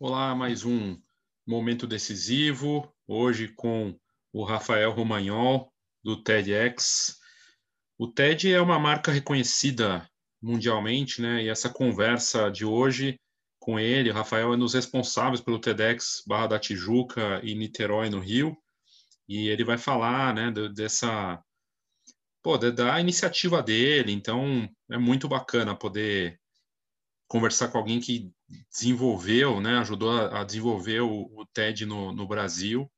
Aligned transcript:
Olá, 0.00 0.34
mais 0.34 0.64
um 0.64 1.00
momento 1.46 1.86
decisivo, 1.86 2.92
hoje 3.06 3.46
com 3.46 3.96
o 4.32 4.42
Rafael 4.42 4.90
Romagnol, 4.90 5.72
do 6.02 6.20
TEDx. 6.20 7.20
O 7.96 8.08
TED 8.08 8.52
é 8.52 8.60
uma 8.60 8.80
marca 8.80 9.12
reconhecida 9.12 10.04
mundialmente, 10.42 11.22
né? 11.22 11.44
E 11.44 11.48
essa 11.48 11.70
conversa 11.70 12.50
de 12.50 12.64
hoje 12.64 13.20
com 13.60 13.78
ele, 13.78 14.10
o 14.10 14.14
Rafael 14.14 14.52
é 14.52 14.56
um 14.56 14.58
dos 14.58 14.74
responsáveis 14.74 15.40
pelo 15.40 15.60
TEDx 15.60 16.24
Barra 16.26 16.48
da 16.48 16.58
Tijuca 16.58 17.40
e 17.44 17.54
Niterói, 17.54 18.10
no 18.10 18.18
Rio, 18.18 18.56
e 19.28 19.46
ele 19.46 19.62
vai 19.62 19.78
falar, 19.78 20.34
né, 20.34 20.50
dessa, 20.74 21.40
pô, 22.42 22.58
da 22.58 23.00
iniciativa 23.00 23.62
dele, 23.62 24.12
então 24.12 24.68
é 24.90 24.98
muito 24.98 25.28
bacana 25.28 25.76
poder 25.76 26.40
conversar 27.28 27.68
com 27.68 27.78
alguém 27.78 28.00
que 28.00 28.30
desenvolveu, 28.70 29.60
né, 29.60 29.78
ajudou 29.78 30.10
a, 30.10 30.44
desenvolver 30.44 31.00
o, 31.00 31.30
o 31.34 31.46
TED 31.46 31.86
no, 31.86 32.12
no, 32.12 32.26
Brasil 32.26 32.90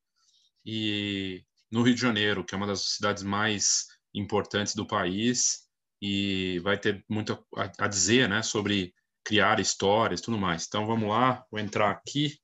e 0.65 1.43
no 1.71 1.83
Rio 1.83 1.95
de 1.95 2.01
Janeiro, 2.01 2.43
que 2.43 2.53
é 2.53 2.57
uma 2.57 2.67
das 2.67 2.95
cidades 2.95 3.23
mais 3.23 3.85
importantes 4.13 4.75
do 4.75 4.85
país 4.85 5.69
e 6.01 6.59
vai 6.59 6.77
ter 6.77 7.03
muito 7.09 7.33
a, 7.55 7.85
a 7.85 7.87
dizer, 7.87 8.27
né, 8.27 8.41
sobre 8.41 8.93
criar 9.23 9.59
histórias, 9.59 10.21
tudo 10.21 10.37
mais. 10.37 10.65
Então 10.67 10.85
vamos 10.85 11.09
lá, 11.09 11.45
vou 11.49 11.59
entrar 11.59 11.91
aqui. 11.91 12.37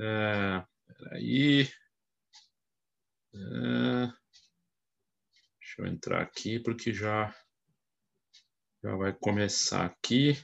É, 0.00 0.64
aí, 1.12 1.68
é, 3.34 4.21
deixa 5.72 5.82
eu 5.82 5.86
entrar 5.86 6.20
aqui 6.20 6.60
porque 6.60 6.92
já 6.92 7.34
já 8.84 8.94
vai 8.96 9.12
começar 9.12 9.86
aqui. 9.86 10.34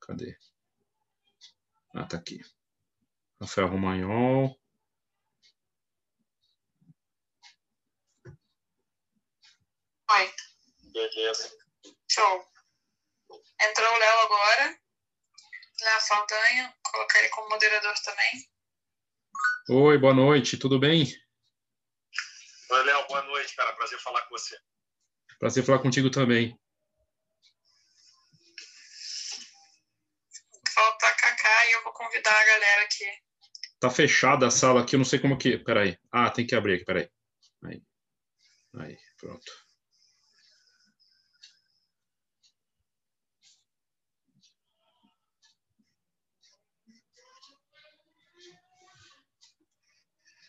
Cadê? 0.00 0.36
Ah, 1.94 2.06
tá 2.06 2.16
aqui. 2.16 2.40
Rafael 3.40 3.68
Romagnol. 3.68 4.58
Oi. 10.10 10.34
Beleza. 10.92 11.50
Show. 12.08 12.44
Entrou 13.60 13.92
o 13.92 13.98
Léo 13.98 14.18
agora. 14.20 14.80
Léo 15.82 16.00
Saldanha. 16.00 16.74
Colocar 16.90 17.18
ele 17.18 17.28
como 17.30 17.50
moderador 17.50 17.94
também. 18.04 18.48
Oi, 19.68 19.98
boa 19.98 20.14
noite. 20.14 20.56
Tudo 20.56 20.78
bem? 20.78 21.06
Oi, 22.70 22.84
Léo. 22.84 23.06
Boa 23.08 23.22
noite, 23.22 23.56
cara. 23.56 23.72
Prazer 23.72 23.98
falar 23.98 24.22
com 24.22 24.30
você. 24.30 24.56
Prazer 25.40 25.64
falar 25.64 25.80
contigo 25.80 26.08
também. 26.08 26.56
Falta 30.72 31.12
Kaká 31.12 31.66
e 31.68 31.72
eu 31.72 31.82
vou 31.82 31.92
convidar 31.92 32.32
a 32.32 32.44
galera 32.44 32.82
aqui. 32.82 33.04
Tá 33.80 33.90
fechada 33.90 34.46
a 34.46 34.50
sala 34.50 34.82
aqui, 34.82 34.94
eu 34.94 34.98
não 34.98 35.04
sei 35.04 35.18
como 35.18 35.36
que. 35.36 35.58
Peraí. 35.58 35.98
Ah, 36.12 36.30
tem 36.30 36.46
que 36.46 36.54
abrir 36.54 36.74
aqui, 36.74 36.84
peraí. 36.84 37.10
Aí. 37.64 37.82
Aí, 38.78 38.98
pronto. 39.18 39.52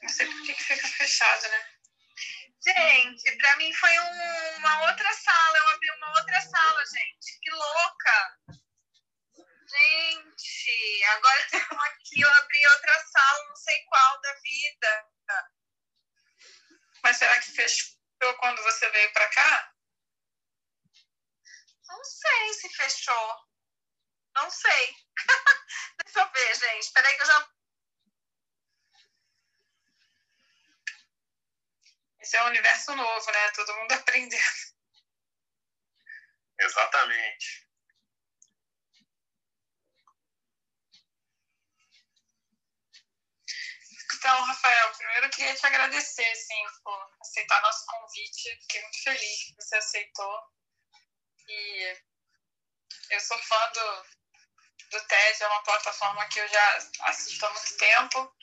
Não 0.03 0.09
sei 0.09 0.27
por 0.27 0.44
que 0.44 0.53
fica 0.53 0.88
fechado, 0.88 1.42
né? 1.49 1.70
Gente, 2.73 3.38
pra 3.38 3.55
mim 3.58 3.73
foi 3.73 4.00
um, 4.00 4.58
uma 4.58 4.89
outra 4.89 5.14
sala. 5.14 5.58
Eu 5.58 5.67
abri 5.69 5.91
uma 5.91 6.09
outra 6.19 6.41
sala, 6.41 6.86
gente. 6.86 7.39
Que 7.41 7.52
louca! 7.52 8.39
Gente, 9.67 11.03
agora 11.05 11.39
estamos 11.42 11.86
aqui. 11.86 12.22
Eu 12.22 12.30
abri 12.30 12.67
outra 12.67 13.05
sala, 13.08 13.47
não 13.47 13.55
sei 13.55 13.83
qual 13.86 14.21
da 14.21 14.33
vida. 14.36 15.08
Mas 17.04 17.17
será 17.17 17.39
que 17.39 17.52
fechou 17.52 17.98
quando 18.39 18.61
você 18.64 18.89
veio 18.89 19.11
pra 19.14 19.27
cá? 19.27 19.73
Não 21.87 22.04
sei 22.05 22.54
se 22.54 22.70
fechou. 22.70 23.36
Não 24.36 24.49
sei. 24.49 24.95
Deixa 26.05 26.20
eu 26.20 26.31
ver, 26.31 26.55
gente. 26.55 26.83
Espera 26.83 27.14
que 27.14 27.21
eu 27.21 27.26
já 27.26 27.49
Esse 32.21 32.37
é 32.37 32.43
um 32.43 32.48
universo 32.48 32.95
novo, 32.95 33.32
né? 33.32 33.52
Todo 33.55 33.76
mundo 33.77 33.92
aprendendo. 33.93 34.42
Exatamente. 36.59 37.67
Então, 44.14 44.43
Rafael, 44.43 44.92
primeiro 44.92 45.26
eu 45.26 45.30
queria 45.31 45.55
te 45.55 45.65
agradecer 45.65 46.30
assim, 46.30 46.64
por 46.83 47.10
aceitar 47.21 47.60
nosso 47.64 47.83
convite. 47.87 48.55
Fiquei 48.61 48.81
muito 48.83 49.04
feliz 49.04 49.43
que 49.45 49.55
você 49.55 49.76
aceitou. 49.77 50.39
E 51.48 51.98
eu 53.10 53.20
sou 53.20 53.37
fã 53.39 53.71
do, 53.71 54.04
do 54.92 55.08
TED, 55.08 55.43
é 55.43 55.48
uma 55.48 55.64
plataforma 55.64 56.27
que 56.27 56.39
eu 56.39 56.48
já 56.48 56.77
assisto 57.02 57.45
há 57.48 57.49
muito 57.49 57.77
tempo. 57.77 58.36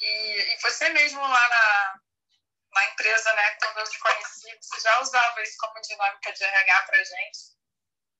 E, 0.00 0.54
e 0.54 0.60
você 0.60 0.88
mesmo 0.88 1.20
lá 1.20 1.48
na, 1.48 2.00
na 2.72 2.86
empresa, 2.90 3.32
né, 3.34 3.50
quando 3.60 3.78
eu 3.78 3.90
te 3.90 3.98
conheci, 3.98 4.58
você 4.60 4.80
já 4.80 5.00
usava 5.00 5.42
isso 5.42 5.56
como 5.58 5.80
dinâmica 5.80 6.32
de 6.32 6.44
RH 6.44 6.82
para 6.82 7.04
gente, 7.04 7.38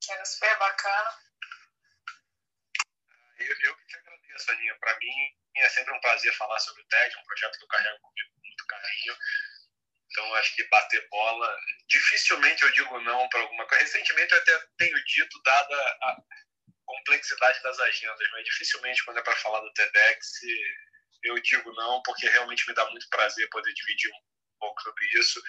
que 0.03 0.13
era 0.13 0.25
super 0.25 0.59
bacana. 0.59 1.19
Eu, 3.39 3.57
eu 3.61 3.77
que 3.77 3.87
te 3.87 3.97
agradeço, 3.97 4.51
Aninha. 4.51 4.77
Para 4.81 4.99
mim 4.99 5.37
é 5.57 5.69
sempre 5.69 5.95
um 5.95 6.01
prazer 6.01 6.33
falar 6.35 6.59
sobre 6.59 6.83
o 6.83 6.87
TED, 6.87 7.17
um 7.17 7.25
projeto 7.25 7.59
que 7.59 7.65
eu 7.65 7.69
carrego 7.69 8.01
comigo 8.01 8.31
com 8.35 8.41
muito 8.41 8.67
carinho. 8.67 9.17
Então, 10.11 10.35
acho 10.37 10.57
que 10.57 10.65
bater 10.69 11.09
bola, 11.09 11.57
dificilmente 11.87 12.63
eu 12.63 12.73
digo 12.73 12.99
não 13.01 13.29
para 13.29 13.41
alguma 13.41 13.67
coisa. 13.67 13.85
Recentemente 13.85 14.33
eu 14.33 14.41
até 14.41 14.67
tenho 14.79 15.05
dito, 15.05 15.43
dada 15.43 15.77
a 16.03 16.17
complexidade 16.87 17.63
das 17.63 17.79
agendas, 17.79 18.29
mas 18.33 18.45
dificilmente 18.45 19.05
quando 19.05 19.19
é 19.19 19.23
para 19.23 19.37
falar 19.37 19.61
do 19.61 19.73
TEDx 19.75 20.41
eu 21.23 21.39
digo 21.41 21.73
não, 21.75 22.03
porque 22.03 22.29
realmente 22.29 22.67
me 22.67 22.75
dá 22.75 22.89
muito 22.91 23.09
prazer 23.11 23.49
poder 23.51 23.73
dividir 23.75 24.11
pouco 24.59 24.81
sobre 24.83 25.05
isso. 25.19 25.43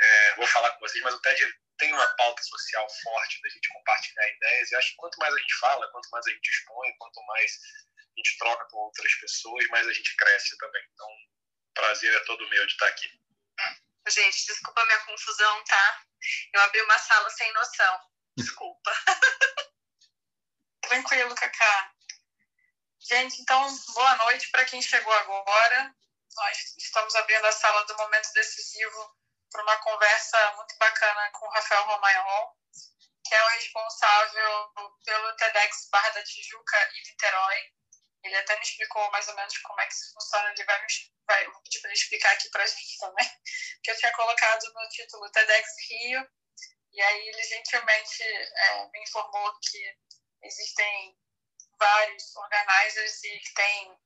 É, 0.00 0.34
vou 0.36 0.46
falar 0.46 0.70
com 0.72 0.80
vocês, 0.80 1.02
mas 1.04 1.14
o 1.14 1.20
TED 1.20 1.54
tem 1.78 1.92
uma 1.92 2.06
pauta 2.16 2.42
social 2.42 2.86
forte 3.02 3.40
da 3.42 3.48
gente 3.48 3.68
compartilhar 3.68 4.28
ideias. 4.28 4.70
E 4.70 4.76
acho 4.76 4.90
que 4.90 4.96
quanto 4.96 5.18
mais 5.18 5.34
a 5.34 5.38
gente 5.38 5.54
fala, 5.54 5.90
quanto 5.92 6.08
mais 6.10 6.26
a 6.26 6.30
gente 6.30 6.48
expõe, 6.48 6.96
quanto 6.98 7.22
mais 7.26 7.52
a 7.52 8.16
gente 8.16 8.38
troca 8.38 8.64
com 8.66 8.76
outras 8.78 9.14
pessoas, 9.14 9.66
mais 9.68 9.86
a 9.86 9.92
gente 9.92 10.16
cresce 10.16 10.56
também. 10.58 10.82
Então, 10.92 11.08
prazer 11.74 12.12
é 12.12 12.20
todo 12.24 12.48
meu 12.48 12.66
de 12.66 12.72
estar 12.72 12.88
aqui. 12.88 13.08
Gente, 14.08 14.46
desculpa 14.46 14.80
a 14.82 14.86
minha 14.86 15.00
confusão, 15.00 15.64
tá? 15.64 16.02
Eu 16.52 16.60
abri 16.62 16.82
uma 16.82 16.98
sala 16.98 17.30
sem 17.30 17.52
noção. 17.52 18.00
Desculpa. 18.36 18.92
Tranquilo, 20.82 21.34
Cacá. 21.34 21.92
Gente, 23.00 23.40
então, 23.42 23.66
boa 23.94 24.16
noite 24.16 24.50
para 24.50 24.64
quem 24.64 24.82
chegou 24.82 25.12
agora 25.12 25.94
nós 26.38 26.74
estamos 26.78 27.14
abrindo 27.16 27.44
a 27.44 27.52
sala 27.52 27.84
do 27.84 27.96
Momento 27.96 28.32
Decisivo 28.32 29.16
para 29.50 29.62
uma 29.62 29.76
conversa 29.78 30.52
muito 30.56 30.76
bacana 30.78 31.30
com 31.32 31.46
o 31.46 31.50
Rafael 31.50 31.84
Romagnol, 31.84 32.56
que 33.24 33.34
é 33.34 33.44
o 33.44 33.48
responsável 33.48 34.72
pelo 35.04 35.36
TEDx 35.36 35.88
Barra 35.90 36.10
da 36.10 36.22
Tijuca 36.22 36.90
e 36.94 37.08
Niterói. 37.08 37.72
Ele 38.22 38.36
até 38.36 38.56
me 38.56 38.62
explicou 38.62 39.10
mais 39.10 39.26
ou 39.28 39.34
menos 39.34 39.58
como 39.58 39.80
é 39.80 39.86
que 39.86 39.92
isso 39.92 40.12
funciona, 40.12 40.50
ele 40.50 40.64
vai, 40.64 40.80
me, 40.80 40.86
vai 41.26 41.44
para 41.44 41.54
ele 41.84 41.92
explicar 41.92 42.32
aqui 42.32 42.48
para 42.50 42.62
a 42.62 42.66
gente 42.66 42.98
também, 42.98 43.30
que 43.82 43.90
eu 43.90 43.96
tinha 43.96 44.12
colocado 44.12 44.72
no 44.72 44.88
título 44.88 45.30
TEDx 45.30 45.68
Rio, 45.88 46.28
e 46.92 47.02
aí 47.02 47.28
ele 47.28 47.42
gentilmente 47.42 48.22
é, 48.22 48.88
me 48.88 49.02
informou 49.02 49.58
que 49.60 49.96
existem 50.42 51.16
vários 51.78 52.36
organizers 52.36 53.24
e 53.24 53.38
que 53.38 53.54
tem 53.54 53.98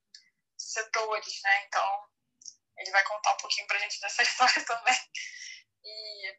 setores, 0.58 1.40
né? 1.43 1.64
Então, 1.67 2.12
ele 2.82 2.90
vai 2.90 3.02
contar 3.05 3.32
um 3.32 3.37
pouquinho 3.37 3.67
para 3.67 3.76
a 3.76 3.81
gente 3.81 4.00
dessa 4.00 4.23
história 4.23 4.64
também. 4.64 4.99
E, 5.84 6.38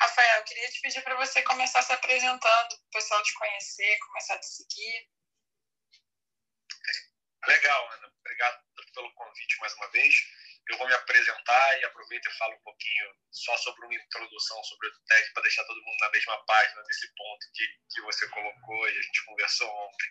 Rafael, 0.00 0.38
eu 0.38 0.44
queria 0.44 0.70
te 0.70 0.80
pedir 0.80 1.02
para 1.02 1.16
você 1.16 1.42
começar 1.42 1.82
se 1.82 1.92
apresentando, 1.92 2.72
o 2.72 2.90
pessoal 2.90 3.22
te 3.22 3.34
conhecer, 3.34 3.98
começar 3.98 4.34
a 4.34 4.40
te 4.40 4.46
seguir. 4.46 5.10
Legal, 7.46 7.92
Ana. 7.92 8.12
Obrigado 8.20 8.62
pelo 8.94 9.12
convite 9.14 9.58
mais 9.60 9.72
uma 9.74 9.90
vez. 9.90 10.14
Eu 10.68 10.78
vou 10.78 10.86
me 10.86 10.94
apresentar 10.94 11.80
e 11.80 11.84
aproveito 11.84 12.26
e 12.26 12.36
falo 12.36 12.54
um 12.54 12.62
pouquinho 12.62 13.12
só 13.32 13.56
sobre 13.56 13.86
uma 13.86 13.94
introdução 13.94 14.62
sobre 14.64 14.88
o 14.88 14.92
TED 15.06 15.32
para 15.32 15.42
deixar 15.42 15.64
todo 15.64 15.82
mundo 15.82 15.96
na 16.00 16.10
mesma 16.10 16.44
página 16.44 16.82
desse 16.84 17.12
ponto 17.14 17.46
que, 17.54 17.66
que 17.92 18.00
você 18.02 18.28
colocou 18.28 18.88
e 18.88 18.98
a 18.98 19.02
gente 19.02 19.24
conversou 19.24 19.68
ontem. 19.68 20.08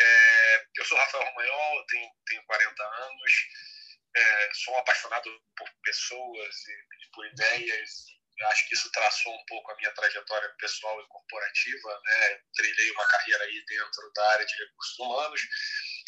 É, 0.00 0.66
eu 0.76 0.84
sou 0.84 0.98
Rafael 0.98 1.24
Romagnol, 1.24 1.86
tenho, 1.86 2.10
tenho 2.26 2.44
40 2.44 2.82
anos, 2.82 3.32
é, 4.16 4.50
sou 4.54 4.76
apaixonado 4.76 5.30
por 5.56 5.68
pessoas 5.82 6.56
e, 6.66 6.72
e 6.72 7.10
por 7.12 7.26
ideias. 7.26 8.20
Acho 8.42 8.68
que 8.68 8.74
isso 8.74 8.90
traçou 8.90 9.34
um 9.34 9.44
pouco 9.44 9.70
a 9.70 9.76
minha 9.76 9.92
trajetória 9.92 10.48
pessoal 10.58 10.98
e 11.02 11.08
corporativa, 11.08 12.00
né? 12.04 12.40
Trilhei 12.54 12.90
uma 12.92 13.06
carreira 13.06 13.44
aí 13.44 13.64
dentro 13.66 14.12
da 14.14 14.30
área 14.30 14.46
de 14.46 14.56
recursos 14.56 14.98
humanos. 14.98 15.40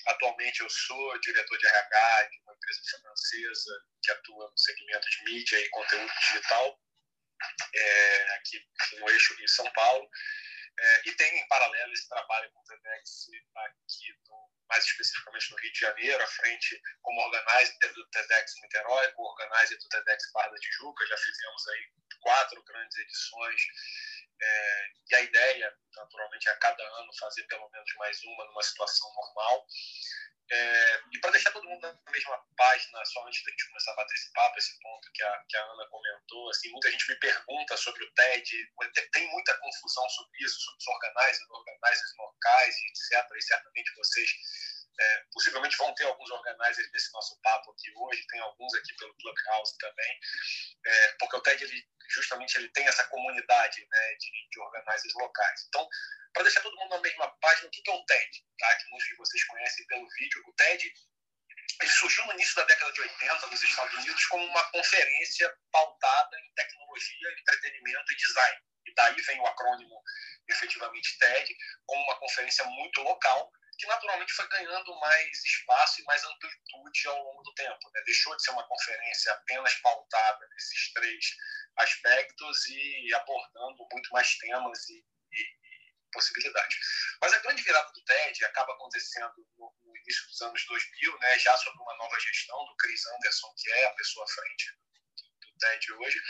Atualmente 0.06 0.60
eu 0.60 0.70
sou 0.70 1.20
diretor 1.20 1.58
de 1.58 1.66
RH 1.66 2.28
de 2.31 2.40
uma 2.40 2.54
empresa 2.54 2.81
francesa 3.02 3.84
que 4.02 4.10
atua 4.12 4.50
no 4.50 4.58
segmento 4.58 5.10
de 5.10 5.25
mídia 5.25 5.60
e 5.60 5.69
conteúdo 5.69 6.12
digital, 6.20 6.81
é, 7.75 8.34
aqui 8.37 8.66
no 8.99 9.10
eixo 9.10 9.34
Rio 9.37 9.49
São 9.49 9.70
Paulo. 9.72 10.08
É, 10.79 11.09
e 11.09 11.13
tem 11.13 11.39
em 11.39 11.49
paralelo 11.49 11.93
esse 11.93 12.09
trabalho 12.09 12.51
com 12.53 12.61
o 12.61 12.65
TEDx 12.65 13.29
aqui, 13.57 14.19
no, 14.29 14.51
mais 14.69 14.85
especificamente 14.85 15.51
no 15.51 15.59
Rio 15.59 15.73
de 15.73 15.79
Janeiro, 15.79 16.23
à 16.23 16.27
frente 16.27 16.81
como 17.03 17.21
organizer 17.21 17.93
do 17.93 18.09
TEDx 18.09 18.55
Niterói, 18.63 19.13
como 19.13 19.29
organizer 19.29 19.79
do 19.79 19.89
TEDx 19.89 20.33
Barra 20.33 20.49
da 20.49 20.59
Tijuca. 20.59 21.07
Já 21.07 21.17
fizemos 21.19 21.69
aí 21.69 21.93
quatro 22.21 22.63
grandes 22.65 22.99
edições. 22.99 23.63
É, 24.41 24.93
e 25.11 25.15
a 25.15 25.21
ideia, 25.21 25.79
naturalmente, 25.95 26.49
é 26.49 26.53
a 26.53 26.57
cada 26.57 26.83
ano 26.83 27.17
fazer 27.19 27.45
pelo 27.45 27.69
menos 27.71 27.95
mais 27.97 28.23
uma 28.25 28.45
numa 28.47 28.63
situação 28.63 29.13
normal. 29.15 29.67
É, 30.52 31.00
e 31.10 31.19
para 31.19 31.31
deixar 31.31 31.50
todo 31.50 31.66
mundo 31.66 31.81
na 31.81 32.12
mesma 32.12 32.38
página, 32.58 33.02
só 33.06 33.26
antes 33.26 33.43
da 33.43 33.50
gente 33.50 33.69
começar 33.69 33.93
a 33.93 33.96
bater 33.96 34.14
esse 34.14 34.31
papo, 34.34 34.58
esse 34.58 34.78
ponto 34.81 35.10
que 35.14 35.22
a, 35.22 35.44
que 35.49 35.56
a 35.56 35.64
Ana 35.64 35.88
comentou, 35.88 36.50
assim, 36.50 36.70
muita 36.70 36.90
gente 36.90 37.08
me 37.08 37.16
pergunta 37.16 37.75
sobre 37.78 38.04
o 38.04 38.12
TED, 38.12 38.70
tem 39.12 39.31
muita 39.31 39.56
confusão 39.58 40.06
sobre 40.10 40.44
isso, 40.44 40.60
sobre 40.60 40.78
os 40.78 40.87
organizers, 40.88 41.50
organizers 41.50 42.14
locais, 42.19 42.76
etc. 42.76 43.26
E 43.34 43.43
certamente 43.43 43.94
vocês 43.96 44.31
é, 44.99 45.25
possivelmente 45.33 45.77
vão 45.77 45.94
ter 45.94 46.05
alguns 46.05 46.31
organizers 46.31 46.91
nesse 46.93 47.12
nosso 47.12 47.39
papo 47.43 47.73
aqui 47.73 47.93
hoje, 47.97 48.27
tem 48.27 48.41
alguns 48.41 48.75
aqui 48.75 48.94
pelo 48.97 49.15
Clubhouse 49.17 49.77
também, 49.79 50.19
é, 50.87 51.12
porque 51.19 51.37
o 51.37 51.41
TED 51.41 51.65
ele, 51.65 51.89
justamente 52.11 52.56
ele 52.56 52.69
tem 52.71 52.87
essa 52.87 53.05
comunidade 53.05 53.87
né, 53.91 54.15
de, 54.19 54.31
de 54.50 54.61
organizers 54.61 55.15
locais. 55.15 55.65
Então, 55.69 55.89
para 56.33 56.44
deixar 56.44 56.61
todo 56.62 56.77
mundo 56.77 56.91
na 56.91 57.00
mesma 57.00 57.29
página, 57.41 57.69
o 57.69 57.71
que 57.71 57.91
é 57.91 57.94
o 57.94 58.05
TED? 58.05 58.44
Tá? 58.59 58.77
Que 58.77 58.91
muitos 58.91 59.09
de 59.09 59.17
vocês 59.17 59.44
conhecem 59.44 59.87
pelo 59.87 60.09
vídeo. 60.09 60.43
O 60.47 60.53
TED 60.55 60.93
ele 61.81 61.91
surgiu 61.91 62.25
no 62.27 62.33
início 62.33 62.55
da 62.56 62.65
década 62.65 62.93
de 62.93 63.00
80 63.00 63.47
nos 63.49 63.62
Estados 63.62 63.95
Unidos 63.95 64.25
como 64.27 64.45
uma 64.45 64.65
conferência 64.71 65.53
pautada 65.71 66.38
em 66.38 66.55
tecnologia, 66.55 67.33
entretenimento 67.38 68.12
e 68.12 68.17
design. 68.17 68.61
E 68.87 68.95
daí 68.95 69.21
vem 69.23 69.41
o 69.41 69.47
acrônimo, 69.47 70.03
efetivamente, 70.49 71.19
TED, 71.19 71.56
como 71.87 72.03
uma 72.05 72.19
conferência 72.19 72.65
muito 72.65 73.00
local, 73.03 73.50
que 73.82 73.87
naturalmente 73.88 74.32
foi 74.32 74.46
ganhando 74.46 74.94
mais 75.00 75.44
espaço 75.44 76.00
e 76.00 76.05
mais 76.05 76.23
amplitude 76.23 77.08
ao 77.08 77.20
longo 77.25 77.43
do 77.43 77.52
tempo. 77.55 77.90
Né? 77.93 78.02
Deixou 78.06 78.37
de 78.37 78.44
ser 78.44 78.52
uma 78.52 78.67
conferência 78.69 79.32
apenas 79.32 79.75
pautada 79.75 80.49
nesses 80.55 80.93
três 80.93 81.26
aspectos 81.76 82.67
e 82.69 83.14
abordando 83.14 83.88
muito 83.90 84.08
mais 84.12 84.38
temas 84.38 84.88
e, 84.88 85.05
possibilidade. 86.12 86.76
Mas 87.23 87.32
a 87.32 87.38
grande 87.38 87.62
virada 87.62 87.90
do 87.90 88.05
TED 88.05 88.44
acaba 88.44 88.75
acontecendo 88.75 89.32
no, 89.56 89.75
no 89.82 89.96
início 89.96 90.28
dos 90.28 90.43
anos 90.43 90.62
2000, 90.67 91.19
né, 91.19 91.38
já 91.38 91.56
sob 91.56 91.75
uma 91.78 91.96
nova 91.96 92.20
gestão 92.20 92.67
do 92.67 92.76
Chris 92.76 93.06
Anderson, 93.06 93.55
que 93.56 93.73
é 93.73 93.87
a 93.87 93.94
pessoa 93.94 94.26
à 94.26 94.28
frente 94.28 94.76
do, 94.76 95.58
TED 95.58 95.93
hoje, 95.94 96.20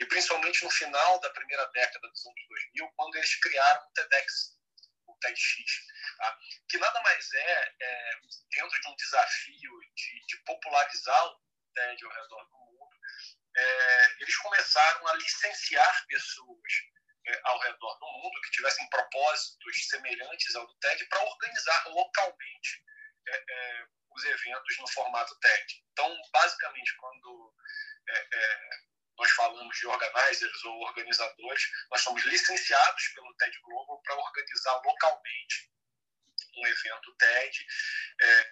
e 0.00 0.06
principalmente 0.06 0.62
no 0.62 0.70
final 0.70 1.18
da 1.20 1.30
primeira 1.30 1.64
década 1.68 2.06
dos 2.06 2.26
anos 2.26 2.40
2000, 2.48 2.92
quando 2.96 3.16
eles 3.16 3.34
criaram 3.36 3.82
o 3.82 3.92
TEDx, 3.92 4.59
TEDx, 5.20 5.86
tá? 6.18 6.38
que 6.68 6.78
nada 6.78 7.00
mais 7.02 7.32
é, 7.32 7.74
é, 7.80 8.20
dentro 8.50 8.80
de 8.80 8.88
um 8.88 8.96
desafio 8.96 9.80
de, 9.94 10.26
de 10.26 10.36
popularizar 10.44 11.26
o 11.26 11.40
TED 11.74 12.04
ao 12.04 12.12
redor 12.12 12.44
do 12.44 12.56
mundo, 12.56 12.96
é, 13.56 14.22
eles 14.22 14.36
começaram 14.36 15.06
a 15.08 15.14
licenciar 15.14 16.06
pessoas 16.06 16.72
é, 17.26 17.40
ao 17.44 17.58
redor 17.60 17.98
do 17.98 18.06
mundo 18.06 18.40
que 18.42 18.50
tivessem 18.52 18.88
propósitos 18.88 19.88
semelhantes 19.88 20.54
ao 20.54 20.66
do 20.66 20.74
TED 20.78 21.06
para 21.06 21.22
organizar 21.22 21.88
localmente 21.88 22.84
é, 23.28 23.44
é, 23.48 23.86
os 24.10 24.24
eventos 24.24 24.78
no 24.78 24.88
formato 24.88 25.38
TED. 25.38 25.84
Então, 25.92 26.16
basicamente, 26.32 26.96
quando 26.96 27.54
é, 28.08 28.28
nós 29.20 29.30
falamos 29.32 29.78
de 29.78 29.86
organizers 29.86 30.64
ou 30.64 30.80
organizadores, 30.80 31.62
nós 31.90 32.00
somos 32.00 32.24
licenciados 32.24 33.08
pelo 33.08 33.34
TED 33.34 33.60
Global 33.60 34.00
para 34.02 34.16
organizar 34.16 34.80
localmente 34.82 35.70
um 36.56 36.66
evento 36.66 37.14
TED 37.16 37.66
é, 38.22 38.44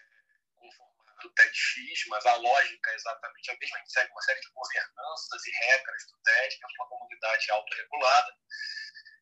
com 0.54 0.70
formato 0.72 1.30
TEDx, 1.34 2.06
mas 2.08 2.26
a 2.26 2.34
lógica 2.34 2.90
é 2.90 2.94
exatamente 2.94 3.50
a 3.50 3.56
mesma. 3.58 3.76
A 3.76 3.80
gente 3.80 3.92
segue 3.92 4.12
uma 4.12 4.22
série 4.22 4.40
de 4.40 4.50
governanças 4.50 5.46
e 5.46 5.50
regras 5.50 6.06
do 6.06 6.18
TED, 6.22 6.58
que 6.58 6.64
é 6.64 6.82
uma 6.82 6.88
comunidade 6.88 7.50
autorregulada. 7.50 8.36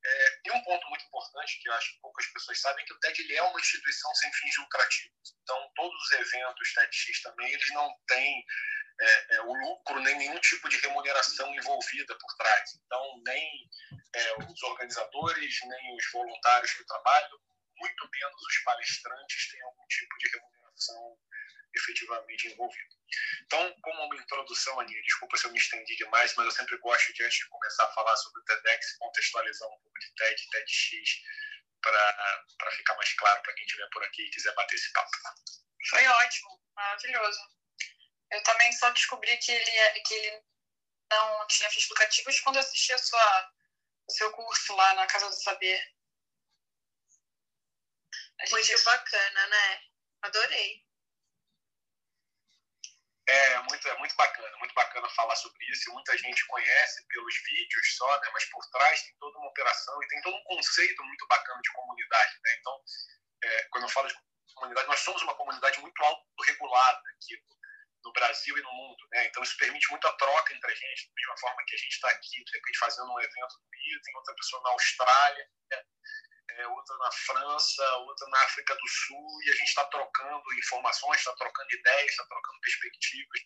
É, 0.09 0.41
e 0.45 0.53
um 0.53 0.63
ponto 0.63 0.89
muito 0.89 1.05
importante 1.05 1.59
que 1.61 1.69
eu 1.69 1.73
acho 1.75 1.93
que 1.95 2.01
poucas 2.01 2.27
pessoas 2.29 2.61
sabem 2.61 2.85
é 2.85 2.87
que 2.87 2.93
o 2.93 3.01
TED 3.01 3.23
ele 3.23 3.35
é 3.35 3.43
uma 3.43 3.59
instituição 3.59 4.15
sem 4.15 4.33
fins 4.33 4.57
lucrativos. 4.59 5.35
Então, 5.43 5.73
todos 5.75 6.01
os 6.01 6.13
eventos 6.13 6.75
TEDx 6.75 7.23
também 7.23 7.53
eles 7.53 7.69
não 7.73 7.93
têm 8.07 8.45
é, 9.01 9.35
é, 9.35 9.41
o 9.43 9.53
lucro 9.53 10.01
nem 10.01 10.17
nenhum 10.17 10.39
tipo 10.39 10.69
de 10.69 10.79
remuneração 10.79 11.53
envolvida 11.55 12.17
por 12.19 12.37
trás. 12.37 12.81
Então, 12.85 13.23
nem 13.27 13.69
é, 14.15 14.35
os 14.45 14.63
organizadores, 14.63 15.59
nem 15.67 15.97
os 15.97 16.13
voluntários 16.13 16.73
que 16.73 16.87
trabalham, 16.87 17.39
muito 17.79 18.09
menos 18.11 18.43
os 18.43 18.59
palestrantes 18.63 19.51
têm 19.51 19.63
algum 19.63 19.87
tipo 19.89 20.17
de 20.19 20.29
remuneração 20.31 21.19
efetivamente 21.77 22.49
envolvido. 22.49 22.97
Então, 23.45 23.75
como 23.83 24.05
uma 24.05 24.17
introdução, 24.17 24.79
Aninha, 24.81 25.03
desculpa 25.03 25.37
se 25.37 25.47
eu 25.47 25.53
me 25.53 25.59
estendi 25.59 25.97
demais, 25.97 26.35
mas 26.35 26.47
eu 26.47 26.53
sempre 26.53 26.77
gosto 26.79 27.13
de, 27.13 27.23
antes 27.23 27.39
de 27.39 27.49
começar 27.49 27.85
a 27.85 27.93
falar 27.93 28.17
sobre 28.17 28.41
o 28.41 28.45
TEDx, 28.45 28.97
contextualizar 28.99 29.69
um 29.69 29.79
pouco 29.79 29.99
de 29.99 30.15
TED, 30.15 30.49
TEDx, 30.51 31.23
para 31.83 32.71
ficar 32.73 32.95
mais 32.97 33.13
claro 33.15 33.43
para 33.43 33.55
quem 33.55 33.65
estiver 33.65 33.89
por 33.91 34.03
aqui 34.05 34.23
e 34.23 34.31
quiser 34.31 34.55
bater 34.55 34.75
esse 34.75 34.93
papo. 34.93 35.11
Foi 35.91 36.07
ótimo, 36.07 36.61
maravilhoso. 36.75 37.41
Eu 38.33 38.43
também 38.43 38.73
só 38.73 38.91
descobri 38.91 39.37
que 39.39 39.53
ele, 39.53 39.71
é, 39.71 40.01
que 40.01 40.15
ele 40.15 40.43
não 41.11 41.47
tinha 41.47 41.71
fins 41.71 41.89
lucrativos 41.89 42.41
quando 42.41 42.57
eu 42.57 42.61
assisti 42.61 42.93
a 42.93 42.99
sua, 42.99 43.53
o 44.09 44.13
seu 44.13 44.33
curso 44.33 44.75
lá 44.75 44.95
na 44.95 45.07
Casa 45.07 45.29
do 45.29 45.37
Saber. 45.37 45.81
Gente... 48.41 48.53
Muito 48.53 48.85
bacana, 48.85 49.47
né? 49.47 49.83
Adorei. 50.23 50.86
É 53.29 53.59
muito, 53.63 53.89
é 53.89 53.99
muito 53.99 54.15
bacana, 54.15 54.57
muito 54.59 54.75
bacana 54.75 55.09
falar 55.11 55.35
sobre 55.35 55.65
isso. 55.73 55.93
Muita 55.93 56.17
gente 56.17 56.47
conhece 56.47 57.05
pelos 57.09 57.35
vídeos 57.45 57.97
só, 57.97 58.21
né? 58.21 58.31
mas 58.33 58.45
por 58.45 58.65
trás 58.71 59.03
tem 59.03 59.17
toda 59.19 59.37
uma 59.39 59.49
operação 59.49 60.01
e 60.01 60.07
tem 60.07 60.21
todo 60.23 60.37
um 60.37 60.45
conceito 60.45 61.03
muito 61.03 61.27
bacana 61.27 61.61
de 61.61 61.73
comunidade. 61.73 62.35
Né? 62.45 62.57
Então, 62.61 62.81
é, 63.43 63.63
quando 63.65 63.85
eu 63.85 63.91
falo 63.91 64.07
de 64.07 64.15
comunidade, 64.55 64.87
nós 64.87 65.01
somos 65.01 65.23
uma 65.23 65.35
comunidade 65.35 65.81
muito 65.81 66.05
autorregulada 66.05 67.03
aqui 67.17 67.37
no 68.05 68.13
Brasil 68.13 68.57
e 68.57 68.63
no 68.63 68.73
mundo. 68.73 69.09
Né? 69.11 69.27
Então, 69.27 69.43
isso 69.43 69.57
permite 69.57 69.91
muita 69.91 70.13
troca 70.13 70.55
entre 70.55 70.71
a 70.71 70.75
gente, 70.75 71.09
da 71.09 71.15
mesma 71.17 71.37
forma 71.39 71.65
que 71.67 71.75
a 71.75 71.79
gente 71.79 71.93
está 71.93 72.09
aqui, 72.11 72.45
de 72.45 72.53
repente, 72.53 72.79
fazendo 72.79 73.13
um 73.13 73.21
evento 73.21 73.57
no 73.59 73.69
Rio, 73.77 74.03
tem 74.03 74.15
outra 74.15 74.35
pessoa 74.37 74.63
na 74.63 74.71
Austrália. 74.71 75.51
Né? 75.73 75.83
é, 76.59 76.67
outra 76.69 76.97
na 76.99 77.13
França, 77.13 77.97
outra 77.99 78.29
na 78.29 78.39
África 78.45 78.75
do 78.75 78.89
Sul, 78.89 79.43
e 79.45 79.51
a 79.51 79.55
gente 79.55 79.69
está 79.69 79.85
trocando 79.85 80.55
informações, 80.59 81.19
está 81.19 81.35
trocando 81.35 81.75
ideias, 81.75 82.11
está 82.11 82.25
trocando 82.25 82.46
perspectivas. 82.67 83.41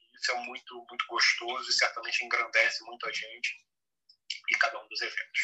E 0.00 0.16
isso 0.16 0.32
é 0.32 0.34
muito, 0.34 0.86
muito 0.88 1.06
gostoso 1.06 1.70
e 1.70 1.72
certamente 1.72 2.24
engrandece 2.24 2.82
muito 2.84 3.06
a 3.06 3.12
gente 3.12 3.64
e 4.50 4.58
cada 4.58 4.78
um 4.80 4.88
dos 4.88 5.00
eventos. 5.00 5.40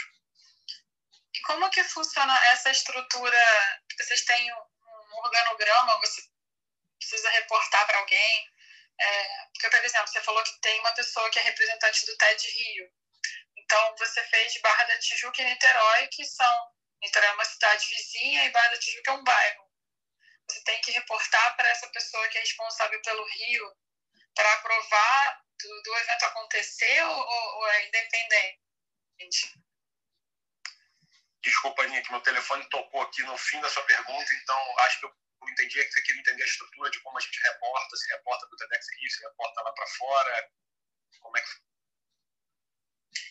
Como 1.47 1.71
que 1.71 1.83
funciona 1.85 2.37
essa 2.49 2.71
estrutura? 2.71 3.39
Vocês 3.99 4.25
têm 4.25 4.53
um 4.53 5.17
organograma, 5.25 5.99
você 5.99 6.23
precisa 6.99 7.31
reportar 7.31 7.87
para 7.87 7.99
alguém? 7.99 8.51
É, 9.01 9.47
porque, 9.55 9.71
por 9.71 9.85
exemplo, 9.85 10.09
você 10.09 10.21
falou 10.23 10.43
que 10.43 10.61
tem 10.61 10.79
uma 10.81 10.93
pessoa 10.93 11.31
que 11.31 11.39
é 11.39 11.43
representante 11.43 12.05
do 12.05 12.17
TED 12.19 12.47
Rio. 12.47 12.93
Então, 13.57 13.95
você 13.97 14.23
fez 14.25 14.61
Barra 14.61 14.85
da 14.85 14.99
Tijuca 14.99 15.41
e 15.41 15.45
Niterói, 15.47 16.09
que 16.09 16.25
são 16.25 16.71
Niterói 17.03 17.29
é 17.29 17.33
uma 17.33 17.45
cidade 17.45 17.87
vizinha 17.89 18.45
e 18.45 18.51
Barra 18.51 18.69
da 18.69 18.79
Tijuca 18.79 19.11
é 19.11 19.15
um 19.15 19.25
bairro. 19.25 19.70
Você 20.51 20.61
tem 20.65 20.81
que 20.81 20.91
reportar 20.91 21.57
para 21.57 21.69
essa 21.69 21.87
pessoa 21.89 22.27
que 22.29 22.39
é 22.39 22.41
responsável 22.41 23.01
pelo 23.03 23.25
Rio 23.25 23.73
para 24.35 24.53
aprovar 24.55 25.45
do, 25.63 25.83
do, 25.83 25.97
evento 25.97 26.25
acontecer 26.25 27.03
ou, 27.05 27.19
ou 27.19 27.69
é 27.69 27.87
independente? 27.87 28.59
Desculpa, 31.43 31.83
Aninha, 31.83 32.03
que 32.03 32.11
meu 32.11 32.21
telefone 32.21 32.69
tocou 32.69 33.03
aqui 33.03 33.23
no 33.23 33.39
fim 33.39 33.61
da 33.61 33.71
sua 33.71 33.85
pergunta, 33.85 34.35
então 34.35 34.79
acho 34.81 35.01
que 35.01 35.07
eu 35.07 35.15
entendi 35.51 35.85
que 35.85 35.93
você 35.93 36.03
queria 36.03 36.21
entender 36.21 36.43
a 36.43 36.47
estrutura 36.47 36.91
de 36.91 37.01
como 37.01 37.17
a 37.17 37.21
gente 37.21 37.41
reporta, 37.41 37.97
se 37.97 38.09
reporta 38.11 38.47
para 38.47 38.55
o 38.55 38.59
TEDx 38.59 38.87
Rio, 38.99 39.11
se 39.11 39.23
reporta 39.23 39.63
lá 39.63 39.73
para 39.73 39.87
fora, 39.87 40.51
como 41.21 41.39
é 41.39 41.41
que 41.41 41.49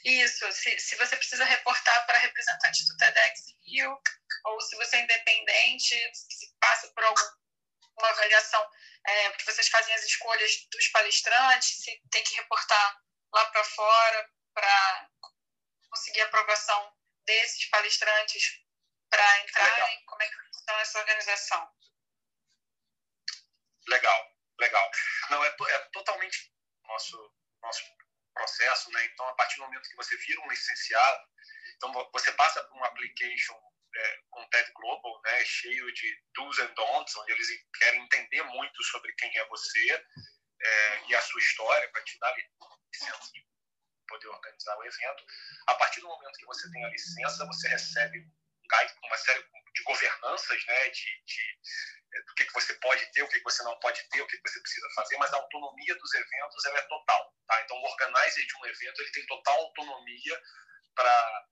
isso, 0.03 0.51
se, 0.51 0.79
se 0.79 0.95
você 0.95 1.15
precisa 1.15 1.43
reportar 1.45 2.05
para 2.05 2.17
representante 2.19 2.85
do 2.87 2.97
TEDx 2.97 3.55
Rio, 3.65 4.01
ou 4.45 4.61
se 4.61 4.75
você 4.75 4.97
é 4.97 5.01
independente, 5.01 5.95
se 6.13 6.53
passa 6.59 6.87
por 6.93 7.03
alguma 7.03 8.09
avaliação, 8.09 8.65
é, 9.05 9.29
porque 9.29 9.45
vocês 9.45 9.67
fazem 9.69 9.93
as 9.93 10.03
escolhas 10.03 10.67
dos 10.71 10.87
palestrantes, 10.89 11.83
se 11.83 12.01
tem 12.11 12.23
que 12.23 12.35
reportar 12.35 13.01
lá 13.33 13.45
para 13.51 13.63
fora. 13.63 14.29
para 14.53 15.09
conseguir 15.89 16.21
a 16.21 16.25
aprovação 16.25 16.95
desses 17.25 17.65
palestrantes 17.69 18.61
para 19.09 19.39
entrarem? 19.43 20.05
Como 20.05 20.21
é 20.21 20.27
que 20.27 20.35
funciona 20.35 20.81
essa 20.81 20.99
organização? 20.99 21.71
Legal, 23.87 24.37
legal. 24.59 24.91
Não, 25.29 25.43
é, 25.43 25.47
é 25.47 25.79
totalmente 25.91 26.53
nosso, 26.83 27.33
nosso 27.61 27.83
processo, 28.33 28.91
né? 28.91 29.05
Então, 29.05 29.27
a 29.27 29.33
partir 29.35 29.57
do 29.57 29.63
momento 29.63 29.89
que 29.89 29.95
você 29.95 30.15
vira 30.17 30.41
um 30.41 30.49
licenciado, 30.49 31.23
então 31.75 31.91
você 32.11 32.31
passa 32.33 32.63
por 32.63 32.77
um 32.77 32.83
application 32.83 33.55
é, 33.95 34.19
com 34.29 34.41
o 34.41 34.49
TED 34.49 34.71
Global, 34.73 35.21
né, 35.25 35.45
cheio 35.45 35.91
de 35.93 36.23
do's 36.35 36.59
and 36.59 36.73
don'ts, 36.73 37.15
onde 37.15 37.31
eles 37.31 37.47
querem 37.77 38.03
entender 38.03 38.43
muito 38.43 38.83
sobre 38.83 39.13
quem 39.13 39.35
é 39.37 39.47
você 39.47 40.05
é, 40.61 41.07
e 41.07 41.15
a 41.15 41.21
sua 41.21 41.39
história 41.39 41.89
para 41.91 42.03
te 42.03 42.19
dar 42.19 42.35
licença 42.93 43.31
de 43.33 43.45
poder 44.07 44.27
organizar 44.27 44.77
o 44.77 44.83
evento. 44.83 45.23
A 45.67 45.75
partir 45.75 46.01
do 46.01 46.07
momento 46.07 46.37
que 46.37 46.45
você 46.45 46.69
tem 46.71 46.83
a 46.85 46.89
licença, 46.89 47.45
você 47.45 47.67
recebe 47.69 48.27
uma 49.03 49.17
série 49.17 49.43
de 49.73 49.83
governanças, 49.83 50.65
né, 50.65 50.89
de, 50.89 51.23
de 51.25 51.59
do 52.09 52.33
que, 52.35 52.45
que 52.45 52.53
você 52.53 52.73
pode 52.75 53.05
ter, 53.11 53.21
o 53.21 53.27
que, 53.27 53.37
que 53.37 53.43
você 53.43 53.63
não 53.63 53.77
pode 53.79 54.01
ter, 54.09 54.21
o 54.21 54.27
que, 54.27 54.37
que 54.37 54.49
você 54.49 54.59
precisa 54.61 54.89
fazer, 54.95 55.17
mas 55.17 55.31
a 55.33 55.37
autonomia 55.37 55.95
dos 55.95 56.13
eventos 56.13 56.65
ela 56.65 56.79
é 56.79 56.81
total. 56.83 57.33
Tá? 57.47 57.61
Então, 57.61 57.77
o 57.77 57.85
organizer 57.85 58.45
de 58.45 58.57
um 58.57 58.65
evento 58.65 59.01
ele 59.01 59.11
tem 59.11 59.25
total 59.27 59.59
autonomia 59.59 60.41
para 60.95 61.45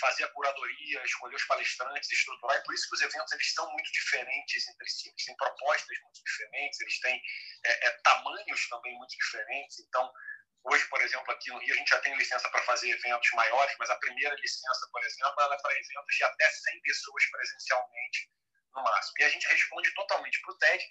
fazer 0.00 0.24
a 0.24 0.28
curadoria, 0.28 1.04
escolher 1.04 1.36
os 1.36 1.44
palestrantes, 1.44 2.10
estruturar. 2.10 2.56
E 2.58 2.62
por 2.64 2.74
isso 2.74 2.88
que 2.88 2.96
os 2.96 3.02
eventos 3.02 3.32
eles 3.32 3.52
são 3.52 3.70
muito 3.70 3.92
diferentes 3.92 4.66
entre 4.66 4.88
si. 4.88 5.08
Eles 5.08 5.24
têm 5.24 5.36
propostas 5.36 5.98
muito 6.02 6.24
diferentes, 6.24 6.80
eles 6.80 7.00
têm 7.00 7.22
é, 7.64 7.86
é, 7.86 7.90
tamanhos 8.02 8.68
também 8.68 8.96
muito 8.96 9.16
diferentes. 9.16 9.78
Então, 9.80 10.12
hoje, 10.64 10.84
por 10.88 11.00
exemplo, 11.00 11.30
aqui 11.30 11.50
no 11.50 11.58
Rio, 11.58 11.74
a 11.74 11.76
gente 11.76 11.90
já 11.90 12.00
tem 12.00 12.16
licença 12.16 12.48
para 12.50 12.62
fazer 12.62 12.90
eventos 12.90 13.30
maiores, 13.32 13.76
mas 13.78 13.90
a 13.90 13.98
primeira 13.98 14.34
licença, 14.34 14.88
por 14.90 15.04
exemplo, 15.04 15.40
ela 15.40 15.54
é 15.54 15.62
para 15.62 15.78
eventos 15.78 16.16
de 16.16 16.24
até 16.24 16.50
100 16.50 16.80
pessoas 16.80 17.30
presencialmente 17.30 18.30
no 18.74 18.82
máximo. 18.82 19.14
E 19.18 19.24
a 19.24 19.28
gente 19.28 19.46
responde 19.46 19.94
totalmente 19.94 20.40
para 20.42 20.52
o 20.52 20.58
TED, 20.58 20.88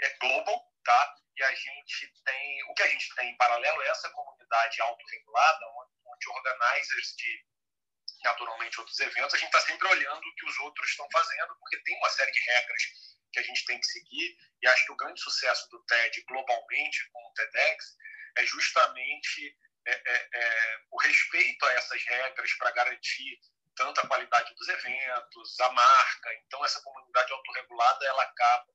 é 0.00 0.16
global, 0.18 0.72
tá? 0.84 1.14
E 1.36 1.42
a 1.42 1.54
gente 1.54 2.12
tem, 2.24 2.64
o 2.64 2.74
que 2.74 2.82
a 2.82 2.88
gente 2.88 3.14
tem 3.14 3.30
em 3.30 3.36
paralelo 3.36 3.82
é 3.82 3.88
essa 3.88 4.10
comunidade 4.10 4.80
autorregulada, 4.80 5.66
onde, 5.66 6.28
organizers 6.28 7.16
de 7.16 7.44
naturalmente 8.22 8.78
outros 8.78 8.98
eventos, 9.00 9.34
a 9.34 9.38
gente 9.38 9.48
está 9.48 9.60
sempre 9.60 9.88
olhando 9.88 10.24
o 10.24 10.34
que 10.36 10.46
os 10.46 10.58
outros 10.60 10.88
estão 10.88 11.08
fazendo, 11.10 11.56
porque 11.58 11.82
tem 11.82 11.96
uma 11.98 12.10
série 12.10 12.30
de 12.30 12.40
regras 12.40 12.82
que 13.32 13.40
a 13.40 13.42
gente 13.42 13.64
tem 13.64 13.80
que 13.80 13.86
seguir, 13.86 14.36
e 14.62 14.66
acho 14.68 14.86
que 14.86 14.92
o 14.92 14.96
grande 14.96 15.20
sucesso 15.20 15.68
do 15.70 15.82
TED 15.84 16.22
globalmente, 16.28 17.10
com 17.10 17.18
o 17.26 17.32
TEDx, 17.32 17.96
é 18.36 18.46
justamente 18.46 19.58
é, 19.86 19.92
é, 19.92 20.28
é, 20.34 20.78
o 20.90 21.00
respeito 21.00 21.66
a 21.66 21.72
essas 21.72 22.02
regras 22.04 22.52
para 22.54 22.70
garantir 22.70 23.40
tanto 23.76 24.00
a 24.00 24.06
qualidade 24.06 24.54
dos 24.54 24.68
eventos, 24.68 25.60
a 25.60 25.70
marca. 25.72 26.34
Então, 26.46 26.64
essa 26.64 26.80
comunidade 26.82 27.32
autorregulada, 27.32 28.04
ela 28.06 28.22
acaba, 28.22 28.66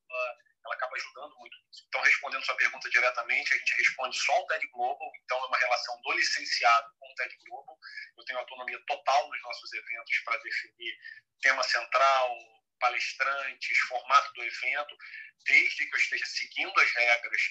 ela 0.65 0.73
acaba 0.73 0.95
ajudando 0.95 1.35
muito 1.37 1.57
nisso. 1.65 1.85
Então, 1.87 2.01
respondendo 2.01 2.45
sua 2.45 2.55
pergunta 2.55 2.89
diretamente, 2.89 3.53
a 3.53 3.57
gente 3.57 3.75
responde 3.75 4.17
só 4.17 4.39
o 4.39 4.47
TED 4.47 4.67
Global, 4.67 5.11
então 5.23 5.37
é 5.37 5.47
uma 5.47 5.57
relação 5.57 6.01
do 6.01 6.11
licenciado 6.13 6.91
com 6.99 7.11
o 7.11 7.15
TED 7.15 7.37
Global. 7.47 7.77
Eu 8.17 8.25
tenho 8.25 8.39
autonomia 8.39 8.81
total 8.87 9.29
nos 9.29 9.41
nossos 9.41 9.73
eventos 9.73 10.19
para 10.25 10.37
definir 10.37 10.97
tema 11.41 11.63
central, 11.63 12.37
palestrantes, 12.79 13.77
formato 13.87 14.33
do 14.33 14.43
evento, 14.43 14.97
desde 15.45 15.87
que 15.87 15.95
eu 15.95 15.99
esteja 15.99 16.25
seguindo 16.25 16.79
as 16.79 16.91
regras 16.91 17.41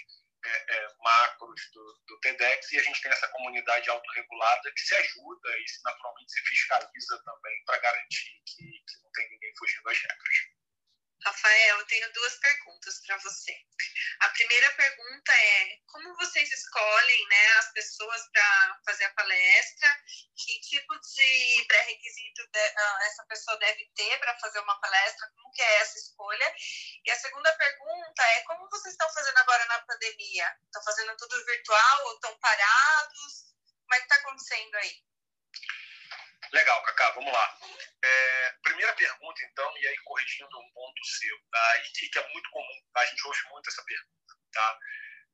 é, 0.46 0.76
é, 0.76 0.88
macros 1.02 1.60
do, 1.72 2.02
do 2.06 2.20
TEDx 2.20 2.72
e 2.72 2.78
a 2.78 2.82
gente 2.82 3.02
tem 3.02 3.10
essa 3.10 3.28
comunidade 3.28 3.90
autorregulada 3.90 4.72
que 4.72 4.80
se 4.80 4.94
ajuda 4.94 5.58
e 5.58 5.64
naturalmente 5.84 6.32
se 6.32 6.40
fiscaliza 6.40 7.22
também 7.24 7.64
para 7.64 7.78
garantir 7.78 8.42
que, 8.46 8.64
que 8.64 9.02
não 9.02 9.10
tem 9.12 9.28
ninguém 9.30 9.52
fugindo 9.56 9.82
das 9.82 9.98
regras. 9.98 10.55
Rafael, 11.24 11.78
eu 11.78 11.86
tenho 11.86 12.12
duas 12.12 12.36
perguntas 12.36 13.00
para 13.04 13.16
você. 13.18 13.52
A 14.20 14.28
primeira 14.30 14.70
pergunta 14.72 15.32
é: 15.32 15.78
como 15.86 16.14
vocês 16.16 16.50
escolhem 16.52 17.28
né, 17.28 17.46
as 17.58 17.72
pessoas 17.72 18.22
para 18.32 18.80
fazer 18.84 19.04
a 19.04 19.14
palestra? 19.14 19.88
Que 20.36 20.60
tipo 20.60 20.94
de 21.00 21.64
pré-requisito 21.66 22.42
uh, 22.42 23.02
essa 23.02 23.24
pessoa 23.26 23.56
deve 23.58 23.90
ter 23.94 24.18
para 24.18 24.38
fazer 24.38 24.60
uma 24.60 24.78
palestra? 24.80 25.28
Como 25.34 25.50
que 25.52 25.62
é 25.62 25.76
essa 25.80 25.98
escolha? 25.98 26.54
E 27.04 27.10
a 27.10 27.18
segunda 27.18 27.52
pergunta 27.56 28.22
é: 28.22 28.42
como 28.42 28.68
vocês 28.70 28.92
estão 28.92 29.12
fazendo 29.12 29.38
agora 29.38 29.64
na 29.66 29.80
pandemia? 29.80 30.56
Estão 30.66 30.82
fazendo 30.84 31.16
tudo 31.16 31.44
virtual 31.44 32.06
ou 32.06 32.14
estão 32.14 32.38
parados? 32.38 33.54
Como 33.82 33.94
é 33.94 33.98
que 33.98 34.04
está 34.04 34.16
acontecendo 34.16 34.74
aí? 34.76 35.06
Legal, 36.52 36.82
Cacá, 36.82 37.10
vamos 37.10 37.32
lá. 37.32 37.58
É, 38.02 38.54
primeira 38.62 38.94
pergunta, 38.94 39.42
então, 39.44 39.76
e 39.78 39.88
aí 39.88 39.98
corrigindo 40.04 40.58
um 40.58 40.72
ponto 40.72 41.04
seu, 41.04 41.36
tá? 41.50 41.78
e 41.78 42.08
que 42.08 42.18
é 42.18 42.28
muito 42.32 42.50
comum, 42.50 42.82
a 42.96 43.04
gente 43.06 43.26
ouve 43.26 43.40
muito 43.50 43.68
essa 43.68 43.82
pergunta. 43.84 44.34
Tá? 44.52 44.78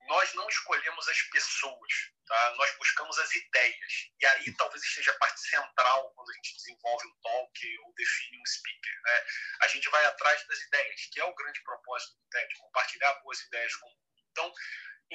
Nós 0.09 0.35
não 0.35 0.49
escolhemos 0.49 1.09
as 1.09 1.23
pessoas, 1.23 1.93
tá? 2.27 2.55
nós 2.57 2.75
buscamos 2.77 3.19
as 3.19 3.35
ideias. 3.35 4.11
E 4.21 4.27
aí 4.27 4.57
talvez 4.57 4.83
esteja 4.83 5.13
a 5.13 5.19
parte 5.19 5.41
central 5.41 6.13
quando 6.15 6.31
a 6.31 6.35
gente 6.35 6.57
desenvolve 6.57 7.07
um 7.07 7.21
talk 7.23 7.79
ou 7.85 7.95
define 7.95 8.39
um 8.39 8.47
speaker. 8.47 9.01
Né? 9.03 9.25
A 9.61 9.69
gente 9.69 9.89
vai 9.91 10.05
atrás 10.07 10.47
das 10.47 10.61
ideias, 10.63 11.09
que 11.13 11.21
é 11.21 11.25
o 11.25 11.35
grande 11.35 11.63
propósito 11.63 12.17
do 12.17 12.29
TED, 12.31 12.55
compartilhar 12.59 13.13
boas 13.23 13.41
ideias 13.43 13.75
com 13.77 13.87
o 13.87 13.91
mundo. 13.91 14.03
Então, 14.31 14.53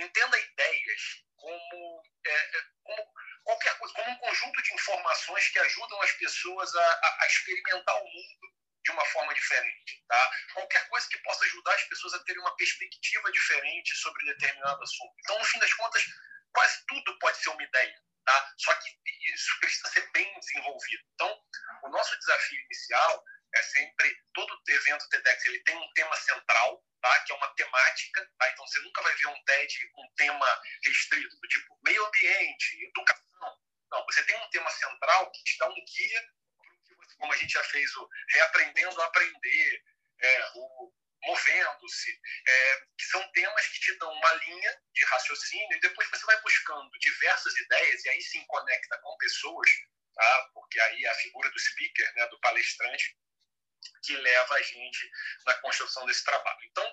entenda 0.01 0.39
ideias 0.39 1.01
como, 1.35 2.03
é, 2.25 2.57
é 2.57 2.63
como 2.83 3.13
qualquer 3.43 3.77
coisa, 3.77 3.93
como 3.93 4.11
um 4.11 4.17
conjunto 4.17 4.61
de 4.61 4.73
informações 4.73 5.47
que 5.49 5.59
ajudam 5.59 6.01
as 6.01 6.11
pessoas 6.13 6.75
a, 6.75 6.81
a, 6.81 7.23
a 7.23 7.27
experimentar 7.27 7.95
o 7.95 8.03
mundo 8.03 8.57
de 8.83 8.91
uma 8.91 9.05
forma 9.05 9.33
diferente. 9.33 10.03
Tá? 10.07 10.31
Qualquer 10.53 10.87
coisa 10.89 11.07
que 11.09 11.17
possa 11.19 11.43
ajudar 11.45 11.73
as 11.73 11.83
pessoas 11.83 12.13
a 12.13 12.23
terem 12.23 12.41
uma 12.41 12.55
perspectiva 12.55 13.31
diferente 13.31 13.95
sobre 13.97 14.25
determinado 14.25 14.81
assunto. 14.81 15.13
Então, 15.19 15.37
no 15.37 15.45
fim 15.45 15.59
das 15.59 15.73
contas, 15.73 16.05
quase 16.53 16.85
tudo 16.87 17.19
pode 17.19 17.37
ser 17.37 17.49
uma 17.49 17.63
ideia. 17.63 18.01
Tá? 18.25 18.53
Só 18.57 18.73
que 18.75 18.89
isso 19.33 19.59
precisa 19.59 19.89
ser 19.89 20.11
bem 20.11 20.39
desenvolvido. 20.39 21.03
Então, 21.13 21.41
o 21.83 21.89
nosso 21.89 22.17
desafio 22.17 22.59
inicial 22.61 23.23
é 23.55 23.63
sempre 23.63 24.15
todo 24.33 24.61
evento 24.67 25.09
TEDx 25.09 25.45
ele 25.45 25.63
tem 25.63 25.75
um 25.75 25.93
tema 25.93 26.15
central, 26.15 26.83
tá? 27.01 27.19
Que 27.23 27.31
é 27.31 27.35
uma 27.35 27.53
temática, 27.55 28.31
tá? 28.37 28.51
Então 28.51 28.67
você 28.67 28.79
nunca 28.81 29.01
vai 29.01 29.15
ver 29.15 29.27
um 29.27 29.43
TED 29.45 29.89
com 29.91 30.03
um 30.03 30.13
tema 30.15 30.61
restrito, 30.83 31.39
do 31.39 31.47
tipo 31.47 31.79
meio 31.83 32.05
ambiente, 32.05 32.85
educação. 32.85 33.59
Não, 33.91 34.05
você 34.05 34.23
tem 34.23 34.35
um 34.37 34.49
tema 34.49 34.69
central 34.69 35.31
que 35.31 35.43
te 35.43 35.57
dá 35.57 35.69
um 35.69 35.85
guia, 35.85 36.29
como 37.17 37.33
a 37.33 37.37
gente 37.37 37.53
já 37.53 37.63
fez 37.63 37.95
o 37.95 38.09
reaprendendo 38.29 39.01
a 39.01 39.05
aprender, 39.05 39.83
é, 40.19 40.51
o 40.55 40.93
movendo-se, 41.23 42.21
é, 42.47 42.85
que 42.97 43.05
são 43.05 43.31
temas 43.31 43.67
que 43.67 43.79
te 43.79 43.97
dão 43.97 44.11
uma 44.11 44.33
linha 44.33 44.81
de 44.93 45.05
raciocínio 45.05 45.77
e 45.77 45.79
depois 45.79 46.09
você 46.09 46.25
vai 46.25 46.39
buscando 46.41 46.89
diversas 46.99 47.55
ideias 47.57 48.05
e 48.05 48.09
aí 48.09 48.21
sim 48.21 48.45
conecta 48.45 48.97
com 48.99 49.17
pessoas, 49.17 49.69
tá? 50.13 50.49
Porque 50.53 50.79
aí 50.79 51.05
a 51.07 51.13
figura 51.15 51.49
do 51.49 51.59
speaker, 51.59 52.13
né, 52.15 52.27
do 52.27 52.39
palestrante, 52.39 53.17
que 54.03 54.15
leva 54.15 54.55
a 54.55 54.61
gente 54.61 55.11
na 55.45 55.53
construção 55.55 56.05
desse 56.05 56.23
trabalho. 56.23 56.59
Então, 56.65 56.85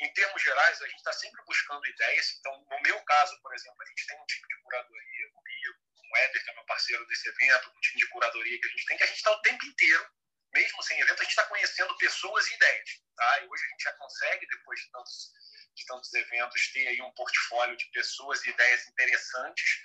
em 0.00 0.12
termos 0.12 0.42
gerais, 0.42 0.80
a 0.82 0.86
gente 0.86 0.98
está 0.98 1.12
sempre 1.12 1.42
buscando 1.44 1.86
ideias. 1.86 2.36
Então, 2.38 2.66
no 2.68 2.80
meu 2.82 3.00
caso, 3.04 3.40
por 3.40 3.54
exemplo, 3.54 3.80
a 3.80 3.86
gente 3.86 4.06
tem 4.06 4.20
um 4.20 4.26
tipo 4.26 4.48
de 4.48 4.62
curadoria 4.62 5.30
comigo, 5.32 5.74
com 5.94 6.06
o 6.12 6.16
Éder, 6.16 6.44
que 6.44 6.50
é 6.50 6.54
meu 6.54 6.64
parceiro 6.66 7.06
desse 7.06 7.28
evento, 7.28 7.70
um 7.70 7.80
time 7.80 8.00
de 8.00 8.08
curadoria 8.08 8.60
que 8.60 8.66
a 8.66 8.70
gente 8.70 8.86
tem, 8.86 8.96
que 8.96 9.04
a 9.04 9.06
gente 9.06 9.16
está 9.16 9.30
o 9.30 9.42
tempo 9.42 9.64
inteiro, 9.66 10.10
mesmo 10.52 10.82
sem 10.82 11.00
evento, 11.00 11.20
a 11.20 11.24
gente 11.24 11.30
está 11.30 11.46
conhecendo 11.46 11.96
pessoas 11.96 12.46
e 12.46 12.54
ideias. 12.54 12.90
Tá? 13.16 13.40
E 13.40 13.48
hoje 13.48 13.64
a 13.64 13.68
gente 13.68 13.82
já 13.82 13.92
consegue, 13.94 14.46
depois 14.46 14.80
de 14.80 14.90
tantos, 14.90 15.32
de 15.74 15.86
tantos 15.86 16.14
eventos, 16.14 16.72
ter 16.72 16.88
aí 16.88 17.02
um 17.02 17.12
portfólio 17.12 17.76
de 17.76 17.90
pessoas 17.90 18.44
e 18.44 18.50
ideias 18.50 18.86
interessantes 18.88 19.80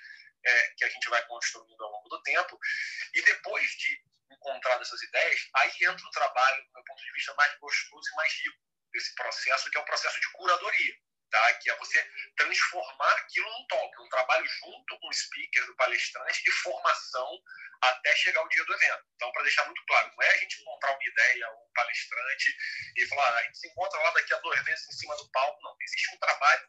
é, 0.45 0.73
que 0.77 0.85
a 0.85 0.89
gente 0.89 1.09
vai 1.09 1.25
construindo 1.27 1.83
ao 1.83 1.91
longo 1.91 2.09
do 2.09 2.21
tempo. 2.23 2.59
E 3.13 3.21
depois 3.21 3.69
de 3.71 4.01
encontrado 4.31 4.81
essas 4.81 5.01
ideias, 5.01 5.49
aí 5.55 5.71
entra 5.81 6.05
o 6.05 6.11
trabalho, 6.11 6.63
do 6.65 6.73
meu 6.73 6.83
ponto 6.83 7.03
de 7.03 7.11
vista, 7.13 7.33
mais 7.35 7.57
gostoso 7.59 8.09
e 8.11 8.15
mais 8.15 8.33
rico 8.33 8.57
desse 8.91 9.13
processo, 9.15 9.69
que 9.69 9.77
é 9.77 9.81
o 9.81 9.85
processo 9.85 10.19
de 10.19 10.31
curadoria. 10.33 10.95
Tá? 11.29 11.53
que 11.59 11.69
é 11.69 11.75
você 11.75 12.03
transformar 12.35 13.13
aquilo 13.17 13.47
num 13.51 13.67
talk, 13.67 14.01
um 14.01 14.09
trabalho 14.09 14.43
junto 14.47 14.99
com 14.99 15.07
o 15.09 15.13
speaker, 15.13 15.63
do 15.67 15.75
palestrante, 15.75 16.43
de 16.43 16.51
formação 16.53 17.39
até 17.81 18.15
chegar 18.15 18.41
o 18.43 18.49
dia 18.49 18.65
do 18.65 18.73
evento. 18.73 19.03
Então, 19.13 19.31
para 19.31 19.43
deixar 19.43 19.63
muito 19.65 19.85
claro, 19.85 20.11
não 20.11 20.23
é 20.23 20.33
a 20.33 20.37
gente 20.37 20.59
encontrar 20.59 20.91
uma 20.91 21.03
ideia, 21.03 21.51
um 21.51 21.71
palestrante 21.75 22.57
e 22.97 23.05
falar, 23.05 23.29
ah, 23.29 23.37
a 23.37 23.43
gente 23.43 23.59
se 23.59 23.67
encontra 23.67 23.99
lá 23.99 24.09
daqui 24.09 24.33
a 24.33 24.39
dois 24.39 24.63
meses 24.63 24.87
em 24.87 24.91
cima 24.91 25.15
do 25.17 25.31
palco. 25.31 25.61
Não, 25.61 25.75
existe 25.79 26.15
um 26.15 26.17
trabalho 26.17 26.67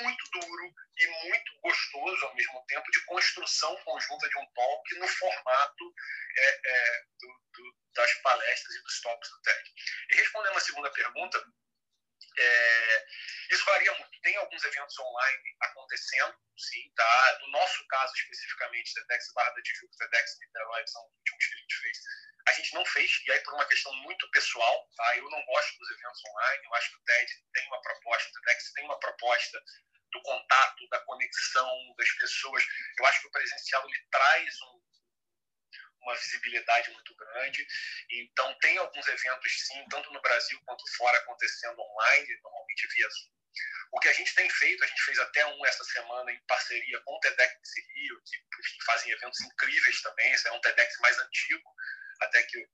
muito 0.00 0.30
duro 0.32 0.74
e 0.98 1.06
muito 1.24 1.60
gostoso 1.60 2.26
ao 2.26 2.34
mesmo 2.34 2.64
tempo 2.66 2.90
de 2.90 3.04
construção 3.04 3.76
conjunta 3.84 4.28
de 4.28 4.38
um 4.38 4.46
talk 4.52 4.98
no 4.98 5.08
formato 5.08 5.94
é, 6.36 6.60
é, 6.64 7.04
do, 7.20 7.28
do, 7.28 7.76
das 7.94 8.14
palestras 8.22 8.74
e 8.74 8.82
dos 8.82 9.00
talks 9.00 9.30
do 9.30 9.42
TED. 9.42 9.70
E 10.10 10.16
respondendo 10.16 10.56
a 10.56 10.60
segunda 10.60 10.90
pergunta, 10.92 11.44
é, 12.38 13.06
isso 13.50 13.64
varia 13.64 13.92
muito. 13.94 14.20
Tem 14.22 14.36
alguns 14.36 14.62
eventos 14.64 14.98
online 14.98 15.56
acontecendo, 15.60 16.34
sim, 16.56 16.92
tá? 16.94 17.38
No 17.40 17.48
nosso 17.48 17.86
caso, 17.88 18.12
especificamente, 18.14 18.94
TEDx 18.94 19.32
Barra 19.34 19.50
da 19.50 19.62
Tijuca, 19.62 19.96
TEDx 19.98 20.38
Niterói, 20.40 20.86
são 20.86 21.02
os 21.06 21.18
últimos 21.18 21.46
que 21.46 21.54
a 21.54 21.58
gente 21.58 21.76
fez, 21.76 21.98
a 22.48 22.52
gente 22.52 22.74
não 22.74 22.84
fez, 22.86 23.22
e 23.26 23.32
aí 23.32 23.40
por 23.40 23.54
uma 23.54 23.66
questão 23.66 23.94
muito 24.02 24.30
pessoal, 24.30 24.88
tá? 24.96 25.16
Eu 25.16 25.28
não 25.30 25.44
gosto 25.46 25.78
dos 25.78 25.90
eventos 25.90 26.22
online, 26.24 26.64
eu 26.64 26.74
acho 26.74 26.90
que 26.90 26.96
o 26.96 27.04
TED 27.04 27.44
tem 27.52 27.66
uma 27.66 27.82
proposta, 27.82 28.28
o 28.28 28.32
TEDx 28.32 28.72
tem 28.72 28.84
uma 28.84 28.98
proposta 28.98 29.62
do 30.12 30.22
contato, 30.22 30.88
da 30.88 31.00
conexão 31.00 31.94
das 31.96 32.10
pessoas. 32.12 32.64
Eu 32.98 33.06
acho 33.06 33.20
que 33.20 33.28
o 33.28 33.30
presencial 33.30 33.88
ele 33.88 34.06
traz 34.10 34.60
um, 34.62 34.79
uma 36.02 36.16
visibilidade 36.16 36.90
muito 36.90 37.14
grande. 37.14 37.66
Então, 38.10 38.56
tem 38.60 38.78
alguns 38.78 39.06
eventos, 39.06 39.66
sim, 39.66 39.84
tanto 39.90 40.12
no 40.12 40.20
Brasil 40.20 40.60
quanto 40.66 40.84
fora, 40.96 41.18
acontecendo 41.18 41.80
online, 41.80 42.40
normalmente 42.42 42.88
via 42.88 43.08
Zoom. 43.08 43.40
O 43.92 43.98
que 43.98 44.08
a 44.08 44.12
gente 44.12 44.34
tem 44.34 44.48
feito, 44.48 44.84
a 44.84 44.86
gente 44.86 45.02
fez 45.02 45.18
até 45.18 45.44
um 45.46 45.66
essa 45.66 45.82
semana 45.84 46.30
em 46.30 46.40
parceria 46.46 47.00
com 47.00 47.12
o 47.12 47.20
TEDx 47.20 47.52
Rio, 47.94 48.22
que 48.24 48.36
enfim, 48.60 48.76
fazem 48.86 49.10
eventos 49.12 49.40
incríveis 49.40 50.00
também. 50.02 50.32
Esse 50.32 50.48
é 50.48 50.52
um 50.52 50.60
TEDx 50.60 50.96
mais 51.00 51.18
antigo 51.18 51.74
até 52.20 52.42
que, 52.44 52.68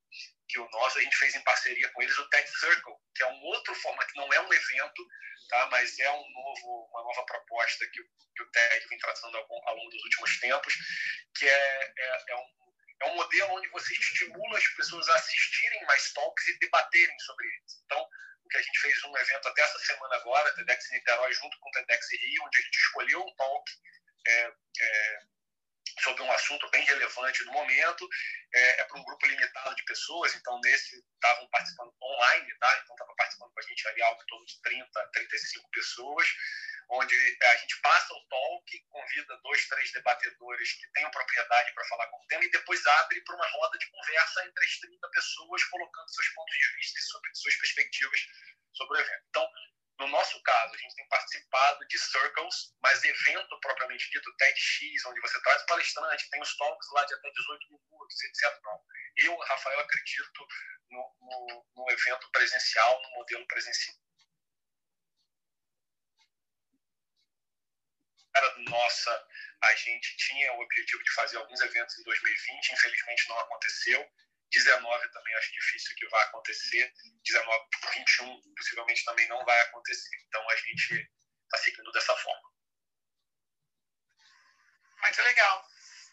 que 0.48 0.58
o 0.58 0.68
nosso. 0.70 0.98
A 0.98 1.02
gente 1.02 1.16
fez 1.16 1.34
em 1.34 1.42
parceria 1.42 1.88
com 1.90 2.02
eles 2.02 2.18
o 2.18 2.28
TED 2.28 2.48
Circle, 2.58 2.94
que 3.14 3.22
é 3.22 3.26
um 3.26 3.42
outro 3.44 3.74
formato, 3.76 4.12
que 4.12 4.18
não 4.18 4.32
é 4.32 4.40
um 4.40 4.52
evento, 4.52 5.08
tá? 5.48 5.68
mas 5.70 5.98
é 5.98 6.10
um 6.10 6.30
novo, 6.32 6.88
uma 6.90 7.02
nova 7.02 7.24
proposta 7.24 7.86
que, 7.86 8.02
que 8.02 8.42
o 8.42 8.50
TED 8.50 8.86
vem 8.88 8.98
tratando 8.98 9.36
ao, 9.36 9.68
ao 9.68 9.76
longo 9.76 9.90
dos 9.90 10.02
últimos 10.04 10.38
tempos, 10.40 10.74
que 11.36 11.48
é, 11.48 11.94
é, 11.98 12.24
é 12.28 12.36
um 12.36 12.65
é 13.02 13.06
um 13.06 13.14
modelo 13.14 13.52
onde 13.54 13.68
você 13.68 13.92
estimula 13.94 14.58
as 14.58 14.68
pessoas 14.68 15.08
a 15.08 15.14
assistirem 15.14 15.84
mais 15.84 16.12
talks 16.12 16.48
e 16.48 16.58
debaterem 16.58 17.18
sobre 17.20 17.46
eles. 17.46 17.82
Então, 17.84 18.08
o 18.44 18.48
que 18.48 18.56
a 18.56 18.62
gente 18.62 18.78
fez 18.80 19.04
um 19.04 19.16
evento 19.16 19.48
até 19.48 19.62
essa 19.62 19.78
semana 19.80 20.14
agora, 20.16 20.54
TEDx 20.54 20.90
Niterói, 20.90 21.32
junto 21.32 21.58
com 21.58 21.68
o 21.68 21.72
TEDx 21.72 22.10
Rio, 22.12 22.44
onde 22.44 22.58
a 22.58 22.62
gente 22.62 22.78
escolheu 22.78 23.20
um 23.20 23.34
talk 23.34 23.72
é, 24.26 24.52
é, 24.80 25.18
sobre 26.00 26.22
um 26.22 26.32
assunto 26.32 26.68
bem 26.70 26.84
relevante 26.84 27.44
no 27.44 27.52
momento, 27.52 28.08
é, 28.54 28.80
é 28.80 28.84
para 28.84 29.00
um 29.00 29.04
grupo 29.04 29.26
limitado 29.26 29.74
de 29.74 29.84
pessoas, 29.84 30.34
então 30.34 30.60
nesse 30.60 31.04
estavam 31.14 31.48
participando 31.48 31.92
online, 32.00 32.58
tá? 32.58 32.80
então 32.82 32.94
estava 32.94 33.14
participando 33.16 33.52
com 33.52 33.60
a 33.60 33.62
gente 33.62 33.88
ali 33.88 34.02
algo 34.02 34.22
em 34.22 34.26
torno 34.26 34.46
de 34.46 34.62
30, 34.62 35.10
35 35.12 35.70
pessoas, 35.70 36.28
onde 36.88 37.14
a 37.42 37.56
gente 37.56 37.80
passa 37.80 38.14
o 38.14 38.28
talk, 38.28 38.84
convida 38.90 39.36
dois, 39.42 39.68
três 39.68 39.92
debatedores 39.92 40.72
que 40.72 40.92
tenham 40.92 41.10
propriedade 41.10 41.74
para 41.74 41.84
falar 41.88 42.06
com 42.08 42.16
o 42.16 42.26
tema 42.28 42.44
e 42.44 42.50
depois 42.50 42.86
abre 42.86 43.20
para 43.22 43.34
uma 43.34 43.48
roda 43.48 43.78
de 43.78 43.90
conversa 43.90 44.46
entre 44.46 44.64
as 44.64 44.78
30 44.78 45.08
pessoas, 45.10 45.64
colocando 45.64 46.08
seus 46.10 46.28
pontos 46.28 46.56
de 46.56 46.76
vista 46.76 46.98
e 46.98 47.02
sobre 47.02 47.30
suas 47.34 47.56
perspectivas 47.56 48.20
sobre 48.72 48.98
o 48.98 49.00
evento. 49.00 49.24
Então, 49.30 49.50
no 49.98 50.08
nosso 50.08 50.40
caso, 50.42 50.74
a 50.74 50.76
gente 50.76 50.94
tem 50.94 51.08
participado 51.08 51.86
de 51.88 51.98
circles, 51.98 52.74
mas 52.82 53.02
evento 53.02 53.58
propriamente 53.60 54.10
dito, 54.10 54.36
TEDx, 54.36 55.06
onde 55.06 55.20
você 55.22 55.40
traz 55.42 55.64
palestrante, 55.64 56.30
tem 56.30 56.42
os 56.42 56.56
talks 56.56 56.88
lá 56.92 57.04
de 57.04 57.14
até 57.14 57.30
18 57.30 57.66
minutos, 57.70 58.22
etc. 58.22 58.60
Não. 58.62 58.84
Eu, 59.16 59.38
Rafael, 59.38 59.80
acredito 59.80 60.46
no, 60.90 61.16
no, 61.20 61.66
no 61.76 61.90
evento 61.90 62.30
presencial, 62.30 63.02
no 63.02 63.10
modelo 63.12 63.46
presencial. 63.46 63.96
Era 68.36 68.58
nossa, 68.58 69.26
a 69.62 69.74
gente 69.74 70.16
tinha 70.18 70.52
o 70.52 70.60
objetivo 70.60 71.02
de 71.02 71.12
fazer 71.12 71.38
alguns 71.38 71.60
eventos 71.60 71.98
em 71.98 72.02
2020, 72.02 72.72
infelizmente 72.72 73.28
não 73.28 73.38
aconteceu. 73.40 74.06
19 74.52 75.08
também 75.10 75.34
acho 75.36 75.52
difícil 75.52 75.96
que 75.96 76.06
vá 76.08 76.22
acontecer. 76.22 76.92
19 77.24 77.64
21 77.94 78.54
possivelmente 78.54 79.04
também 79.04 79.26
não 79.28 79.44
vai 79.44 79.58
acontecer. 79.62 80.16
Então 80.28 80.50
a 80.50 80.56
gente 80.56 81.10
está 81.44 81.58
seguindo 81.58 81.90
dessa 81.92 82.14
forma. 82.16 82.52
Muito 85.02 85.22
legal. 85.22 85.64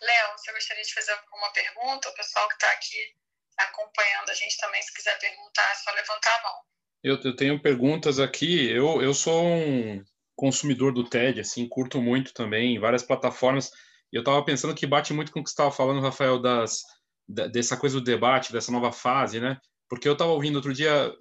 Léo, 0.01 0.31
você 0.37 0.51
gostaria 0.51 0.83
de 0.83 0.93
fazer 0.93 1.11
alguma 1.11 1.51
pergunta? 1.51 2.09
O 2.09 2.15
pessoal 2.15 2.47
que 2.47 2.55
está 2.55 2.71
aqui 2.71 3.15
acompanhando 3.57 4.29
a 4.29 4.33
gente 4.33 4.57
também, 4.57 4.81
se 4.81 4.93
quiser 4.93 5.17
perguntar, 5.19 5.71
é 5.71 5.75
só 5.75 5.91
levantar 5.91 6.39
a 6.39 6.43
mão. 6.43 6.61
Eu, 7.03 7.21
eu 7.21 7.35
tenho 7.35 7.61
perguntas 7.61 8.19
aqui. 8.19 8.69
Eu, 8.71 9.01
eu 9.01 9.13
sou 9.13 9.43
um 9.45 10.03
consumidor 10.43 10.91
do 10.91 11.05
TED, 11.05 11.39
assim, 11.39 11.65
curto 11.69 12.01
muito 12.01 12.33
também, 12.33 12.77
várias 12.77 13.01
plataformas. 13.01 13.71
Eu 14.11 14.19
estava 14.19 14.43
pensando 14.43 14.75
que 14.75 14.85
bate 14.85 15.13
muito 15.13 15.31
com 15.31 15.39
o 15.39 15.43
que 15.43 15.49
você 15.49 15.53
estava 15.53 15.71
falando, 15.71 16.01
Rafael, 16.01 16.37
das 16.37 16.81
dessa 17.25 17.77
coisa 17.77 17.97
do 17.97 18.03
debate, 18.03 18.51
dessa 18.51 18.69
nova 18.69 18.91
fase, 18.91 19.39
né? 19.39 19.57
Porque 19.87 20.05
eu 20.05 20.11
estava 20.11 20.31
ouvindo 20.31 20.57
outro 20.57 20.73
dia 20.73 21.15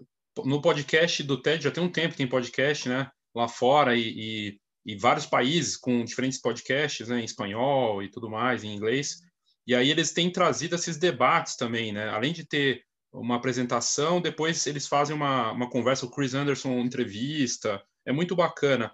no 0.45 0.61
podcast 0.61 1.23
do 1.23 1.41
TED, 1.41 1.63
já 1.63 1.71
tem 1.71 1.85
um 1.85 1.89
tempo 1.89 2.11
que 2.11 2.17
tem 2.17 2.27
podcast, 2.27 2.89
né? 2.89 3.09
Lá 3.33 3.47
fora 3.47 3.97
e, 3.97 4.09
e, 4.09 4.59
e, 4.85 4.97
vários 4.97 5.25
países 5.25 5.77
com 5.77 6.05
diferentes 6.05 6.41
podcasts, 6.41 7.07
né? 7.07 7.21
Em 7.21 7.25
espanhol 7.25 8.03
e 8.03 8.11
tudo 8.11 8.29
mais, 8.29 8.65
em 8.65 8.75
inglês. 8.75 9.21
E 9.65 9.73
aí 9.73 9.89
eles 9.89 10.13
têm 10.13 10.33
trazido 10.33 10.75
esses 10.75 10.97
debates 10.97 11.55
também, 11.55 11.93
né? 11.93 12.09
Além 12.09 12.33
de 12.33 12.45
ter 12.45 12.83
uma 13.13 13.37
apresentação, 13.37 14.21
depois 14.21 14.67
eles 14.67 14.89
fazem 14.89 15.15
uma, 15.15 15.53
uma 15.53 15.71
conversa, 15.71 16.07
o 16.07 16.11
Chris 16.11 16.35
Anderson 16.35 16.81
entrevista, 16.81 17.81
é 18.05 18.11
muito 18.11 18.35
bacana. 18.35 18.91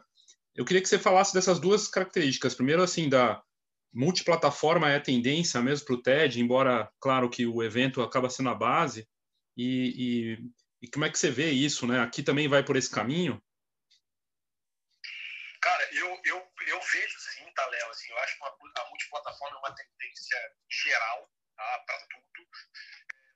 Eu 0.59 0.65
queria 0.65 0.83
que 0.83 0.89
você 0.89 0.99
falasse 0.99 1.33
dessas 1.33 1.61
duas 1.61 1.87
características. 1.87 2.53
Primeiro, 2.53 2.83
assim, 2.83 3.09
da, 3.09 3.41
multiplataforma 3.93 4.91
é 4.91 4.97
a 4.97 5.01
tendência 5.01 5.61
mesmo 5.63 5.87
para 5.87 5.95
o 5.95 6.03
TED, 6.03 6.41
embora, 6.41 6.93
claro, 7.01 7.31
que 7.31 7.47
o 7.47 7.63
evento 7.63 8.03
acaba 8.03 8.29
sendo 8.29 8.51
a 8.51 8.55
base. 8.55 9.09
E, 9.57 10.39
e, 10.83 10.87
e, 10.87 10.91
como 10.91 11.05
é 11.05 11.11
que 11.11 11.19
você 11.19 11.31
vê 11.31 11.51
isso, 11.51 11.87
né? 11.87 12.01
Aqui 12.01 12.23
também 12.23 12.49
vai 12.49 12.63
por 12.63 12.77
esse 12.77 12.91
caminho? 12.91 13.43
Cara, 15.61 15.95
eu, 15.95 16.21
eu, 16.25 16.53
eu 16.67 16.81
vejo 16.81 17.21
sim, 17.21 17.53
tá, 17.55 17.67
Léo? 17.67 17.91
Assim, 17.91 18.11
eu 18.11 18.19
acho 18.19 18.39
que 18.39 18.45
a 18.45 18.89
multiplataforma 18.89 19.57
é 19.57 19.59
uma 19.59 19.75
tendência 19.75 20.39
geral 20.71 21.31
tá, 21.57 21.85
para 21.87 21.99
tudo. 22.07 22.49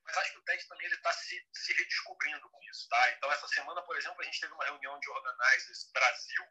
Mas 0.04 0.16
acho 0.16 0.32
que 0.32 0.38
o 0.38 0.42
TED 0.42 0.68
também 0.68 0.86
está 0.88 1.12
se, 1.12 1.40
se 1.52 1.72
redescobrindo 1.72 2.48
com 2.50 2.58
isso. 2.70 2.88
Tá? 2.88 3.12
Então, 3.16 3.32
essa 3.32 3.48
semana, 3.48 3.82
por 3.82 3.96
exemplo, 3.96 4.20
a 4.20 4.24
gente 4.24 4.40
teve 4.40 4.52
uma 4.52 4.64
reunião 4.64 4.98
de 5.00 5.08
organizers 5.08 5.90
Brasil 5.92 6.44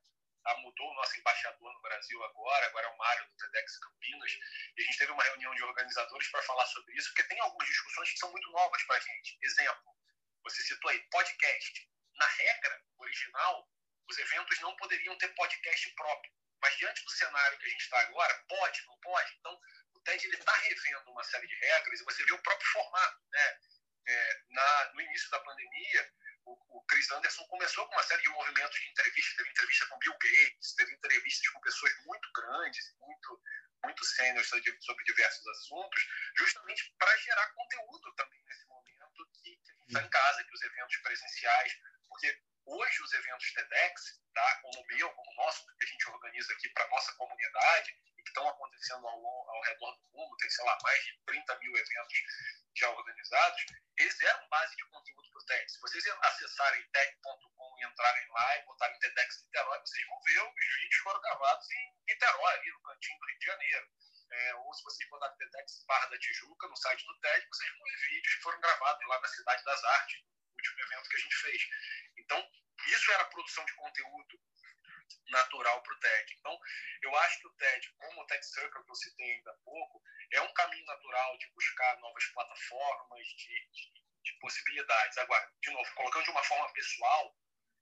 Tá, 0.43 0.57
mudou 0.57 0.89
o 0.89 0.95
nosso 0.95 1.19
embaixador 1.19 1.71
no 1.71 1.81
Brasil 1.81 2.23
agora, 2.23 2.65
agora 2.65 2.87
é 2.87 2.89
o 2.89 2.97
Mário 2.97 3.27
do 3.27 3.35
TEDx 3.35 3.77
Campinas, 3.77 4.31
e 4.75 4.81
a 4.81 4.85
gente 4.85 4.97
teve 4.97 5.11
uma 5.11 5.23
reunião 5.23 5.53
de 5.53 5.63
organizadores 5.63 6.27
para 6.29 6.41
falar 6.41 6.65
sobre 6.65 6.95
isso, 6.95 7.09
porque 7.09 7.29
tem 7.29 7.39
algumas 7.39 7.67
discussões 7.67 8.11
que 8.11 8.17
são 8.17 8.31
muito 8.31 8.49
novas 8.51 8.83
para 8.83 8.97
a 8.97 8.99
gente. 8.99 9.37
Exemplo, 9.41 9.95
você 10.43 10.63
citou 10.63 10.89
aí, 10.89 10.99
podcast. 11.11 11.89
Na 12.15 12.27
regra 12.27 12.83
original, 12.97 13.69
os 14.09 14.17
eventos 14.17 14.59
não 14.61 14.75
poderiam 14.77 15.17
ter 15.17 15.29
podcast 15.35 15.93
próprio, 15.93 16.33
mas 16.61 16.75
diante 16.77 17.03
do 17.03 17.11
cenário 17.11 17.57
que 17.59 17.65
a 17.65 17.69
gente 17.69 17.81
está 17.81 17.99
agora, 18.01 18.43
pode, 18.47 18.85
não 18.87 18.97
pode? 18.99 19.35
Então, 19.39 19.59
o 19.93 19.99
TED 20.01 20.27
está 20.27 20.53
revendo 20.53 21.11
uma 21.11 21.23
série 21.23 21.47
de 21.47 21.55
regras, 21.55 21.99
e 21.99 22.03
você 22.03 22.23
vê 22.25 22.33
o 22.33 22.41
próprio 22.41 22.67
formato, 22.71 23.21
né? 23.31 23.59
É, 24.07 24.41
na, 24.49 24.93
no 24.93 25.01
início 25.01 25.29
da 25.29 25.39
pandemia, 25.39 26.11
o, 26.45 26.77
o 26.77 26.85
Chris 26.85 27.09
Anderson 27.11 27.45
começou 27.47 27.87
com 27.87 27.95
uma 27.95 28.03
série 28.03 28.21
de 28.21 28.29
movimentos 28.29 28.79
de 28.79 28.89
entrevistas, 28.89 29.35
teve 29.35 29.49
entrevista 29.49 29.85
com 29.87 29.99
Bill 29.99 30.13
Gates, 30.13 30.75
teve 30.75 30.93
entrevistas 30.93 31.47
com 31.49 31.61
pessoas 31.61 31.93
muito 32.05 32.31
grandes, 32.33 32.95
muito 32.99 33.41
muito 33.83 34.05
sêniores 34.05 34.47
sobre 34.47 35.03
diversos 35.05 35.47
assuntos, 35.47 36.07
justamente 36.37 36.93
para 36.99 37.17
gerar 37.17 37.47
conteúdo 37.53 38.13
também 38.13 38.39
nesse 38.43 38.67
momento 38.67 39.27
que, 39.33 39.57
que 39.57 39.71
a 39.71 39.73
gente 39.73 39.87
está 39.87 40.01
em 40.03 40.09
casa, 40.09 40.43
que 40.43 40.53
os 40.53 40.61
eventos 40.61 40.97
presenciais, 40.97 41.79
porque 42.07 42.41
hoje 42.65 43.01
os 43.01 43.13
eventos 43.13 43.53
TEDx, 43.53 44.21
tá, 44.33 44.59
como 44.61 44.81
o 44.81 44.85
meu, 44.85 45.09
como 45.09 45.31
o 45.31 45.35
nosso, 45.35 45.65
que 45.77 45.85
a 45.85 45.87
gente 45.87 46.09
organiza 46.09 46.53
aqui 46.53 46.69
para 46.69 46.87
nossa 46.89 47.11
comunidade 47.13 47.97
e 48.17 48.21
que 48.21 48.29
estão 48.29 48.47
acontecendo 48.47 49.07
ao, 49.07 49.49
ao 49.49 49.61
redor 49.63 49.97
do 49.97 50.03
mundo, 50.13 50.37
tem, 50.37 50.49
sei 50.49 50.65
lá, 50.65 50.77
mais 50.83 51.03
de 51.03 51.19
30 51.25 51.59
mil 51.59 51.75
eventos 51.75 52.19
já 52.75 52.89
organizados, 52.89 53.65
eles 53.97 54.21
eram 54.21 54.47
base 54.49 54.75
de 54.75 54.85
conteúdo 54.85 55.29
para 55.29 55.41
o 55.41 55.45
TED. 55.45 55.71
Se 55.71 55.79
vocês 55.81 56.07
acessarem 56.07 56.89
TED.com 56.91 57.79
e 57.79 57.85
entrarem 57.85 58.27
lá 58.29 58.57
e 58.57 58.65
botarem 58.65 58.99
TEDx 58.99 59.43
Niterói, 59.43 59.79
vocês 59.79 60.07
vão 60.07 60.21
ver 60.21 60.41
os 60.41 60.75
vídeos 60.81 61.01
foram 61.03 61.21
gravados 61.21 61.69
em 61.71 61.95
Niterói, 62.07 62.53
ali 62.53 62.71
no 62.71 62.81
cantinho 62.81 63.19
do 63.19 63.25
Rio 63.25 63.39
de 63.39 63.45
Janeiro. 63.45 63.87
É, 64.31 64.55
ou 64.55 64.73
se 64.73 64.83
vocês 64.83 65.09
botarem 65.09 65.37
TEDx 65.37 65.83
Barra 65.85 66.07
da 66.07 66.17
Tijuca 66.17 66.67
no 66.67 66.75
site 66.77 67.05
do 67.05 67.19
TED, 67.19 67.47
vocês 67.47 67.71
vão 67.71 67.83
ver 67.83 67.97
vídeos 68.09 68.35
que 68.35 68.41
foram 68.41 68.61
gravados 68.61 69.07
lá 69.07 69.19
na 69.19 69.27
Cidade 69.27 69.63
das 69.63 69.83
Artes, 69.83 70.21
no 70.21 70.55
último 70.55 70.79
evento 70.79 71.09
que 71.09 71.17
a 71.17 71.19
gente 71.19 71.35
fez. 71.35 71.61
Então, 72.17 72.51
isso 72.87 73.11
era 73.11 73.25
produção 73.25 73.65
de 73.65 73.73
conteúdo 73.73 74.39
natural 75.29 75.81
para 75.81 75.93
o 75.93 75.99
TED. 75.99 76.35
Então, 76.39 76.59
eu 77.01 77.15
acho 77.17 77.39
que 77.39 77.47
o 77.47 77.53
TED, 77.53 77.93
como 77.97 78.21
o 78.21 78.27
TED 78.27 78.45
Circle 78.45 78.83
que 78.83 78.91
eu 78.91 78.95
citei 78.95 79.31
ainda 79.31 79.51
há 79.51 79.57
pouco, 79.63 80.01
é 80.31 80.41
um 80.41 80.53
caminho 80.53 80.85
natural 80.85 81.37
de 81.37 81.49
buscar 81.51 81.97
novas 81.99 82.25
plataformas, 82.27 83.27
de, 83.27 83.69
de, 83.71 83.93
de 84.23 84.39
possibilidades. 84.39 85.17
Agora, 85.17 85.51
de 85.61 85.71
novo, 85.71 85.93
colocando 85.95 86.23
de 86.23 86.31
uma 86.31 86.43
forma 86.43 86.71
pessoal, 86.73 87.35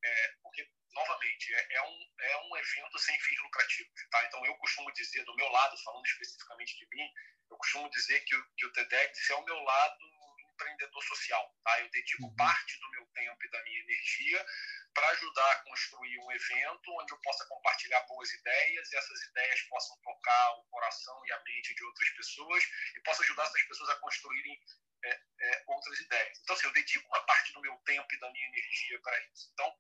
é, 0.03 0.33
porque, 0.41 0.67
novamente, 0.93 1.53
é, 1.53 1.73
é, 1.75 1.81
um, 1.83 2.13
é 2.19 2.37
um 2.37 2.57
evento 2.57 2.99
sem 2.99 3.19
fins 3.19 3.41
lucrativos. 3.43 4.09
Tá? 4.09 4.25
Então, 4.25 4.45
eu 4.45 4.55
costumo 4.57 4.91
dizer, 4.93 5.23
do 5.25 5.35
meu 5.35 5.49
lado, 5.49 5.77
falando 5.83 6.05
especificamente 6.05 6.77
de 6.77 6.87
mim, 6.95 7.11
eu 7.51 7.57
costumo 7.57 7.89
dizer 7.89 8.19
que, 8.21 8.35
que 8.57 8.65
o 8.65 8.71
TEDx 8.73 9.29
é 9.29 9.35
o 9.35 9.45
meu 9.45 9.59
lado 9.59 10.19
empreendedor 10.59 11.03
social. 11.03 11.55
Tá? 11.63 11.79
Eu 11.79 11.89
dedico 11.89 12.25
uhum. 12.25 12.35
parte 12.35 12.79
do 12.79 12.89
meu 12.91 13.05
tempo 13.07 13.37
e 13.43 13.49
da 13.49 13.63
minha 13.63 13.79
energia 13.79 14.45
para 14.93 15.09
ajudar 15.09 15.51
a 15.51 15.63
construir 15.63 16.19
um 16.19 16.31
evento 16.31 16.91
onde 16.99 17.13
eu 17.13 17.21
possa 17.21 17.45
compartilhar 17.45 18.01
boas 18.07 18.31
ideias 18.31 18.91
e 18.91 18.97
essas 18.97 19.21
ideias 19.23 19.61
possam 19.63 19.97
tocar 20.01 20.51
o 20.57 20.63
coração 20.65 21.25
e 21.25 21.31
a 21.31 21.39
mente 21.43 21.75
de 21.75 21.83
outras 21.83 22.09
pessoas 22.11 22.63
e 22.95 23.01
possa 23.01 23.21
ajudar 23.23 23.43
essas 23.43 23.63
pessoas 23.63 23.89
a 23.89 23.95
construírem 23.99 24.59
é, 25.03 25.21
é, 25.41 25.63
outras 25.67 25.99
ideias. 25.99 26.39
Então, 26.41 26.55
assim, 26.55 26.65
eu 26.65 26.73
dedico 26.73 27.07
uma 27.07 27.25
parte 27.25 27.53
do 27.53 27.61
meu 27.61 27.75
tempo 27.85 28.13
e 28.13 28.19
da 28.19 28.31
minha 28.31 28.47
energia 28.47 28.99
para 29.01 29.23
isso. 29.25 29.49
Então, 29.53 29.77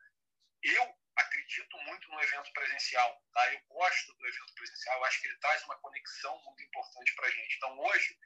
eu 0.63 0.99
acredito 1.15 1.77
muito 1.79 2.09
no 2.09 2.21
evento 2.21 2.51
presencial, 2.53 3.21
tá? 3.33 3.53
Eu 3.53 3.61
gosto 3.69 4.13
do 4.13 4.27
evento 4.27 4.53
presencial, 4.53 4.97
eu 4.97 5.05
acho 5.05 5.21
que 5.21 5.27
ele 5.27 5.39
traz 5.39 5.63
uma 5.63 5.79
conexão 5.79 6.37
muito 6.43 6.63
importante 6.63 7.15
para 7.15 7.27
a 7.27 7.31
gente. 7.31 7.55
Então, 7.57 7.79
hoje, 7.79 8.19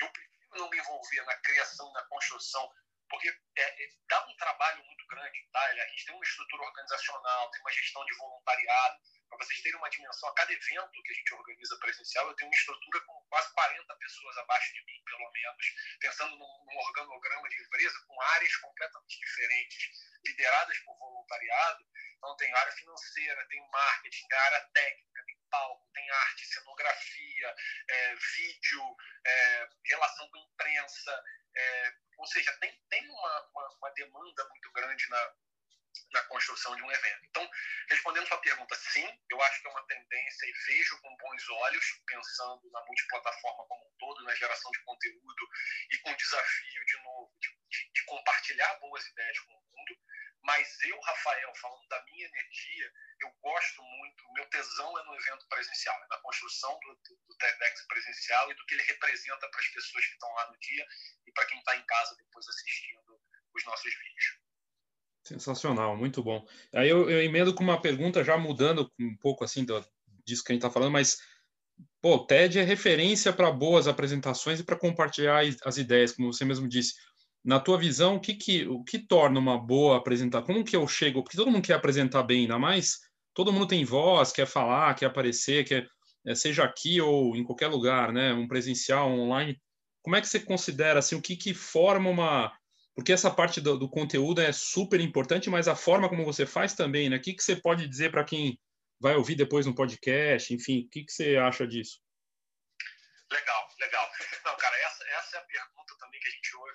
eu 0.00 0.10
prefiro 0.10 0.38
não 0.52 0.70
me 0.70 0.78
envolver 0.78 1.22
na 1.24 1.36
criação, 1.36 1.92
na 1.92 2.02
construção, 2.04 2.72
porque 3.10 3.28
é, 3.56 3.62
é, 3.62 3.88
dá 4.08 4.26
um 4.26 4.36
trabalho 4.36 4.84
muito 4.84 5.06
grande, 5.06 5.48
tá? 5.52 5.60
A 5.60 5.86
gente 5.88 6.04
tem 6.04 6.14
uma 6.14 6.24
estrutura 6.24 6.62
organizacional, 6.62 7.50
tem 7.50 7.60
uma 7.60 7.72
gestão 7.72 8.04
de 8.04 8.14
voluntariado, 8.16 8.98
para 9.28 9.38
vocês 9.38 9.60
terem 9.60 9.78
uma 9.78 9.90
dimensão, 9.90 10.28
a 10.28 10.34
cada 10.34 10.52
evento 10.52 11.02
que 11.02 11.12
a 11.12 11.14
gente 11.14 11.34
organiza 11.34 11.78
presencial, 11.78 12.26
eu 12.26 12.34
tenho 12.34 12.50
uma 12.50 12.56
estrutura 12.56 13.00
com 13.02 13.20
quase 13.28 13.52
40 13.52 13.96
pessoas 13.96 14.36
abaixo 14.38 14.72
de 14.72 14.84
mim, 14.84 15.02
pelo 15.04 15.30
menos, 15.30 15.74
pensando 16.00 16.36
num, 16.36 16.64
num 16.64 16.78
organograma 16.78 17.48
de 17.48 17.62
empresa 17.62 18.04
com 18.06 18.20
áreas 18.20 18.56
completamente 18.56 19.20
diferentes, 19.20 19.90
lideradas 20.24 20.78
por 20.78 20.98
voluntariado. 20.98 21.86
Então, 22.16 22.36
tem 22.36 22.52
área 22.52 22.72
financeira, 22.72 23.46
tem 23.48 23.70
marketing, 23.70 24.26
tem 24.26 24.38
área 24.38 24.68
técnica, 24.72 25.24
tem 25.26 25.38
palco, 25.50 25.88
tem 25.92 26.10
arte, 26.10 26.46
cenografia, 26.46 27.54
é, 27.88 28.14
vídeo, 28.16 28.96
é, 29.24 29.68
relação 29.84 30.28
com 30.30 30.38
imprensa. 30.38 31.24
É, 31.54 32.07
ou 32.18 32.26
seja, 32.26 32.52
tem, 32.58 32.72
tem 32.90 33.08
uma, 33.08 33.48
uma, 33.54 33.68
uma 33.76 33.90
demanda 33.90 34.48
muito 34.48 34.72
grande 34.72 35.08
na, 35.08 35.32
na 36.12 36.22
construção 36.24 36.74
de 36.76 36.82
um 36.82 36.90
evento. 36.90 37.24
Então, 37.26 37.50
respondendo 37.88 38.26
sua 38.26 38.40
pergunta, 38.40 38.74
sim, 38.74 39.06
eu 39.30 39.40
acho 39.42 39.62
que 39.62 39.68
é 39.68 39.70
uma 39.70 39.86
tendência 39.86 40.46
e 40.46 40.52
vejo 40.66 41.00
com 41.00 41.16
bons 41.16 41.48
olhos, 41.48 42.02
pensando 42.06 42.70
na 42.70 42.84
multiplataforma 42.84 43.64
como 43.66 43.86
um 43.86 43.96
todo, 43.98 44.24
na 44.24 44.34
geração 44.34 44.70
de 44.70 44.82
conteúdo 44.84 45.48
e 45.92 45.98
com 45.98 46.10
o 46.10 46.16
desafio, 46.16 46.84
de 46.84 47.02
novo, 47.02 47.32
de, 47.40 47.48
de, 47.70 47.92
de 47.92 48.04
compartilhar 48.04 48.78
boas 48.80 49.06
ideias 49.06 49.38
com. 49.40 49.67
Mas 50.48 50.66
eu, 50.82 50.98
Rafael, 51.00 51.52
falando 51.60 51.86
da 51.88 52.02
minha 52.06 52.26
energia, 52.26 52.90
eu 53.20 53.30
gosto 53.42 53.82
muito, 53.82 54.32
meu 54.32 54.46
tesão 54.46 54.98
é 54.98 55.04
no 55.04 55.14
evento 55.14 55.46
presencial, 55.46 55.94
é 55.94 56.06
na 56.08 56.16
construção 56.22 56.72
do, 56.80 56.88
do, 56.88 57.20
do 57.28 57.36
TEDx 57.36 57.86
presencial 57.86 58.50
e 58.50 58.54
do 58.54 58.64
que 58.64 58.74
ele 58.74 58.82
representa 58.84 59.46
para 59.50 59.60
as 59.60 59.68
pessoas 59.68 60.06
que 60.06 60.12
estão 60.12 60.32
lá 60.32 60.50
no 60.50 60.58
dia 60.58 60.86
e 61.26 61.32
para 61.32 61.44
quem 61.44 61.58
está 61.58 61.76
em 61.76 61.84
casa 61.84 62.16
depois 62.16 62.48
assistindo 62.48 63.20
os 63.54 63.64
nossos 63.66 63.92
vídeos. 63.92 64.38
Sensacional, 65.22 65.94
muito 65.98 66.22
bom. 66.22 66.48
Aí 66.74 66.88
eu, 66.88 67.10
eu 67.10 67.22
emendo 67.22 67.54
com 67.54 67.62
uma 67.62 67.82
pergunta, 67.82 68.24
já 68.24 68.38
mudando 68.38 68.90
um 68.98 69.18
pouco 69.18 69.44
assim 69.44 69.66
do, 69.66 69.86
disso 70.24 70.42
que 70.42 70.52
a 70.52 70.54
gente 70.54 70.64
está 70.64 70.72
falando, 70.72 70.92
mas 70.92 71.18
pô, 72.00 72.14
o 72.14 72.26
TED 72.26 72.58
é 72.58 72.62
referência 72.62 73.34
para 73.34 73.52
boas 73.52 73.86
apresentações 73.86 74.60
e 74.60 74.64
para 74.64 74.78
compartilhar 74.78 75.42
as 75.62 75.76
ideias, 75.76 76.12
como 76.12 76.32
você 76.32 76.42
mesmo 76.46 76.66
disse. 76.66 76.94
Na 77.44 77.60
tua 77.60 77.78
visão, 77.78 78.16
o 78.16 78.20
que, 78.20 78.34
que, 78.34 78.66
o 78.66 78.82
que 78.82 78.98
torna 78.98 79.38
uma 79.38 79.58
boa 79.58 79.96
apresentação? 79.96 80.46
Como 80.46 80.64
que 80.64 80.76
eu 80.76 80.86
chego? 80.86 81.22
Porque 81.22 81.36
todo 81.36 81.50
mundo 81.50 81.64
quer 81.64 81.74
apresentar 81.74 82.22
bem, 82.22 82.42
ainda 82.42 82.58
mais 82.58 82.98
todo 83.38 83.52
mundo 83.52 83.68
tem 83.68 83.84
voz, 83.84 84.32
quer 84.32 84.48
falar, 84.48 84.92
quer 84.96 85.06
aparecer, 85.06 85.64
quer, 85.64 85.86
é, 86.26 86.34
seja 86.34 86.64
aqui 86.64 87.00
ou 87.00 87.36
em 87.36 87.44
qualquer 87.44 87.68
lugar, 87.68 88.12
né? 88.12 88.34
Um 88.34 88.48
presencial, 88.48 89.08
online. 89.12 89.56
Como 90.02 90.16
é 90.16 90.20
que 90.20 90.26
você 90.26 90.40
considera 90.40 90.98
assim 90.98 91.14
o 91.14 91.22
que, 91.22 91.36
que 91.36 91.54
forma 91.54 92.10
uma 92.10 92.52
porque 92.96 93.12
essa 93.12 93.30
parte 93.30 93.60
do, 93.60 93.78
do, 93.78 93.88
conteúdo 93.88 94.40
é 94.40 94.50
super 94.50 94.98
importante, 94.98 95.48
mas 95.48 95.68
a 95.68 95.76
forma 95.76 96.08
como 96.08 96.24
você 96.24 96.44
faz 96.44 96.74
também, 96.74 97.08
né? 97.08 97.16
O 97.16 97.20
que, 97.20 97.32
que 97.32 97.44
você 97.44 97.54
pode 97.54 97.86
dizer 97.86 98.10
para 98.10 98.24
quem 98.24 98.58
vai 98.98 99.14
ouvir 99.14 99.36
depois 99.36 99.64
no 99.66 99.72
podcast, 99.72 100.52
enfim, 100.52 100.80
o 100.80 100.88
que, 100.88 101.04
que 101.04 101.12
você 101.12 101.36
acha 101.36 101.64
disso? 101.64 102.00
Legal, 103.30 103.68
legal. 103.78 104.10
Não, 104.44 104.56
cara, 104.56 104.76
essa, 104.78 105.04
essa 105.10 105.36
é 105.36 105.40
a 105.40 105.44
pergunta 105.44 105.94
também 106.00 106.18
que 106.18 106.26
a 106.26 106.30
gente 106.32 106.56
ouve 106.56 106.72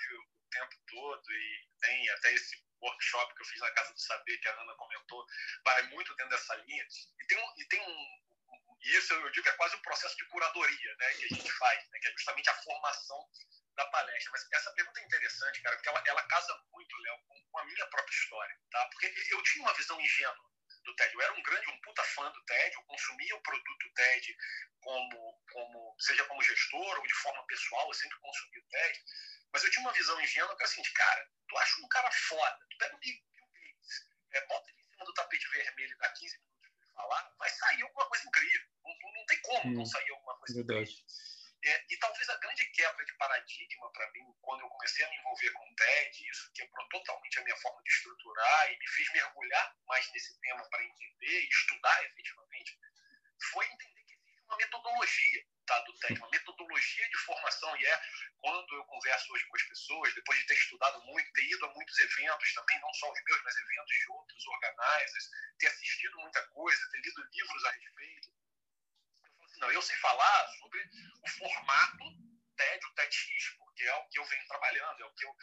tempo 0.54 0.76
todo 0.88 1.32
e 1.32 1.68
tem 1.82 2.10
até 2.10 2.34
esse 2.34 2.56
workshop 2.82 3.36
que 3.36 3.42
eu 3.42 3.46
fiz 3.46 3.60
na 3.60 3.72
Casa 3.72 3.94
do 3.94 4.00
Saber, 4.00 4.38
que 4.38 4.48
a 4.48 4.62
Ana 4.62 4.76
comentou, 4.76 5.26
vai 5.63 5.82
muito 5.89 6.16
dentro 6.16 6.32
dessa 6.32 6.56
linha. 6.56 6.88
E 7.20 7.26
tem 7.28 7.38
um, 7.38 7.54
e 7.58 7.66
tem 7.68 7.82
um 7.82 8.24
isso 8.84 9.13
eu 9.13 9.30
digo 9.32 9.44
que 9.44 9.50
é 9.50 9.56
quase 9.56 9.76
um 9.76 9.82
processo 9.82 10.16
de 10.18 10.26
curadoria 10.26 10.96
né, 10.98 11.13
que 11.13 11.26
a 11.26 11.28
gente 11.30 11.52
faz, 11.52 11.89
né, 11.89 12.00
que 12.00 12.08
é 12.08 12.12
justamente 12.12 12.50
a 12.50 12.62
formação 12.63 13.30
da 13.76 13.86
palestra. 13.86 14.32
Mas 14.32 14.46
essa 14.52 14.72
pergunta 14.74 15.00
é 15.00 15.04
interessante, 15.06 15.62
cara, 15.62 15.76
porque 15.76 15.89
ela, 15.89 16.04
ela 16.06 16.24
casa 16.28 16.54
muito, 16.72 16.98
Léo, 16.98 17.18
com, 17.28 17.60
a 17.60 17.66
minha 17.66 17.86
própria 17.88 18.13
história, 18.13 18.60
tá? 18.72 18.86
Porque 18.88 19.13
eu 19.30 19.44
tinha 19.44 19.63
uma 19.63 19.74
visão 19.76 20.00
ingênua 20.02 20.52
do 20.84 20.96
TED. 20.96 21.13
Eu 21.13 21.22
era 21.22 21.34
um 21.34 21.44
grande, 21.44 21.70
um 21.70 21.82
puta 21.82 22.04
fã 22.04 22.30
do 22.32 22.44
TED, 22.46 22.76
eu 22.76 22.84
consumia 22.84 23.36
o 23.36 23.42
produto 23.42 23.94
TED 23.94 24.38
como, 24.82 25.44
como, 25.52 25.96
seja 26.00 26.26
como 26.26 26.42
gestor 26.42 27.00
ou 27.00 27.08
de 27.08 27.13
forma 27.13 27.46
pessoal, 27.46 27.88
eu 27.88 27.94
sempre 27.94 28.20
consumi 28.20 28.60
o 28.60 28.68
TED. 28.68 29.04
Mas 29.54 29.63
eu 29.63 29.70
tinha 29.70 29.86
uma 29.86 29.94
visão 29.94 30.20
ingênua 30.20 30.56
que 30.58 30.63
é 30.63 30.66
assim, 30.66 30.82
de 30.82 30.92
cara, 30.94 31.30
tu 31.48 31.58
acha 31.58 31.80
um 31.80 31.88
cara 31.88 32.12
foda, 32.12 32.60
tu 32.72 32.78
pega 32.78 32.96
o 32.96 33.00
Bill 33.00 33.22
Gates, 33.54 34.08
é, 34.32 34.46
bota 34.48 34.70
ele 34.72 34.82
em 34.82 34.89
cima 34.89 35.06
do 35.06 35.13
tapete 35.13 35.48
vermelho 35.50 35.98
dá 36.00 36.10
15 36.10 36.38
minutos 36.39 36.60
pra 36.60 36.70
ele 36.70 36.94
falar, 36.94 37.36
vai 37.38 37.50
sair 37.50 37.84
alguma 37.84 38.08
coisa 38.08 38.28
incrível. 38.28 38.68
Não, 38.84 39.13
não, 39.13 39.26
tem 39.28 39.42
como 39.42 39.70
hum, 39.70 39.74
não 39.76 39.86
sair 39.86 40.10
alguma 40.10 40.38
coisa 40.39 40.56
verdade. 40.56 40.92
incrível. 40.92 41.34
É, 41.66 41.86
e 41.89 41.98
talvez 41.98 42.28
a 42.30 42.36
grande 42.38 42.66
quebra 42.72 43.06
de 43.06 43.13
paradigma 43.13 43.89
para 43.94 44.12
mim, 44.12 44.36
quando 44.42 44.62
eu 44.62 44.70
comecei 44.70 45.06
a 45.06 45.10
me 45.10 45.16
envolver 45.18 45.52
com 45.52 45.63
o 45.63 45.76
TED, 45.76 46.30
isso 46.30 46.52
quebrou 46.54 46.89
totalmente 46.89 47.39
a 47.39 47.44
minha 47.44 47.56
forma 47.58 47.82
de 47.84 47.89
estruturar 47.89 48.72
e 48.74 48.78
me 48.78 48.88
fez 48.88 49.10
mergulhar 49.13 49.78
mais 49.88 50.12
nesse 50.12 50.38
tema 50.42 50.68
para 50.70 50.84
entender 50.84 51.42
e 51.42 51.48
estudar 51.48 52.04
efetivamente, 52.04 52.78
foi 53.52 53.66
entender 53.68 54.03
uma 54.47 54.58
metodologia 54.58 55.45
tá, 55.65 55.79
do 55.82 55.93
TED, 55.99 56.19
uma 56.19 56.29
metodologia 56.29 57.10
de 57.10 57.17
formação. 57.17 57.75
E 57.77 57.86
é 57.86 58.01
quando 58.39 58.75
eu 58.75 58.84
converso 58.86 59.34
hoje 59.34 59.45
com 59.47 59.56
as 59.56 59.63
pessoas, 59.63 60.13
depois 60.13 60.39
de 60.39 60.45
ter 60.47 60.56
estudado 60.56 61.01
muito, 61.06 61.32
ter 61.34 61.43
ido 61.43 61.65
a 61.65 61.73
muitos 61.73 61.99
eventos 61.99 62.53
também, 62.53 62.79
não 62.82 62.93
só 62.93 63.12
os 63.12 63.23
meus, 63.23 63.43
mas 63.43 63.56
eventos 63.56 63.95
de 63.95 64.12
outros 64.12 64.47
organizers, 64.47 65.29
ter 65.60 65.67
assistido 65.67 66.17
muita 66.17 66.45
coisa, 66.47 66.89
ter 66.91 67.01
lido 67.01 67.23
livros 67.32 67.65
a 67.65 67.71
respeito 67.71 68.43
não, 69.63 69.71
eu 69.71 69.82
sei 69.82 69.95
falar 69.97 70.47
sobre 70.60 70.82
o 71.21 71.29
formato 71.29 72.03
TED, 72.58 72.86
o 72.86 72.93
TEDx, 72.95 73.49
porque 73.58 73.84
é 73.84 73.95
o 73.95 74.10
que 74.10 74.19
eu 74.19 74.25
venho 74.25 74.47
trabalhando, 74.47 75.01
é 75.01 75.06
o 75.06 75.13
que 75.13 75.25
eu 75.25 75.36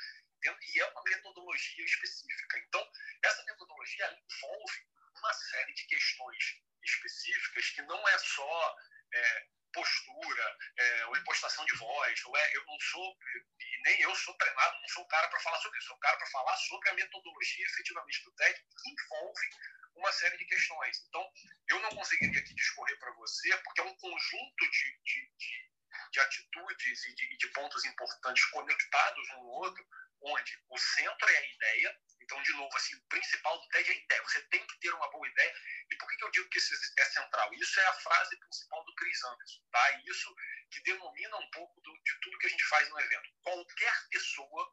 e 0.43 0.81
é 0.81 0.87
uma 0.87 1.03
metodologia 1.05 1.85
específica. 1.85 2.59
Então, 2.59 2.87
essa 3.23 3.45
metodologia 3.45 4.07
envolve 4.07 4.87
uma 5.17 5.33
série 5.35 5.75
de 5.75 5.87
questões 5.87 6.63
específicas 6.83 7.71
que 7.71 7.83
não 7.83 8.09
é 8.09 8.19
só 8.19 8.77
é, 9.13 9.47
postura, 9.73 10.59
é, 10.77 11.07
ou 11.07 11.17
impostação 11.17 11.65
de 11.65 11.77
voz, 11.77 12.25
ou 12.25 12.37
é, 12.37 12.57
eu 12.57 12.65
não 12.67 12.79
sou, 12.81 13.17
e 13.59 13.83
nem 13.85 14.01
eu 14.03 14.15
sou 14.15 14.35
treinado, 14.37 14.81
não 14.81 14.89
sou 14.89 15.05
o 15.05 15.09
cara 15.09 15.29
para 15.29 15.41
falar 15.41 15.59
sobre 15.59 15.79
isso, 15.79 15.89
sou 15.89 15.97
o 15.97 16.01
cara 16.01 16.17
para 16.17 16.27
falar 16.27 16.57
sobre 16.57 16.89
a 16.91 16.95
metodologia 16.95 17.67
efetivamente 17.67 18.25
do 18.25 18.33
TED, 18.33 18.61
que 18.61 18.91
envolve 18.91 19.49
uma 19.97 20.13
série 20.13 20.37
de 20.39 20.45
questões. 20.45 21.05
Então, 21.09 21.33
eu 21.69 21.81
não 21.81 21.91
conseguiria 21.91 22.41
aqui 22.41 22.55
discorrer 22.55 22.99
para 22.99 23.13
você, 23.13 23.57
porque 23.59 23.81
é 23.81 23.85
um 23.85 23.97
conjunto 23.97 24.71
de, 24.71 24.99
de, 25.05 25.33
de, 25.37 25.71
de 26.13 26.21
atitudes 26.21 27.05
e 27.05 27.15
de, 27.15 27.37
de, 27.37 27.49
pontos 27.49 27.85
importantes 27.85 28.45
conectados 28.47 29.29
um 29.31 29.43
no 29.43 29.49
outro, 29.49 29.87
onde 30.23 30.63
o 30.69 30.79
centro 30.79 31.29
é 31.29 31.37
a 31.37 31.47
ideia. 31.47 32.01
Então, 32.31 32.41
de 32.45 32.53
novo, 32.53 32.77
assim, 32.77 32.95
o 32.95 33.03
principal 33.09 33.59
do 33.59 33.69
TED 33.71 33.91
é 33.91 33.93
a 33.93 33.97
ideia. 33.97 34.23
Você 34.23 34.41
tem 34.43 34.65
que 34.65 34.79
ter 34.79 34.95
uma 34.95 35.11
boa 35.11 35.27
ideia. 35.27 35.53
E 35.91 35.97
por 35.97 36.09
que, 36.09 36.17
que 36.17 36.25
eu 36.25 36.31
digo 36.31 36.49
que 36.49 36.59
isso 36.59 36.73
é 36.97 37.05
central? 37.07 37.53
Isso 37.55 37.81
é 37.81 37.87
a 37.87 37.93
frase 37.95 38.37
principal 38.39 38.85
do 38.85 38.95
Chris 38.95 39.25
Anderson. 39.25 39.61
Tá? 39.73 40.01
Isso 40.07 40.37
que 40.71 40.81
denomina 40.83 41.37
um 41.39 41.51
pouco 41.51 41.81
do, 41.81 41.93
de 41.93 42.21
tudo 42.21 42.39
que 42.39 42.47
a 42.47 42.51
gente 42.51 42.65
faz 42.67 42.89
no 42.89 43.01
evento. 43.01 43.31
Qualquer 43.43 44.09
pessoa 44.11 44.73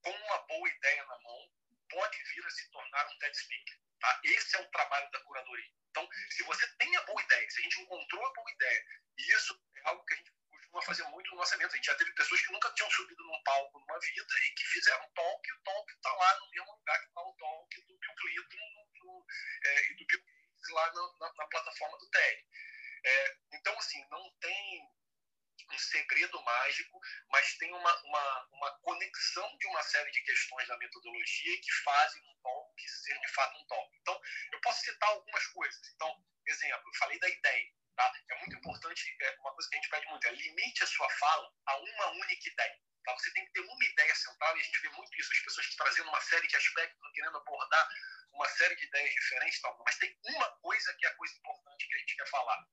com 0.00 0.12
uma 0.12 0.38
boa 0.46 0.66
ideia 0.66 1.04
na 1.04 1.18
mão 1.18 1.52
pode 1.90 2.24
vir 2.24 2.46
a 2.46 2.50
se 2.50 2.70
tornar 2.70 3.06
um 3.06 3.18
TED 3.18 3.36
Speaker. 3.36 3.78
Tá? 4.00 4.20
Esse 4.24 4.56
é 4.56 4.60
o 4.60 4.70
trabalho 4.70 5.10
da 5.10 5.20
curadoria. 5.24 5.70
Então, 5.90 6.08
se 6.30 6.42
você 6.44 6.66
tem 6.78 6.96
a 6.96 7.02
boa 7.02 7.22
ideia, 7.22 7.50
se 7.50 7.60
a 7.60 7.64
gente 7.64 7.80
encontrou 7.82 8.26
a 8.26 8.32
boa 8.32 8.50
ideia, 8.50 8.86
e 9.18 9.34
isso 9.34 9.62
é 9.76 9.88
algo 9.90 10.02
que 10.06 10.14
a 10.14 10.16
gente 10.16 10.32
costuma 10.74 10.82
fazer 10.82 11.04
muito 11.04 11.34
no 11.34 11.42
evento. 11.42 11.72
A 11.72 11.76
gente 11.76 11.86
já 11.86 11.94
teve 11.94 12.12
pessoas 12.12 12.40
que 12.40 12.52
nunca 12.52 12.72
tinham 12.72 12.90
subido 12.90 13.22
num 13.22 13.42
palco 13.44 13.78
numa 13.78 13.98
vida 14.00 14.34
e 14.44 14.50
que 14.50 14.64
fizeram 14.64 15.08
talk, 15.14 15.48
e 15.48 15.52
o 15.52 15.62
talk 15.62 15.92
está 15.92 16.12
lá 16.12 16.40
no 16.40 16.50
mesmo 16.50 16.72
lugar 16.72 16.98
que 17.00 17.06
está 17.06 17.20
o 17.20 17.32
talk 17.34 17.82
do 17.86 17.98
Bill 17.98 18.14
Clinton 18.16 19.26
é, 19.64 19.90
e 19.90 19.96
do 19.96 20.06
Bill 20.06 20.18
Gates 20.18 20.70
lá 20.70 20.92
na, 20.92 21.18
na, 21.20 21.32
na 21.34 21.46
plataforma 21.46 21.98
do 21.98 22.10
TED. 22.10 22.46
É, 23.06 23.36
então, 23.52 23.78
assim, 23.78 24.04
não 24.10 24.30
tem 24.40 24.88
um 25.70 25.78
segredo 25.78 26.42
mágico, 26.42 27.00
mas 27.28 27.56
tem 27.56 27.72
uma, 27.72 28.02
uma, 28.02 28.48
uma 28.52 28.78
conexão 28.80 29.56
de 29.58 29.66
uma 29.68 29.82
série 29.82 30.10
de 30.10 30.22
questões 30.22 30.68
da 30.68 30.76
metodologia 30.78 31.60
que 31.60 31.72
fazem 31.84 32.22
um 32.22 32.36
talk 32.42 32.88
ser 32.88 33.18
de 33.20 33.28
fato 33.28 33.58
um 33.58 33.66
talk. 33.66 33.96
Então, 34.00 34.20
eu 34.52 34.60
posso 34.60 34.80
citar 34.80 35.08
algumas 35.10 35.46
coisas. 35.48 35.88
Então, 35.94 36.24
exemplo, 36.46 36.88
eu 36.88 36.98
falei 36.98 37.18
da 37.18 37.28
ideia. 37.28 37.83
Tá? 37.96 38.12
É 38.30 38.38
muito 38.40 38.56
importante, 38.56 39.16
é 39.22 39.36
uma 39.38 39.52
coisa 39.54 39.68
que 39.70 39.76
a 39.76 39.78
gente 39.80 39.90
pede 39.90 40.06
muito, 40.06 40.26
é 40.26 40.32
limite 40.32 40.82
a 40.82 40.86
sua 40.86 41.08
fala 41.10 41.48
a 41.66 41.76
uma 41.76 42.06
única 42.10 42.48
ideia. 42.48 42.78
Tá? 43.04 43.12
Você 43.12 43.32
tem 43.32 43.44
que 43.46 43.52
ter 43.52 43.60
uma 43.60 43.84
ideia 43.84 44.14
central, 44.14 44.56
e 44.56 44.60
a 44.60 44.62
gente 44.62 44.80
vê 44.80 44.88
muito 44.90 45.20
isso, 45.20 45.32
as 45.32 45.40
pessoas 45.40 45.76
trazendo 45.76 46.08
uma 46.08 46.20
série 46.20 46.48
de 46.48 46.56
aspectos, 46.56 47.12
querendo 47.14 47.36
abordar 47.36 47.88
uma 48.32 48.48
série 48.48 48.74
de 48.76 48.84
ideias 48.86 49.14
diferentes, 49.14 49.60
tal, 49.60 49.80
mas 49.86 49.96
tem 49.98 50.16
uma 50.24 50.50
coisa 50.58 50.94
que 50.98 51.06
é 51.06 51.08
a 51.08 51.14
coisa 51.14 51.36
importante 51.36 51.86
que 51.88 51.94
a 51.94 51.98
gente 51.98 52.16
quer 52.16 52.28
falar. 52.28 52.66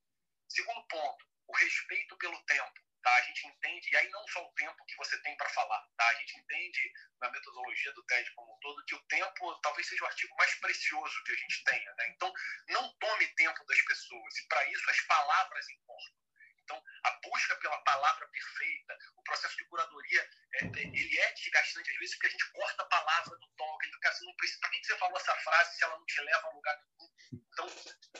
Segundo 0.49 0.87
ponto, 0.87 1.25
o 1.47 1.57
respeito 1.57 2.17
pelo 2.17 2.43
tempo. 2.45 2.90
Tá? 3.01 3.15
A 3.15 3.21
gente 3.21 3.47
entende, 3.47 3.89
e 3.91 3.97
aí 3.97 4.09
não 4.09 4.27
só 4.27 4.45
o 4.45 4.53
tempo 4.53 4.85
que 4.85 4.95
você 4.95 5.19
tem 5.23 5.35
para 5.35 5.49
falar, 5.49 5.83
tá? 5.97 6.07
a 6.07 6.13
gente 6.15 6.37
entende 6.37 6.93
na 7.19 7.31
metodologia 7.31 7.91
do 7.93 8.03
TED 8.05 8.31
como 8.35 8.53
um 8.53 8.59
todo 8.59 8.85
que 8.85 8.93
o 8.93 9.03
tempo 9.07 9.59
talvez 9.61 9.87
seja 9.87 10.03
o 10.03 10.07
artigo 10.07 10.35
mais 10.35 10.53
precioso 10.55 11.23
que 11.23 11.31
a 11.31 11.35
gente 11.35 11.63
tenha. 11.63 11.93
Né? 11.95 12.09
Então, 12.09 12.31
não 12.69 12.93
tome 12.99 13.27
tempo 13.35 13.65
das 13.65 13.81
pessoas, 13.81 14.37
e 14.37 14.47
para 14.47 14.65
isso 14.65 14.89
as 14.89 15.01
palavras 15.01 15.69
importam. 15.69 16.21
Então, 16.63 16.83
a 17.03 17.11
busca 17.27 17.55
pela 17.57 17.77
palavra 17.83 18.27
perfeita, 18.27 18.97
o 19.15 19.23
processo 19.23 19.57
de 19.57 19.65
curadoria, 19.65 20.29
é, 20.53 20.65
é 20.65 20.81
ele 20.83 21.19
é 21.19 21.33
desgastante 21.33 21.91
às 21.91 21.97
vezes 21.97 22.15
porque 22.15 22.27
a 22.27 22.31
gente 22.31 22.51
corta 22.51 22.83
a 22.83 22.87
palavra 22.87 23.37
do 23.37 23.47
tom, 23.57 23.77
que 23.79 24.07
assim, 24.07 24.25
não 24.25 24.35
precisa, 24.35 24.59
para 24.61 24.69
que 24.69 24.85
você 24.85 24.97
falou 24.97 25.17
essa 25.17 25.35
frase 25.37 25.75
se 25.75 25.83
ela 25.83 25.97
não 25.97 26.05
te 26.05 26.21
leva 26.21 26.47
a 26.47 26.53
lugar 26.53 26.79
nenhum? 26.79 27.13
Então, 27.33 27.67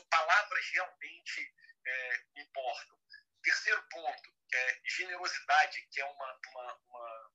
palavras 0.09 0.69
realmente 0.73 1.53
é, 1.85 2.23
importam. 2.37 2.99
Terceiro 3.43 3.83
ponto, 3.89 4.35
é 4.53 4.81
generosidade, 4.85 5.87
que 5.91 6.01
é 6.01 6.05
uma, 6.05 6.39
uma, 6.49 6.79
uma, 6.87 7.31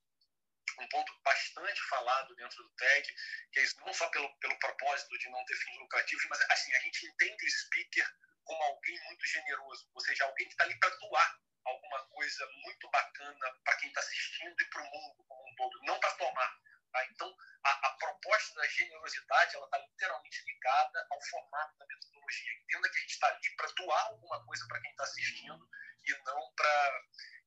um 0.81 0.89
ponto 0.89 1.21
bastante 1.23 1.81
falado 1.89 2.35
dentro 2.37 2.63
do 2.63 2.71
TED, 2.71 3.15
que 3.53 3.61
é 3.61 3.63
isso 3.63 3.77
não 3.81 3.93
só 3.93 4.09
pelo, 4.11 4.33
pelo 4.39 4.59
propósito 4.59 5.19
de 5.19 5.29
não 5.31 5.45
ter 5.45 5.57
fins 5.57 5.79
lucrativos, 5.79 6.27
mas 6.29 6.41
assim, 6.51 6.75
a 6.75 6.81
gente 6.81 7.07
entende 7.07 7.45
o 7.45 7.51
speaker 7.51 8.17
como 8.45 8.63
alguém 8.63 8.99
muito 9.05 9.27
generoso, 9.27 9.91
ou 9.95 10.01
seja, 10.01 10.25
alguém 10.25 10.47
que 10.47 10.53
está 10.53 10.65
ali 10.65 10.79
para 10.79 10.95
doar 10.97 11.41
alguma 11.65 12.07
coisa 12.09 12.47
muito 12.65 12.89
bacana 12.91 13.53
para 13.65 13.77
quem 13.79 13.89
está 13.89 14.01
assistindo 14.01 14.55
e 14.61 14.65
para 14.71 14.83
o 14.83 14.85
mundo 14.85 15.25
como 15.25 15.51
um 15.51 15.55
todo, 15.57 15.83
não 15.83 15.99
para 15.99 16.15
tomar. 16.15 16.61
Tá? 16.93 17.05
Então, 17.07 17.37
a, 17.65 17.89
a, 17.89 17.91
proposta 17.99 18.55
da 18.55 18.67
generosidade 18.69 19.57
ela 19.57 19.65
está 19.65 19.79
literalmente 19.79 20.45
ligada 20.45 21.07
ao 21.11 21.21
formato 21.25 21.77
da 21.79 21.87
metodologia. 21.87 22.53
Entenda 22.53 22.89
que 22.89 22.97
a 22.97 23.01
gente 23.01 23.11
está 23.11 23.29
ali 23.29 23.57
para 23.57 23.73
doar 23.73 24.07
alguma 24.07 24.45
coisa 24.47 24.65
para 24.69 24.81
quem 24.81 24.91
está 24.93 25.03
assistindo 25.03 25.69
e 26.07 26.19
não 26.25 26.53
para 26.55 27.03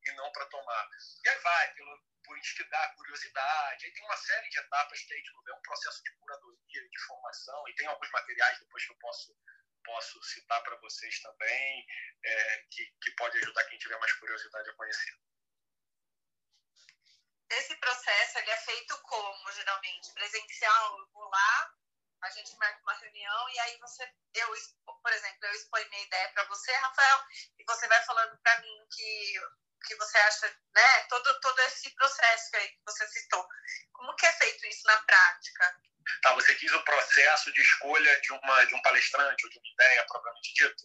e 0.05 0.11
não 0.13 0.31
para 0.31 0.45
tomar. 0.45 0.89
E 1.25 1.29
aí 1.29 1.39
vai 1.39 1.73
pelo, 1.73 2.03
por 2.23 2.37
instigar 2.37 2.95
curiosidade. 2.95 3.85
Aí 3.85 3.91
tem 3.91 4.05
uma 4.05 4.17
série 4.17 4.49
de 4.49 4.59
etapas 4.59 5.01
que 5.01 5.13
aí 5.13 5.21
de 5.21 5.31
novo 5.33 5.49
é 5.49 5.53
um 5.55 5.61
processo 5.61 6.03
de 6.03 6.11
curadoria, 6.17 6.89
de 6.89 6.99
formação 7.05 7.67
e 7.67 7.75
tem 7.75 7.87
alguns 7.87 8.09
materiais 8.11 8.59
depois 8.59 8.85
que 8.85 8.91
eu 8.91 8.97
posso 8.97 9.35
posso 9.83 10.21
citar 10.23 10.61
para 10.61 10.75
vocês 10.77 11.19
também, 11.21 11.87
é, 12.23 12.65
que, 12.69 12.85
que 13.01 13.11
pode 13.11 13.37
ajudar 13.39 13.63
quem 13.65 13.77
tiver 13.79 13.97
mais 13.97 14.13
curiosidade 14.13 14.69
a 14.69 14.75
conhecer. 14.75 15.17
Esse 17.49 17.75
processo 17.77 18.37
ele 18.37 18.51
é 18.51 18.57
feito 18.57 19.01
como, 19.01 19.51
geralmente? 19.51 20.13
Presencial, 20.13 20.99
eu 20.99 21.07
vou 21.11 21.27
lá, 21.27 21.75
a 22.21 22.29
gente 22.31 22.55
marca 22.57 22.81
uma 22.81 22.93
reunião 22.93 23.49
e 23.49 23.59
aí 23.59 23.77
você, 23.79 24.03
eu, 24.35 24.47
por 24.85 25.11
exemplo, 25.11 25.45
eu 25.45 25.51
exponho 25.53 25.89
minha 25.89 26.03
ideia 26.03 26.29
para 26.33 26.43
você, 26.45 26.71
Rafael, 26.73 27.23
e 27.57 27.63
você 27.65 27.87
vai 27.87 28.03
falando 28.03 28.37
para 28.39 28.59
mim 28.61 28.87
que 28.91 29.33
que 29.87 29.95
você 29.95 30.17
acha, 30.17 30.47
né, 30.75 31.03
todo 31.07 31.39
todo 31.39 31.57
esse 31.61 31.89
processo 31.95 32.51
que 32.51 32.79
você 32.85 33.07
citou. 33.07 33.47
Como 33.93 34.13
que 34.15 34.25
é 34.25 34.31
feito 34.33 34.67
isso 34.67 34.85
na 34.85 35.01
prática? 35.03 35.81
Tá, 36.21 36.33
você 36.33 36.53
quis 36.55 36.73
o 36.73 36.83
processo 36.83 37.51
de 37.53 37.61
escolha 37.61 38.19
de 38.21 38.33
uma 38.33 38.65
de 38.65 38.75
um 38.75 38.81
palestrante 38.81 39.45
ou 39.45 39.49
de 39.49 39.57
uma 39.57 39.73
ideia 39.73 40.05
propriamente 40.05 40.53
dito? 40.53 40.83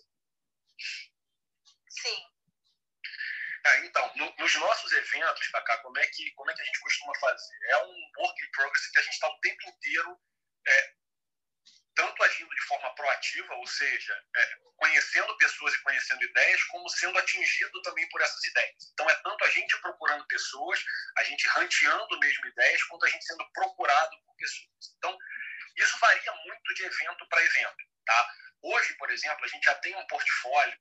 Sim. 1.89 2.35
É, 3.67 3.87
então, 3.87 4.13
no, 4.17 4.35
nos 4.37 4.55
nossos 4.57 4.93
eventos, 4.93 5.49
Cacá, 5.49 5.79
como 5.79 5.99
é 5.99 6.07
que 6.07 6.31
como 6.33 6.51
é 6.51 6.55
que 6.55 6.63
a 6.63 6.65
gente 6.65 6.81
costuma 6.81 7.19
fazer? 7.19 7.57
É 7.71 7.79
um 7.79 8.11
work 8.19 8.45
in 8.45 8.51
progress 8.53 8.91
que 8.91 8.99
a 8.99 9.03
gente 9.03 9.15
está 9.15 9.29
o 9.29 9.41
tempo 9.41 9.69
inteiro 9.69 10.21
é, 10.67 10.95
tanto 11.95 12.23
agindo 12.25 12.51
de 12.51 12.63
forma 12.63 12.95
proativa, 12.95 13.55
ou 13.55 13.67
seja, 13.67 14.25
é, 14.37 14.57
conhecendo 14.77 15.37
pessoas 15.37 15.75
e 15.75 15.83
conhecendo 15.83 16.25
ideias, 16.25 16.63
como 16.65 16.89
sendo 16.89 17.19
atingido 17.19 17.83
também 17.83 18.09
por 18.09 18.21
essas 18.21 18.45
ideias. 18.45 18.91
Então, 18.93 19.09
é 19.09 19.15
tanto 19.17 19.45
a 19.45 19.51
gente 19.51 19.81
procurando 19.81 20.27
pessoas, 20.27 20.85
a 21.19 21.25
gente 21.25 21.47
ranteando 21.49 22.19
mesmo 22.19 22.47
ideias, 22.47 22.83
quanto 22.85 23.07
a 23.07 23.09
gente 23.09 23.25
sendo 23.25 23.49
procurado 23.53 24.17
por 24.25 24.37
pessoas. 24.37 24.95
Então, 24.99 25.17
isso 25.77 25.99
varia 25.99 26.33
muito 26.33 26.75
de 26.75 26.85
evento 26.85 27.29
para 27.29 27.45
evento. 27.45 27.85
Tá? 28.07 28.35
Hoje, 28.63 28.95
por 28.95 29.11
exemplo, 29.11 29.45
a 29.45 29.49
gente 29.49 29.65
já 29.65 29.75
tem 29.77 29.95
um 29.97 30.07
portfólio 30.07 30.79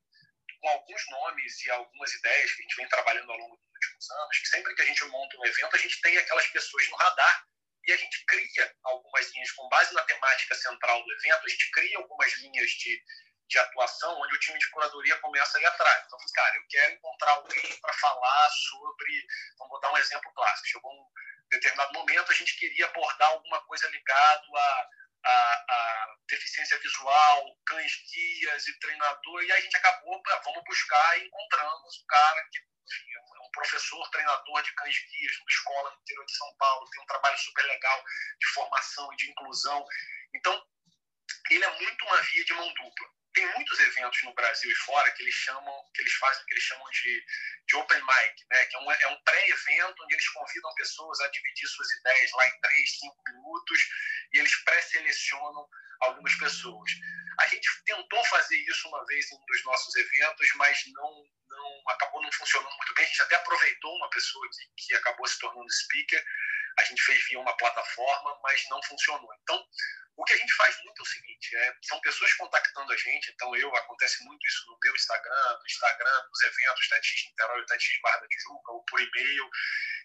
com 0.61 0.69
alguns 0.69 1.09
nomes 1.09 1.65
e 1.65 1.71
algumas 1.71 2.13
ideias 2.13 2.51
que 2.51 2.61
a 2.61 2.63
gente 2.63 2.75
vem 2.75 2.87
trabalhando 2.87 3.31
ao 3.31 3.37
longo 3.37 3.57
dos 3.57 3.67
últimos 3.73 4.11
anos, 4.11 4.39
que 4.39 4.47
sempre 4.47 4.75
que 4.75 4.81
a 4.81 4.85
gente 4.85 5.03
monta 5.05 5.37
um 5.37 5.45
evento, 5.45 5.75
a 5.75 5.79
gente 5.79 6.01
tem 6.01 6.17
aquelas 6.17 6.47
pessoas 6.47 6.89
no 6.89 6.95
radar 6.95 7.45
e 7.85 7.91
a 7.91 7.97
gente 7.97 8.25
cria 8.25 8.75
algumas 8.83 9.31
linhas 9.33 9.51
com 9.51 9.67
base 9.69 9.93
na 9.93 10.03
temática 10.03 10.55
central 10.55 11.03
do 11.03 11.13
evento, 11.13 11.45
a 11.45 11.49
gente 11.49 11.71
cria 11.71 11.97
algumas 11.97 12.37
linhas 12.37 12.69
de, 12.71 13.03
de 13.49 13.59
atuação 13.59 14.19
onde 14.21 14.35
o 14.35 14.39
time 14.39 14.57
de 14.57 14.69
curadoria 14.69 15.19
começa 15.19 15.57
a 15.57 15.61
ir 15.61 15.65
atrás. 15.65 16.03
Então, 16.05 16.19
cara, 16.33 16.55
eu 16.55 16.63
quero 16.69 16.93
encontrar 16.93 17.31
alguém 17.31 17.79
para 17.81 17.93
falar 17.93 18.49
sobre. 18.49 19.27
Vamos 19.59 19.81
dar 19.81 19.91
um 19.91 19.97
exemplo 19.97 20.31
clássico. 20.33 20.67
Chegou 20.67 20.91
um 20.91 21.05
determinado 21.51 21.93
momento, 21.93 22.31
a 22.31 22.35
gente 22.35 22.57
queria 22.57 22.85
abordar 22.87 23.29
alguma 23.29 23.61
coisa 23.65 23.87
ligado 23.89 24.57
a, 24.57 24.89
a, 25.25 25.65
a 25.69 26.15
deficiência 26.27 26.79
visual, 26.79 27.57
cães 27.65 27.91
guias 28.11 28.67
e 28.67 28.79
treinador, 28.79 29.43
e 29.43 29.51
aí 29.51 29.59
a 29.59 29.61
gente 29.61 29.77
acabou, 29.77 30.21
vamos 30.43 30.63
buscar 30.65 31.19
e 31.19 31.27
encontramos 31.27 32.01
um 32.01 32.05
cara 32.07 32.41
que 32.51 32.59
enfim, 32.85 33.05
professor, 33.53 34.09
treinador 34.09 34.61
de 34.63 34.73
cães 34.73 34.95
guias 35.09 35.37
numa 35.39 35.49
escola 35.49 35.91
no 35.91 36.01
interior 36.01 36.25
de 36.25 36.37
São 36.37 36.55
Paulo, 36.57 36.89
tem 36.89 37.01
um 37.01 37.07
trabalho 37.07 37.37
super 37.37 37.63
legal 37.63 38.03
de 38.39 38.47
formação 38.47 39.13
e 39.13 39.15
de 39.15 39.31
inclusão. 39.31 39.85
Então, 40.35 40.67
ele 41.49 41.63
é 41.63 41.79
muito 41.79 42.05
uma 42.05 42.21
via 42.21 42.45
de 42.45 42.53
mão 42.53 42.73
dupla. 42.73 43.07
Tem 43.33 43.45
muitos 43.53 43.79
eventos 43.79 44.21
no 44.23 44.33
Brasil 44.35 44.69
e 44.69 44.75
fora 44.75 45.09
que 45.11 45.23
eles 45.23 45.33
chamam, 45.33 45.73
que 45.95 46.01
eles 46.01 46.13
fazem 46.13 46.45
que 46.45 46.53
eles 46.53 46.63
chamam 46.63 46.87
de, 46.91 47.25
de 47.67 47.75
open 47.77 47.99
mic, 47.99 48.45
né? 48.51 48.65
que 48.65 48.75
é 48.75 48.79
um, 48.79 48.91
é 48.91 49.07
um 49.07 49.23
pré-evento 49.23 50.03
onde 50.03 50.13
eles 50.13 50.29
convidam 50.29 50.75
pessoas 50.75 51.19
a 51.19 51.27
dividir 51.29 51.67
suas 51.67 51.91
ideias 51.93 52.31
lá 52.33 52.47
em 52.47 52.61
três, 52.61 52.99
cinco 52.99 53.23
minutos 53.27 53.79
e 54.33 54.39
eles 54.39 54.55
pré-selecionam 54.63 55.67
algumas 56.01 56.35
pessoas. 56.35 56.91
A 57.39 57.47
gente 57.47 57.67
tentou 57.85 58.23
fazer 58.25 58.57
isso 58.57 58.87
uma 58.87 59.05
vez 59.05 59.31
em 59.31 59.35
um 59.35 59.45
dos 59.45 59.63
nossos 59.63 59.95
eventos, 59.95 60.47
mas 60.55 60.83
não, 60.87 61.25
não 61.47 61.89
acabou 61.89 62.21
não 62.21 62.31
funcionando 62.31 62.75
muito 62.75 62.93
bem. 62.93 63.05
A 63.05 63.07
gente 63.07 63.21
até 63.21 63.35
aproveitou 63.35 63.95
uma 63.95 64.09
pessoa 64.09 64.47
que, 64.49 64.85
que 64.87 64.95
acabou 64.95 65.27
se 65.27 65.39
tornando 65.39 65.71
speaker. 65.71 66.23
A 66.79 66.83
gente 66.83 67.01
fez 67.03 67.23
via 67.27 67.39
uma 67.39 67.55
plataforma, 67.57 68.39
mas 68.41 68.67
não 68.69 68.81
funcionou. 68.83 69.29
Então, 69.41 69.63
o 70.15 70.23
que 70.25 70.33
a 70.33 70.37
gente 70.37 70.53
faz 70.53 70.75
muito 70.83 70.99
é 70.99 71.03
o 71.03 71.05
seguinte: 71.05 71.55
é, 71.55 71.75
são 71.83 71.99
pessoas 72.01 72.33
contactando 72.33 72.91
a 72.91 72.97
gente. 72.97 73.31
Então, 73.31 73.55
eu 73.55 73.75
acontece 73.75 74.23
muito 74.23 74.45
isso 74.45 74.65
no 74.67 74.77
meu 74.83 74.95
Instagram, 74.95 75.57
no 75.59 75.65
Instagram 75.65 76.27
dos 76.29 76.41
eventos 76.41 76.87
TEDx 76.89 77.25
Niterói, 77.29 77.65
TEDx 77.65 78.01
Barra 78.01 78.17
da 78.17 78.27
Tijuca, 78.27 78.71
ou 78.71 78.83
por 78.85 79.01
e-mail. 79.01 79.49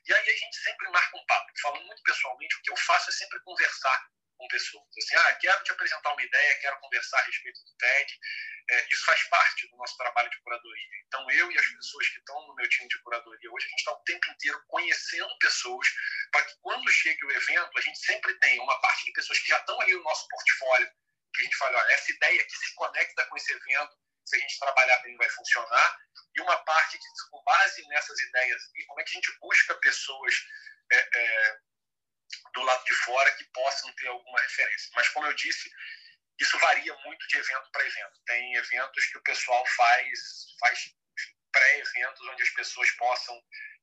E 0.07 0.15
aí 0.15 0.31
a 0.31 0.37
gente 0.37 0.57
sempre 0.57 0.89
marca 0.91 1.17
um 1.17 1.27
papo. 1.27 1.53
Falando 1.61 1.87
muito 1.87 2.03
pessoalmente, 2.03 2.57
o 2.57 2.63
que 2.63 2.71
eu 2.71 2.77
faço 2.77 3.11
é 3.11 3.13
sempre 3.13 3.41
conversar 3.41 4.09
com 4.39 4.49
pessoas. 4.49 4.85
Assim, 4.97 5.17
ah, 5.17 5.35
quero 5.35 5.63
te 5.65 5.73
apresentar 5.73 6.13
uma 6.13 6.23
ideia, 6.23 6.59
quero 6.61 6.79
conversar 6.79 7.19
a 7.19 7.25
respeito 7.25 7.63
do 7.65 7.77
TED. 7.77 8.19
É, 8.71 8.87
isso 8.91 9.05
faz 9.05 9.23
parte 9.25 9.69
do 9.69 9.77
nosso 9.77 9.97
trabalho 9.97 10.31
de 10.31 10.41
curadoria. 10.43 10.99
Então, 11.07 11.31
eu 11.31 11.51
e 11.51 11.59
as 11.59 11.67
pessoas 11.67 12.09
que 12.09 12.19
estão 12.19 12.47
no 12.47 12.55
meu 12.55 12.69
time 12.69 12.89
de 12.89 13.03
curadoria 13.03 13.51
hoje, 13.51 13.67
a 13.67 13.69
gente 13.71 13.79
está 13.79 13.93
o 13.93 14.03
tempo 14.05 14.31
inteiro 14.31 14.65
conhecendo 14.69 15.39
pessoas 15.39 15.89
para 16.31 16.45
que 16.45 16.55
quando 16.61 16.91
chegue 16.91 17.25
o 17.27 17.33
evento, 17.33 17.79
a 17.79 17.81
gente 17.81 17.99
sempre 17.99 18.35
tenha 18.39 18.63
uma 18.63 18.81
parte 18.81 19.05
de 19.05 19.13
pessoas 19.13 19.39
que 19.41 19.49
já 19.49 19.59
estão 19.59 19.81
ali 19.81 19.95
no 19.95 20.03
nosso 20.03 20.29
portfólio, 20.29 20.91
que 21.35 21.41
a 21.41 21.45
gente 21.45 21.57
fala, 21.57 21.79
olha, 21.79 21.93
essa 21.93 22.13
ideia 22.13 22.45
que 22.45 22.57
se 22.57 22.75
conecta 22.75 23.27
com 23.27 23.37
esse 23.37 23.53
evento, 23.53 23.97
se 24.25 24.37
a 24.37 24.39
gente 24.39 24.59
trabalhar 24.59 24.99
bem, 24.99 25.17
vai 25.17 25.29
funcionar. 25.31 25.99
E 26.37 26.41
uma 26.43 26.57
parte 26.65 26.99
que, 26.99 27.05
com 27.31 27.43
base 27.43 27.89
nessas 27.89 28.21
ideias, 28.21 28.63
como 28.87 29.01
é 29.01 29.05
que 29.05 29.11
a 29.11 29.15
gente 29.15 29.39
busca 29.41 29.75
pessoas 29.77 30.35
é, 30.93 30.99
é, 30.99 31.59
do 32.55 32.63
lado 32.63 32.85
de 32.85 32.95
fora 32.95 33.31
que 33.37 33.45
possam 33.53 33.93
ter 33.95 34.09
alguma 34.09 34.41
referência. 34.41 34.91
Mas, 34.95 35.09
como 35.09 35.27
eu 35.27 35.35
disse, 35.35 35.71
isso 36.41 36.59
varia 36.59 36.95
muito 37.05 37.27
de 37.29 37.39
evento 37.39 37.71
para 37.73 37.87
evento. 37.87 38.21
Tem 38.27 38.55
eventos 38.55 39.07
que 39.07 39.19
o 39.19 39.23
pessoal 39.23 39.65
faz, 39.77 40.19
faz 40.61 40.95
pré-eventos 41.53 42.29
onde 42.29 42.43
as 42.43 42.51
pessoas 42.51 42.91
possam 42.93 43.41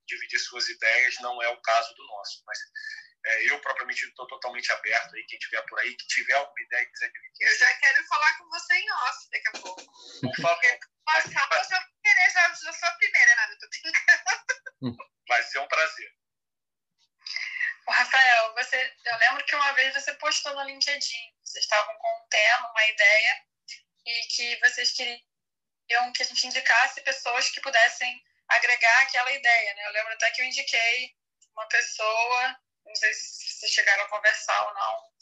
dividir 0.07 0.39
suas 0.39 0.67
ideias, 0.69 1.15
não 1.19 1.41
é 1.41 1.49
o 1.49 1.61
caso 1.61 1.93
do 1.95 2.05
nosso. 2.07 2.43
Mas 2.45 2.59
é, 3.25 3.51
eu, 3.51 3.59
propriamente, 3.59 4.05
estou 4.05 4.27
totalmente 4.27 4.71
aberto 4.71 5.15
aí, 5.15 5.23
quem 5.25 5.39
tiver 5.39 5.61
por 5.63 5.79
aí, 5.79 5.95
que 5.95 6.07
tiver 6.07 6.33
alguma 6.33 6.61
ideia 6.61 6.83
e 6.83 6.91
quiser 6.91 7.11
dividir. 7.11 7.47
Eu 7.47 7.57
já 7.57 7.73
quero 7.79 8.03
falar 8.05 8.37
com 8.37 8.49
você 8.49 8.73
em 8.75 8.91
off 8.91 9.29
daqui 9.31 9.47
a 9.47 9.51
pouco. 9.51 9.85
Por 10.21 10.35
favor. 10.41 10.79
Passar, 11.05 11.49
eu 11.51 12.55
já 12.55 12.73
sou 12.73 12.89
a 12.89 12.91
primeira, 12.93 13.35
nada, 13.35 13.57
tô 13.59 13.69
brincando. 13.69 14.97
Vai 15.27 15.43
ser 15.43 15.59
um 15.59 15.67
prazer. 15.67 16.15
O 17.87 17.91
Rafael, 17.91 18.53
você, 18.55 18.95
eu 19.05 19.17
lembro 19.17 19.45
que 19.45 19.55
uma 19.55 19.71
vez 19.73 19.93
você 19.93 20.13
postou 20.15 20.53
no 20.55 20.63
LinkedIn, 20.63 21.35
vocês 21.43 21.63
estavam 21.63 21.95
com 21.97 22.07
um 22.07 22.27
tema, 22.29 22.71
uma 22.71 22.85
ideia, 22.87 23.45
e 24.05 24.27
que 24.27 24.59
vocês 24.59 24.91
queriam 24.91 26.11
que 26.13 26.23
a 26.23 26.25
gente 26.25 26.47
indicasse 26.47 27.01
pessoas 27.01 27.49
que 27.49 27.61
pudessem 27.61 28.23
agregar 28.47 29.01
aquela 29.01 29.31
ideia, 29.31 29.73
né? 29.75 29.87
Eu 29.87 29.91
lembro 29.91 30.13
até 30.13 30.31
que 30.31 30.41
eu 30.41 30.45
indiquei 30.45 31.15
uma 31.53 31.67
pessoa, 31.67 32.59
não 32.85 32.95
sei 32.95 33.13
se 33.13 33.59
vocês 33.59 33.71
chegaram 33.71 34.03
a 34.03 34.09
conversar 34.09 34.67
ou 34.67 34.73
não, 34.73 35.13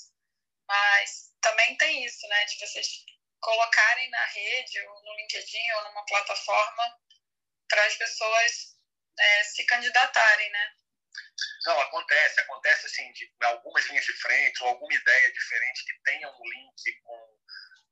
mas 0.67 1.33
também 1.41 1.75
tem 1.77 2.05
isso, 2.05 2.25
né? 2.27 2.45
De 2.45 2.59
vocês 2.59 3.05
colocarem 3.41 4.09
na 4.09 4.25
rede, 4.25 4.79
ou 4.87 5.03
no 5.03 5.15
LinkedIn, 5.15 5.71
ou 5.75 5.83
numa 5.83 6.05
plataforma, 6.05 6.97
para 7.67 7.85
as 7.85 7.95
pessoas 7.95 8.77
é, 9.19 9.43
se 9.43 9.65
candidatarem, 9.65 10.49
né? 10.49 10.73
Não, 11.65 11.79
acontece, 11.79 12.39
acontece 12.41 12.85
assim, 12.87 13.11
de 13.13 13.31
algumas 13.41 13.85
linhas 13.87 14.05
de 14.05 14.13
frente, 14.13 14.61
ou 14.63 14.69
alguma 14.69 14.93
ideia 14.93 15.31
diferente 15.31 15.85
que 15.85 16.01
tenha 16.03 16.29
um 16.29 16.43
link 16.43 17.01
com, 17.03 17.37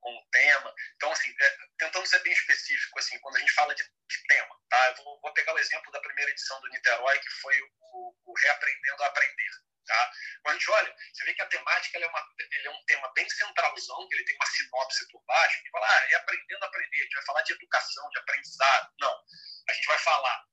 com 0.02 0.14
o 0.14 0.30
tema. 0.30 0.74
Então, 0.96 1.12
assim, 1.12 1.34
é, 1.40 1.58
tentando 1.78 2.06
ser 2.06 2.20
bem 2.20 2.34
específico, 2.34 3.00
assim, 3.00 3.18
quando 3.20 3.38
a 3.38 3.40
gente 3.40 3.54
fala 3.54 3.74
de, 3.74 3.84
de 3.84 4.28
tema, 4.28 4.60
tá? 4.70 4.88
Eu 4.88 5.04
vou, 5.04 5.22
vou, 5.22 5.34
pegar 5.34 5.54
o 5.54 5.60
exemplo 5.60 5.92
da 5.92 6.02
primeira 6.02 6.32
edição 6.32 6.60
do 6.60 6.70
Niterói, 6.70 7.18
que 7.20 7.30
foi 7.42 7.62
o, 7.62 8.16
o 8.26 8.34
Reaprendendo 8.44 9.04
a 9.04 9.08
Aprender. 9.08 9.52
Tá? 9.86 10.12
Quando 10.44 10.56
a 10.56 10.60
gente 10.60 10.72
olha, 10.72 10.96
você 11.12 11.26
vê 11.26 11.34
que 11.34 11.42
a 11.42 11.48
temática 11.48 12.00
é, 12.00 12.08
uma, 12.08 12.28
é 12.66 12.70
um 12.70 12.86
tema 12.86 13.12
bem 13.14 13.28
centralzão, 13.30 14.08
que 14.08 14.16
ele 14.16 14.26
tem 14.26 14.36
uma 14.36 14.46
sinopse 14.46 15.08
por 15.12 15.24
baixo, 15.26 15.64
que 15.64 15.70
fala, 15.70 15.88
ah, 15.88 16.12
é 16.12 16.16
aprendendo 16.16 16.64
a 16.64 16.68
aprender, 16.68 17.00
a 17.00 17.04
gente 17.04 17.16
vai 17.16 17.26
falar 17.26 17.42
de 17.42 17.54
educação, 17.54 18.10
de 18.10 18.20
aprendizado. 18.20 18.94
Não, 19.00 19.24
a 19.70 19.74
gente 19.74 19.86
vai 19.88 19.98
falar 19.98 20.46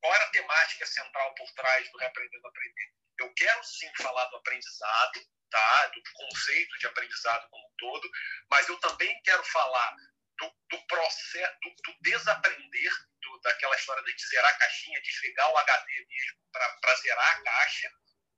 qual 0.00 0.14
era 0.14 0.24
a 0.24 0.30
temática 0.30 0.86
central 0.86 1.34
por 1.34 1.50
trás 1.52 1.90
do 1.90 1.98
Reaprendendo 1.98 2.46
a 2.46 2.50
Aprender. 2.50 2.92
Eu 3.18 3.32
quero 3.34 3.64
sim 3.64 3.90
falar 3.96 4.24
do 4.26 4.36
aprendizado, 4.36 5.20
tá? 5.50 5.86
do 5.88 6.02
conceito 6.12 6.78
de 6.78 6.86
aprendizado 6.86 7.48
como 7.48 7.66
um 7.66 7.74
todo, 7.78 8.10
mas 8.50 8.68
eu 8.68 8.78
também 8.80 9.20
quero 9.22 9.44
falar 9.44 9.94
do, 10.38 10.52
do 10.70 10.86
processo, 10.86 11.54
do, 11.62 11.70
do 11.70 11.96
desaprender, 12.02 12.92
do, 13.22 13.40
daquela 13.40 13.76
história 13.76 14.02
de 14.02 14.28
zerar 14.28 14.50
a 14.50 14.58
caixinha, 14.58 15.00
desligar 15.02 15.50
o 15.50 15.58
HD 15.58 16.06
mesmo 16.08 16.38
para 16.52 16.94
zerar 16.96 17.30
a 17.30 17.42
caixa, 17.42 17.90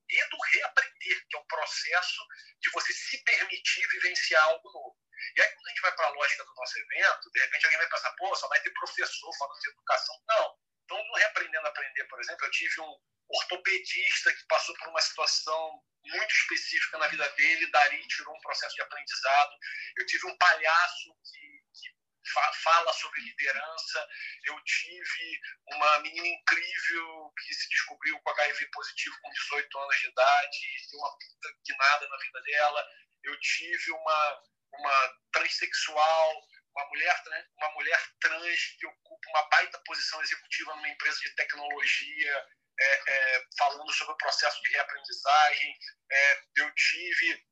e 0.09 0.29
do 0.29 0.39
reaprender, 0.39 1.27
que 1.29 1.37
é 1.37 1.41
o 1.41 1.47
processo 1.47 2.27
de 2.61 2.71
você 2.71 2.93
se 2.93 3.25
permitir 3.25 3.87
vivenciar 3.89 4.43
algo 4.45 4.71
novo. 4.73 4.97
E 5.37 5.41
aí, 5.41 5.49
quando 5.49 5.67
a 5.67 5.71
gente 5.71 5.81
vai 5.81 5.93
para 5.93 6.07
a 6.07 6.11
lógica 6.11 6.45
do 6.45 6.55
nosso 6.55 6.79
evento, 6.79 7.31
de 7.33 7.41
repente 7.41 7.65
alguém 7.65 7.79
vai 7.79 7.89
pensar, 7.89 8.13
pô, 8.17 8.37
só 8.37 8.49
vai 8.49 8.61
ter 8.61 8.71
professor 8.71 9.37
falando 9.39 9.61
de 9.61 9.71
educação. 9.71 10.15
Não. 10.29 10.59
Então, 10.87 11.05
no 11.05 11.15
Reaprendendo 11.15 11.67
a 11.67 11.71
Aprender, 11.71 12.05
por 12.05 12.21
exemplo, 12.21 12.47
eu 12.47 12.51
tive 12.53 12.81
um 12.81 12.97
ortopedista 13.29 14.33
que 14.33 14.47
passou 14.47 14.75
por 14.77 14.89
uma 14.89 15.01
situação 15.01 15.83
muito 16.05 16.33
específica 16.33 16.97
na 16.99 17.09
vida 17.09 17.29
dele, 17.31 17.71
dali 17.73 18.07
tirou 18.07 18.33
um 18.33 18.41
processo 18.41 18.75
de 18.77 18.83
aprendizado. 18.83 19.51
Eu 19.97 20.07
tive 20.07 20.27
um 20.29 20.39
palhaço 20.39 21.11
que, 21.25 21.41
que 21.75 22.31
fa 22.33 22.53
fala 22.63 22.93
sobre 22.93 23.21
liderança. 23.21 24.09
Eu 24.45 24.63
tive 24.63 25.41
uma 25.73 25.99
menina 25.99 26.29
incrível 26.29 27.33
que 27.37 27.53
se 27.53 27.69
descobriu 27.69 28.21
com 28.21 28.31
HIV 28.31 28.71
positivo 28.71 29.17
com 29.21 29.31
18 29.31 29.79
anos 29.79 29.97
de 29.99 30.07
idade, 30.07 30.89
deu 30.93 31.01
uma 31.01 31.19
puta 31.19 31.59
guinada 31.67 32.09
na 32.09 32.17
vida 32.19 32.43
dela. 32.43 32.87
Eu 33.25 33.41
tive 33.41 33.91
uma, 33.91 34.43
uma 34.73 35.15
transexual 35.33 36.47
uma 36.77 36.87
mulher, 36.89 37.23
uma 37.57 37.73
mulher 37.73 38.01
trans 38.21 38.77
que 38.79 38.87
ocupa 38.87 39.29
uma 39.31 39.49
baita 39.49 39.79
posição 39.87 40.21
executiva 40.23 40.75
numa 40.75 40.89
empresa 40.89 41.19
de 41.21 41.35
tecnologia, 41.35 42.47
é, 42.79 43.13
é, 43.13 43.45
falando 43.59 43.91
sobre 43.93 44.13
o 44.13 44.19
processo 44.19 44.61
de 44.63 44.69
reaprendizagem. 44.71 45.79
É, 46.13 46.43
eu 46.57 46.75
tive 46.75 47.47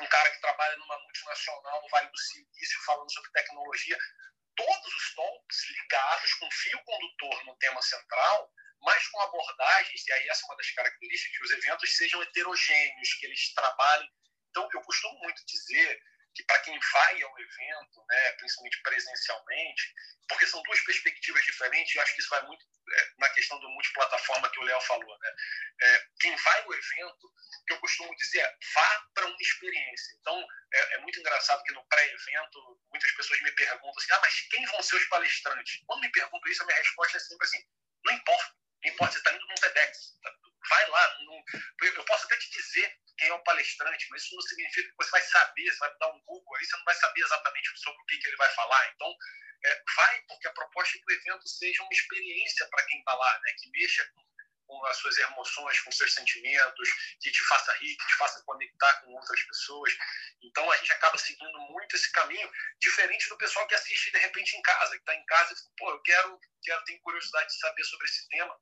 um 0.00 0.06
cara 0.06 0.30
que 0.30 0.40
trabalha 0.40 0.76
numa 0.76 0.98
multinacional 0.98 1.82
no 1.82 1.88
Vale 1.88 2.10
do 2.10 2.18
Silício 2.18 2.84
falando 2.84 3.10
sobre 3.10 3.30
tecnologia. 3.32 3.98
Todos 4.54 4.94
os 4.94 5.14
tops 5.14 5.70
ligados 5.70 6.34
com 6.34 6.50
fio 6.50 6.84
condutor 6.84 7.44
no 7.46 7.56
tema 7.56 7.80
central, 7.80 8.52
mas 8.82 9.06
com 9.08 9.20
abordagens, 9.20 10.06
e 10.06 10.12
aí 10.12 10.28
essa 10.28 10.42
é 10.42 10.46
uma 10.46 10.56
das 10.56 10.70
características, 10.70 11.38
que 11.38 11.44
os 11.44 11.50
eventos 11.50 11.96
sejam 11.96 12.22
heterogêneos, 12.22 13.14
que 13.14 13.26
eles 13.26 13.54
trabalhem. 13.54 14.10
Então, 14.50 14.68
eu 14.74 14.82
costumo 14.82 15.18
muito 15.20 15.44
dizer 15.46 16.02
que 16.34 16.44
para 16.44 16.60
quem 16.60 16.78
vai 16.92 17.22
ao 17.22 17.40
evento, 17.40 18.04
né, 18.08 18.32
principalmente 18.32 18.82
presencialmente, 18.82 19.94
porque 20.28 20.46
são 20.46 20.62
duas 20.62 20.80
perspectivas 20.80 21.44
diferentes, 21.44 21.94
e 21.94 22.00
acho 22.00 22.14
que 22.14 22.20
isso 22.20 22.30
vai 22.30 22.42
muito 22.46 22.64
é, 22.92 23.10
na 23.18 23.28
questão 23.30 23.58
do 23.58 23.68
multiplataforma 23.70 24.50
que 24.50 24.60
o 24.60 24.62
Léo 24.62 24.80
falou. 24.82 25.18
Né? 25.18 25.32
É, 25.82 26.06
quem 26.20 26.36
vai 26.36 26.62
ao 26.62 26.74
evento, 26.74 27.32
que 27.66 27.74
eu 27.74 27.80
costumo 27.80 28.14
dizer 28.16 28.40
é 28.40 28.56
vá 28.74 29.06
para 29.14 29.26
uma 29.26 29.36
experiência. 29.40 30.16
Então, 30.20 30.46
é, 30.72 30.94
é 30.94 30.98
muito 30.98 31.18
engraçado 31.18 31.62
que 31.64 31.72
no 31.72 31.86
pré-evento, 31.88 32.80
muitas 32.90 33.10
pessoas 33.12 33.40
me 33.42 33.52
perguntam 33.52 33.94
assim, 33.96 34.12
ah, 34.12 34.20
mas 34.22 34.40
quem 34.48 34.64
vão 34.66 34.82
ser 34.82 34.96
os 34.96 35.04
palestrantes? 35.06 35.82
Quando 35.86 36.00
me 36.00 36.12
perguntam 36.12 36.50
isso, 36.50 36.62
a 36.62 36.66
minha 36.66 36.78
resposta 36.78 37.16
é 37.16 37.20
sempre 37.20 37.46
assim, 37.46 37.64
não 38.04 38.14
importa, 38.14 38.54
não 38.84 38.92
importa, 38.92 39.12
você 39.12 39.18
está 39.18 39.32
indo 39.32 39.46
num 39.46 39.54
TEDx, 39.54 40.18
tá? 40.22 40.32
vai 40.68 40.86
lá, 40.88 41.18
eu 41.82 42.04
posso 42.04 42.24
até 42.26 42.36
te 42.36 42.50
dizer 42.50 42.96
quem 43.20 43.28
é 43.28 43.34
o 43.34 43.44
palestrante, 43.44 44.08
mas 44.08 44.22
isso 44.22 44.34
não 44.34 44.42
significa 44.42 44.88
que 44.88 44.96
você 44.96 45.10
vai 45.10 45.20
saber, 45.20 45.70
você 45.70 45.78
vai 45.78 45.94
dar 45.98 46.08
um 46.08 46.20
Google 46.22 46.56
aí, 46.56 46.64
você 46.64 46.76
não 46.78 46.84
vai 46.84 46.94
saber 46.94 47.20
exatamente 47.20 47.78
sobre 47.78 48.00
o 48.00 48.06
que, 48.06 48.16
que 48.16 48.26
ele 48.28 48.36
vai 48.36 48.48
falar. 48.54 48.90
Então, 48.94 49.14
é, 49.62 49.82
vai, 49.94 50.22
porque 50.22 50.48
a 50.48 50.52
proposta 50.52 50.96
é 50.96 51.00
que 51.00 51.12
o 51.12 51.16
evento 51.16 51.46
seja 51.46 51.82
uma 51.82 51.92
experiência 51.92 52.66
para 52.68 52.82
quem 52.86 52.98
está 52.98 53.14
lá, 53.14 53.40
né, 53.40 53.52
que 53.58 53.70
mexa 53.72 54.10
com, 54.14 54.24
com, 54.66 54.86
as 54.86 54.96
suas 54.96 55.18
emoções, 55.18 55.80
com 55.80 55.92
seus 55.92 56.14
sentimentos, 56.14 56.88
que 57.20 57.30
te 57.30 57.44
faça 57.44 57.74
rir, 57.74 57.94
que 57.94 58.06
te 58.06 58.14
faça 58.14 58.42
conectar 58.46 59.02
com 59.02 59.12
outras 59.12 59.42
pessoas. 59.42 59.94
Então, 60.42 60.70
a 60.72 60.76
gente 60.78 60.92
acaba 60.92 61.18
seguindo 61.18 61.60
muito 61.72 61.94
esse 61.96 62.10
caminho, 62.12 62.50
diferente 62.80 63.28
do 63.28 63.36
pessoal 63.36 63.68
que 63.68 63.74
assiste 63.74 64.10
de 64.12 64.18
repente 64.18 64.56
em 64.56 64.62
casa, 64.62 64.92
que 64.92 65.02
está 65.02 65.14
em 65.14 65.26
casa 65.26 65.52
e 65.52 65.56
fala, 65.56 65.72
pô, 65.76 65.90
eu 65.90 66.00
quero, 66.00 66.40
quero, 66.62 66.84
tenho 66.84 67.02
curiosidade 67.02 67.48
de 67.48 67.58
saber 67.58 67.84
sobre 67.84 68.06
esse 68.06 68.26
tema 68.30 68.58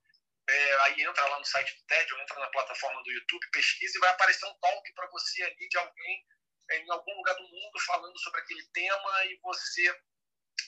é, 0.49 0.81
aí 0.81 1.03
entra 1.03 1.25
lá 1.27 1.39
no 1.39 1.45
site 1.45 1.77
do 1.77 1.85
TED 1.85 2.15
ou 2.15 2.21
entra 2.21 2.41
na 2.41 2.51
plataforma 2.51 3.03
do 3.03 3.11
YouTube, 3.11 3.51
pesquisa 3.51 3.97
e 3.97 4.01
vai 4.01 4.11
aparecer 4.11 4.47
um 4.47 4.59
talk 4.61 4.95
para 4.95 5.09
você 5.09 5.43
ali 5.43 5.69
de 5.69 5.77
alguém 5.77 6.27
é, 6.71 6.79
em 6.79 6.91
algum 6.91 7.15
lugar 7.17 7.35
do 7.35 7.43
mundo 7.43 7.81
falando 7.87 8.19
sobre 8.19 8.41
aquele 8.41 8.65
tema 8.73 9.25
e 9.27 9.39
você 9.43 9.95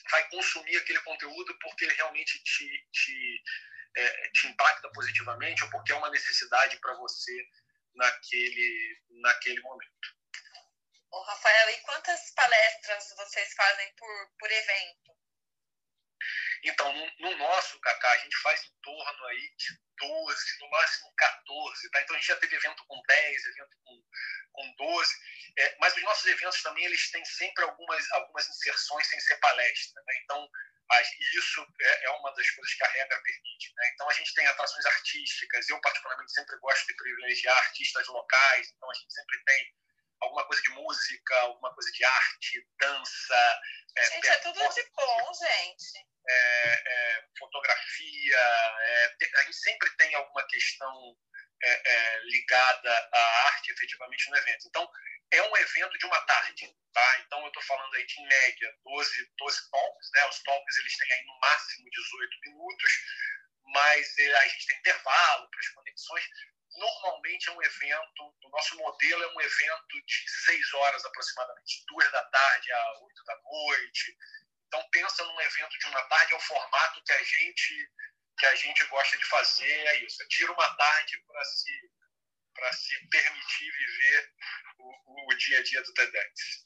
vai 0.09 0.27
consumir 0.29 0.77
aquele 0.77 0.99
conteúdo 1.01 1.57
porque 1.59 1.85
ele 1.85 1.95
realmente 1.95 2.43
te, 2.43 2.87
te, 2.91 3.43
é, 3.95 4.29
te 4.31 4.47
impacta 4.47 4.89
positivamente 4.91 5.63
ou 5.63 5.69
porque 5.69 5.91
é 5.91 5.95
uma 5.95 6.09
necessidade 6.09 6.79
para 6.79 6.95
você 6.95 7.33
naquele, 7.95 9.01
naquele 9.21 9.61
momento. 9.61 10.21
Ô, 11.11 11.21
Rafael, 11.23 11.69
e 11.69 11.81
quantas 11.81 12.31
palestras 12.31 13.13
vocês 13.17 13.53
fazem 13.53 13.93
por, 13.95 14.31
por 14.39 14.51
evento? 14.51 15.11
Então, 16.63 16.93
no, 16.93 17.11
no 17.19 17.37
nosso, 17.37 17.79
Cacá, 17.79 18.11
a 18.11 18.17
gente 18.17 18.37
faz 18.37 18.63
em 18.63 18.81
torno 18.83 19.25
aí 19.25 19.49
de 19.57 19.79
12, 19.97 20.59
no 20.59 20.69
máximo 20.69 21.13
14, 21.15 21.89
tá? 21.91 22.01
Então 22.01 22.15
a 22.15 22.19
gente 22.19 22.27
já 22.27 22.35
teve 22.37 22.55
evento 22.55 22.83
com 22.87 23.01
10, 23.07 23.45
evento 23.45 23.77
com, 23.83 24.03
com 24.53 24.75
12, 24.75 25.13
é, 25.57 25.75
mas 25.79 25.95
os 25.95 26.03
nossos 26.03 26.25
eventos 26.25 26.61
também 26.61 26.85
eles 26.85 27.09
têm 27.11 27.23
sempre 27.25 27.63
algumas, 27.63 28.11
algumas 28.11 28.47
inserções 28.47 29.07
sem 29.07 29.19
ser 29.19 29.37
palestra, 29.37 30.01
né? 30.05 30.13
Então 30.23 30.49
isso 31.33 31.65
é, 31.79 32.05
é, 32.05 32.09
uma 32.09 32.33
das 32.33 32.49
coisas 32.49 32.73
que 32.73 32.83
a 32.83 32.89
regra 32.89 33.21
permite, 33.21 33.73
né? 33.75 33.91
Então 33.93 34.09
a 34.09 34.13
gente 34.13 34.33
tem 34.33 34.45
atrações 34.47 34.85
artísticas, 34.85 35.69
eu 35.69 35.79
particularmente 35.79 36.33
sempre 36.33 36.57
gosto 36.57 36.85
de 36.85 36.95
privilegiar 36.95 37.57
artistas 37.57 38.07
locais, 38.07 38.69
então 38.75 38.89
a 38.89 38.93
gente 38.93 39.13
sempre 39.13 39.43
tem 39.45 39.73
alguma 40.21 40.45
coisa 40.45 40.61
de 40.61 40.69
música, 40.69 41.35
alguma 41.41 41.73
coisa 41.73 41.91
de 41.91 42.03
arte, 42.03 42.67
dança. 42.79 43.61
É, 43.97 44.05
gente, 44.05 44.27
é 44.27 44.37
tudo 44.37 44.73
de 44.73 44.83
bom, 44.95 45.31
gente. 45.33 46.07
É, 46.29 46.83
é, 46.85 47.25
fotografia, 47.37 48.37
é, 48.37 49.15
a 49.35 49.43
gente 49.43 49.57
sempre 49.57 49.89
tem 49.97 50.13
alguma 50.15 50.45
questão 50.47 51.17
é, 51.63 51.91
é, 51.91 52.19
ligada 52.25 53.09
à 53.11 53.45
arte 53.47 53.71
efetivamente 53.71 54.29
no 54.29 54.37
evento. 54.37 54.67
Então, 54.67 54.89
é 55.31 55.41
um 55.43 55.57
evento 55.57 55.97
de 55.97 56.05
uma 56.05 56.21
tarde, 56.21 56.75
tá? 56.93 57.19
Então, 57.25 57.41
eu 57.41 57.47
estou 57.47 57.63
falando 57.63 57.93
aí 57.95 58.05
de, 58.05 58.21
em 58.21 58.27
média, 58.27 58.75
12, 58.83 59.31
12 59.37 59.71
talks, 59.71 60.09
né? 60.13 60.25
Os 60.27 60.43
talks, 60.43 60.77
eles 60.77 60.97
têm 60.97 61.13
aí 61.13 61.25
no 61.25 61.39
máximo 61.39 61.89
18 61.89 62.39
minutos, 62.45 62.91
mas 63.65 64.15
a 64.19 64.47
gente 64.47 64.67
tem 64.67 64.77
intervalo 64.77 65.49
para 65.49 65.59
as 65.59 65.69
conexões 65.69 66.25
normalmente 66.77 67.49
é 67.49 67.51
um 67.51 67.63
evento, 67.63 68.35
o 68.43 68.49
nosso 68.49 68.75
modelo 68.77 69.23
é 69.23 69.27
um 69.27 69.41
evento 69.41 70.01
de 70.05 70.29
seis 70.45 70.73
horas 70.73 71.03
aproximadamente, 71.05 71.83
duas 71.87 72.11
da 72.11 72.23
tarde 72.25 72.71
a 72.71 72.99
oito 73.01 73.23
da 73.25 73.37
noite. 73.41 74.17
Então 74.67 74.87
pensa 74.91 75.23
num 75.25 75.41
evento 75.41 75.77
de 75.77 75.85
uma 75.87 76.03
tarde, 76.03 76.33
é 76.33 76.35
o 76.35 76.39
formato 76.39 77.03
que 77.03 77.11
a 77.11 77.23
gente 77.23 77.91
que 78.39 78.45
a 78.45 78.55
gente 78.55 78.83
gosta 78.85 79.17
de 79.17 79.25
fazer, 79.25 79.87
é 79.87 80.03
isso, 80.03 80.23
é 80.23 80.27
tira 80.27 80.51
uma 80.51 80.75
tarde 80.75 81.21
para 81.27 81.43
se 81.43 81.91
para 82.53 82.73
se 82.73 83.07
permitir 83.07 83.71
viver 83.71 84.33
o, 84.79 85.31
o 85.31 85.37
dia 85.37 85.59
a 85.59 85.63
dia 85.63 85.81
do 85.83 85.93
TEDx. 85.93 86.65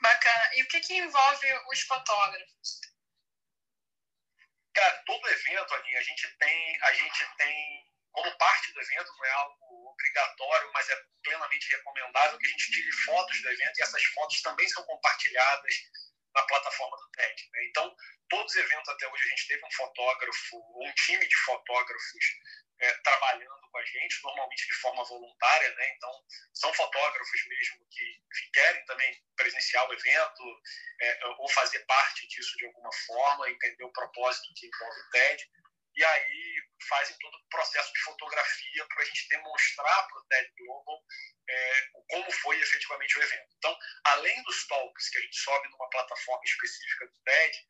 Bacana. 0.00 0.50
E 0.56 0.62
o 0.62 0.68
que, 0.68 0.80
que 0.80 0.94
envolve 0.94 1.46
os 1.72 1.80
fotógrafos? 1.82 2.80
Cara, 4.74 5.02
todo 5.04 5.28
evento, 5.28 5.74
ali 5.74 5.96
a 5.96 6.02
gente 6.02 6.28
tem, 6.38 6.82
a 6.82 6.92
gente 6.94 7.36
tem 7.36 7.90
como 8.12 8.38
parte 8.38 8.72
do 8.72 8.80
evento, 8.80 9.12
não 9.16 9.24
é 9.24 9.30
algo 9.32 9.90
obrigatório, 9.90 10.70
mas 10.72 10.88
é 10.88 10.96
plenamente 11.22 11.68
recomendável 11.70 12.38
que 12.38 12.46
a 12.46 12.50
gente 12.50 12.72
tire 12.72 12.92
fotos 13.04 13.42
do 13.42 13.50
evento 13.50 13.78
e 13.78 13.82
essas 13.82 14.04
fotos 14.04 14.42
também 14.42 14.68
são 14.68 14.84
compartilhadas 14.84 15.74
na 16.34 16.42
plataforma 16.42 16.96
do 16.96 17.10
TED. 17.10 17.50
Né? 17.52 17.64
Então, 17.68 17.96
todos 18.28 18.54
os 18.54 18.60
eventos 18.60 18.88
até 18.88 19.08
hoje 19.08 19.22
a 19.24 19.28
gente 19.28 19.48
teve 19.48 19.64
um 19.64 19.72
fotógrafo, 19.72 20.56
um 20.56 20.92
time 20.94 21.26
de 21.26 21.36
fotógrafos 21.38 22.24
é, 22.80 22.92
trabalhando 23.02 23.68
com 23.70 23.78
a 23.78 23.84
gente, 23.84 24.22
normalmente 24.22 24.66
de 24.66 24.74
forma 24.74 25.04
voluntária, 25.04 25.74
né? 25.74 25.94
Então, 25.96 26.10
são 26.54 26.72
fotógrafos 26.72 27.46
mesmo 27.46 27.86
que, 27.90 28.04
que 28.04 28.50
querem 28.52 28.84
também 28.86 29.22
presenciar 29.36 29.88
o 29.88 29.92
evento 29.92 30.42
é, 31.02 31.26
ou 31.38 31.48
fazer 31.50 31.80
parte 31.80 32.26
disso 32.28 32.56
de 32.56 32.66
alguma 32.66 32.90
forma, 33.06 33.50
entender 33.50 33.84
o 33.84 33.92
propósito 33.92 34.54
que 34.56 34.66
envolve 34.66 35.00
o 35.00 35.10
TED 35.10 35.50
e 35.96 36.04
aí 36.04 36.62
fazem 36.88 37.16
todo 37.18 37.34
o 37.34 37.48
processo 37.48 37.92
de 37.92 38.00
fotografia 38.00 38.86
para 38.86 39.02
a 39.02 39.04
gente 39.04 39.28
demonstrar 39.28 40.08
para 40.08 40.18
o 40.18 40.24
TED 40.26 40.50
Global 40.58 41.02
é, 41.48 41.88
como 42.08 42.30
foi 42.32 42.60
efetivamente 42.60 43.18
o 43.18 43.22
evento. 43.22 43.54
Então, 43.58 43.76
além 44.04 44.42
dos 44.44 44.66
talks 44.66 45.08
que 45.10 45.18
a 45.18 45.22
gente 45.22 45.36
sobe 45.36 45.68
numa 45.68 45.90
plataforma 45.90 46.42
específica 46.44 47.06
do 47.06 47.18
TED, 47.24 47.66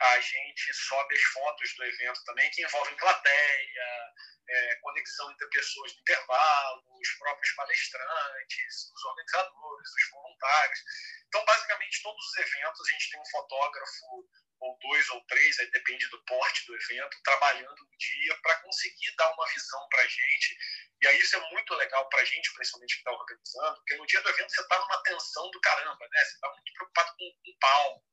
a 0.00 0.20
gente 0.20 0.74
sobe 0.74 1.14
as 1.14 1.22
fotos 1.22 1.74
do 1.74 1.84
evento 1.84 2.24
também, 2.24 2.50
que 2.50 2.62
envolvem 2.62 2.96
plateia, 2.96 4.14
é, 4.48 4.74
conexão 4.76 5.30
entre 5.30 5.46
pessoas 5.48 5.94
no 5.94 6.00
intervalo, 6.00 6.82
os 6.98 7.08
próprios 7.18 7.52
palestrantes, 7.54 8.90
os 8.94 9.04
organizadores, 9.04 9.90
os 9.90 10.10
voluntários. 10.10 10.80
Então, 11.28 11.44
basicamente, 11.44 12.02
todos 12.02 12.26
os 12.26 12.36
eventos 12.38 12.80
a 12.80 12.92
gente 12.92 13.10
tem 13.10 13.20
um 13.20 13.26
fotógrafo 13.26 14.28
ou 14.60 14.78
dois 14.78 15.08
ou 15.10 15.24
três, 15.26 15.58
aí 15.58 15.70
depende 15.70 16.06
do 16.08 16.22
porte 16.24 16.66
do 16.66 16.76
evento, 16.76 17.22
trabalhando 17.22 17.76
no 17.76 17.96
dia 17.96 18.36
para 18.42 18.60
conseguir 18.60 19.14
dar 19.16 19.32
uma 19.32 19.46
visão 19.48 19.88
para 19.88 20.02
a 20.02 20.06
gente. 20.06 20.56
E 21.02 21.08
aí 21.08 21.18
isso 21.18 21.36
é 21.36 21.50
muito 21.50 21.74
legal 21.74 22.08
para 22.08 22.20
a 22.20 22.24
gente, 22.24 22.52
principalmente 22.52 22.94
que 22.94 23.00
está 23.00 23.12
organizando, 23.12 23.74
porque 23.76 23.96
no 23.96 24.06
dia 24.06 24.20
do 24.20 24.28
evento 24.28 24.50
você 24.52 24.60
está 24.60 24.78
numa 24.78 25.02
tensão 25.02 25.50
do 25.50 25.60
caramba, 25.60 26.08
né? 26.10 26.24
Você 26.24 26.34
está 26.34 26.48
muito 26.50 26.72
preocupado 26.74 27.16
com 27.16 27.24
um 27.24 27.58
palco, 27.58 28.04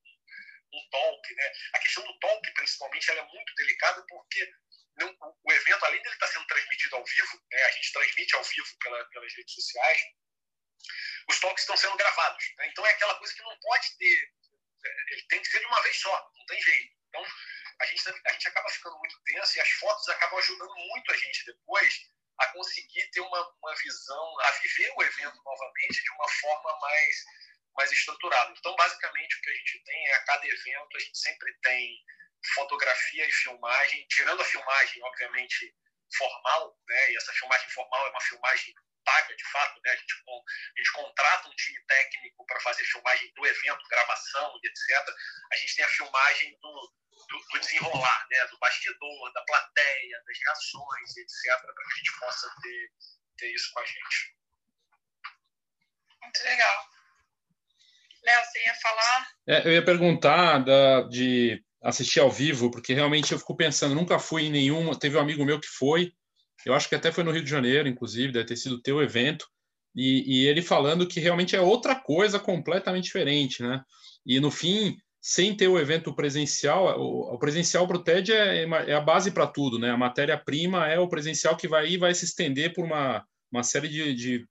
um 0.73 0.89
talk, 0.89 1.35
né? 1.35 1.51
A 1.73 1.79
questão 1.79 2.03
do 2.03 2.19
talk, 2.19 2.53
principalmente, 2.53 3.11
ela 3.11 3.21
é 3.21 3.25
muito 3.25 3.53
delicada 3.55 4.05
porque 4.07 4.53
não, 4.97 5.15
o 5.43 5.51
evento, 5.51 5.85
além 5.85 6.01
dele 6.01 6.15
estar 6.15 6.27
tá 6.27 6.33
sendo 6.33 6.47
transmitido 6.47 6.95
ao 6.95 7.05
vivo, 7.05 7.41
né? 7.51 7.63
a 7.63 7.71
gente 7.71 7.93
transmite 7.93 8.35
ao 8.35 8.43
vivo 8.43 8.77
pela, 8.79 9.05
pelas 9.09 9.33
redes 9.35 9.53
sociais, 9.53 10.01
os 11.29 11.39
talks 11.39 11.63
estão 11.63 11.77
sendo 11.77 11.97
gravados. 11.97 12.45
Né? 12.57 12.67
Então 12.67 12.85
é 12.85 12.91
aquela 12.91 13.15
coisa 13.15 13.33
que 13.33 13.43
não 13.43 13.59
pode 13.59 13.97
ter 13.97 14.33
ele 14.83 15.23
tem 15.29 15.41
que 15.41 15.47
ser 15.47 15.59
de 15.59 15.65
uma 15.65 15.81
vez 15.81 15.97
só, 15.97 16.31
não 16.35 16.45
tem 16.45 16.61
jeito. 16.61 16.95
Então, 17.09 17.25
a 17.79 17.85
gente, 17.85 18.09
a 18.25 18.31
gente 18.33 18.47
acaba 18.47 18.69
ficando 18.69 18.97
muito 18.97 19.21
tenso 19.23 19.57
e 19.57 19.61
as 19.61 19.69
fotos 19.71 20.07
acabam 20.09 20.39
ajudando 20.39 20.75
muito 20.75 21.11
a 21.11 21.17
gente 21.17 21.45
depois 21.45 22.09
a 22.39 22.47
conseguir 22.47 23.09
ter 23.11 23.21
uma, 23.21 23.55
uma 23.61 23.75
visão, 23.75 24.39
a 24.41 24.51
viver 24.51 24.93
o 24.95 25.03
evento 25.03 25.41
novamente 25.43 26.03
de 26.03 26.11
uma 26.11 26.29
forma 26.29 26.79
mais, 26.79 27.23
mais 27.75 27.91
estruturada. 27.91 28.53
Então, 28.57 28.75
basicamente, 28.75 29.35
o 29.35 29.41
que 29.41 29.49
a 29.49 29.53
gente 29.53 29.83
tem 29.83 30.07
é 30.07 30.13
a 30.13 30.25
cada 30.25 30.47
evento, 30.47 30.97
a 30.97 30.99
gente 30.99 31.17
sempre 31.17 31.53
tem 31.61 31.97
fotografia 32.53 33.27
e 33.27 33.31
filmagem, 33.31 34.05
tirando 34.07 34.41
a 34.41 34.45
filmagem, 34.45 35.03
obviamente, 35.03 35.75
formal, 36.15 36.79
né? 36.87 37.11
E 37.11 37.17
essa 37.17 37.33
filmagem 37.33 37.69
formal 37.69 38.07
é 38.07 38.09
uma 38.11 38.21
filmagem 38.21 38.73
paga 39.07 39.33
de 39.33 39.43
fato, 39.45 39.79
né? 39.85 39.91
A 39.91 39.95
gente, 39.95 40.13
a 40.13 40.77
gente 40.77 40.91
contrata 40.91 41.47
um 41.47 41.55
time 41.55 41.79
técnico 41.87 42.45
para 42.45 42.59
fazer 42.59 42.83
filmagem 42.83 43.31
do 43.33 43.45
evento, 43.45 43.89
gravação 43.89 44.59
e 44.61 44.67
etc. 44.67 45.15
A 45.53 45.55
gente 45.55 45.75
tem 45.77 45.85
a 45.85 45.89
filmagem 45.89 46.57
do, 46.59 46.93
do, 47.29 47.39
do, 47.53 47.59
desenrolar, 47.59 48.27
né? 48.29 48.45
Do 48.47 48.59
bastidor, 48.59 49.33
da 49.33 49.41
plateia, 49.43 50.23
das 50.27 50.37
reações, 50.43 51.17
etc. 51.17 51.61
Para 51.61 51.73
que 51.73 51.93
a 51.93 51.97
gente 51.97 52.19
possa 52.19 52.55
ter, 52.61 52.91
ter 53.37 53.53
isso 53.53 53.71
com 53.73 53.79
a 53.79 53.85
gente. 53.85 54.35
Muito 56.21 56.43
legal. 56.43 56.89
Léo, 58.23 58.43
você 58.43 58.65
ia 58.65 58.75
falar? 58.75 59.27
É, 59.47 59.67
eu 59.67 59.71
ia 59.71 59.85
perguntar 59.85 60.59
da, 60.59 61.03
de 61.03 61.63
assistir 61.81 62.19
ao 62.19 62.29
vivo, 62.29 62.69
porque 62.69 62.93
realmente 62.93 63.31
eu 63.31 63.39
fico 63.39 63.55
pensando, 63.55 63.95
nunca 63.95 64.19
fui 64.19 64.47
em 64.47 64.51
nenhum. 64.51 64.93
Teve 64.93 65.15
um 65.15 65.21
amigo 65.21 65.45
meu 65.45 65.61
que 65.61 65.67
foi, 65.67 66.11
eu 66.67 66.73
acho 66.73 66.89
que 66.89 66.95
até 66.95 67.11
foi 67.11 67.23
no 67.23 67.31
Rio 67.31 67.43
de 67.43 67.49
Janeiro, 67.49 67.87
inclusive, 67.87 68.33
deve 68.33 68.45
ter 68.45 68.57
sido 68.57 68.81
teu 68.81 69.01
evento, 69.01 69.47
e, 69.95 70.41
e 70.41 70.47
ele 70.47 70.61
falando 70.61 71.07
que 71.07 71.19
realmente 71.19 71.55
é 71.55 71.61
outra 71.61 71.95
coisa 71.95 72.39
completamente 72.39 73.05
diferente, 73.05 73.63
né? 73.63 73.81
E 74.25 74.39
no 74.39 74.51
fim, 74.51 74.97
sem 75.21 75.55
ter 75.55 75.69
o 75.69 75.79
evento 75.79 76.13
presencial, 76.13 76.99
o, 76.99 77.33
o 77.33 77.39
presencial 77.39 77.87
para 77.87 77.97
o 77.97 78.03
TED 78.03 78.33
é, 78.33 78.63
é, 78.63 78.93
a 78.93 79.01
base 79.01 79.31
para 79.31 79.47
tudo, 79.47 79.79
né? 79.79 79.89
A 79.89 79.97
matéria-prima 79.97 80.87
é 80.87 80.99
o 80.99 81.07
presencial 81.07 81.55
que 81.55 81.67
vai 81.67 81.97
vai 81.97 82.13
se 82.13 82.25
estender 82.25 82.73
por 82.73 82.85
uma, 82.85 83.25
uma 83.51 83.63
série 83.63 83.87
de, 83.87 84.13
de, 84.13 84.45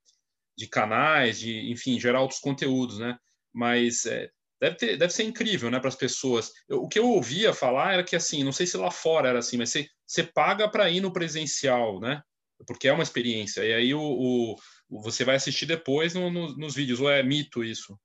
de 0.57 0.67
canais, 0.67 1.39
de, 1.39 1.71
enfim, 1.71 1.99
gerar 1.99 2.21
outros 2.21 2.39
conteúdos, 2.39 2.97
né? 2.97 3.15
Mas 3.53 4.05
é, 4.07 4.29
deve, 4.59 4.75
ter, 4.75 4.97
deve 4.97 5.13
ser 5.13 5.23
incrível, 5.23 5.69
né, 5.69 5.79
para 5.79 5.89
as 5.89 5.95
pessoas. 5.95 6.51
Eu, 6.67 6.83
o 6.83 6.89
que 6.89 6.99
eu 6.99 7.07
ouvia 7.07 7.53
falar 7.53 7.93
era 7.93 8.03
que, 8.03 8.15
assim, 8.15 8.43
não 8.43 8.51
sei 8.51 8.65
se 8.65 8.77
lá 8.77 8.91
fora 8.91 9.29
era 9.29 9.39
assim, 9.39 9.57
mas 9.57 9.69
você, 9.69 9.89
você 10.05 10.23
paga 10.23 10.69
para 10.69 10.89
ir 10.89 11.01
no 11.01 11.13
presencial, 11.13 11.99
né? 11.99 12.21
Porque 12.65 12.87
é 12.87 12.93
uma 12.93 13.03
experiência. 13.03 13.63
E 13.63 13.73
aí 13.73 13.93
o, 13.93 14.01
o 14.01 14.55
você 14.89 15.23
vai 15.23 15.35
assistir 15.35 15.65
depois 15.65 16.13
no, 16.13 16.29
no, 16.31 16.57
nos 16.57 16.75
vídeos, 16.75 16.99
ou 16.99 17.09
é 17.09 17.21
mito 17.21 17.63
isso? 17.63 17.99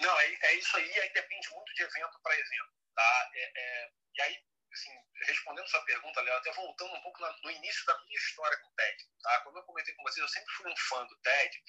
Não, 0.00 0.20
é, 0.20 0.38
é 0.42 0.58
isso 0.58 0.76
aí, 0.76 1.00
aí 1.00 1.12
depende 1.12 1.48
muito 1.50 1.74
de 1.74 1.82
evento 1.82 2.20
para 2.22 2.34
evento, 2.34 2.72
tá? 2.94 3.30
É, 3.34 3.52
é, 3.56 3.90
e 4.16 4.22
aí, 4.22 4.36
assim, 4.72 4.90
respondendo 5.26 5.68
sua 5.68 5.84
pergunta, 5.84 6.20
Léo, 6.20 6.36
até 6.36 6.52
voltando 6.52 6.92
um 6.92 7.02
pouco 7.02 7.20
no 7.42 7.50
início 7.50 7.86
da 7.86 7.98
minha 8.04 8.18
história 8.18 8.58
com 8.58 8.68
o 8.68 8.74
TED, 8.74 8.96
tá? 9.22 9.40
Como 9.40 9.58
eu 9.58 9.62
comentei 9.62 9.94
com 9.94 10.02
vocês, 10.02 10.18
eu 10.18 10.28
sempre 10.28 10.52
fui 10.54 10.70
um 10.70 10.76
fã 10.76 11.06
do 11.06 11.16
TED, 11.22 11.62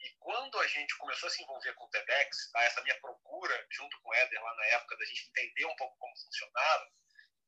e 0.00 0.10
quando 0.18 0.58
a 0.58 0.66
gente 0.66 0.96
começou 0.98 1.28
a 1.28 1.30
se 1.30 1.42
envolver 1.42 1.72
com 1.74 1.84
o 1.84 1.90
TEDx, 1.90 2.50
tá? 2.50 2.62
essa 2.64 2.82
minha 2.82 2.98
procura, 3.00 3.66
junto 3.70 4.00
com 4.00 4.10
o 4.10 4.14
Éder, 4.14 4.42
lá 4.42 4.54
na 4.54 4.64
época, 4.66 4.96
da 4.96 5.04
gente 5.04 5.28
entender 5.28 5.64
um 5.66 5.76
pouco 5.76 5.96
como 5.98 6.16
funcionava, 6.18 6.90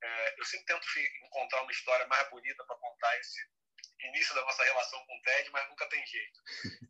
é, 0.03 0.41
eu 0.41 0.45
sempre 0.45 0.67
tento 0.67 0.87
encontrar 1.25 1.63
uma 1.63 1.73
história 1.73 2.07
mais 2.07 2.29
bonita 2.31 2.65
para 2.65 2.77
contar 2.77 3.19
esse 3.19 3.39
início 4.01 4.35
da 4.35 4.43
nossa 4.43 4.63
relação 4.65 5.05
com 5.07 5.17
o 5.17 5.23
TED, 5.23 5.51
mas 5.51 5.69
nunca 5.69 5.89
tem 5.89 6.05
jeito. 6.07 6.41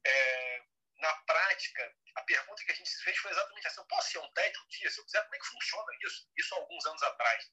É, 0.05 0.63
na 0.99 1.13
prática, 1.23 1.95
a 2.17 2.23
pergunta 2.23 2.65
que 2.65 2.73
a 2.73 2.75
gente 2.75 2.91
fez 3.03 3.17
foi 3.19 3.31
exatamente 3.31 3.67
essa: 3.67 3.81
eu 3.81 3.87
posso 3.87 4.19
a 4.19 4.23
um 4.23 4.33
TED 4.33 4.59
um 4.59 4.69
dia? 4.69 4.91
Se 4.91 4.99
eu 5.01 5.05
quiser, 5.05 5.23
como 5.23 5.35
é 5.35 5.39
que 5.39 5.47
funciona 5.47 5.93
isso? 6.03 6.31
Isso 6.37 6.55
há 6.55 6.59
alguns 6.59 6.87
anos 6.87 7.03
atrás. 7.03 7.51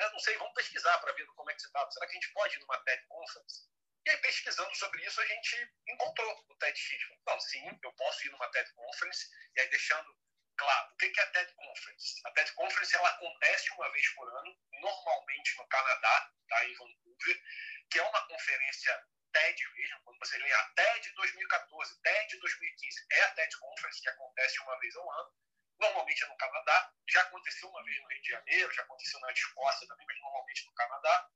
Eu 0.00 0.10
não 0.10 0.18
sei, 0.18 0.36
vamos 0.38 0.54
pesquisar 0.54 0.98
para 0.98 1.12
ver 1.12 1.26
como 1.26 1.50
é 1.50 1.54
que 1.54 1.60
você 1.60 1.66
está. 1.66 1.90
Será 1.90 2.06
que 2.06 2.12
a 2.12 2.20
gente 2.20 2.32
pode 2.32 2.56
ir 2.56 2.60
numa 2.60 2.78
TED 2.78 3.06
Conference? 3.06 3.68
E 4.06 4.10
aí, 4.10 4.16
pesquisando 4.18 4.74
sobre 4.74 5.02
isso, 5.06 5.20
a 5.20 5.26
gente 5.26 5.72
encontrou 5.88 6.44
o 6.48 6.56
TED 6.56 6.78
X. 6.78 7.02
Não, 7.26 7.40
sim, 7.40 7.66
eu 7.82 7.92
posso 7.92 8.26
ir 8.26 8.30
numa 8.30 8.50
TED 8.50 8.70
Conference, 8.74 9.28
e 9.56 9.60
aí 9.60 9.68
deixando 9.70 10.14
claro, 10.56 10.92
o 10.92 10.96
que 10.96 11.20
é 11.20 11.22
a 11.22 11.26
TED 11.30 11.52
Conference? 11.54 12.20
A 12.24 12.30
TED 12.32 12.52
Conference 12.52 12.96
ela 12.96 13.08
acontece 13.08 13.72
uma 13.72 13.90
vez 13.92 14.08
por 14.10 14.28
ano, 14.28 14.58
normalmente 14.80 15.56
no 15.56 15.66
Canadá, 15.68 16.32
tá, 16.48 16.64
em 16.66 16.74
Vancouver, 16.74 17.42
que 17.90 17.98
é 17.98 18.02
uma 18.02 18.26
conferência 18.28 19.06
TED 19.32 19.72
mesmo, 19.74 20.00
quando 20.04 20.18
você 20.18 20.38
lê 20.38 20.52
a 20.52 20.64
TED 20.76 21.12
2014, 21.14 22.00
TED 22.02 22.38
2015, 22.38 23.06
é 23.10 23.22
a 23.22 23.30
TED 23.34 23.58
Conference 23.58 24.00
que 24.00 24.08
acontece 24.10 24.60
uma 24.60 24.78
vez 24.78 24.94
ao 24.96 25.10
ano, 25.10 25.34
normalmente 25.80 26.24
é 26.24 26.28
no 26.28 26.36
Canadá, 26.36 26.92
já 27.08 27.22
aconteceu 27.22 27.68
uma 27.68 27.82
vez 27.82 28.00
no 28.00 28.08
Rio 28.08 28.22
de 28.22 28.30
Janeiro, 28.30 28.72
já 28.72 28.82
aconteceu 28.82 29.18
na 29.20 29.32
Escócia 29.32 29.88
também, 29.88 30.06
mas 30.06 30.20
normalmente 30.20 30.66
no 30.66 30.74
Canadá, 30.74 31.28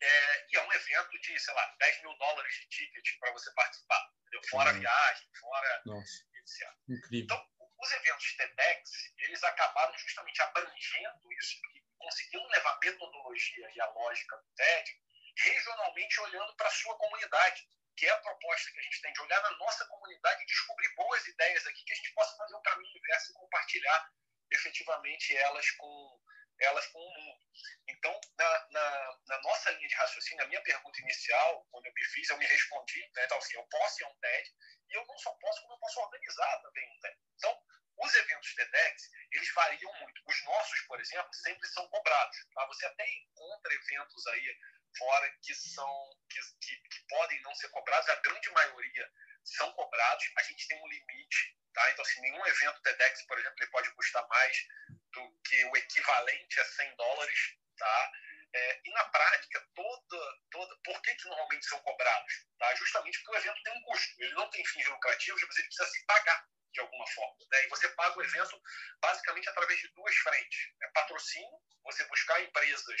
é, 0.00 0.46
e 0.50 0.56
é 0.56 0.62
um 0.62 0.72
evento 0.72 1.18
de, 1.20 1.38
sei 1.38 1.54
lá, 1.54 1.76
10 1.78 2.02
mil 2.02 2.14
dólares 2.18 2.54
de 2.54 2.68
ticket 2.68 3.18
para 3.18 3.32
você 3.32 3.52
participar. 3.52 4.10
Entendeu? 4.22 4.42
Fora 4.50 4.72
uhum. 4.72 4.80
viagem, 4.80 5.28
fora 5.40 5.82
Nossa. 5.86 6.24
etc. 6.34 6.72
Incrível. 6.88 7.24
Então, 7.24 7.48
os 7.80 7.92
eventos 7.92 8.36
TEDx, 8.36 8.90
eles 9.18 9.42
acabaram 9.44 9.96
justamente 9.98 10.42
abrangendo 10.42 11.32
isso 11.32 11.60
conseguindo 11.98 12.46
levar 12.48 12.72
a 12.72 12.78
metodologia 12.78 13.70
e 13.74 13.80
a 13.80 13.86
lógica 13.90 14.36
do 14.36 14.48
TED 14.54 14.98
regionalmente 15.36 16.20
olhando 16.20 16.54
para 16.56 16.68
a 16.68 16.72
sua 16.72 16.96
comunidade, 16.96 17.68
que 17.96 18.06
é 18.06 18.10
a 18.10 18.20
proposta 18.20 18.70
que 18.72 18.78
a 18.78 18.82
gente 18.82 19.00
tem 19.02 19.12
de 19.12 19.20
olhar 19.20 19.40
na 19.42 19.56
nossa 19.58 19.84
comunidade 19.86 20.42
e 20.42 20.46
descobrir 20.46 20.94
boas 20.94 21.26
ideias 21.26 21.66
aqui 21.66 21.84
que 21.84 21.92
a 21.92 21.96
gente 21.96 22.12
possa 22.14 22.36
fazer 22.36 22.54
um 22.54 22.62
caminho 22.62 22.96
inverso 22.96 23.30
e 23.30 23.34
compartilhar 23.34 24.10
efetivamente 24.50 25.36
elas 25.36 25.70
com, 25.72 26.20
elas 26.60 26.86
com 26.88 26.98
o 26.98 27.14
mundo. 27.14 27.40
Então, 27.88 28.20
na, 28.36 28.66
na, 28.70 29.18
na, 29.26 29.42
nossa 29.42 29.70
linha 29.70 29.88
de 29.88 29.94
raciocínio, 29.94 30.44
a 30.44 30.48
minha 30.48 30.62
pergunta 30.62 31.00
inicial, 31.00 31.66
quando 31.70 31.86
eu 31.86 31.92
me 31.92 32.04
fiz, 32.04 32.28
eu 32.28 32.38
me 32.38 32.46
respondi, 32.46 33.00
né, 33.14 33.24
então, 33.24 33.38
assim, 33.38 33.56
eu 33.56 33.64
posso 33.64 34.02
ir 34.02 34.04
a 34.04 34.08
um 34.08 34.18
TED, 34.18 34.54
e 34.90 34.94
eu 34.94 35.06
não 35.06 35.18
só 35.18 35.32
posso, 35.34 35.60
como 35.62 35.74
eu 35.74 35.78
posso 35.78 36.00
organizar 36.00 36.62
também 36.62 36.90
um 36.90 37.00
TED. 37.00 37.18
Então, 37.36 37.62
os 37.98 38.14
eventos 38.14 38.54
TEDx, 38.54 39.10
eles 39.32 39.52
variam 39.54 39.92
muito. 40.00 40.22
Os 40.26 40.44
nossos, 40.44 40.80
por 40.82 41.00
exemplo, 41.00 41.34
sempre 41.34 41.68
são 41.68 41.88
cobrados. 41.88 42.36
Tá? 42.54 42.66
Você 42.66 42.86
até 42.86 43.04
encontra 43.08 43.74
eventos 43.74 44.26
aí 44.28 44.56
fora 44.96 45.30
que 45.42 45.54
são 45.54 46.16
que, 46.30 46.40
que, 46.60 46.76
que 46.76 47.06
podem 47.08 47.40
não 47.42 47.54
ser 47.56 47.68
cobrados, 47.70 48.08
a 48.08 48.16
grande 48.16 48.50
maioria 48.50 49.10
são 49.44 49.72
cobrados. 49.72 50.24
A 50.36 50.42
gente 50.42 50.68
tem 50.68 50.80
um 50.80 50.86
limite 50.86 51.58
Tá? 51.78 51.90
Então, 51.92 52.04
assim, 52.04 52.20
nenhum 52.20 52.44
evento 52.44 52.82
TEDx, 52.82 53.22
por 53.26 53.38
exemplo, 53.38 53.56
ele 53.60 53.70
pode 53.70 53.90
custar 53.94 54.26
mais 54.26 54.66
do 55.12 55.40
que 55.44 55.64
o 55.64 55.76
equivalente 55.76 56.60
a 56.60 56.64
100 56.64 56.96
dólares. 56.96 57.56
Tá? 57.76 58.12
É, 58.54 58.80
e 58.84 58.90
na 58.90 59.04
prática, 59.04 59.66
toda, 59.74 60.38
toda, 60.50 60.76
por 60.84 61.00
que, 61.02 61.14
que 61.14 61.28
normalmente 61.28 61.66
são 61.66 61.80
cobrados? 61.80 62.46
Tá? 62.58 62.74
Justamente 62.76 63.18
porque 63.18 63.36
o 63.36 63.40
evento 63.40 63.62
tem 63.62 63.72
um 63.72 63.82
custo. 63.82 64.22
Ele 64.22 64.34
não 64.34 64.50
tem 64.50 64.64
fins 64.66 64.86
lucrativos, 64.86 65.42
mas 65.46 65.56
ele 65.56 65.66
precisa 65.66 65.90
se 65.90 66.06
pagar 66.06 66.46
de 66.72 66.80
alguma 66.80 67.06
forma. 67.08 67.36
Né? 67.50 67.64
E 67.64 67.68
você 67.68 67.88
paga 67.90 68.18
o 68.18 68.22
evento 68.22 68.62
basicamente 69.00 69.48
através 69.48 69.80
de 69.80 69.88
duas 69.94 70.14
frentes. 70.16 70.72
Né? 70.80 70.90
Patrocínio, 70.94 71.60
você 71.84 72.04
buscar 72.06 72.40
empresas 72.42 73.00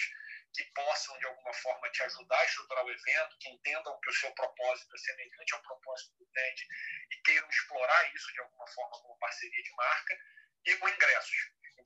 que 0.54 0.64
possam, 0.74 1.18
de 1.18 1.26
alguma 1.26 1.52
forma, 1.54 1.90
te 1.90 2.02
ajudar 2.02 2.38
a 2.38 2.44
estruturar 2.44 2.84
o 2.84 2.90
evento, 2.90 3.36
que 3.38 3.48
entendam 3.48 4.00
que 4.00 4.10
o 4.10 4.14
seu 4.14 4.32
propósito 4.34 4.96
é 4.96 4.98
semelhante 4.98 5.54
ao 5.54 5.62
propósito 5.62 6.16
do 6.18 6.26
TED 6.26 6.66
e 7.10 7.16
queiram 7.22 7.48
explorar 7.48 8.14
isso 8.14 8.32
de 8.32 8.40
alguma 8.40 8.66
forma 8.68 8.98
como 9.02 9.18
parceria 9.18 9.62
de 9.62 9.74
marca, 9.74 10.18
e 10.64 10.76
com 10.76 10.88
ingressos. 10.88 11.36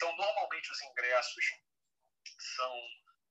Então, 0.02 0.16
normalmente, 0.16 0.72
os 0.72 0.82
ingressos 0.82 1.44
são 2.56 2.88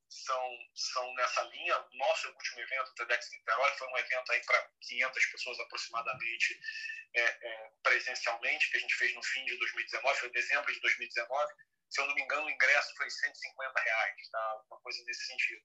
são, 0.08 0.58
são 0.74 1.14
nessa 1.16 1.42
linha. 1.44 1.86
Nosso 1.94 2.30
último 2.30 2.62
evento, 2.62 2.90
o 2.90 2.96
TEDx 2.96 3.30
Niterói, 3.32 3.72
foi 3.78 3.88
um 3.90 3.98
evento 3.98 4.32
aí 4.32 4.42
para 4.46 4.70
500 4.82 5.26
pessoas 5.26 5.60
aproximadamente 5.60 6.60
é, 7.14 7.22
é, 7.22 7.72
presencialmente, 7.84 8.70
que 8.70 8.78
a 8.78 8.80
gente 8.80 8.96
fez 8.96 9.14
no 9.14 9.24
fim 9.24 9.44
de 9.46 9.58
2019, 9.58 10.20
foi 10.20 10.32
dezembro 10.32 10.74
de 10.74 10.80
2019. 10.80 11.54
Se 11.90 12.00
eu 12.00 12.08
não 12.08 12.16
me 12.16 12.22
engano, 12.22 12.46
o 12.46 12.50
ingresso 12.50 12.96
foi 12.96 13.10
150 13.10 13.80
reais, 13.82 14.30
tá? 14.30 14.62
uma 14.70 14.80
coisa 14.80 15.04
nesse 15.06 15.26
sentido. 15.26 15.62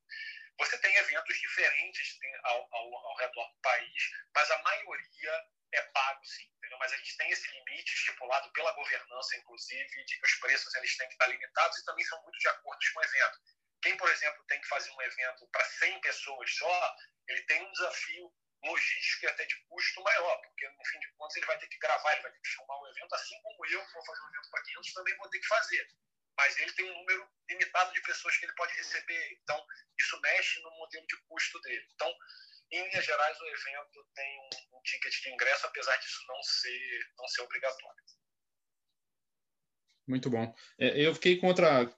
Você 0.58 0.76
tem 0.78 0.94
eventos 0.96 1.38
diferentes 1.38 2.18
ao, 2.42 2.68
ao, 2.74 2.96
ao 2.96 3.16
redor 3.16 3.48
do 3.48 3.60
país, 3.60 4.10
mas 4.34 4.50
a 4.50 4.62
maioria 4.62 5.44
é 5.72 5.82
pago 5.82 6.24
sim, 6.24 6.48
entendeu? 6.56 6.78
Mas 6.78 6.92
a 6.92 6.96
gente 6.96 7.16
tem 7.16 7.30
esse 7.30 7.50
limite 7.50 7.94
estipulado 7.94 8.50
pela 8.52 8.72
governança, 8.72 9.36
inclusive, 9.36 10.04
de 10.04 10.18
que 10.18 10.26
os 10.26 10.34
preços 10.36 10.74
eles 10.74 10.96
têm 10.96 11.08
que 11.08 11.14
estar 11.14 11.26
limitados 11.26 11.78
e 11.78 11.84
também 11.84 12.04
são 12.04 12.22
muito 12.22 12.38
de 12.38 12.48
acordo 12.48 12.80
com 12.92 13.00
o 13.00 13.04
evento. 13.04 13.38
Quem, 13.82 13.96
por 13.96 14.08
exemplo, 14.10 14.44
tem 14.48 14.60
que 14.60 14.68
fazer 14.68 14.90
um 14.90 15.02
evento 15.02 15.48
para 15.48 15.64
100 15.64 16.00
pessoas 16.00 16.54
só, 16.56 16.96
ele 17.28 17.42
tem 17.42 17.62
um 17.62 17.72
desafio 17.72 18.32
logístico 18.64 19.26
e 19.26 19.28
até 19.28 19.44
de 19.44 19.56
custo 19.68 20.02
maior, 20.02 20.40
porque 20.42 20.68
no 20.68 20.84
fim 20.86 20.98
de 20.98 21.12
contas 21.12 21.36
ele 21.36 21.46
vai 21.46 21.58
ter 21.58 21.68
que 21.68 21.78
gravar, 21.78 22.12
ele 22.12 22.22
vai 22.22 22.32
ter 22.32 22.40
que 22.40 22.48
filmar 22.48 22.78
o 22.78 22.88
evento, 22.88 23.14
assim 23.14 23.40
como 23.42 23.66
eu, 23.66 23.86
que 23.86 23.92
vou 23.92 24.04
fazer 24.06 24.22
um 24.22 24.28
evento 24.28 24.50
para 24.50 24.62
500, 24.62 24.92
também 24.92 25.16
vou 25.16 25.30
ter 25.30 25.38
que 25.38 25.46
fazer. 25.46 25.88
Mas 26.36 26.58
ele 26.58 26.72
tem 26.72 26.90
um 26.90 26.94
número 26.94 27.30
limitado 27.48 27.92
de 27.92 28.02
pessoas 28.02 28.36
que 28.36 28.44
ele 28.44 28.54
pode 28.54 28.74
receber, 28.74 29.38
então 29.42 29.66
isso 29.98 30.20
mexe 30.20 30.60
no 30.60 30.70
modelo 30.72 31.06
de 31.06 31.16
custo 31.28 31.60
dele. 31.60 31.86
Então, 31.94 32.12
em 32.70 32.88
linhas 32.88 33.04
gerais, 33.04 33.38
o 33.40 33.46
evento 33.46 34.06
tem 34.14 34.38
um, 34.40 34.78
um 34.78 34.82
ticket 34.82 35.12
de 35.22 35.30
ingresso, 35.30 35.66
apesar 35.66 35.96
disso 35.96 36.18
não 36.28 36.42
ser, 36.42 37.00
não 37.18 37.28
ser 37.28 37.42
obrigatório. 37.42 38.02
Muito 40.08 40.30
bom. 40.30 40.54
É, 40.78 41.00
eu 41.00 41.14
fiquei 41.14 41.36
com 41.36 41.48
outra 41.48 41.90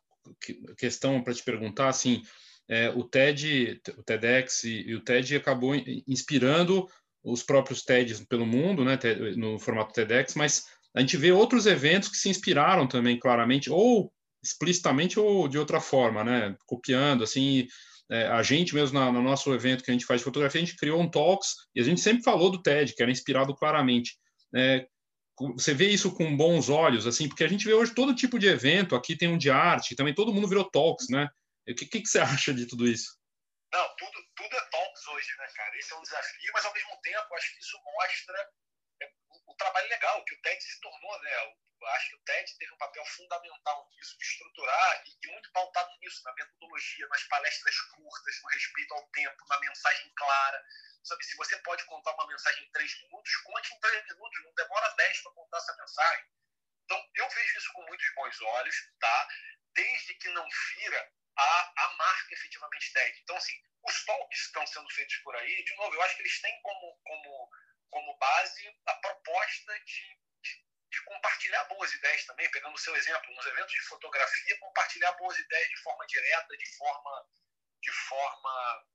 questão 0.76 1.22
para 1.22 1.34
te 1.34 1.42
perguntar, 1.42 1.88
assim, 1.88 2.22
é, 2.68 2.90
o 2.90 3.02
TED, 3.04 3.80
o 3.96 4.02
TEDx 4.02 4.64
e, 4.64 4.88
e, 4.88 4.94
o 4.94 5.00
TED 5.00 5.36
acabou 5.36 5.74
inspirando 6.06 6.88
os 7.22 7.42
próprios 7.42 7.82
TEDs 7.82 8.24
pelo 8.26 8.46
mundo, 8.46 8.84
né, 8.84 8.98
no 9.36 9.58
formato 9.58 9.92
TEDx, 9.92 10.34
mas 10.34 10.66
a 10.94 11.00
gente 11.00 11.16
vê 11.16 11.32
outros 11.32 11.66
eventos 11.66 12.08
que 12.08 12.16
se 12.16 12.28
inspiraram 12.28 12.86
também 12.86 13.18
claramente, 13.18 13.70
ou 13.70 14.12
explicitamente 14.42 15.18
ou 15.18 15.48
de 15.48 15.58
outra 15.58 15.80
forma, 15.80 16.22
né, 16.22 16.56
copiando, 16.66 17.24
assim, 17.24 17.66
é, 18.11 18.26
a 18.26 18.42
gente 18.42 18.74
mesmo 18.74 18.98
na, 18.98 19.12
no 19.12 19.22
nosso 19.22 19.52
evento 19.52 19.84
que 19.84 19.90
a 19.90 19.94
gente 19.94 20.06
faz 20.06 20.20
de 20.20 20.24
fotografia, 20.24 20.61
a 20.61 20.64
gente 20.64 20.76
criou 20.76 21.00
um 21.00 21.11
Talks 21.11 21.54
e 21.74 21.80
a 21.80 21.84
gente 21.84 22.00
sempre 22.00 22.22
falou 22.22 22.50
do 22.50 22.62
TED, 22.62 22.94
que 22.94 23.02
era 23.02 23.12
inspirado 23.12 23.54
claramente. 23.54 24.18
É, 24.54 24.86
você 25.54 25.74
vê 25.74 25.88
isso 25.88 26.14
com 26.14 26.36
bons 26.36 26.68
olhos, 26.68 27.06
assim, 27.06 27.28
porque 27.28 27.44
a 27.44 27.48
gente 27.48 27.64
vê 27.64 27.74
hoje 27.74 27.94
todo 27.94 28.14
tipo 28.14 28.38
de 28.38 28.48
evento, 28.48 28.96
aqui 28.96 29.16
tem 29.16 29.28
um 29.28 29.38
de 29.38 29.50
arte, 29.50 29.94
também 29.94 30.14
todo 30.14 30.32
mundo 30.32 30.48
virou 30.48 30.68
talks, 30.68 31.09
né? 31.11 31.28
O 31.68 31.74
que, 31.74 31.86
que, 31.86 32.00
que 32.00 32.09
você 32.09 32.18
acha 32.18 32.52
de 32.52 32.66
tudo 32.66 32.88
isso? 32.88 33.16
Não, 33.72 33.86
tudo, 33.96 34.18
tudo 34.34 34.56
é 34.56 34.61
talks 34.70 35.06
hoje, 35.09 35.28
né, 35.38 35.46
cara? 35.54 35.76
Esse 35.78 35.92
é 35.92 35.96
um 35.96 36.02
desafio, 36.02 36.50
mas 36.54 36.64
ao 36.64 36.72
mesmo 36.72 36.98
tempo 37.02 37.34
acho 37.34 37.52
que 37.52 37.61
isso 37.61 37.76
mostra 37.84 38.50
é, 39.02 39.06
o, 39.06 39.52
o, 39.52 39.56
trabalho 39.56 39.88
legal 39.90 40.24
que 40.24 40.34
o 40.34 40.40
TED 40.40 40.62
se 40.62 40.80
tornou, 40.80 41.22
né? 41.22 41.30
Eu 41.44 41.52
acho 41.86 42.10
que 42.10 42.16
o 42.16 42.20
TED 42.24 42.58
teve 42.58 42.72
um 42.72 42.78
papel 42.78 43.04
fundamental 43.06 43.88
nisso, 43.90 44.18
de 44.18 44.24
estruturar 44.24 45.02
e, 45.06 45.28
muito 45.28 45.50
pautado 45.52 45.90
nisso, 46.00 46.22
na 46.24 46.32
metodologia, 46.34 47.08
nas 47.08 47.22
palestras 47.24 47.80
curtas, 47.92 48.42
no 48.42 48.48
respeito 48.48 48.94
ao 48.94 49.06
tempo, 49.08 49.44
na 49.48 49.60
mensagem 49.60 50.12
clara 50.14 50.64
Sabe, 51.08 51.24
se 51.24 51.36
você 51.36 51.56
pode 51.60 51.84
contar 51.86 52.12
uma 52.12 52.26
mensagem 52.26 52.64
em 52.64 52.70
três 52.70 53.00
minutos, 53.02 53.36
conte 53.36 53.72
em 53.72 53.80
três 53.80 54.04
minutos, 54.08 54.44
não 54.44 54.54
demora 54.54 54.94
dez 54.96 55.18
para 55.22 55.32
contar 55.32 55.56
essa 55.56 55.76
mensagem. 55.76 56.26
Então, 56.84 57.10
eu 57.14 57.28
vejo 57.30 57.58
isso 57.58 57.72
com 57.72 57.82
muitos 57.86 58.14
bons 58.14 58.40
olhos, 58.42 58.76
tá? 59.00 59.28
Desde 59.74 60.14
que 60.14 60.28
não 60.28 60.46
fira 60.50 61.12
a, 61.36 61.84
a 61.84 61.96
marca 61.96 62.34
efetivamente 62.34 62.92
TED. 62.92 63.20
Então, 63.22 63.36
assim, 63.36 63.54
os 63.84 64.04
talks 64.04 64.40
estão 64.40 64.66
sendo 64.66 64.90
feitos 64.90 65.16
por 65.18 65.34
aí, 65.36 65.64
de 65.64 65.76
novo, 65.76 65.94
eu 65.94 66.02
acho 66.02 66.16
que 66.16 66.22
eles 66.22 66.40
têm 66.42 66.60
como, 66.60 67.00
como, 67.04 67.50
como 67.90 68.18
base 68.18 68.76
a 68.86 68.94
proposta 68.94 69.80
de, 69.80 70.20
de, 70.91 71.01
compartilhar 71.03 71.64
boas 71.64 71.93
ideias 71.95 72.24
também, 72.24 72.51
pegando 72.51 72.74
o 72.74 72.78
seu 72.78 72.95
exemplo, 72.97 73.34
nos 73.34 73.47
eventos 73.47 73.72
de 73.72 73.80
fotografia, 73.82 74.59
compartilhar 74.59 75.12
boas 75.12 75.39
ideias 75.39 75.68
de 75.68 75.76
forma 75.82 76.07
direta, 76.07 76.57
de 76.57 76.76
forma, 76.76 77.26
de 77.80 77.93
forma 77.93 78.86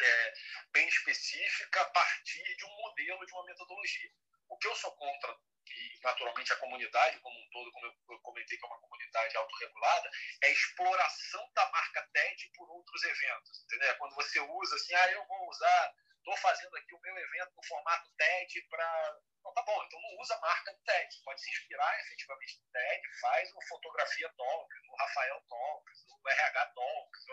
é, 0.00 0.34
bem 0.72 0.88
específica 0.88 1.80
a 1.80 1.90
partir 1.90 2.56
de 2.56 2.64
um 2.64 2.76
modelo, 2.76 3.26
de 3.26 3.32
uma 3.32 3.44
metodologia. 3.44 4.10
O 4.48 4.56
que 4.58 4.68
eu 4.68 4.76
sou 4.76 4.92
contra, 4.96 5.36
e 5.68 6.00
naturalmente 6.02 6.52
a 6.52 6.56
comunidade 6.56 7.18
como 7.20 7.38
um 7.38 7.48
todo, 7.50 7.72
como 7.72 7.86
eu 7.86 8.18
comentei 8.20 8.56
que 8.56 8.64
é 8.64 8.68
uma 8.68 8.80
comunidade 8.80 9.36
autorregulada, 9.36 10.10
é 10.42 10.46
a 10.46 10.50
exploração 10.50 11.52
da 11.54 11.70
marca 11.70 12.08
TED 12.12 12.50
por 12.54 12.70
outros 12.70 13.02
eventos. 13.04 13.62
Entendeu? 13.64 13.90
É 13.90 13.94
quando 13.94 14.14
você 14.14 14.40
usa 14.40 14.76
assim, 14.76 14.94
ah, 14.94 15.12
eu 15.12 15.26
vou 15.26 15.48
usar, 15.48 15.94
estou 16.26 16.36
fazendo 16.38 16.76
aqui 16.76 16.92
o 16.92 17.00
meu 17.00 17.16
evento 17.16 17.54
no 17.54 17.62
formato 17.62 18.10
TED 18.16 18.60
para. 18.68 19.20
Não, 19.44 19.54
tá 19.54 19.62
bom, 19.62 19.80
então 19.84 20.00
não 20.02 20.20
usa 20.20 20.34
a 20.34 20.40
marca 20.40 20.72
do 20.72 20.82
TED. 20.82 21.22
Pode 21.22 21.40
se 21.40 21.50
inspirar 21.50 22.00
efetivamente 22.00 22.58
no 22.58 22.66
TED, 22.72 23.20
faz 23.20 23.54
o 23.54 23.68
Fotografia 23.68 24.28
Talks, 24.36 24.88
o 24.88 24.96
Rafael 24.96 25.40
Talks, 25.48 26.04
o 26.08 26.28
RH 26.28 26.66
Talks, 26.66 27.24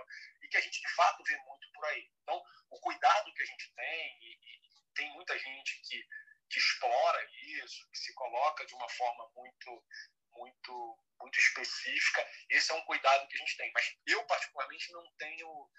e 0.44 0.48
que 0.48 0.58
a 0.58 0.62
gente 0.62 0.80
de 0.80 0.90
fato 0.94 1.24
vê 1.24 1.36
muito 1.38 1.72
por 1.74 1.86
aí. 1.86 2.08
Então, 2.22 2.40
o 2.70 2.80
cuidado 2.82 3.34
que 3.34 3.42
a 3.42 3.46
gente 3.46 3.74
tem, 3.74 4.18
e, 4.22 4.34
e 4.34 4.62
tem 4.94 5.12
muita 5.14 5.40
gente 5.40 5.82
que, 5.82 6.08
que 6.52 6.60
explora 6.60 7.28
isso, 7.32 7.90
que 7.90 7.98
se 7.98 8.14
coloca 8.14 8.64
de 8.64 8.76
uma 8.76 8.90
forma 8.90 9.28
muito, 9.34 9.84
muito, 10.34 11.00
muito 11.20 11.40
específica, 11.40 12.30
esse 12.48 12.72
é 12.72 12.76
um 12.76 12.86
cuidado 12.86 13.28
que 13.28 13.38
a 13.38 13.40
gente 13.40 13.58
tem. 13.58 13.72
Mas 13.74 13.98
eu, 14.06 14.24
particularmente, 14.28 14.92
não 14.92 15.12
tenho 15.18 15.72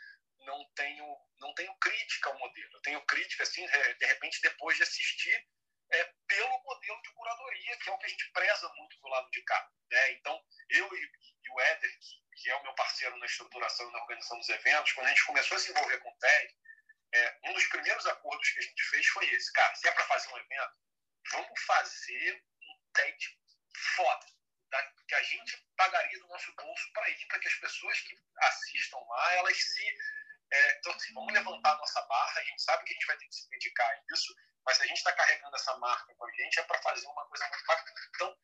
não 0.45 0.65
tenho 0.75 1.07
não 1.39 1.55
tenho 1.55 1.75
crítica 1.77 2.31
ao 2.31 2.39
modelo. 2.39 2.73
Eu 2.73 2.81
tenho 2.83 3.07
crítica, 3.07 3.43
assim, 3.43 3.67
de 3.67 4.07
repente, 4.07 4.41
depois 4.41 4.77
de 4.77 4.83
assistir 4.83 5.47
é, 5.93 6.13
pelo 6.27 6.63
modelo 6.63 7.03
de 7.03 7.13
curadoria, 7.13 7.77
que 7.79 7.91
é 7.91 7.93
o 7.93 7.99
que 7.99 8.07
a 8.07 8.09
gente 8.09 8.31
preza 8.33 8.69
muito 8.77 8.99
do 9.01 9.09
lado 9.09 9.31
de 9.31 9.43
cá. 9.43 9.71
Né? 9.91 10.13
Então, 10.13 10.43
eu 10.71 10.97
e, 10.97 11.11
e 11.45 11.51
o 11.51 11.61
Éder, 11.61 11.91
que, 12.01 12.43
que, 12.43 12.51
é 12.51 12.57
o 12.57 12.63
meu 12.63 12.75
parceiro 12.75 13.17
na 13.19 13.27
estruturação 13.27 13.89
e 13.89 13.93
na 13.93 14.01
organização 14.01 14.39
dos 14.39 14.49
eventos, 14.49 14.93
quando 14.93 15.07
a 15.07 15.11
gente 15.11 15.27
começou 15.27 15.57
a 15.57 15.61
se 15.61 15.71
envolver 15.71 15.99
com 15.99 16.11
o 16.11 16.19
TED, 16.19 16.55
é, 17.15 17.39
um 17.45 17.53
dos 17.53 17.67
primeiros 17.67 18.07
acordos 18.07 18.51
que 18.51 18.59
a 18.59 18.63
gente 18.63 18.83
fez 18.85 19.07
foi 19.09 19.27
esse. 19.31 19.53
Cara, 19.53 19.75
se 19.77 19.89
é 19.89 19.93
para 19.93 20.07
fazer 20.07 20.29
um 20.33 20.39
evento, 20.39 20.79
vamos 21.31 21.61
fazer 21.63 22.45
um 22.63 22.93
TED 22.93 23.39
foda. 23.97 24.27
Tá? 24.71 24.93
Que 25.07 25.15
a 25.15 25.23
gente 25.23 25.65
pagaria 25.77 26.19
do 26.19 26.27
nosso 26.27 26.53
bolso 26.55 26.93
para 26.93 27.09
ir, 27.11 27.27
para 27.27 27.39
que 27.39 27.49
as 27.49 27.55
pessoas 27.55 28.01
que 28.01 28.19
assistam 28.39 28.99
lá, 28.99 29.35
elas 29.35 29.57
se... 29.57 29.97
É, 30.55 30.79
então, 30.79 30.93
assim, 30.93 31.13
vamos 31.15 31.35
levantar 31.35 31.77
nossa 31.79 32.01
barra, 32.03 32.41
a 32.41 32.45
gente 32.45 32.63
sabe 32.63 32.85
que 32.85 32.93
a 32.93 32.95
gente 32.95 33.07
vai 33.07 33.17
ter 33.17 33.27
que 33.27 33.35
se 33.35 33.49
dedicar 33.49 33.89
a 33.89 34.01
isso, 34.15 34.33
mas 34.65 34.81
a 34.81 34.87
gente 34.87 34.99
está 34.99 35.13
carregando 35.13 35.57
essa 35.57 35.77
marca 35.79 36.15
com 36.15 36.27
a 36.27 36.33
gente, 36.33 36.61
é 36.61 36.63
para 36.63 36.81
fazer 36.81 37.07
uma 37.09 37.27
coisa 37.27 37.49
muito 37.49 37.67
bacana. 37.67 38.01
Então, 38.15 38.39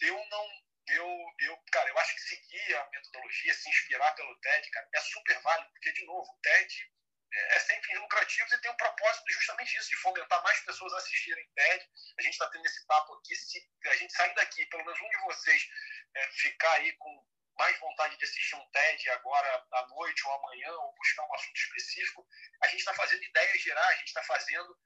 eu 0.00 0.26
não. 0.30 0.74
Eu, 0.86 1.08
eu, 1.38 1.56
cara, 1.72 1.88
eu 1.88 1.98
acho 1.98 2.14
que 2.14 2.20
seguir 2.20 2.76
a 2.76 2.90
metodologia, 2.90 3.54
se 3.54 3.70
inspirar 3.70 4.12
pelo 4.16 4.38
TED, 4.40 4.68
cara, 4.70 4.88
é 4.94 5.00
super 5.00 5.40
válido, 5.40 5.70
porque, 5.70 5.92
de 5.92 6.04
novo, 6.04 6.30
o 6.30 6.40
TED 6.42 6.92
é 7.32 7.58
sem 7.60 7.82
fins 7.82 8.00
lucrativos 8.00 8.52
e 8.52 8.60
tem 8.60 8.70
um 8.70 8.76
propósito 8.76 9.32
justamente 9.32 9.76
isso, 9.78 9.88
de 9.88 9.96
fomentar 9.96 10.42
mais 10.42 10.60
pessoas 10.60 10.92
a 10.92 10.98
assistirem 10.98 11.48
TED. 11.54 11.88
A 12.18 12.22
gente 12.22 12.32
está 12.32 12.50
tendo 12.50 12.66
esse 12.66 12.84
papo 12.86 13.14
aqui, 13.14 13.34
se 13.34 13.66
a 13.86 13.96
gente 13.96 14.12
sair 14.12 14.34
daqui, 14.34 14.66
pelo 14.66 14.84
menos 14.84 15.00
um 15.00 15.08
de 15.08 15.18
vocês 15.18 15.68
é, 16.14 16.26
ficar 16.32 16.72
aí 16.72 16.92
com 16.98 17.26
mais 17.56 17.78
vontade 17.78 18.16
de 18.16 18.24
assistir 18.24 18.56
um 18.56 18.70
TED 18.70 19.10
agora 19.10 19.66
à 19.72 19.86
noite 19.86 20.26
ou 20.26 20.32
amanhã, 20.34 20.72
ou 20.72 20.94
buscar 20.94 21.24
um 21.24 21.34
assunto 21.34 21.56
específico, 21.56 22.26
a 22.62 22.68
gente 22.68 22.80
está 22.80 22.94
fazendo 22.94 23.22
ideias 23.22 23.60
gerais, 23.60 23.94
a 23.94 23.98
gente 23.98 24.08
está 24.08 24.22
fazendo 24.24 24.78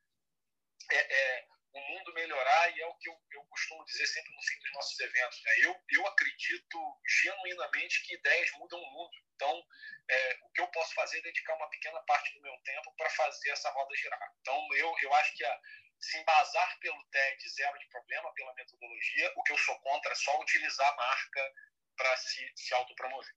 é, 0.90 0.96
é, 0.96 1.46
o 1.72 1.80
mundo 1.80 2.14
melhorar 2.14 2.76
e 2.76 2.80
é 2.80 2.86
o 2.86 2.94
que 2.96 3.08
eu, 3.08 3.20
eu, 3.32 3.44
costumo 3.44 3.84
dizer 3.84 4.06
sempre 4.06 4.34
no 4.34 4.42
fim 4.42 4.58
dos 4.58 4.72
nossos 4.72 5.00
eventos. 5.00 5.42
Né? 5.42 5.52
Eu, 5.62 5.76
eu 5.90 6.06
acredito 6.06 7.00
genuinamente 7.22 8.02
que 8.04 8.14
ideias 8.14 8.50
mudam 8.52 8.80
o 8.80 8.90
mundo. 8.92 9.12
Então, 9.34 9.62
é, 10.10 10.38
o 10.42 10.50
que 10.50 10.60
eu 10.60 10.68
posso 10.68 10.94
fazer 10.94 11.18
é 11.18 11.22
dedicar 11.22 11.54
uma 11.54 11.68
pequena 11.70 12.00
parte 12.02 12.32
do 12.34 12.42
meu 12.42 12.56
tempo 12.64 12.94
para 12.96 13.10
fazer 13.10 13.50
essa 13.50 13.70
roda 13.70 13.96
girar. 13.96 14.32
Então, 14.40 14.68
eu, 14.74 14.94
eu 15.02 15.14
acho 15.14 15.36
que 15.36 15.44
a, 15.44 15.60
se 16.00 16.18
embasar 16.18 16.78
pelo 16.80 17.04
TED 17.10 17.48
zero 17.50 17.78
de 17.78 17.88
problema, 17.88 18.32
pela 18.34 18.54
metodologia, 18.54 19.32
o 19.36 19.42
que 19.42 19.52
eu 19.52 19.58
sou 19.58 19.78
contra 19.80 20.12
é 20.12 20.16
só 20.16 20.40
utilizar 20.40 20.88
a 20.88 20.96
marca 20.96 21.52
para 21.98 22.16
se, 22.16 22.40
se 22.54 22.74
autopromover. 22.74 23.28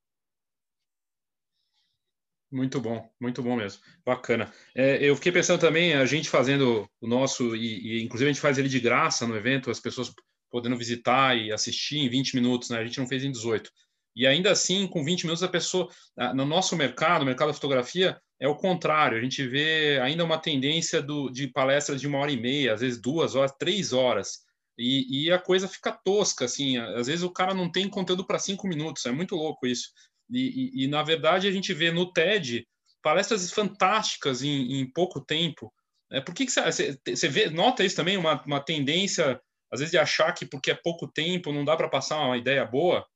Muito 2.51 2.81
bom, 2.81 3.09
muito 3.19 3.41
bom 3.41 3.55
mesmo. 3.55 3.81
Bacana. 4.05 4.53
É, 4.75 4.97
eu 5.01 5.15
fiquei 5.15 5.31
pensando 5.31 5.59
também, 5.59 5.93
a 5.93 6.05
gente 6.05 6.29
fazendo 6.29 6.89
o 6.99 7.07
nosso, 7.07 7.55
e, 7.55 7.99
e, 7.99 8.03
inclusive 8.03 8.29
a 8.29 8.33
gente 8.33 8.41
faz 8.41 8.57
ele 8.57 8.67
de 8.69 8.79
graça 8.79 9.25
no 9.25 9.35
evento, 9.35 9.71
as 9.71 9.79
pessoas 9.79 10.13
podendo 10.49 10.77
visitar 10.77 11.35
e 11.37 11.51
assistir 11.51 11.99
em 11.99 12.09
20 12.09 12.35
minutos, 12.35 12.69
né? 12.69 12.79
A 12.79 12.83
gente 12.83 12.99
não 12.99 13.07
fez 13.07 13.23
em 13.23 13.31
18. 13.31 13.71
E 14.13 14.27
ainda 14.27 14.51
assim, 14.51 14.85
com 14.85 15.03
20 15.03 15.23
minutos, 15.23 15.41
a 15.41 15.47
pessoa, 15.47 15.89
no 16.35 16.45
nosso 16.45 16.75
mercado, 16.75 17.21
no 17.21 17.27
mercado 17.27 17.47
da 17.47 17.53
fotografia, 17.53 18.19
é 18.37 18.47
o 18.49 18.57
contrário. 18.57 19.17
A 19.17 19.21
gente 19.21 19.47
vê 19.47 19.97
ainda 20.01 20.25
uma 20.25 20.37
tendência 20.37 21.01
do, 21.01 21.29
de 21.29 21.47
palestras 21.47 22.01
de 22.01 22.07
uma 22.07 22.17
hora 22.17 22.31
e 22.31 22.39
meia, 22.39 22.73
às 22.73 22.81
vezes 22.81 22.99
duas 22.99 23.33
horas, 23.35 23.53
três 23.57 23.93
horas. 23.93 24.39
E, 24.77 25.25
e 25.25 25.31
a 25.31 25.39
coisa 25.39 25.67
fica 25.67 25.91
tosca, 25.91 26.45
assim. 26.45 26.77
Às 26.77 27.07
vezes 27.07 27.23
o 27.23 27.31
cara 27.31 27.53
não 27.53 27.71
tem 27.71 27.89
conteúdo 27.89 28.25
para 28.25 28.39
cinco 28.39 28.67
minutos. 28.67 29.05
É 29.05 29.11
muito 29.11 29.35
louco 29.35 29.67
isso. 29.67 29.91
E, 30.29 30.39
e, 30.39 30.85
e, 30.85 30.87
na 30.87 31.03
verdade, 31.03 31.47
a 31.47 31.51
gente 31.51 31.73
vê 31.73 31.91
no 31.91 32.11
TED 32.11 32.67
palestras 33.01 33.51
fantásticas 33.51 34.41
em, 34.41 34.79
em 34.79 34.91
pouco 34.91 35.19
tempo. 35.19 35.73
É, 36.11 36.21
por 36.21 36.33
que, 36.33 36.45
que 36.45 36.51
você, 36.51 36.99
você 37.05 37.27
vê, 37.27 37.49
nota 37.49 37.83
isso 37.83 37.95
também, 37.95 38.17
uma, 38.17 38.41
uma 38.43 38.63
tendência, 38.63 39.41
às 39.71 39.79
vezes, 39.79 39.91
de 39.91 39.97
achar 39.97 40.33
que 40.33 40.45
porque 40.45 40.71
é 40.71 40.75
pouco 40.75 41.07
tempo 41.07 41.51
não 41.51 41.65
dá 41.65 41.75
para 41.75 41.89
passar 41.89 42.19
uma 42.19 42.37
ideia 42.37 42.65
boa? 42.65 43.07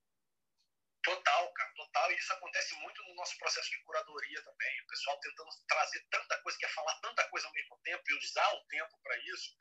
Total, 1.04 1.54
cara, 1.54 1.72
total. 1.76 2.12
E 2.12 2.16
isso 2.16 2.34
acontece 2.34 2.76
muito 2.82 3.04
no 3.04 3.16
nosso 3.16 3.38
processo 3.38 3.70
de 3.70 3.84
curadoria 3.84 4.42
também. 4.44 4.82
O 4.84 4.88
pessoal 4.88 5.20
tentando 5.20 5.50
trazer 5.68 6.02
tanta 6.10 6.42
coisa, 6.42 6.58
quer 6.58 6.74
falar 6.74 7.00
tanta 7.02 7.30
coisa 7.30 7.48
ao 7.48 7.54
mesmo 7.54 7.78
tempo 7.84 8.04
e 8.10 8.18
usar 8.18 8.54
o 8.54 8.66
tempo 8.68 9.00
para 9.04 9.18
isso. 9.18 9.52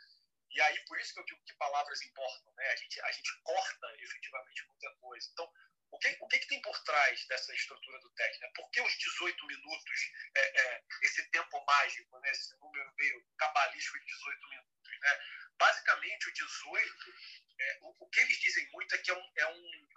E 0.54 0.60
aí, 0.60 0.84
por 0.86 0.98
isso 1.00 1.12
que 1.12 1.20
eu 1.20 1.24
digo 1.24 1.44
que 1.44 1.54
palavras 1.54 2.00
importam, 2.02 2.52
né? 2.54 2.66
A 2.70 2.76
gente, 2.76 3.00
a 3.00 3.12
gente 3.12 3.42
corta 3.42 3.86
efetivamente 3.98 4.66
muita 4.68 4.90
coisa. 4.96 5.28
Então, 5.32 5.52
o 5.90 5.98
que, 5.98 6.16
o 6.20 6.28
que, 6.28 6.38
que 6.38 6.46
tem 6.48 6.62
por 6.62 6.78
trás 6.84 7.26
dessa 7.26 7.54
estrutura 7.54 8.00
do 8.00 8.10
TED? 8.10 8.40
Né? 8.40 8.50
Por 8.54 8.70
que 8.70 8.80
os 8.80 8.92
18 8.96 9.46
minutos, 9.46 10.12
é, 10.36 10.60
é, 10.60 10.84
esse 11.02 11.28
tempo 11.30 11.64
mágico, 11.64 12.18
né? 12.20 12.30
esse 12.30 12.56
número 12.58 12.92
meio 12.96 13.24
cabalístico 13.36 13.98
de 13.98 14.06
18 14.06 14.48
minutos? 14.48 15.00
Né? 15.00 15.20
Basicamente, 15.58 16.28
o 16.28 16.32
18, 16.32 17.14
é, 17.58 17.78
o, 17.82 17.96
o, 18.00 18.10
que 18.10 18.20
eles 18.20 18.38
dizem 18.38 18.68
muito 18.72 18.94
é 18.94 18.98
que 18.98 19.10
é 19.10 19.14
um, 19.14 19.32
é 19.36 19.46
um 19.46 19.88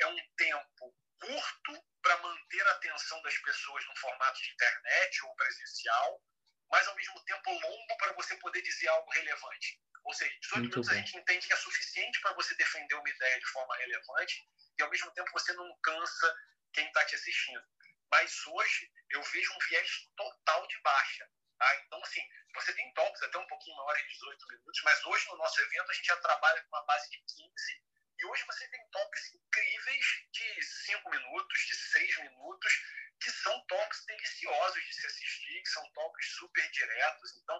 é 0.00 0.06
um 0.06 0.16
tempo 0.36 0.96
curto 1.20 1.84
para 2.02 2.16
manter 2.22 2.66
a 2.66 2.72
atenção 2.72 3.20
das 3.22 3.36
pessoas 3.38 3.86
no 3.86 3.96
formato 3.96 4.40
de 4.42 4.50
internet 4.50 5.24
ou 5.24 5.36
presencial, 5.36 6.22
mas 6.70 6.86
ao 6.88 6.96
mesmo 6.96 7.24
tempo 7.24 7.50
longo 7.50 7.96
para 7.98 8.12
você 8.14 8.36
poder 8.36 8.62
dizer 8.62 8.88
algo 8.88 9.10
relevante. 9.10 9.80
Ou 10.04 10.12
seja, 10.12 10.30
18 10.40 10.60
Muito 10.60 10.70
minutos 10.70 10.88
bem. 10.88 10.98
a 10.98 11.00
gente 11.04 11.16
entende 11.16 11.46
que 11.46 11.52
é 11.52 11.56
suficiente 11.56 12.20
para 12.20 12.34
você 12.34 12.54
defender 12.56 12.94
uma 12.94 13.08
ideia 13.08 13.38
de 13.40 13.46
forma 13.46 13.76
relevante 13.76 14.46
e 14.78 14.82
ao 14.82 14.90
mesmo 14.90 15.10
tempo 15.12 15.30
você 15.32 15.52
não 15.54 15.78
cansa 15.82 16.34
quem 16.72 16.86
está 16.86 17.04
te 17.04 17.14
assistindo. 17.14 17.64
Mas 18.10 18.46
hoje 18.46 18.92
eu 19.10 19.22
vejo 19.22 19.52
um 19.54 19.58
viés 19.68 20.10
total 20.16 20.66
de 20.66 20.78
baixa. 20.82 21.28
Tá? 21.58 21.76
Então, 21.86 22.02
assim, 22.02 22.20
você 22.54 22.72
tem 22.74 22.92
toques 22.94 23.22
até 23.22 23.38
um 23.38 23.46
pouquinho 23.46 23.76
maiores 23.76 24.02
de 24.02 24.08
18 24.08 24.48
minutos, 24.48 24.82
mas 24.84 25.04
hoje 25.04 25.26
no 25.28 25.36
nosso 25.36 25.60
evento 25.60 25.90
a 25.90 25.94
gente 25.94 26.06
já 26.06 26.16
trabalha 26.16 26.62
com 26.62 26.68
uma 26.68 26.84
base 26.84 27.10
de 27.10 27.18
15 27.18 27.84
e 28.18 28.26
hoje 28.26 28.44
você 28.46 28.68
tem 28.68 28.80
toques 28.90 29.34
incríveis 29.34 30.06
de 30.30 30.62
5 30.62 31.10
minutos, 31.10 31.58
de 31.66 31.74
6 31.74 32.18
minutos, 32.18 32.72
que 33.20 33.30
são 33.30 33.66
toques 33.66 34.04
deliciosos 34.06 34.84
de 34.84 34.94
se 34.94 35.06
assistir, 35.06 35.62
que 35.62 35.68
são 35.68 35.90
toques 35.92 36.26
super 36.36 36.70
diretos. 36.70 37.36
Então, 37.38 37.53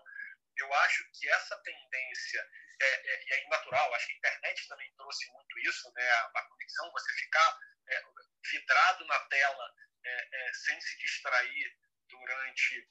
eu 0.74 0.78
acho 0.80 1.08
que 1.12 1.28
essa 1.28 1.56
tendência, 1.58 2.50
é, 2.80 2.86
é, 2.86 3.24
e 3.26 3.32
é 3.32 3.48
natural, 3.48 3.94
acho 3.94 4.06
que 4.06 4.12
a 4.12 4.16
internet 4.16 4.68
também 4.68 4.92
trouxe 4.96 5.30
muito 5.30 5.58
isso, 5.60 5.92
né? 5.94 6.10
a, 6.10 6.30
a 6.34 6.42
conexão, 6.48 6.90
você 6.90 7.12
ficar 7.12 7.58
é, 7.88 8.02
vidrado 8.50 9.06
na 9.06 9.20
tela 9.26 9.74
é, 10.04 10.28
é, 10.32 10.52
sem 10.52 10.80
se 10.80 10.98
distrair 10.98 11.76
durante 12.08 12.88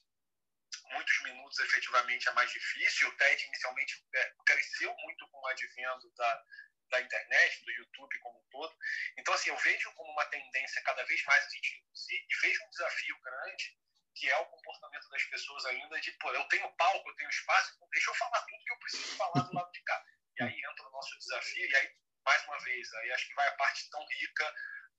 muitos 0.85 1.23
minutos 1.23 1.59
efetivamente 1.59 2.27
é 2.29 2.31
mais 2.31 2.51
difícil. 2.51 3.09
O 3.09 3.17
TED 3.17 3.45
inicialmente 3.45 4.01
é, 4.15 4.33
cresceu 4.45 4.95
muito 4.95 5.27
com 5.29 5.39
o 5.39 5.47
advento 5.47 6.09
da, 6.15 6.43
da 6.89 7.01
internet, 7.01 7.65
do 7.65 7.71
YouTube 7.71 8.19
como 8.19 8.39
um 8.39 8.49
todo. 8.49 8.77
Então, 9.17 9.33
assim, 9.33 9.49
eu 9.49 9.57
vejo 9.57 9.91
como 9.93 10.11
uma 10.11 10.25
tendência 10.25 10.81
cada 10.83 11.03
vez 11.03 11.23
mais 11.25 11.45
a 11.45 11.49
gente 11.49 11.75
reduzir 11.75 12.25
e 12.29 12.35
vejo 12.41 12.63
um 12.63 12.69
desafio 12.69 13.19
grande, 13.21 13.77
que 14.15 14.29
é 14.29 14.37
o 14.37 14.45
comportamento 14.45 14.72
das 15.13 15.23
pessoas 15.25 15.65
ainda 15.65 15.99
de, 16.01 16.11
pô, 16.13 16.31
eu 16.33 16.43
tenho 16.45 16.69
palco, 16.75 17.09
eu 17.09 17.15
tenho 17.15 17.29
espaço, 17.29 17.73
então 17.75 17.87
deixa 17.91 18.11
eu 18.11 18.15
falar 18.15 18.41
tudo 18.41 18.65
que 18.65 18.73
eu 18.73 18.79
preciso 18.79 19.17
falar 19.17 19.41
do 19.41 19.53
lado 19.53 19.71
de 19.71 19.81
cá. 19.83 20.05
E 20.37 20.43
aí 20.43 20.61
entra 20.71 20.87
o 20.87 20.91
nosso 20.91 21.17
desafio, 21.19 21.69
e 21.69 21.75
aí, 21.75 21.95
mais 22.25 22.43
uma 22.45 22.59
vez, 22.59 22.93
aí 22.93 23.11
acho 23.11 23.27
que 23.27 23.35
vai 23.35 23.47
a 23.47 23.55
parte 23.55 23.89
tão 23.89 24.05
rica 24.19 24.53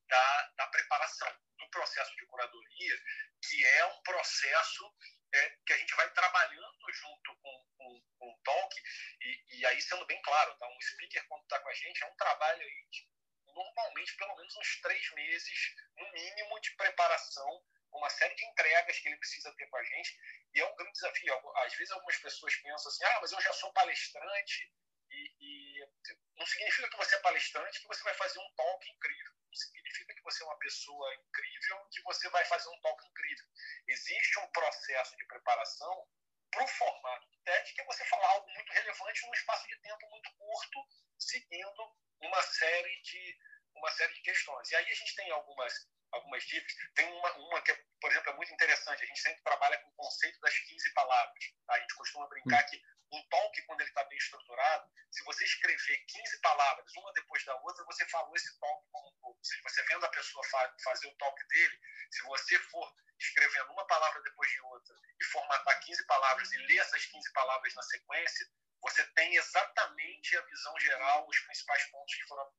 da, 0.09 0.53
da 0.57 0.67
preparação, 0.69 1.37
do 1.59 1.69
processo 1.71 2.15
de 2.17 2.27
curadoria, 2.27 2.97
que 3.43 3.67
é 3.67 3.87
um 3.87 4.03
processo 4.03 4.95
é, 5.35 5.51
que 5.67 5.73
a 5.73 5.77
gente 5.77 5.95
vai 5.95 6.11
trabalhando 6.12 6.93
junto 6.93 7.37
com, 7.37 7.67
com, 7.77 8.03
com 8.19 8.31
o 8.31 8.39
talk, 8.45 8.83
e, 9.21 9.59
e, 9.59 9.67
aí 9.67 9.81
sendo 9.83 10.07
bem 10.07 10.21
claro, 10.23 10.57
tá? 10.59 10.69
um 10.69 10.81
speaker 10.81 11.27
quando 11.29 11.43
está 11.43 11.59
com 11.59 11.69
a 11.69 11.75
gente 11.75 12.03
é 12.03 12.07
um 12.07 12.17
trabalho 12.17 12.62
aí 12.62 12.87
de, 12.91 13.09
normalmente 13.47 14.17
pelo 14.17 14.37
menos 14.37 14.57
uns 14.57 14.81
três 14.81 15.11
meses, 15.12 15.75
no 15.97 16.12
mínimo, 16.12 16.61
de 16.61 16.75
preparação, 16.77 17.65
uma 17.93 18.11
série 18.11 18.35
de 18.35 18.45
entregas 18.45 18.99
que 18.99 19.09
ele 19.09 19.19
precisa 19.19 19.55
ter 19.55 19.67
com 19.69 19.77
a 19.77 19.85
gente, 19.85 20.19
e 20.53 20.61
é 20.61 20.67
um 20.67 20.77
grande 20.77 20.93
desafio. 20.93 21.53
Às 21.59 21.75
vezes 21.75 21.93
algumas 21.93 22.17
pessoas 22.17 22.57
pensam 22.57 22.91
assim, 22.91 23.05
ah, 23.05 23.19
mas 23.21 23.33
eu 23.33 23.41
já 23.41 23.53
sou 23.53 23.73
palestrante, 23.73 24.73
e, 25.11 25.33
e 25.41 25.89
não 26.37 26.47
significa 26.47 26.91
que 26.91 26.97
você 26.97 27.15
é 27.15 27.21
palestrante 27.21 27.81
que 27.81 27.87
você 27.87 28.03
vai 28.03 28.15
fazer 28.15 28.39
um 28.41 28.55
talk 28.57 28.91
incrível 28.91 29.35
significa 29.57 30.15
que 30.15 30.23
você 30.23 30.43
é 30.43 30.47
uma 30.47 30.59
pessoa 30.59 31.15
incrível, 31.15 31.89
que 31.91 32.03
você 32.03 32.29
vai 32.31 32.45
fazer 32.45 32.69
um 32.69 32.81
talk 32.81 33.07
incrível. 33.07 33.47
Existe 33.89 34.39
um 34.41 34.47
processo 34.49 35.17
de 35.17 35.25
preparação 35.27 36.09
para 36.51 36.65
o 36.65 36.69
formato 36.69 37.29
do 37.31 37.39
TED, 37.39 37.73
que 37.73 37.81
é 37.81 37.85
você 37.85 38.05
falar 38.05 38.29
algo 38.29 38.49
muito 38.51 38.73
relevante 38.73 39.27
num 39.27 39.35
espaço 39.35 39.67
de 39.69 39.77
tempo 39.81 40.11
muito 40.11 40.33
curto, 40.37 40.87
seguindo 41.19 41.97
uma 42.21 42.43
série 42.43 43.03
de, 43.03 43.39
uma 43.75 43.91
série 43.93 44.15
de 44.15 44.23
questões. 44.23 44.71
E 44.71 44.77
aí 44.77 44.91
a 44.91 44.95
gente 44.95 45.15
tem 45.17 45.31
algumas, 45.31 45.89
algumas 46.12 46.45
dicas. 46.45 46.73
Tem 46.95 47.07
uma, 47.12 47.33
uma 47.35 47.62
que, 47.62 47.75
por 48.01 48.11
exemplo, 48.11 48.31
é 48.31 48.37
muito 48.37 48.53
interessante. 48.53 49.03
A 49.03 49.07
gente 49.07 49.21
sempre 49.21 49.43
trabalha 49.43 49.79
com 49.79 49.89
o 49.89 49.95
conceito 49.95 50.41
das 50.41 50.57
15 50.59 50.93
palavras. 50.95 51.45
Tá? 51.67 51.75
A 51.75 51.81
gente 51.81 51.95
costuma 51.95 52.29
brincar 52.29 52.62
hum. 52.65 52.67
que 52.69 52.83
um 53.12 53.29
talk, 53.29 53.62
quando 53.62 53.81
ele 53.81 53.91
está 53.91 54.05
bem 54.05 54.19
estruturado, 54.19 54.91
se 55.11 55.23
você 55.25 55.45
escrever 55.45 56.05
15 56.07 56.41
palavras, 56.41 56.93
uma 56.97 57.12
depois 57.12 57.45
da 57.45 57.55
outra, 57.57 57.85
você 57.85 58.05
falou 58.07 58.35
esse 58.35 58.59
talk 58.59 58.85
como 58.91 59.09
um 59.09 59.17
todo. 59.21 59.39
Se 59.45 59.61
você 59.62 59.83
vendo 59.85 60.05
a 60.05 60.09
pessoa 60.09 60.45
fa 60.49 60.75
fazer 60.83 61.07
o 61.07 61.15
talk 61.17 61.49
dele, 61.49 61.81
se 62.11 62.23
você 62.25 62.59
for 62.59 62.93
escrevendo 63.21 63.73
uma 63.73 63.87
palavra 63.87 64.21
depois 64.23 64.51
de 64.51 64.61
outra 64.62 64.97
e 65.21 65.25
formatar 65.27 65.81
15 65.85 66.07
palavras 66.07 66.53
e 66.53 66.57
ler 66.59 66.79
essas 66.79 67.07
15 67.07 67.33
palavras 67.33 67.75
na 67.75 67.83
sequência, 67.83 68.51
você 68.83 69.07
tem 69.12 69.37
exatamente 69.37 70.37
a 70.37 70.43
visão 70.43 70.79
geral, 70.81 71.27
os 71.29 71.39
principais 71.39 71.85
pontos 71.91 72.15
que 72.17 72.25
foram, 72.25 72.53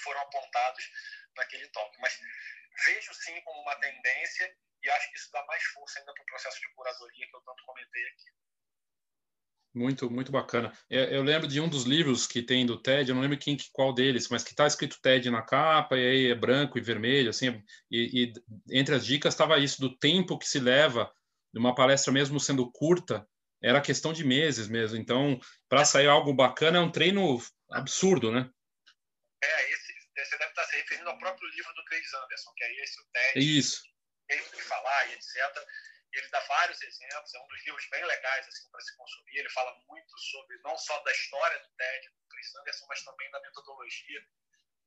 foram 0.00 0.20
apontados 0.20 0.90
naquele 1.36 1.68
talk. 1.70 2.00
Mas 2.00 2.20
vejo 2.86 3.12
sim 3.14 3.40
como 3.40 3.60
uma 3.62 3.76
tendência 3.80 4.56
e 4.80 4.90
acho 4.90 5.10
que 5.10 5.16
isso 5.16 5.32
dá 5.32 5.44
mais 5.46 5.64
força 5.64 5.98
ainda 5.98 6.14
para 6.14 6.22
o 6.22 6.26
processo 6.26 6.60
de 6.60 6.72
curadoria 6.74 7.28
que 7.28 7.34
eu 7.34 7.40
tanto 7.40 7.64
comentei 7.64 8.06
aqui. 8.06 8.30
Muito, 10.04 10.14
muito 10.14 10.32
bacana. 10.32 10.72
Eu, 10.90 11.22
lembro 11.22 11.46
de 11.48 11.60
um 11.60 11.68
dos 11.68 11.84
livros 11.84 12.26
que 12.26 12.42
tem 12.42 12.66
do 12.66 12.80
TED, 12.80 13.08
eu 13.08 13.14
não 13.14 13.22
lembro 13.22 13.38
quem, 13.38 13.56
qual 13.72 13.92
deles, 13.92 14.28
mas 14.28 14.44
que 14.44 14.50
está 14.50 14.66
escrito 14.66 15.00
TED 15.00 15.30
na 15.30 15.42
capa, 15.42 15.96
e 15.96 16.06
aí 16.06 16.30
é 16.30 16.34
branco 16.34 16.78
e 16.78 16.80
vermelho, 16.80 17.30
assim, 17.30 17.62
e, 17.90 18.24
e 18.24 18.78
entre 18.78 18.94
as 18.94 19.04
dicas 19.04 19.34
estava 19.34 19.58
isso, 19.58 19.80
do 19.80 19.96
tempo 19.96 20.38
que 20.38 20.46
se 20.46 20.60
leva 20.60 21.10
de 21.52 21.58
uma 21.58 21.74
palestra, 21.74 22.12
mesmo 22.12 22.38
sendo 22.40 22.70
curta, 22.70 23.26
era 23.62 23.80
questão 23.80 24.12
de 24.12 24.24
meses 24.24 24.68
mesmo. 24.68 24.98
Então, 24.98 25.40
para 25.68 25.84
sair 25.84 26.08
algo 26.08 26.34
bacana, 26.34 26.78
é 26.78 26.80
um 26.80 26.90
treino 26.90 27.40
absurdo, 27.70 28.30
né? 28.30 28.50
É, 29.42 29.72
esse, 29.72 29.92
você 30.16 30.38
deve 30.38 30.50
estar 30.50 30.64
se 30.64 30.76
referindo 30.76 31.08
ao 31.08 31.18
próprio 31.18 31.48
livro 31.50 31.72
do 31.74 31.84
Chris 31.84 32.12
Anderson, 32.12 32.50
que 32.56 32.64
é 32.64 32.82
esse, 32.82 33.00
o 33.00 33.04
TED. 33.12 33.58
Isso. 33.58 33.82
Tempo 34.28 34.56
de 34.56 34.62
falar 34.62 35.08
e 35.08 35.12
etc 35.14 35.34
ele 36.18 36.28
dá 36.28 36.40
vários 36.40 36.80
exemplos, 36.80 37.34
é 37.34 37.40
um 37.40 37.46
dos 37.46 37.64
livros 37.64 37.88
bem 37.90 38.04
legais 38.04 38.46
assim 38.46 38.68
para 38.70 38.80
se 38.80 38.96
consumir. 38.96 39.38
Ele 39.38 39.50
fala 39.50 39.74
muito 39.88 40.18
sobre 40.18 40.56
não 40.58 40.76
só 40.78 40.98
da 41.02 41.12
história 41.12 41.58
do 41.60 41.68
TED, 41.70 42.08
do 42.10 42.26
Chris 42.28 42.54
Anderson, 42.56 42.86
mas 42.88 43.04
também 43.04 43.30
da 43.30 43.40
metodologia. 43.40 44.26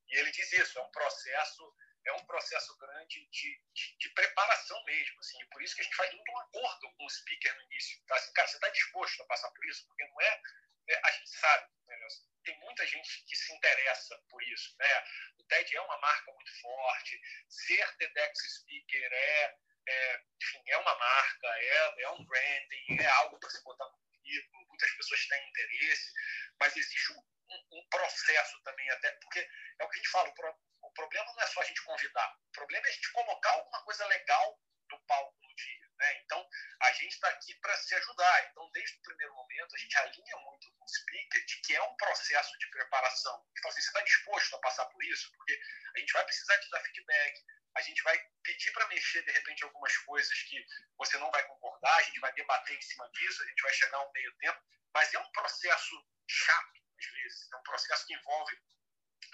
E 0.07 0.17
ele 0.17 0.31
diz 0.31 0.51
isso, 0.53 0.79
é 0.79 0.81
um 0.81 0.91
processo 0.91 1.75
é 2.05 2.13
um 2.13 2.25
processo 2.25 2.77
grande 2.77 3.27
de, 3.29 3.61
de, 3.73 3.97
de 3.97 4.09
preparação 4.11 4.81
mesmo, 4.85 5.19
assim. 5.19 5.37
Por 5.51 5.61
isso 5.61 5.75
que 5.75 5.81
a 5.81 5.83
gente 5.83 5.95
faz 5.95 6.13
um 6.13 6.37
acordo 6.39 6.91
com 6.93 7.05
o 7.05 7.09
speaker 7.09 7.53
no 7.55 7.63
início. 7.63 8.01
Tá? 8.07 8.15
Assim, 8.15 8.31
cara, 8.31 8.47
você 8.47 8.55
está 8.55 8.69
disposto 8.69 9.21
a 9.23 9.25
passar 9.25 9.51
por 9.51 9.65
isso? 9.65 9.85
Porque 9.87 10.05
não 10.05 10.21
é, 10.21 10.41
é 10.87 11.01
a 11.03 11.11
gente 11.11 11.29
sabe, 11.31 11.69
né? 11.85 12.07
tem 12.45 12.57
muita 12.59 12.85
gente 12.87 13.25
que 13.25 13.35
se 13.35 13.53
interessa 13.53 14.17
por 14.29 14.41
isso, 14.43 14.73
né? 14.77 15.03
O 15.37 15.43
TED 15.43 15.75
é 15.75 15.81
uma 15.81 15.97
marca 15.97 16.31
muito 16.31 16.61
forte, 16.61 17.21
ser 17.49 17.97
TEDx 17.97 18.39
speaker 18.59 19.11
é 19.11 19.57
é, 19.87 20.21
enfim, 20.41 20.63
é 20.67 20.77
uma 20.77 20.95
marca, 20.95 21.47
é, 21.47 22.01
é 22.01 22.09
um 22.11 22.25
branding, 22.25 23.01
é 23.01 23.07
algo 23.07 23.39
para 23.39 23.49
se 23.49 23.63
botar 23.63 23.85
no 23.85 23.97
currículo, 23.99 24.67
muitas 24.67 24.91
pessoas 24.91 25.27
têm 25.27 25.49
interesse, 25.49 26.11
mas 26.59 26.75
existe 26.75 27.13
um, 27.13 27.23
um, 27.49 27.79
um, 27.79 27.89
processo 27.89 28.61
também, 28.63 28.89
até 28.91 29.11
porque 29.11 29.39
é 29.79 29.83
o 29.85 29.89
que 29.89 29.95
a 29.95 29.97
gente 29.97 30.09
fala, 30.09 30.29
o, 30.29 30.33
pro, 30.33 30.55
o 30.83 30.91
problema 30.91 31.33
não 31.33 31.43
é 31.43 31.47
só 31.47 31.61
a 31.61 31.65
gente 31.65 31.83
convidar, 31.83 32.37
o 32.49 32.51
problema 32.51 32.85
é 32.85 32.89
a 32.89 32.93
gente 32.93 33.11
colocar 33.11 33.51
alguma 33.51 33.83
coisa 33.83 34.05
legal 34.07 34.59
no 34.89 34.99
palco 35.05 35.35
no 35.41 35.55
dia. 35.55 35.86
Né? 35.97 36.21
Então, 36.23 36.47
a 36.83 36.91
gente 36.93 37.13
está 37.13 37.27
aqui 37.29 37.55
para 37.55 37.75
se 37.77 37.95
ajudar. 37.95 38.49
Então, 38.51 38.69
desde 38.71 38.97
o 38.97 39.01
primeiro 39.01 39.33
momento, 39.33 39.75
a 39.75 39.79
gente 39.79 39.97
alinha 39.97 40.37
muito 40.37 40.71
com 40.73 40.85
o 40.85 40.87
speaker 40.87 41.45
de 41.45 41.61
que 41.61 41.75
é 41.75 41.81
um 41.81 41.95
processo 41.95 42.57
de 42.59 42.69
preparação. 42.69 43.45
Então, 43.57 43.71
assim, 43.71 43.81
você 43.81 43.87
está 43.87 44.01
disposto 44.01 44.55
a 44.55 44.59
passar 44.59 44.85
por 44.85 45.03
isso? 45.03 45.31
Porque 45.35 45.59
a 45.95 45.99
gente 45.99 46.13
vai 46.13 46.23
precisar 46.23 46.57
te 46.59 46.69
dar 46.69 46.81
feedback, 46.81 47.43
a 47.75 47.81
gente 47.81 48.01
vai 48.03 48.19
pedir 48.43 48.71
para 48.71 48.87
mexer, 48.87 49.23
de 49.23 49.31
repente, 49.31 49.63
algumas 49.63 49.95
coisas 49.97 50.43
que 50.43 50.63
você 50.97 51.17
não 51.17 51.31
vai 51.31 51.43
concordar, 51.47 51.95
a 51.97 52.03
gente 52.03 52.19
vai 52.19 52.33
debater 52.33 52.77
em 52.77 52.81
cima 52.81 53.09
disso, 53.11 53.43
a 53.43 53.47
gente 53.47 53.61
vai 53.61 53.73
chegar 53.73 53.99
um 54.01 54.11
meio 54.11 54.35
tempo, 54.37 54.61
mas 54.93 55.13
é 55.13 55.19
um 55.19 55.31
processo 55.31 56.07
chato, 56.27 56.79
às 56.99 57.05
vezes. 57.05 57.51
É 57.51 57.55
um 57.55 57.63
processo 57.63 58.05
que 58.05 58.13
envolve. 58.13 58.55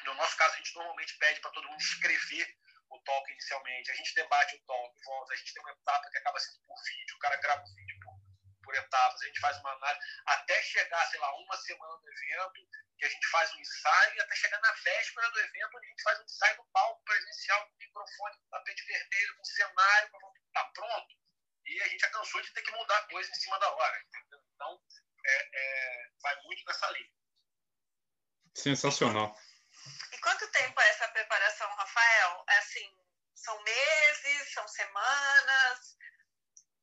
No 0.06 0.14
nosso 0.16 0.36
caso, 0.38 0.54
a 0.54 0.58
gente 0.58 0.76
normalmente 0.76 1.18
pede 1.18 1.40
para 1.42 1.52
todo 1.52 1.68
mundo 1.68 1.80
escrever 1.80 2.58
o 2.94 3.00
talk 3.04 3.32
inicialmente, 3.32 3.92
a 3.92 3.96
gente 3.96 4.14
debate 4.14 4.56
o 4.56 4.66
talk, 4.66 5.04
volta, 5.04 5.34
a 5.34 5.38
gente 5.38 5.54
tem 5.54 5.64
uma 5.64 5.72
etapa 5.72 6.10
que 6.10 6.18
acaba 6.18 6.40
sendo 6.40 6.60
por 6.66 6.78
vídeo, 6.84 7.16
o 7.16 7.20
cara 7.20 7.38
grava 7.38 7.64
o 7.64 7.76
vídeo 7.76 8.00
por, 8.04 8.20
por 8.64 8.76
etapas, 8.76 9.22
a 9.22 9.26
gente 9.26 9.40
faz 9.40 9.58
uma 9.60 9.72
análise, 9.72 10.06
até 10.28 10.62
chegar, 10.62 11.06
sei 11.10 11.20
lá, 11.20 11.36
uma 11.36 11.58
semana 11.58 11.98
do 11.98 12.08
evento, 12.08 12.70
que 12.98 13.06
a 13.06 13.10
gente 13.10 13.28
faz 13.28 13.54
um 13.54 13.60
ensaio, 13.60 14.16
e 14.16 14.22
até 14.22 14.36
chegar 14.36 14.62
na 14.62 14.72
véspera 14.72 15.32
do 15.32 15.40
evento, 15.40 15.78
onde 15.78 15.88
a 15.88 15.90
gente 15.90 16.04
faz 16.04 16.20
um 16.20 16.24
ensaio 16.24 16.58
no 16.58 16.66
palco 16.72 17.04
presencial, 17.04 17.68
com 17.68 17.78
microfone, 17.78 18.38
com 18.38 18.50
tapete 18.50 18.86
vermelho, 18.86 19.38
com 19.38 19.44
cenário, 19.44 20.10
tá 20.54 20.66
pronto. 20.74 21.16
E 21.66 21.82
a 21.82 21.88
gente 21.88 22.10
cansou 22.10 22.42
de 22.42 22.54
ter 22.54 22.62
que 22.62 22.72
mudar 22.72 23.08
coisa 23.08 23.30
em 23.30 23.36
cima 23.36 23.58
da 23.60 23.72
hora, 23.72 24.02
entendeu? 24.02 24.40
Então, 24.54 24.82
é, 25.26 25.50
é, 25.54 26.10
vai 26.22 26.42
muito 26.44 26.64
nessa 26.66 26.92
linha. 26.92 27.10
Sensacional. 28.54 29.36
E 30.12 30.18
quanto 30.20 30.52
tempo 30.52 30.80
é 30.80 30.90
essa 30.90 31.08
preparação, 31.10 31.70
Rafael? 31.76 32.44
É 32.50 32.58
assim, 32.58 32.98
são 33.36 33.62
meses, 33.64 34.54
são 34.54 34.68
semanas, 34.68 35.98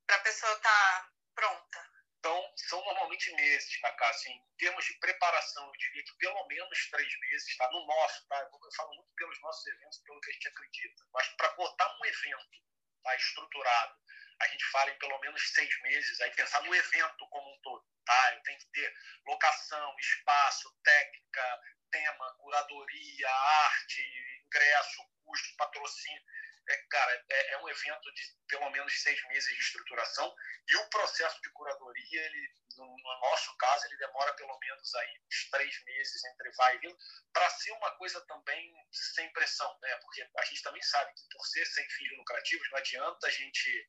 para 0.06 0.16
a 0.16 0.20
pessoa 0.20 0.52
estar 0.52 1.02
tá 1.02 1.10
pronta? 1.34 1.90
Então, 2.18 2.52
são 2.68 2.84
normalmente 2.84 3.32
meses, 3.32 3.80
Cacá. 3.80 4.10
Assim, 4.10 4.30
em 4.30 4.56
termos 4.58 4.84
de 4.84 4.92
preparação, 4.98 5.66
eu 5.66 5.72
diria 5.72 6.04
que 6.04 6.12
pelo 6.18 6.46
menos 6.48 6.90
três 6.90 7.20
meses, 7.20 7.56
tá? 7.56 7.70
No 7.70 7.86
nosso, 7.86 8.26
tá? 8.28 8.38
Eu 8.40 8.72
falo 8.76 8.94
muito 8.94 9.14
pelos 9.14 9.40
nossos 9.40 9.66
eventos, 9.66 9.98
pelo 10.00 10.20
que 10.20 10.30
a 10.30 10.32
gente 10.34 10.48
acredita. 10.48 11.04
Mas 11.14 11.28
para 11.28 11.48
botar 11.52 11.96
um 11.98 12.04
evento 12.04 12.58
tá, 13.02 13.16
estruturado, 13.16 13.96
a 14.42 14.48
gente 14.48 14.64
fala 14.66 14.90
em 14.90 14.98
pelo 14.98 15.18
menos 15.20 15.54
seis 15.54 15.80
meses, 15.82 16.20
aí 16.20 16.30
pensar 16.32 16.62
no 16.62 16.74
evento 16.74 17.28
como 17.28 17.54
um 17.54 17.60
todo, 17.62 17.86
tá? 18.04 18.34
Eu 18.34 18.42
tenho 18.42 18.58
que 18.58 18.66
ter 18.72 18.94
locação, 19.26 19.96
espaço, 19.98 20.74
técnica, 20.82 21.60
tema, 21.90 22.34
curadoria, 22.38 23.30
arte, 23.30 24.02
ingresso, 24.44 25.02
custo, 25.24 25.56
patrocínio. 25.56 26.22
É, 26.68 26.76
cara, 26.88 27.24
é, 27.30 27.52
é, 27.52 27.58
um 27.58 27.68
evento 27.68 28.12
de 28.12 28.22
pelo 28.46 28.70
menos 28.70 29.02
seis 29.02 29.20
meses 29.28 29.48
de 29.54 29.60
estruturação 29.60 30.32
e 30.68 30.76
o 30.76 30.88
processo 30.90 31.40
de 31.40 31.50
curadoria, 31.50 32.22
ele, 32.22 32.54
no, 32.76 32.84
no 32.84 33.20
nosso 33.20 33.56
caso, 33.56 33.86
ele 33.86 33.96
demora 33.96 34.32
pelo 34.34 34.56
menos 34.58 34.94
aí 34.94 35.20
uns 35.26 35.50
três 35.50 35.84
meses 35.84 36.24
entre 36.26 36.50
vai 36.52 36.76
e 36.76 36.78
vindo, 36.78 36.96
para 37.32 37.50
ser 37.50 37.72
uma 37.72 37.90
coisa 37.96 38.20
também 38.26 38.72
sem 38.92 39.32
pressão, 39.32 39.76
né? 39.80 39.96
Porque 39.96 40.22
a 40.22 40.44
gente 40.44 40.62
também 40.62 40.82
sabe 40.82 41.12
que 41.14 41.22
por 41.32 41.44
ser 41.46 41.66
sem 41.66 41.88
fins 41.90 42.16
lucrativos, 42.16 42.70
não 42.70 42.78
adianta 42.78 43.26
a 43.26 43.30
gente 43.30 43.88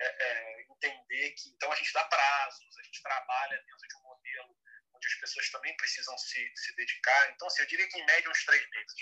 é, 0.00 0.06
é, 0.06 0.62
entender 0.62 1.30
que 1.32 1.50
então 1.50 1.70
a 1.70 1.76
gente 1.76 1.92
dá 1.92 2.04
prazos, 2.04 2.78
a 2.78 2.82
gente 2.82 3.02
trabalha 3.02 3.56
dentro 3.56 3.88
de 3.88 3.96
um 3.96 4.02
modelo 4.02 4.56
onde 4.94 5.06
as 5.06 5.14
pessoas 5.14 5.50
também 5.50 5.76
precisam 5.76 6.16
se, 6.18 6.52
se 6.54 6.76
dedicar. 6.76 7.32
Então, 7.34 7.46
assim, 7.46 7.62
eu 7.62 7.68
diria 7.68 7.88
que 7.88 7.98
em 7.98 8.06
média 8.06 8.30
uns 8.30 8.44
três 8.44 8.62
meses. 8.70 8.94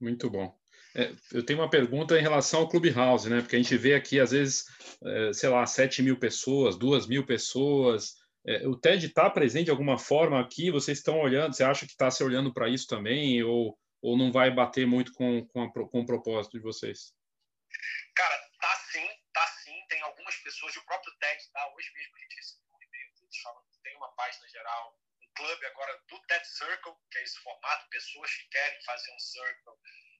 Muito 0.00 0.30
bom. 0.30 0.58
É, 0.94 1.14
eu 1.32 1.44
tenho 1.44 1.58
uma 1.58 1.70
pergunta 1.70 2.18
em 2.18 2.22
relação 2.22 2.60
ao 2.60 2.68
Clubhouse, 2.68 3.28
né? 3.28 3.40
Porque 3.40 3.56
a 3.56 3.58
gente 3.58 3.76
vê 3.76 3.94
aqui, 3.94 4.20
às 4.20 4.30
vezes, 4.30 4.66
é, 5.04 5.32
sei 5.32 5.48
lá, 5.48 5.66
7 5.66 6.02
mil 6.02 6.18
pessoas, 6.18 6.76
2 6.76 7.06
mil 7.06 7.26
pessoas. 7.26 8.14
É, 8.46 8.66
o 8.66 8.76
TED 8.76 9.06
está 9.06 9.28
presente 9.28 9.66
de 9.66 9.70
alguma 9.70 9.98
forma 9.98 10.40
aqui? 10.40 10.70
Vocês 10.70 10.98
estão 10.98 11.20
olhando? 11.20 11.54
Você 11.54 11.64
acha 11.64 11.84
que 11.86 11.92
está 11.92 12.10
se 12.10 12.22
olhando 12.22 12.52
para 12.52 12.68
isso 12.68 12.86
também? 12.86 13.42
Ou, 13.42 13.78
ou 14.00 14.16
não 14.16 14.32
vai 14.32 14.50
bater 14.50 14.86
muito 14.86 15.12
com, 15.12 15.46
com, 15.48 15.62
a, 15.62 15.72
com 15.72 16.00
o 16.00 16.06
propósito 16.06 16.52
de 16.52 16.62
vocês? 16.62 17.12
Cara, 18.14 18.36
tá 18.60 18.74
sim, 18.90 19.08
tá 19.32 19.46
sim. 19.62 19.74
Tem 19.88 20.00
algumas 20.02 20.36
pessoas, 20.48 20.74
e 20.74 20.78
o 20.78 20.84
próprio 20.84 21.12
TED, 21.18 21.50
tá? 21.52 21.68
Hoje 21.74 21.92
mesmo 21.92 22.16
a 22.16 22.20
gente 22.20 22.36
recebeu 22.36 22.72
um 22.72 22.82
e-mail 22.82 23.14
deles 23.14 23.38
falando 23.42 23.68
que 23.70 23.82
tem 23.82 23.94
uma 23.96 24.10
página 24.14 24.48
geral, 24.48 24.98
um 25.20 25.32
clube 25.34 25.66
agora 25.66 25.98
do 26.08 26.18
TED 26.26 26.46
Circle, 26.46 26.96
que 27.10 27.18
é 27.18 27.22
esse 27.22 27.38
formato, 27.40 27.88
pessoas 27.90 28.32
que 28.34 28.48
querem 28.48 28.82
fazer 28.82 29.12
um 29.12 29.18
circle 29.18 29.78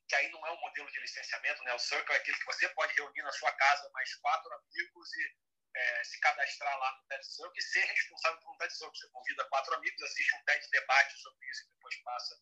que 0.09 0.17
aí 0.17 0.31
não 0.31 0.47
é 0.47 0.51
um 0.53 0.61
modelo 0.61 0.91
de 0.91 1.01
licenciamento, 1.01 1.63
né? 1.65 1.75
O 1.75 1.79
Circle 1.79 2.15
é 2.15 2.17
aquele 2.17 2.39
que 2.39 2.47
você 2.47 2.67
pode 2.71 2.95
reunir 2.95 3.23
na 3.23 3.33
sua 3.33 3.53
casa 3.53 3.91
mais 3.93 4.15
quatro 4.17 4.51
amigos 4.55 5.13
e 5.13 5.37
é, 5.77 6.05
se 6.05 6.19
cadastrar 6.21 6.79
lá 6.79 6.97
no 6.97 7.07
TED 7.09 7.27
Circle 7.27 7.59
e 7.59 7.63
ser 7.63 7.85
responsável 7.85 8.41
por 8.41 8.55
um 8.55 8.57
TED 8.57 8.73
Circle. 8.73 8.99
Você 8.99 9.09
convida 9.11 9.45
quatro 9.51 9.75
amigos, 9.75 10.03
assiste 10.03 10.35
um 10.35 10.45
TED 10.45 10.71
debate 10.71 11.19
sobre 11.19 11.47
isso 11.51 11.65
e 11.65 11.69
depois 11.75 11.97
passa 12.03 12.41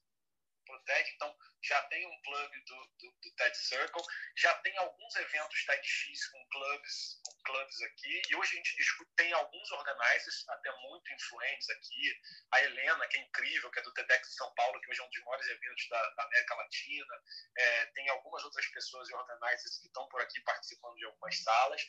para 0.67 0.77
o 0.77 0.83
TED. 0.85 1.11
Então, 1.15 1.35
já 1.63 1.83
tem 1.85 2.07
um 2.07 2.23
plug 2.23 2.65
do, 2.65 2.77
do, 2.99 3.13
do, 3.23 3.35
TED 3.37 3.57
Circle, 3.57 4.03
já 4.37 4.55
tem 4.59 4.77
alguns 4.79 5.17
eventos 5.17 5.65
TEDx 5.65 6.29
com 6.31 6.47
clubes, 6.49 7.21
com 7.25 7.43
clubes 7.45 7.83
aqui, 7.83 8.23
e 8.31 8.37
hoje 8.37 8.53
a 8.53 8.57
gente 8.57 8.77
discute, 8.77 9.11
tem 9.17 9.33
alguns 9.33 9.71
organizers, 9.73 10.45
até 10.49 10.71
muito 10.73 11.13
influentes 11.13 11.69
aqui, 11.71 12.21
a 12.53 12.63
Helena, 12.63 13.09
que 13.09 13.19
é 13.19 13.21
incrível, 13.21 13.71
que 13.71 13.79
é 13.79 13.83
do 13.83 13.95
TEDx 13.95 14.35
São 14.37 14.53
Paulo, 14.55 14.81
que 14.81 14.91
hoje 14.91 15.01
é 15.01 15.05
um 15.05 15.11
dos 15.11 15.25
maiores 15.25 15.49
eventos 15.49 15.89
da, 15.89 16.11
da 16.11 16.25
América 16.25 16.55
Latina, 16.55 17.23
é, 17.57 17.87
tem 17.87 18.09
algumas 18.11 18.45
outras 18.45 18.67
pessoas 18.67 19.09
e 19.09 19.15
organizers 19.15 19.79
que 19.79 19.87
estão 19.87 20.07
por 20.09 20.21
aqui 20.21 20.41
participando 20.41 20.97
de 20.97 21.05
algumas 21.05 21.43
salas, 21.43 21.83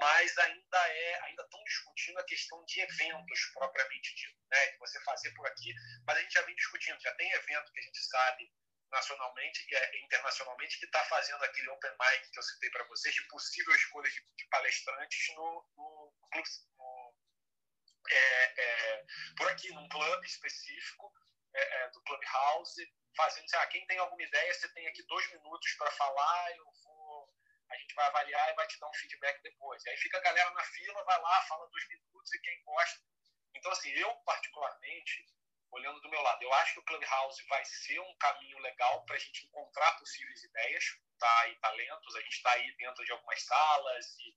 mas 0.00 0.38
ainda 0.38 0.88
é, 0.88 1.20
ainda 1.24 1.42
estão 1.42 1.62
discutindo 1.64 2.18
a 2.18 2.24
questão 2.24 2.64
de 2.64 2.80
eventos 2.80 3.50
propriamente 3.52 4.14
dito, 4.14 4.34
né, 4.50 4.66
de 4.68 4.78
você 4.78 5.00
fazer 5.02 5.30
por 5.32 5.46
aqui, 5.46 5.74
mas 6.06 6.16
a 6.16 6.20
gente 6.20 6.32
já 6.32 6.42
vem 6.42 6.54
discutindo, 6.54 7.00
já 7.00 7.14
tem 7.14 7.30
evento 7.32 7.72
que 7.72 7.80
a 7.80 7.82
gente 7.82 7.98
sabe 8.04 8.52
nacionalmente 8.94 9.66
e 9.68 9.74
é, 9.74 10.04
internacionalmente 10.04 10.78
que 10.78 10.86
está 10.86 11.02
fazendo 11.04 11.42
aquele 11.44 11.68
open 11.68 11.90
mic 11.90 12.30
que 12.30 12.38
eu 12.38 12.42
citei 12.42 12.70
para 12.70 12.84
vocês 12.84 13.14
de 13.14 13.26
possível 13.28 13.74
escolha 13.74 14.08
de, 14.08 14.20
de 14.36 14.48
palestrantes 14.48 15.34
no, 15.34 15.66
no, 15.76 16.14
no 16.78 17.14
é, 18.08 18.60
é, 18.62 19.04
por 19.36 19.50
aqui 19.50 19.72
num 19.72 19.88
clube 19.88 20.26
específico 20.26 21.12
é, 21.54 21.82
é, 21.82 21.90
do 21.90 22.02
Clubhouse 22.02 22.92
fazendo 23.16 23.44
assim, 23.44 23.56
ah, 23.56 23.66
quem 23.66 23.86
tem 23.86 23.98
alguma 23.98 24.22
ideia 24.22 24.54
você 24.54 24.68
tem 24.74 24.86
aqui 24.86 25.02
dois 25.04 25.28
minutos 25.32 25.72
para 25.74 25.90
falar 25.92 26.56
eu 26.56 26.64
vou 26.84 27.34
a 27.70 27.76
gente 27.76 27.94
vai 27.94 28.06
avaliar 28.06 28.52
e 28.52 28.54
vai 28.54 28.66
te 28.68 28.78
dar 28.78 28.88
um 28.88 28.94
feedback 28.94 29.42
depois. 29.42 29.82
E 29.84 29.88
aí 29.88 29.96
fica 29.96 30.18
a 30.18 30.20
galera 30.20 30.50
na 30.50 30.62
fila 30.62 31.04
vai 31.04 31.20
lá 31.20 31.42
fala 31.42 31.68
dois 31.70 31.88
minutos 31.88 32.32
e 32.32 32.40
quem 32.40 32.62
gosta. 32.62 33.00
Então 33.54 33.72
assim 33.72 33.90
eu 33.90 34.14
particularmente 34.18 35.26
olhando 35.74 36.00
do 36.00 36.08
meu 36.08 36.22
lado. 36.22 36.42
Eu 36.42 36.52
acho 36.54 36.74
que 36.74 36.80
o 36.80 36.84
Clubhouse 36.84 37.44
vai 37.48 37.64
ser 37.64 38.00
um 38.00 38.16
caminho 38.16 38.58
legal 38.58 39.04
para 39.04 39.16
a 39.16 39.18
gente 39.18 39.46
encontrar 39.46 39.98
possíveis 39.98 40.42
ideias 40.44 40.84
tá? 41.18 41.48
e 41.48 41.56
talentos. 41.56 42.16
A 42.16 42.20
gente 42.20 42.36
está 42.36 42.52
aí 42.52 42.76
dentro 42.76 43.04
de 43.04 43.12
algumas 43.12 43.42
salas 43.42 44.16
e, 44.18 44.36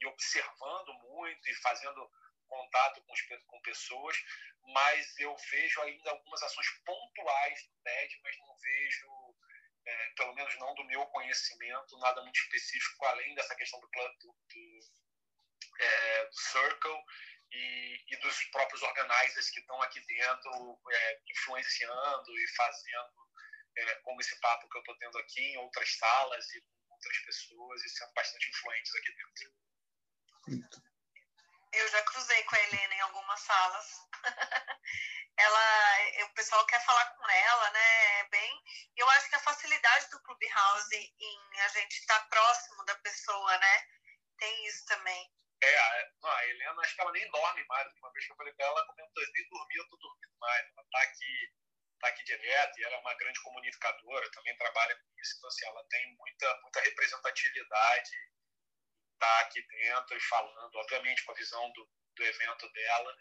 e, 0.00 0.06
observando 0.06 0.94
muito 0.94 1.48
e 1.48 1.54
fazendo 1.56 2.08
contato 2.46 3.02
com, 3.02 3.14
com 3.46 3.60
pessoas, 3.62 4.16
mas 4.62 5.18
eu 5.18 5.36
vejo 5.50 5.82
ainda 5.82 6.10
algumas 6.10 6.42
ações 6.42 6.68
pontuais 6.84 7.66
do 7.66 7.74
TED, 7.82 8.20
mas 8.22 8.38
não 8.38 8.56
vejo, 8.56 9.36
é, 9.84 10.10
pelo 10.10 10.34
menos 10.34 10.56
não 10.58 10.72
do 10.76 10.84
meu 10.84 11.04
conhecimento, 11.06 11.98
nada 11.98 12.22
muito 12.22 12.38
específico, 12.38 13.04
além 13.06 13.34
dessa 13.34 13.56
questão 13.56 13.80
do, 13.80 13.88
do, 13.88 14.32
do, 14.32 14.80
é, 15.80 16.26
do 16.26 16.36
Circle 16.36 17.04
e, 17.52 18.04
e 18.08 18.16
dos 18.16 18.44
próprios 18.46 18.82
organizers 18.82 19.50
que 19.50 19.60
estão 19.60 19.80
aqui 19.82 20.00
dentro 20.00 20.80
é, 20.90 21.20
influenciando 21.28 22.38
e 22.38 22.48
fazendo, 22.56 23.28
é, 23.76 23.94
como 23.96 24.20
esse 24.20 24.38
papo 24.40 24.68
que 24.68 24.76
eu 24.76 24.80
estou 24.80 24.98
tendo 24.98 25.18
aqui 25.18 25.40
em 25.40 25.58
outras 25.58 25.96
salas 25.96 26.44
e 26.54 26.60
com 26.60 26.94
outras 26.94 27.18
pessoas 27.18 27.84
e 27.84 27.88
sendo 27.90 28.12
bastante 28.14 28.50
influentes 28.50 28.94
aqui 28.94 29.12
dentro. 29.12 29.54
Eu 31.72 31.88
já 31.88 32.02
cruzei 32.04 32.42
com 32.44 32.56
a 32.56 32.60
Helena 32.60 32.94
em 32.94 33.00
algumas 33.00 33.40
salas. 33.40 33.86
ela, 35.36 36.24
o 36.24 36.34
pessoal 36.34 36.64
quer 36.66 36.82
falar 36.84 37.04
com 37.16 37.28
ela, 37.28 37.70
né? 37.70 38.20
É 38.20 38.28
bem, 38.28 38.64
eu 38.96 39.08
acho 39.10 39.28
que 39.28 39.36
a 39.36 39.40
facilidade 39.40 40.08
do 40.10 40.22
Clubhouse 40.22 40.96
em 40.96 41.60
a 41.60 41.68
gente 41.68 41.98
estar 41.98 42.18
tá 42.18 42.26
próximo 42.26 42.84
da 42.84 42.94
pessoa, 42.96 43.58
né? 43.58 43.86
Tem 44.38 44.66
isso 44.66 44.84
também. 44.86 45.30
É, 45.66 46.10
não, 46.22 46.30
a 46.30 46.46
Helena, 46.46 46.80
acho 46.80 46.94
que 46.94 47.00
ela 47.00 47.12
nem 47.12 47.30
dorme 47.30 47.64
mais. 47.64 47.92
Uma 47.96 48.12
vez 48.12 48.24
que 48.24 48.32
eu 48.32 48.36
falei 48.36 48.52
com 48.52 48.62
ela, 48.62 48.78
ela 48.78 48.86
comentou, 48.86 49.24
nem 49.34 49.48
dormir, 49.48 49.76
eu 49.76 49.88
tô 49.88 49.96
dormindo 49.96 50.36
mais. 50.38 50.66
Ela 50.70 50.86
tá 50.92 51.02
aqui, 51.02 51.52
tá 52.00 52.08
aqui 52.08 52.24
direto 52.24 52.78
e 52.78 52.84
ela 52.84 52.94
é 52.94 52.98
uma 52.98 53.14
grande 53.14 53.42
comunicadora, 53.42 54.30
também 54.30 54.56
trabalha 54.56 54.94
com 54.96 55.20
isso. 55.20 55.34
Então, 55.36 55.48
assim, 55.48 55.66
ela 55.66 55.84
tem 55.88 56.16
muita, 56.16 56.60
muita 56.62 56.80
representatividade, 56.82 58.10
tá 59.18 59.40
aqui 59.40 59.60
dentro 59.66 60.16
e 60.16 60.20
falando, 60.20 60.76
obviamente, 60.76 61.24
com 61.24 61.32
a 61.32 61.36
visão 61.36 61.72
do, 61.72 61.90
do 62.14 62.24
evento 62.24 62.70
dela, 62.72 63.16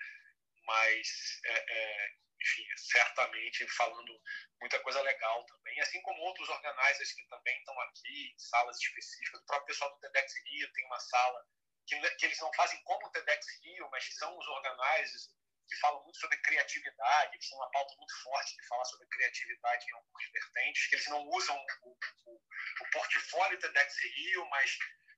mas, 0.65 1.39
é, 1.45 1.65
é, 1.67 2.09
enfim, 2.39 2.65
certamente 2.77 3.67
falando 3.69 4.21
muita 4.61 4.79
coisa 4.81 5.01
legal 5.01 5.43
também, 5.45 5.79
assim 5.79 6.01
como 6.01 6.21
outros 6.21 6.47
organizers 6.49 7.11
que 7.13 7.27
também 7.27 7.57
estão 7.57 7.79
aqui, 7.81 8.35
salas 8.37 8.77
específicas. 8.77 9.41
O 9.41 9.45
próprio 9.45 9.67
pessoal 9.67 9.91
do 9.91 9.99
TEDx 9.99 10.33
Rio 10.45 10.71
tem 10.73 10.85
uma 10.85 10.99
sala 10.99 11.45
que, 11.86 11.99
que 12.15 12.25
eles 12.25 12.39
não 12.39 12.51
fazem 12.53 12.81
como 12.83 13.05
o 13.05 13.11
TEDx 13.11 13.45
Rio, 13.63 13.89
mas 13.91 14.05
são 14.15 14.38
os 14.38 14.47
organizers 14.47 15.29
que 15.67 15.75
falam 15.77 16.03
muito 16.03 16.19
sobre 16.19 16.38
criatividade, 16.38 17.38
que 17.38 17.49
têm 17.49 17.57
uma 17.57 17.71
pauta 17.71 17.95
muito 17.97 18.13
forte 18.23 18.55
de 18.55 18.67
falar 18.67 18.86
sobre 18.86 19.07
criatividade 19.07 19.86
em 19.89 19.93
algumas 19.93 20.25
vertentes, 20.31 20.88
que 20.88 20.95
eles 20.95 21.07
não 21.07 21.27
usam 21.29 21.57
o, 21.83 21.97
o, 22.25 22.41
o 22.81 22.91
portfólio 22.91 23.59
TEDx 23.59 23.97
Rio, 23.99 24.45
mas 24.49 24.77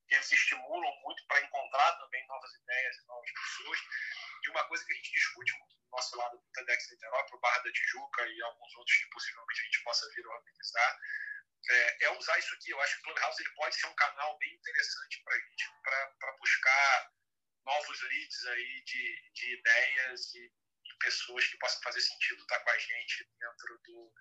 eles 0.10 0.32
estimulam 0.32 1.02
muito 1.02 1.26
para 1.28 1.42
encontrar 1.42 1.98
também 1.98 2.26
novas 2.28 2.54
ideias 2.54 2.98
e 2.98 3.06
novas 3.08 3.30
pessoas. 3.32 3.80
E 4.46 4.50
uma 4.50 4.64
coisa 4.66 4.86
que 4.86 4.94
a 4.94 4.96
gente 4.96 5.12
discute 5.12 5.58
muito 5.58 5.76
do 5.76 5.90
nosso 5.92 6.18
lado 6.18 6.38
do 6.38 6.52
TEDx 6.52 6.92
Niterói, 6.92 7.24
para 7.26 7.36
o 7.36 7.40
Barra 7.40 7.60
da 7.60 7.72
Tijuca 7.72 8.28
e 8.28 8.42
alguns 8.42 8.76
outros 8.76 8.98
que 8.98 9.10
possivelmente 9.10 9.62
a 9.62 9.64
gente 9.66 9.84
possa 9.84 10.10
vir 10.14 10.26
a 10.26 10.30
organizar, 10.30 11.00
é, 11.70 12.06
é, 12.06 12.10
usar 12.18 12.38
isso 12.40 12.54
aqui. 12.56 12.72
Eu 12.72 12.82
acho 12.82 12.96
que 12.96 13.02
o 13.02 13.04
Clubhouse 13.04 13.42
ele 13.42 13.56
pode 13.56 13.76
ser 13.76 13.88
um 13.88 13.96
canal 13.96 14.38
bem 14.38 14.54
interessante 14.54 15.22
para 15.24 15.36
a 15.36 15.40
gente, 15.40 15.66
para 16.20 16.32
buscar 16.40 17.12
novos 17.66 18.02
leads 18.02 18.46
aí 18.46 18.84
de, 18.86 19.32
de 19.34 19.54
ideias 19.60 20.34
e, 20.36 20.46
e, 20.46 20.98
pessoas 21.00 21.46
que 21.48 21.58
possam 21.58 21.82
fazer 21.82 22.02
sentido 22.02 22.42
estar 22.42 22.60
com 22.60 22.70
a 22.70 22.78
gente 22.78 23.30
dentro 23.38 23.82
do, 23.84 24.14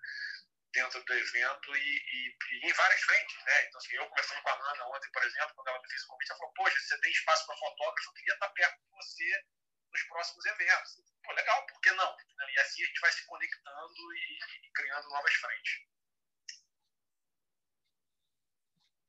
dentro 0.73 1.03
do 1.03 1.13
evento 1.13 1.75
e, 1.75 1.79
e, 1.79 2.37
e, 2.51 2.69
em 2.69 2.73
várias 2.73 3.01
frentes, 3.01 3.43
né? 3.45 3.65
Então, 3.65 3.79
assim, 3.79 3.95
eu 3.95 4.09
conversando 4.09 4.41
com 4.41 4.49
a 4.49 4.71
Ana 4.71 4.87
ontem, 4.87 5.11
por 5.11 5.23
exemplo, 5.23 5.55
quando 5.55 5.67
ela 5.69 5.81
me 5.81 5.89
fez 5.89 6.03
o 6.03 6.07
convite, 6.07 6.31
ela 6.31 6.39
falou, 6.39 6.53
poxa, 6.53 6.79
você 6.79 6.99
tem 6.99 7.11
espaço 7.11 7.45
para 7.45 7.57
fotógrafo, 7.57 8.09
eu 8.09 8.13
queria 8.13 8.33
estar 8.33 8.49
perto 8.49 8.77
de 8.83 8.89
você 8.91 9.45
nos 9.91 10.03
próximos 10.03 10.45
eventos. 10.45 10.95
Pô, 11.23 11.31
legal, 11.33 11.65
por 11.67 11.81
que 11.81 11.91
não? 11.91 12.17
E 12.49 12.59
assim 12.59 12.83
a 12.83 12.87
gente 12.87 12.99
vai 12.99 13.11
se 13.11 13.25
conectando 13.25 14.13
e, 14.13 14.39
e 14.63 14.71
criando 14.73 15.09
novas 15.09 15.33
frentes. 15.33 15.96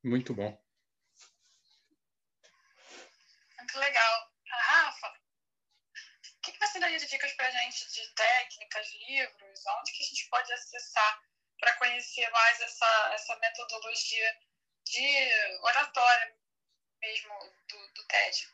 Muito 0.02 0.32
bom. 0.32 0.56
Muito 3.58 3.78
legal. 3.78 4.32
Rafa, 4.48 5.08
o 5.08 6.40
que, 6.42 6.52
que 6.52 6.58
você 6.58 6.78
daria 6.78 6.98
de 6.98 7.06
dicas 7.06 7.32
para 7.32 7.48
a 7.48 7.50
gente 7.50 7.92
de 7.92 8.14
técnicas, 8.14 8.92
livros? 9.06 9.66
Onde 9.66 9.92
que 9.92 10.02
a 10.02 10.06
gente 10.06 10.28
pode 10.28 10.52
acessar 10.52 11.22
para 11.58 11.76
conhecer 11.76 12.28
mais 12.30 12.60
essa, 12.60 13.10
essa 13.14 13.36
metodologia 13.36 14.40
de 14.84 15.58
oratória 15.62 16.36
mesmo 17.00 17.34
do, 17.68 17.88
do 17.94 18.06
TED? 18.06 18.48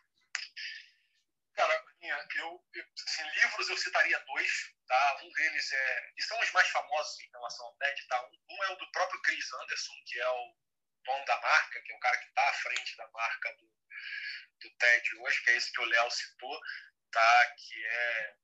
Cara, 1.55 1.85
eu, 2.01 2.65
eu 2.75 2.85
assim, 3.07 3.23
livros 3.23 3.69
eu 3.69 3.77
citaria 3.77 4.19
dois, 4.21 4.75
tá? 4.89 5.21
Um 5.23 5.33
deles 5.33 5.73
é, 5.73 6.13
e 6.17 6.23
são 6.23 6.41
os 6.41 6.51
mais 6.51 6.69
famosos 6.71 7.21
em 7.21 7.31
relação 7.31 7.67
ao 7.67 7.77
TED, 7.77 8.07
tá? 8.09 8.21
Um, 8.25 8.55
um 8.55 8.65
é 8.65 8.69
o 8.71 8.77
do 8.77 8.91
próprio 8.91 9.23
Chris 9.23 9.53
Anderson, 9.53 9.95
que 10.07 10.19
é 10.19 10.29
o 10.29 10.57
dono 11.05 11.25
da 11.25 11.41
marca, 11.41 11.81
que 11.83 11.93
é 11.93 11.97
o 11.97 12.01
cara 12.01 12.17
que 12.19 12.29
está 12.29 12.49
à 12.49 12.53
frente 12.55 12.97
da 12.97 13.09
marca 13.09 13.53
do, 13.55 13.67
do 14.61 14.77
TED 14.77 15.17
hoje, 15.19 15.43
que 15.43 15.51
é 15.51 15.57
esse 15.57 15.73
que 15.73 15.81
o 15.81 15.87
Léo 15.87 16.11
citou, 16.11 16.61
tá? 17.13 17.55
Que 17.57 17.87
é 17.87 18.35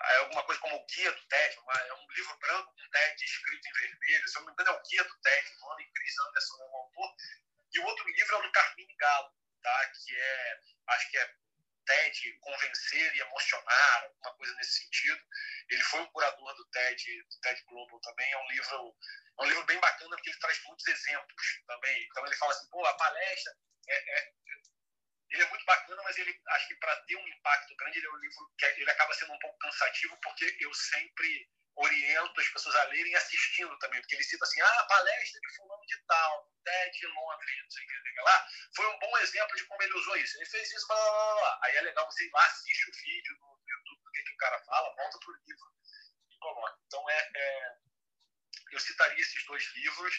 é 0.00 0.16
alguma 0.18 0.44
coisa 0.44 0.60
como 0.60 0.76
o 0.76 0.86
Guia 0.86 1.10
do 1.10 1.26
TED, 1.26 1.58
uma, 1.58 1.72
é 1.74 1.94
um 1.94 2.06
livro 2.12 2.38
branco 2.38 2.72
com 2.72 2.90
TED 2.90 3.24
escrito 3.24 3.68
em 3.68 3.72
vermelho, 3.72 4.28
se 4.28 4.36
eu 4.36 4.42
não 4.42 4.46
me 4.46 4.52
engano 4.52 4.70
é 4.70 4.72
o 4.72 4.82
Guia 4.82 5.04
do 5.04 5.20
TED, 5.20 5.48
o 5.50 5.60
nome 5.60 5.92
Chris 5.92 6.18
Anderson 6.20 6.54
é 6.54 6.66
o 6.66 6.76
autor, 6.76 7.16
e 7.72 7.80
o 7.80 7.84
outro 7.84 8.08
livro 8.08 8.34
é 8.36 8.38
o 8.38 8.42
do 8.42 8.52
Carmine 8.52 8.96
Galo, 8.96 9.32
tá? 9.60 9.92
que 10.04 10.16
é, 10.16 10.60
acho 10.88 11.10
que 11.10 11.18
é 11.18 11.34
TED 11.88 12.38
Convencer 12.40 13.16
e 13.16 13.20
Emocionar, 13.20 14.04
alguma 14.04 14.34
coisa 14.36 14.54
nesse 14.56 14.84
sentido. 14.84 15.20
Ele 15.70 15.82
foi 15.84 16.00
o 16.02 16.10
curador 16.10 16.54
do 16.54 16.64
TED, 16.66 17.22
do 17.22 17.40
TED 17.40 17.64
Global 17.64 18.00
também, 18.00 18.30
é 18.30 18.38
um 18.38 18.48
livro 18.48 18.96
é 19.38 19.42
um 19.42 19.46
livro 19.46 19.64
bem 19.66 19.78
bacana 19.80 20.16
porque 20.16 20.30
ele 20.30 20.38
traz 20.38 20.62
muitos 20.64 20.86
exemplos 20.86 21.62
também. 21.66 22.06
Então 22.10 22.26
ele 22.26 22.36
fala 22.36 22.52
assim, 22.52 22.68
pô, 22.70 22.84
a 22.84 22.94
palestra 22.94 23.52
é, 23.88 24.18
é 24.18 24.32
ele 25.30 25.42
é 25.42 25.48
muito 25.48 25.64
bacana, 25.64 26.02
mas 26.02 26.16
ele 26.16 26.40
acho 26.48 26.68
que 26.68 26.74
para 26.76 26.96
ter 27.02 27.16
um 27.16 27.28
impacto 27.28 27.76
grande, 27.76 27.98
ele 27.98 28.06
é 28.06 28.10
um 28.10 28.16
livro 28.16 28.52
que 28.58 28.64
ele 28.64 28.90
acaba 28.90 29.12
sendo 29.14 29.32
um 29.32 29.38
pouco 29.38 29.58
cansativo, 29.58 30.18
porque 30.22 30.56
eu 30.60 30.72
sempre 30.74 31.50
oriento 31.78 32.40
as 32.40 32.48
pessoas 32.48 32.74
a 32.76 32.84
lerem 32.84 33.14
assistindo 33.14 33.78
também, 33.78 34.00
porque 34.00 34.16
ele 34.16 34.24
cita 34.24 34.44
assim, 34.44 34.60
ah, 34.60 34.80
a 34.80 34.84
palestra 34.84 35.40
de 35.40 35.56
fulano 35.56 35.86
de 35.86 36.04
tal, 36.06 36.52
TED 36.64 37.06
Londres, 37.06 37.62
não 37.62 37.70
sei 37.70 37.84
o 37.84 37.88
que, 37.88 38.20
lá, 38.20 38.46
foi 38.74 38.86
um 38.86 38.98
bom 38.98 39.18
exemplo 39.18 39.56
de 39.56 39.64
como 39.64 39.82
ele 39.82 39.94
usou 39.94 40.16
isso. 40.16 40.36
Ele 40.38 40.46
fez 40.46 40.72
isso, 40.72 40.86
blá, 40.88 40.96
blá, 40.96 41.34
blá. 41.34 41.60
aí 41.62 41.76
é 41.76 41.80
legal 41.82 42.04
você 42.06 42.24
ir 42.24 42.30
lá, 42.32 42.44
assiste 42.44 42.90
o 42.90 42.92
vídeo 42.94 43.36
no 43.40 43.58
YouTube 43.66 44.04
do 44.04 44.10
que, 44.10 44.22
que 44.22 44.32
o 44.32 44.36
cara 44.38 44.58
fala, 44.64 44.94
volta 44.96 45.18
pro 45.20 45.34
livro 45.34 45.72
e 46.30 46.38
coloca. 46.38 46.78
Então, 46.86 47.10
é, 47.10 47.30
é 47.34 47.76
eu 48.72 48.80
citaria 48.80 49.20
esses 49.20 49.44
dois 49.46 49.64
livros. 49.74 50.14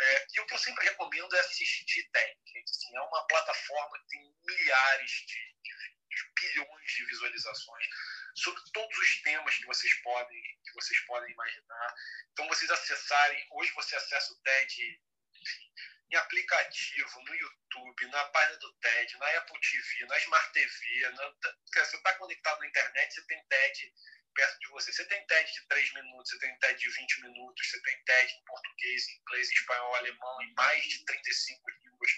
É, 0.00 0.26
e 0.34 0.40
o 0.40 0.46
que 0.46 0.54
eu 0.54 0.58
sempre 0.58 0.84
recomendo 0.84 1.36
é 1.36 1.40
assistir 1.40 2.10
TED. 2.10 2.36
Assim, 2.64 2.96
é 2.96 3.00
uma 3.00 3.26
plataforma 3.26 3.98
que 4.00 4.08
tem 4.08 4.36
milhares 4.44 5.10
de, 5.10 5.54
de, 5.62 5.74
de, 6.10 6.32
bilhões 6.34 6.92
de 6.92 7.06
visualizações 7.06 7.86
sobre 8.34 8.62
todos 8.72 8.98
os 8.98 9.22
temas 9.22 9.56
que 9.56 9.66
vocês 9.66 9.94
podem 10.02 10.42
que 10.64 10.72
vocês 10.74 11.00
podem 11.06 11.32
imaginar. 11.32 11.94
Então, 12.32 12.48
vocês 12.48 12.70
acessarem, 12.70 13.46
hoje 13.52 13.72
você 13.72 13.96
acessa 13.96 14.32
o 14.32 14.40
TED 14.42 15.00
enfim, 15.40 15.72
em 16.10 16.16
aplicativo, 16.16 17.22
no 17.22 17.34
YouTube, 17.34 18.06
na 18.08 18.24
página 18.26 18.58
do 18.58 18.72
TED, 18.74 19.16
na 19.18 19.38
Apple 19.38 19.60
TV, 19.60 20.06
na 20.06 20.18
Smart 20.18 20.52
TV. 20.52 21.10
Na, 21.10 21.34
você 21.74 21.96
está 21.96 22.14
conectado 22.14 22.58
na 22.60 22.66
internet, 22.66 23.14
você 23.14 23.26
tem 23.26 23.46
TED 23.46 23.92
perto 24.34 24.58
de 24.58 24.68
você. 24.68 24.92
Você 24.92 25.04
tem 25.06 25.26
TED 25.26 25.52
de 25.52 25.66
3 25.68 25.94
minutos, 25.94 26.30
você 26.30 26.38
tem 26.38 26.58
TED 26.58 26.78
de 26.78 26.90
20 26.90 27.22
minutos, 27.22 27.70
você 27.70 27.82
tem 27.82 28.04
TED 28.04 28.32
em 28.32 28.44
português, 28.44 29.08
inglês, 29.08 29.50
espanhol, 29.50 29.94
alemão, 29.94 30.42
em 30.42 30.54
mais 30.54 30.84
de 30.84 31.04
35 31.04 31.70
línguas. 31.70 32.10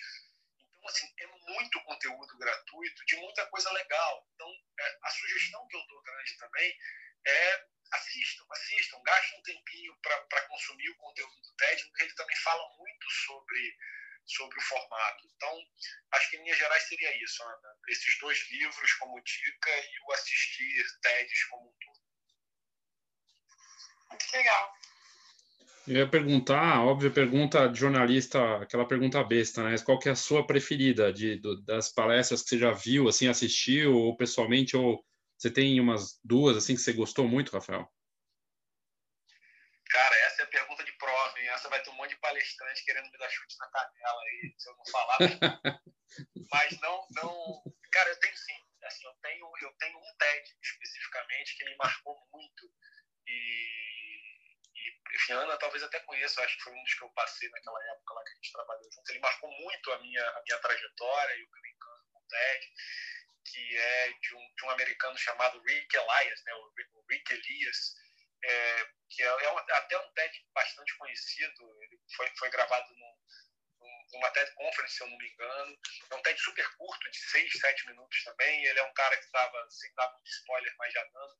Então, 0.70 0.86
assim, 0.88 1.14
é 1.18 1.26
muito 1.46 1.82
conteúdo 1.82 2.38
gratuito 2.38 3.04
de 3.06 3.16
muita 3.16 3.46
coisa 3.46 3.70
legal. 3.72 4.26
Então, 4.34 4.48
é, 4.80 4.98
a 5.02 5.10
sugestão 5.10 5.66
que 5.68 5.76
eu 5.76 5.86
dou 5.86 6.02
grande 6.02 6.36
também 6.38 6.76
é 7.26 7.66
assistam, 7.92 8.44
assistam, 8.50 9.02
gastem 9.02 9.38
um 9.38 9.42
tempinho 9.42 9.96
para 10.02 10.42
consumir 10.48 10.90
o 10.90 10.96
conteúdo 10.96 11.40
do 11.40 11.56
TED, 11.56 11.84
porque 11.84 12.04
ele 12.04 12.14
também 12.14 12.36
fala 12.36 12.68
muito 12.76 13.10
sobre 13.10 13.76
sobre 14.26 14.58
o 14.58 14.62
formato. 14.62 15.24
Então, 15.36 15.56
acho 16.12 16.30
que 16.30 16.36
em 16.36 16.42
linhas 16.42 16.58
gerais 16.58 16.82
seria 16.82 17.22
isso, 17.22 17.42
Ana. 17.44 17.76
Esses 17.88 18.18
dois 18.18 18.50
livros 18.50 18.92
como 18.94 19.22
dica 19.22 19.70
e 19.70 20.00
o 20.00 20.12
assistir 20.12 20.84
TEDs 21.00 21.44
como 21.44 21.68
um 21.68 21.74
todo. 21.78 22.00
Muito 24.10 24.32
legal. 24.32 24.74
Eu 25.86 25.94
ia 25.94 26.08
perguntar, 26.08 26.84
óbvio, 26.84 27.12
pergunta 27.12 27.68
de 27.68 27.78
jornalista, 27.78 28.56
aquela 28.56 28.86
pergunta 28.86 29.22
besta, 29.22 29.62
né? 29.62 29.76
Qual 29.84 29.98
que 29.98 30.08
é 30.08 30.12
a 30.12 30.16
sua 30.16 30.44
preferida 30.44 31.12
de, 31.12 31.36
do, 31.36 31.62
das 31.62 31.88
palestras 31.88 32.42
que 32.42 32.48
você 32.48 32.58
já 32.58 32.72
viu, 32.72 33.08
assim, 33.08 33.28
assistiu, 33.28 33.94
ou 33.94 34.16
pessoalmente, 34.16 34.76
ou 34.76 35.04
você 35.38 35.48
tem 35.48 35.78
umas 35.78 36.18
duas, 36.24 36.56
assim, 36.56 36.74
que 36.74 36.80
você 36.80 36.92
gostou 36.92 37.28
muito, 37.28 37.52
Rafael? 37.52 37.88
Cara, 39.88 40.16
essa 40.26 40.42
é 40.42 40.44
a 40.44 40.48
pergunta 40.48 40.82
de 40.82 40.92
prova, 40.98 41.38
hein? 41.38 41.48
Essa 41.50 41.68
vai 41.68 41.80
ter 41.80 41.90
um 41.90 41.94
monte 41.94 42.10
de 42.10 42.20
palestrante 42.20 42.84
querendo 42.84 43.08
me 43.08 43.18
dar 43.18 43.30
chute 43.30 43.56
na 43.60 43.68
canela 43.68 44.22
aí, 44.22 44.54
se 44.58 44.68
eu 44.68 44.76
não 44.76 44.86
falar. 44.86 45.18
Mas 46.52 46.80
não, 46.80 47.06
não... 47.12 47.62
Cara, 47.92 48.10
eu 48.10 48.18
tenho 48.18 48.36
sim. 48.36 48.54
Assim, 48.82 49.06
eu 49.06 49.12
tenho, 49.22 49.46
eu 49.62 49.72
tenho 49.78 49.98
um 49.98 50.16
TED 50.18 50.56
especificamente 50.62 51.56
que 51.56 51.64
me 51.64 51.76
marcou 51.76 52.16
muito 52.32 52.70
e, 53.26 54.25
e 55.28 55.32
a 55.32 55.36
Ana 55.36 55.56
talvez 55.56 55.82
até 55.82 56.00
conheça, 56.00 56.42
acho 56.42 56.56
que 56.56 56.62
foi 56.62 56.72
um 56.72 56.82
dos 56.82 56.94
que 56.94 57.02
eu 57.02 57.10
passei 57.10 57.48
naquela 57.50 57.82
época 57.92 58.14
lá 58.14 58.24
que 58.24 58.30
a 58.30 58.34
gente 58.34 58.52
trabalhou 58.52 58.92
junto. 58.92 59.10
Ele 59.10 59.18
marcou 59.18 59.50
muito 59.50 59.92
a 59.92 59.98
minha, 60.00 60.30
a 60.30 60.42
minha 60.42 60.58
trajetória 60.58 61.34
e 61.36 61.42
o 61.42 61.50
brincando 61.50 62.04
com 62.12 62.18
o 62.18 62.28
TED, 62.28 62.72
que 63.44 63.76
é 63.76 64.12
de 64.12 64.34
um, 64.34 64.54
de 64.54 64.64
um 64.64 64.70
americano 64.70 65.16
chamado 65.18 65.62
Rick 65.62 65.96
Elias, 65.96 66.42
né, 66.44 66.54
o, 66.54 66.72
Rick 67.08 67.32
Elias, 67.32 67.94
é, 68.44 68.88
que 69.10 69.22
é, 69.22 69.26
é 69.26 69.52
um, 69.52 69.58
até 69.58 69.98
um 69.98 70.12
TED 70.12 70.46
bastante 70.52 70.96
conhecido. 70.96 71.82
Ele 71.82 72.00
foi, 72.14 72.30
foi 72.36 72.50
gravado 72.50 72.94
num, 72.94 73.16
numa 74.12 74.30
TED 74.30 74.52
Conference, 74.54 74.96
se 74.96 75.02
eu 75.02 75.08
não 75.08 75.16
me 75.16 75.28
engano. 75.28 75.78
É 76.10 76.14
um 76.14 76.22
TED 76.22 76.40
super 76.40 76.68
curto, 76.76 77.10
de 77.10 77.18
6, 77.18 77.52
7 77.60 77.86
minutos 77.86 78.24
também. 78.24 78.64
Ele 78.64 78.78
é 78.78 78.82
um 78.82 78.94
cara 78.94 79.16
que 79.16 79.24
estava, 79.24 79.70
sem 79.70 79.92
dar 79.94 80.14
spoiler, 80.24 80.74
mas 80.78 80.92
já 80.92 81.04
dando, 81.04 81.38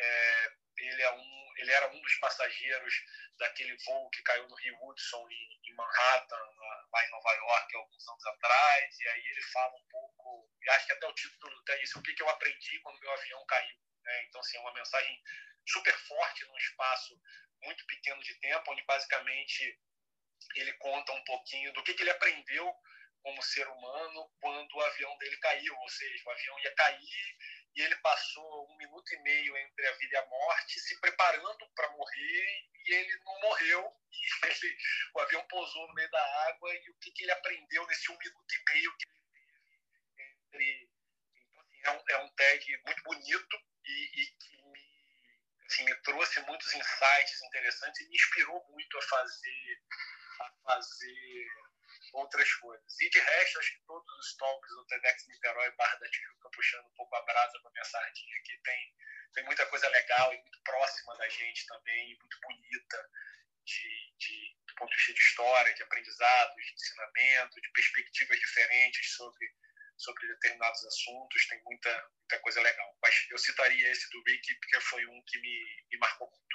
é, 0.00 0.52
ele, 0.86 1.02
é 1.02 1.12
um, 1.12 1.52
ele 1.56 1.70
era 1.72 1.88
um 1.90 2.00
dos 2.00 2.14
passageiros 2.16 2.94
daquele 3.38 3.76
voo 3.84 4.10
que 4.10 4.22
caiu 4.22 4.48
no 4.48 4.54
Rio 4.56 4.76
Hudson, 4.82 5.28
em, 5.30 5.60
em 5.64 5.74
Manhattan, 5.74 6.50
lá 6.92 7.06
em 7.06 7.10
Nova 7.10 7.32
York, 7.32 7.76
alguns 7.76 8.08
anos 8.08 8.26
atrás. 8.26 8.98
E 8.98 9.08
aí 9.08 9.26
ele 9.26 9.42
fala 9.42 9.74
um 9.76 9.86
pouco, 9.88 10.50
e 10.62 10.70
acho 10.70 10.86
que 10.86 10.92
até 10.92 11.06
o 11.06 11.14
título 11.14 11.62
é 11.68 11.82
isso, 11.82 11.98
o 11.98 12.02
que, 12.02 12.14
que 12.14 12.22
eu 12.22 12.28
aprendi 12.28 12.78
quando 12.80 13.00
meu 13.00 13.12
avião 13.12 13.44
caiu. 13.46 13.76
Né? 14.04 14.24
Então, 14.24 14.40
assim, 14.40 14.56
é 14.56 14.60
uma 14.60 14.74
mensagem 14.74 15.22
super 15.66 15.96
forte 15.98 16.44
num 16.46 16.56
espaço 16.56 17.20
muito 17.62 17.84
pequeno 17.86 18.22
de 18.22 18.34
tempo, 18.40 18.72
onde 18.72 18.82
basicamente 18.84 19.78
ele 20.56 20.72
conta 20.74 21.12
um 21.12 21.24
pouquinho 21.24 21.72
do 21.72 21.82
que, 21.82 21.94
que 21.94 22.02
ele 22.02 22.10
aprendeu 22.10 22.74
como 23.22 23.42
ser 23.42 23.68
humano 23.68 24.32
quando 24.40 24.74
o 24.74 24.80
avião 24.80 25.16
dele 25.18 25.36
caiu, 25.38 25.76
ou 25.76 25.88
seja, 25.88 26.24
o 26.24 26.30
avião 26.30 26.58
ia 26.60 26.74
cair 26.74 27.36
e 27.74 27.82
ele 27.82 27.96
passou 27.96 28.68
um 28.68 28.76
minuto 28.76 29.14
e 29.14 29.22
meio 29.22 29.56
entre 29.56 29.86
a 29.86 29.92
vida 29.92 30.14
e 30.14 30.16
a 30.16 30.26
morte, 30.26 30.80
se 30.80 31.00
preparando 31.00 31.70
para 31.74 31.90
morrer, 31.90 32.68
e 32.74 32.94
ele 32.94 33.18
não 33.24 33.40
morreu, 33.40 33.92
e 34.12 34.46
ele, 34.46 34.76
o 35.14 35.20
avião 35.20 35.46
pousou 35.48 35.88
no 35.88 35.94
meio 35.94 36.10
da 36.10 36.48
água, 36.48 36.74
e 36.74 36.90
o 36.90 36.94
que, 36.98 37.10
que 37.12 37.22
ele 37.22 37.32
aprendeu 37.32 37.86
nesse 37.86 38.10
um 38.10 38.18
minuto 38.18 38.54
e 38.54 38.72
meio 38.72 38.96
que 38.96 39.08
ele 39.08 39.20
teve? 40.50 40.90
Entre 41.86 42.30
TED 42.40 42.82
muito 42.86 43.02
bonito 43.02 43.56
e, 43.84 44.22
e 44.22 44.26
que 44.26 44.62
me, 44.62 44.80
assim, 45.66 45.84
me 45.84 45.94
trouxe 46.02 46.40
muitos 46.40 46.74
insights 46.74 47.42
interessantes 47.42 48.00
e 48.00 48.08
me 48.08 48.14
inspirou 48.14 48.64
muito 48.70 48.98
a 48.98 49.02
fazer, 49.02 49.82
a 50.40 50.52
fazer 50.64 51.69
outras 52.12 52.52
coisas. 52.54 53.00
E 53.00 53.10
de 53.10 53.18
resto, 53.18 53.58
acho 53.58 53.72
que 53.72 53.84
todos 53.86 54.18
os 54.18 54.36
talks 54.36 54.70
do 54.70 54.86
TEDx 54.86 55.28
Niterói 55.28 55.70
Barra 55.76 55.96
da 55.96 56.08
Tijuca, 56.08 56.50
puxando 56.54 56.86
um 56.86 56.94
pouco 56.94 57.14
a 57.16 57.22
brasa 57.22 57.58
para 57.62 57.70
minha 57.72 57.84
sardinha, 57.84 58.42
que 58.44 58.58
tem, 58.62 58.94
tem 59.34 59.44
muita 59.44 59.66
coisa 59.66 59.88
legal 59.88 60.32
e 60.34 60.40
muito 60.40 60.60
próxima 60.62 61.16
da 61.16 61.28
gente 61.28 61.66
também, 61.66 62.16
muito 62.18 62.38
bonita, 62.40 63.10
de, 63.64 64.14
de, 64.18 64.56
do 64.68 64.74
ponto 64.74 64.90
de 64.90 64.96
vista 64.96 65.14
de 65.14 65.20
história, 65.20 65.74
de 65.74 65.82
aprendizado, 65.82 66.54
de 66.56 66.72
ensinamento, 66.72 67.60
de 67.60 67.72
perspectivas 67.72 68.38
diferentes 68.38 69.12
sobre, 69.14 69.46
sobre 69.96 70.26
determinados 70.28 70.84
assuntos, 70.86 71.46
tem 71.46 71.62
muita, 71.64 72.08
muita 72.18 72.38
coisa 72.40 72.60
legal. 72.60 72.96
Mas 73.02 73.14
eu 73.30 73.38
citaria 73.38 73.90
esse 73.90 74.10
do 74.10 74.22
Rick, 74.26 74.54
porque 74.56 74.80
foi 74.80 75.06
um 75.06 75.22
que 75.26 75.40
me, 75.40 75.84
me 75.92 75.98
marcou 75.98 76.28
muito. 76.28 76.50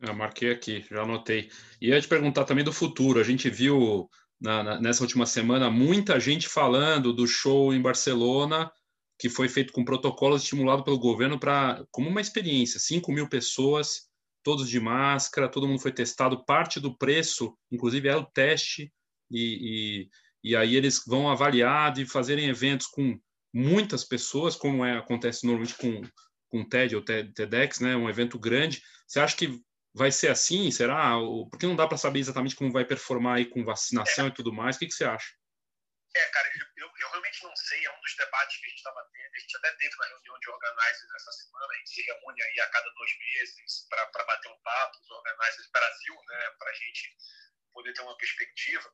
Eu 0.00 0.14
marquei 0.14 0.52
aqui, 0.52 0.86
já 0.88 1.02
anotei. 1.02 1.50
E 1.80 1.88
ia 1.88 2.00
te 2.00 2.06
perguntar 2.06 2.44
também 2.44 2.64
do 2.64 2.72
futuro. 2.72 3.20
A 3.20 3.24
gente 3.24 3.50
viu 3.50 4.08
na, 4.40 4.62
na, 4.62 4.80
nessa 4.80 5.02
última 5.02 5.26
semana 5.26 5.70
muita 5.70 6.18
gente 6.20 6.48
falando 6.48 7.12
do 7.12 7.26
show 7.26 7.72
em 7.74 7.82
Barcelona, 7.82 8.70
que 9.18 9.28
foi 9.28 9.48
feito 9.48 9.72
com 9.72 9.84
protocolos 9.84 10.42
estimulado 10.42 10.84
pelo 10.84 10.98
governo 10.98 11.38
para 11.38 11.84
como 11.90 12.08
uma 12.08 12.20
experiência, 12.20 12.78
5 12.78 13.10
mil 13.10 13.28
pessoas, 13.28 14.08
todos 14.42 14.68
de 14.68 14.78
máscara, 14.78 15.48
todo 15.48 15.66
mundo 15.66 15.80
foi 15.80 15.92
testado, 15.92 16.44
parte 16.44 16.78
do 16.78 16.96
preço, 16.96 17.56
inclusive 17.70 18.08
é 18.08 18.16
o 18.16 18.24
teste, 18.24 18.92
e, 19.30 20.08
e, 20.44 20.50
e 20.50 20.56
aí 20.56 20.76
eles 20.76 21.02
vão 21.06 21.28
avaliar 21.28 21.92
de 21.92 22.06
fazerem 22.06 22.48
eventos 22.48 22.86
com 22.86 23.18
muitas 23.52 24.04
pessoas, 24.04 24.54
como 24.54 24.84
é, 24.84 24.96
acontece 24.96 25.44
normalmente 25.44 25.76
com, 25.76 26.00
com 26.48 26.68
TED 26.68 26.94
ou 26.94 27.02
TEDx, 27.02 27.80
né, 27.80 27.96
um 27.96 28.08
evento 28.08 28.38
grande. 28.38 28.82
Você 29.06 29.20
acha 29.20 29.36
que 29.36 29.60
vai 29.94 30.10
ser 30.12 30.28
assim? 30.28 30.70
Será? 30.70 31.14
Porque 31.50 31.66
não 31.66 31.76
dá 31.76 31.86
para 31.86 31.98
saber 31.98 32.20
exatamente 32.20 32.56
como 32.56 32.72
vai 32.72 32.84
performar 32.84 33.36
aí 33.36 33.46
com 33.46 33.64
vacinação 33.64 34.26
é. 34.26 34.28
e 34.28 34.34
tudo 34.34 34.52
mais. 34.52 34.76
O 34.76 34.78
que, 34.78 34.86
que 34.86 34.94
você 34.94 35.04
acha? 35.04 35.34
É, 36.14 36.26
cara, 36.30 36.48
eu, 36.48 36.66
eu, 36.84 36.92
eu, 36.98 37.10
realmente 37.10 37.42
não 37.42 37.54
sei. 37.56 37.84
É 37.84 37.90
um 37.90 38.00
dos 38.00 38.16
debates 38.16 38.56
que 38.58 38.66
a 38.66 38.68
gente 38.68 38.78
estava 38.78 39.08
tendo. 39.12 39.34
A 39.34 39.38
gente 39.38 39.56
até 39.56 39.70
teve 39.72 39.94
uma 39.94 40.06
reunião 40.06 40.38
de 40.40 40.50
organizers 40.50 41.14
essa 41.14 41.32
semana. 41.32 41.72
A 41.72 41.76
gente 41.76 41.90
se 41.90 42.02
reúne 42.02 42.42
aí 42.42 42.60
a 42.60 42.70
cada 42.70 42.90
dois 42.90 43.18
meses 43.18 43.86
para 43.88 44.24
bater 44.24 44.48
um 44.48 44.60
papo, 44.60 44.98
os 45.00 45.10
organizers 45.10 45.70
Brasil, 45.70 46.14
né, 46.26 46.50
para 46.58 46.70
a 46.70 46.74
gente 46.74 47.16
poder 47.72 47.92
ter 47.92 48.02
uma 48.02 48.16
perspectiva. 48.16 48.92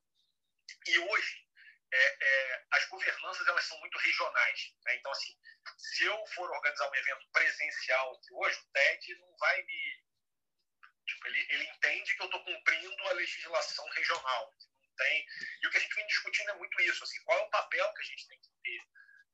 E 0.87 0.99
hoje, 0.99 1.45
é, 1.93 2.17
é, 2.21 2.65
as 2.73 2.85
governanças 2.89 3.47
elas 3.47 3.65
são 3.65 3.79
muito 3.81 3.99
regionais. 3.99 4.75
Né? 4.85 4.97
Então, 4.97 5.13
assim, 5.13 5.33
se 5.79 6.05
eu 6.05 6.27
for 6.35 6.51
organizar 6.51 6.91
um 6.91 6.95
evento 6.95 7.27
presencial 7.33 8.21
hoje, 8.33 8.59
o 8.59 8.73
TED 8.73 9.15
não 9.21 9.37
vai 9.39 9.63
me 9.63 10.04
Tipo, 11.07 11.27
ele, 11.29 11.47
ele 11.51 11.65
entende 11.65 12.15
que 12.15 12.23
eu 12.23 12.27
estou 12.27 12.45
cumprindo 12.45 13.09
a 13.09 13.13
legislação 13.13 13.89
regional. 13.91 14.55
Não 14.83 14.95
tem, 14.97 15.27
e 15.63 15.67
o 15.67 15.71
que 15.71 15.77
a 15.77 15.81
gente 15.81 15.95
vem 15.95 16.07
discutindo 16.07 16.51
é 16.51 16.55
muito 16.55 16.81
isso, 16.83 17.05
assim, 17.05 17.23
qual 17.25 17.39
é 17.39 17.43
o 17.43 17.51
papel 17.51 17.93
que 17.95 18.03
a 18.03 18.07
gente 18.07 18.29
tem 18.29 18.41
que 18.41 18.49
ter 18.63 18.81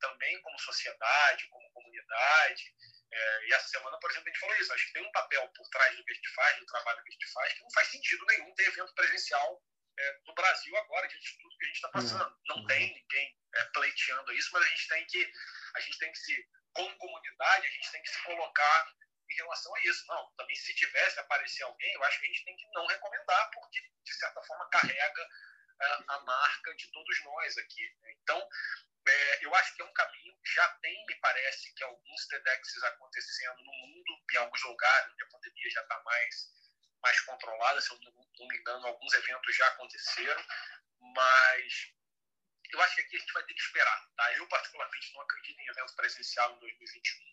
também 0.01 0.41
como 0.41 0.59
sociedade, 0.59 1.47
como 1.49 1.71
comunidade. 1.71 2.75
É, 3.13 3.47
e 3.47 3.53
essa 3.53 3.69
semana, 3.69 3.99
por 3.99 4.11
exemplo, 4.11 4.29
a 4.29 4.33
gente 4.33 4.41
falou 4.41 4.57
isso. 4.57 4.73
Acho 4.73 4.87
que 4.87 4.93
tem 4.95 5.07
um 5.07 5.13
papel 5.13 5.47
por 5.49 5.69
trás 5.69 5.97
do 5.97 6.05
que 6.05 6.13
a 6.13 6.15
gente 6.15 6.35
faz, 6.35 6.59
do 6.59 6.67
trabalho 6.67 7.03
que 7.03 7.09
a 7.11 7.13
gente 7.13 7.33
faz, 7.33 7.53
que 7.53 7.63
não 7.63 7.71
faz 7.73 7.89
sentido 7.89 8.27
nenhum 8.27 8.55
ter 8.55 8.69
evento 8.69 8.95
presencial 8.95 9.63
é, 9.99 10.19
no 10.25 10.35
Brasil 10.35 10.77
agora, 10.77 11.09
diante 11.09 11.33
de 11.33 11.39
tudo 11.39 11.57
que 11.59 11.65
a 11.65 11.69
gente 11.69 11.77
está 11.77 11.89
passando. 11.91 12.39
Não 12.47 12.67
tem 12.67 12.95
ninguém 12.95 13.37
é, 13.55 13.65
pleiteando 13.67 14.33
isso, 14.33 14.51
mas 14.53 14.65
a 14.65 14.69
gente 14.69 14.89
tem 14.89 15.07
que, 15.07 15.33
a 15.75 15.81
gente 15.81 15.99
tem 15.99 16.13
que 16.13 16.19
se, 16.19 16.49
como 16.73 16.97
comunidade, 16.97 17.67
a 17.67 17.71
gente 17.71 17.93
tem 17.93 18.03
que 18.03 18.11
se 18.11 18.23
colocar 18.23 18.95
em 19.31 19.37
relação 19.37 19.75
a 19.75 19.81
isso. 19.81 20.07
Não, 20.07 20.33
também 20.37 20.57
se 20.57 20.75
tivesse 20.75 21.19
aparecer 21.21 21.63
alguém, 21.63 21.93
eu 21.95 22.05
acho 22.05 22.19
que 22.19 22.27
a 22.27 22.29
gente 22.29 22.45
tem 22.45 22.57
que 22.57 22.69
não 22.73 22.87
recomendar, 22.87 23.51
porque 23.53 23.81
de 23.81 24.15
certa 24.15 24.43
forma 24.43 24.69
carrega 24.71 25.23
uh, 25.23 26.05
a 26.09 26.21
marca 26.21 26.75
de 26.75 26.91
todos 26.91 27.25
nós 27.25 27.59
aqui. 27.59 27.97
Né? 28.03 28.13
Então, 28.23 28.49
é, 29.07 29.45
eu 29.45 29.55
acho 29.55 29.75
que 29.75 29.83
é 29.83 29.85
um 29.85 29.93
caminho. 29.93 30.39
Já 30.55 30.69
tem, 30.83 31.07
me 31.07 31.15
parece, 31.17 31.73
que 31.75 31.85
alguns 31.85 32.27
TEDx's 32.27 32.83
acontecendo 32.85 33.59
no 33.59 33.73
mundo, 33.73 34.25
em 34.33 34.37
alguns 34.37 34.63
lugares 34.63 35.13
onde 35.13 35.25
a 35.25 35.29
pandemia 35.29 35.71
já 35.71 35.83
está 35.83 36.03
mais, 36.03 36.53
mais 37.03 37.21
controlada. 37.23 37.81
Se 37.81 37.91
eu 37.91 38.01
não, 38.01 38.13
não 38.13 38.49
me 38.49 38.57
engano, 38.59 38.87
alguns 38.87 39.13
eventos 39.15 39.57
já 39.57 39.67
aconteceram, 39.69 40.45
mas 41.01 41.93
eu 42.73 42.81
acho 42.83 42.95
que 42.95 43.01
aqui 43.01 43.17
a 43.17 43.21
gente 43.21 43.33
vai 43.33 43.43
ter 43.45 43.55
que 43.55 43.61
esperar. 43.61 44.09
Tá? 44.17 44.33
Eu, 44.35 44.47
particularmente, 44.49 45.13
não 45.15 45.23
acredito 45.23 45.61
em 45.61 45.69
evento 45.69 45.97
presencial 45.97 46.55
em 46.55 46.59
2021 46.61 47.30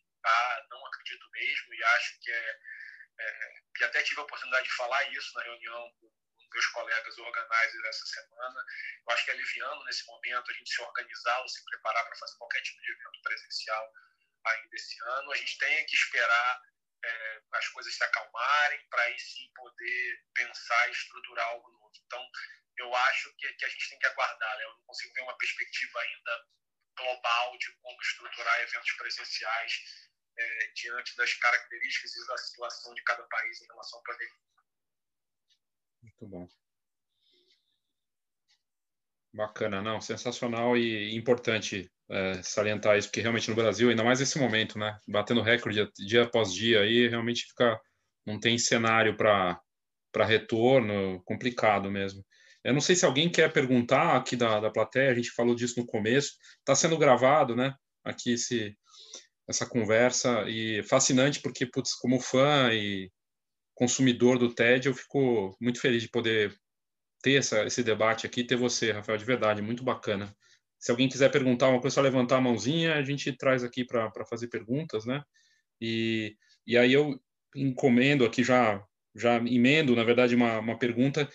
Não 0.69 0.85
acredito 0.85 1.29
mesmo 1.31 1.73
e 1.73 1.83
acho 1.83 2.19
que 2.21 2.31
é, 2.31 2.59
é 3.19 3.53
que 3.75 3.83
até 3.83 4.03
tive 4.03 4.19
a 4.19 4.23
oportunidade 4.23 4.67
de 4.67 4.75
falar 4.75 5.03
isso 5.11 5.33
na 5.35 5.43
reunião 5.43 5.91
com, 5.99 6.09
com 6.09 6.49
meus 6.51 6.65
colegas 6.67 7.17
organizers 7.17 7.85
essa 7.85 8.05
semana. 8.05 8.65
Eu 9.07 9.13
acho 9.13 9.25
que 9.25 9.31
é 9.31 9.33
aliviando 9.33 9.83
nesse 9.85 10.05
momento 10.05 10.51
a 10.51 10.53
gente 10.53 10.69
se 10.69 10.81
organizar 10.81 11.39
ou 11.41 11.49
se 11.49 11.63
preparar 11.65 12.05
para 12.05 12.17
fazer 12.17 12.37
qualquer 12.37 12.61
tipo 12.61 12.81
de 12.81 12.91
evento 12.91 13.21
presencial 13.23 13.93
ainda 14.45 14.75
esse 14.75 15.03
ano. 15.03 15.31
A 15.31 15.37
gente 15.37 15.57
tem 15.57 15.85
que 15.85 15.95
esperar 15.95 16.61
é, 17.03 17.41
as 17.53 17.67
coisas 17.69 17.93
se 17.93 18.03
acalmarem 18.03 18.87
para 18.89 19.03
aí 19.03 19.19
sim 19.19 19.51
poder 19.55 20.25
pensar 20.33 20.87
e 20.87 20.91
estruturar 20.91 21.47
algo 21.47 21.69
novo. 21.69 21.91
Então, 22.05 22.29
eu 22.77 22.95
acho 22.95 23.33
que, 23.37 23.51
que 23.53 23.65
a 23.65 23.69
gente 23.69 23.89
tem 23.89 23.99
que 23.99 24.07
aguardar. 24.07 24.57
Né? 24.57 24.63
Eu 24.63 24.73
não 24.73 24.83
consigo 24.83 25.13
ver 25.13 25.21
uma 25.21 25.37
perspectiva 25.37 25.99
ainda 26.01 26.45
global 26.97 27.57
de 27.57 27.71
como 27.77 28.01
estruturar 28.01 28.61
eventos 28.61 28.91
presenciais 28.93 29.73
é, 30.37 30.71
diante 30.75 31.15
das 31.17 31.33
características 31.33 32.15
e 32.15 32.27
da 32.27 32.37
situação 32.37 32.93
de 32.93 33.03
cada 33.03 33.23
país 33.23 33.61
em 33.61 33.67
relação 33.67 33.99
à 33.99 34.03
pandemia. 34.03 34.33
Muito 36.03 36.27
bom. 36.27 36.47
Bacana, 39.33 39.81
não, 39.81 40.01
sensacional 40.01 40.77
e 40.77 41.15
importante 41.15 41.91
é, 42.09 42.41
salientar 42.41 42.97
isso, 42.97 43.07
porque 43.07 43.21
realmente 43.21 43.49
no 43.49 43.55
Brasil, 43.55 43.89
ainda 43.89 44.03
mais 44.03 44.19
nesse 44.19 44.39
momento, 44.39 44.79
né, 44.79 44.97
batendo 45.07 45.41
recorde 45.41 45.87
dia 45.97 46.23
após 46.23 46.53
dia, 46.53 46.81
aí 46.81 47.07
realmente 47.07 47.45
fica, 47.45 47.79
não 48.25 48.39
tem 48.39 48.57
cenário 48.57 49.15
para 49.15 49.61
retorno, 50.25 51.21
complicado 51.23 51.91
mesmo. 51.91 52.25
Eu 52.63 52.73
não 52.73 52.81
sei 52.81 52.95
se 52.95 53.05
alguém 53.05 53.31
quer 53.31 53.51
perguntar 53.51 54.15
aqui 54.15 54.35
da, 54.35 54.59
da 54.59 54.71
plateia, 54.71 55.11
a 55.11 55.15
gente 55.15 55.31
falou 55.31 55.53
disso 55.53 55.79
no 55.79 55.85
começo, 55.85 56.33
está 56.59 56.73
sendo 56.73 56.97
gravado, 56.97 57.55
né, 57.55 57.75
aqui 58.03 58.33
esse, 58.33 58.75
essa 59.47 59.65
conversa 59.65 60.43
e 60.49 60.83
fascinante 60.83 61.41
porque, 61.41 61.65
putz, 61.65 61.93
como 61.95 62.19
fã 62.19 62.69
e 62.73 63.09
consumidor 63.73 64.37
do 64.37 64.53
TED, 64.53 64.87
eu 64.87 64.93
fico 64.93 65.55
muito 65.61 65.79
feliz 65.79 66.01
de 66.01 66.09
poder 66.09 66.57
ter 67.21 67.35
essa, 67.35 67.63
esse 67.65 67.83
debate 67.83 68.25
aqui, 68.25 68.43
ter 68.43 68.55
você, 68.55 68.91
Rafael, 68.91 69.17
de 69.17 69.25
verdade, 69.25 69.61
muito 69.61 69.83
bacana. 69.83 70.35
Se 70.79 70.91
alguém 70.91 71.09
quiser 71.09 71.31
perguntar 71.31 71.69
uma 71.69 71.81
coisa, 71.81 71.95
só 71.95 72.01
levantar 72.01 72.37
a 72.37 72.41
mãozinha, 72.41 72.95
a 72.95 73.03
gente 73.03 73.31
traz 73.35 73.63
aqui 73.63 73.85
para 73.85 74.25
fazer 74.29 74.47
perguntas, 74.47 75.05
né? 75.05 75.23
E, 75.81 76.35
e 76.65 76.77
aí 76.77 76.93
eu 76.93 77.19
encomendo 77.55 78.25
aqui 78.25 78.43
já, 78.43 78.83
já 79.15 79.37
emendo, 79.37 79.95
na 79.95 80.03
verdade, 80.03 80.35
uma, 80.35 80.59
uma 80.59 80.77
pergunta, 80.77 81.27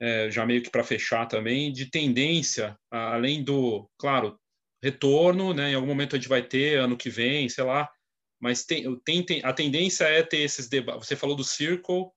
é, 0.00 0.30
já 0.30 0.46
meio 0.46 0.62
que 0.62 0.70
para 0.70 0.84
fechar 0.84 1.26
também, 1.26 1.72
de 1.72 1.90
tendência, 1.90 2.76
além 2.90 3.42
do, 3.42 3.90
claro, 3.98 4.38
retorno, 4.82 5.52
né? 5.52 5.70
Em 5.70 5.74
algum 5.74 5.86
momento 5.86 6.14
a 6.14 6.18
gente 6.18 6.28
vai 6.28 6.42
ter 6.42 6.78
ano 6.78 6.96
que 6.96 7.10
vem, 7.10 7.48
sei 7.48 7.64
lá. 7.64 7.92
Mas 8.40 8.64
tem, 8.64 8.98
tem, 9.00 9.24
tem 9.24 9.44
a 9.44 9.52
tendência 9.52 10.04
é 10.04 10.22
ter 10.22 10.38
esses 10.38 10.68
debates. 10.68 11.06
Você 11.06 11.16
falou 11.16 11.36
do 11.36 11.44
Circle. 11.44 12.10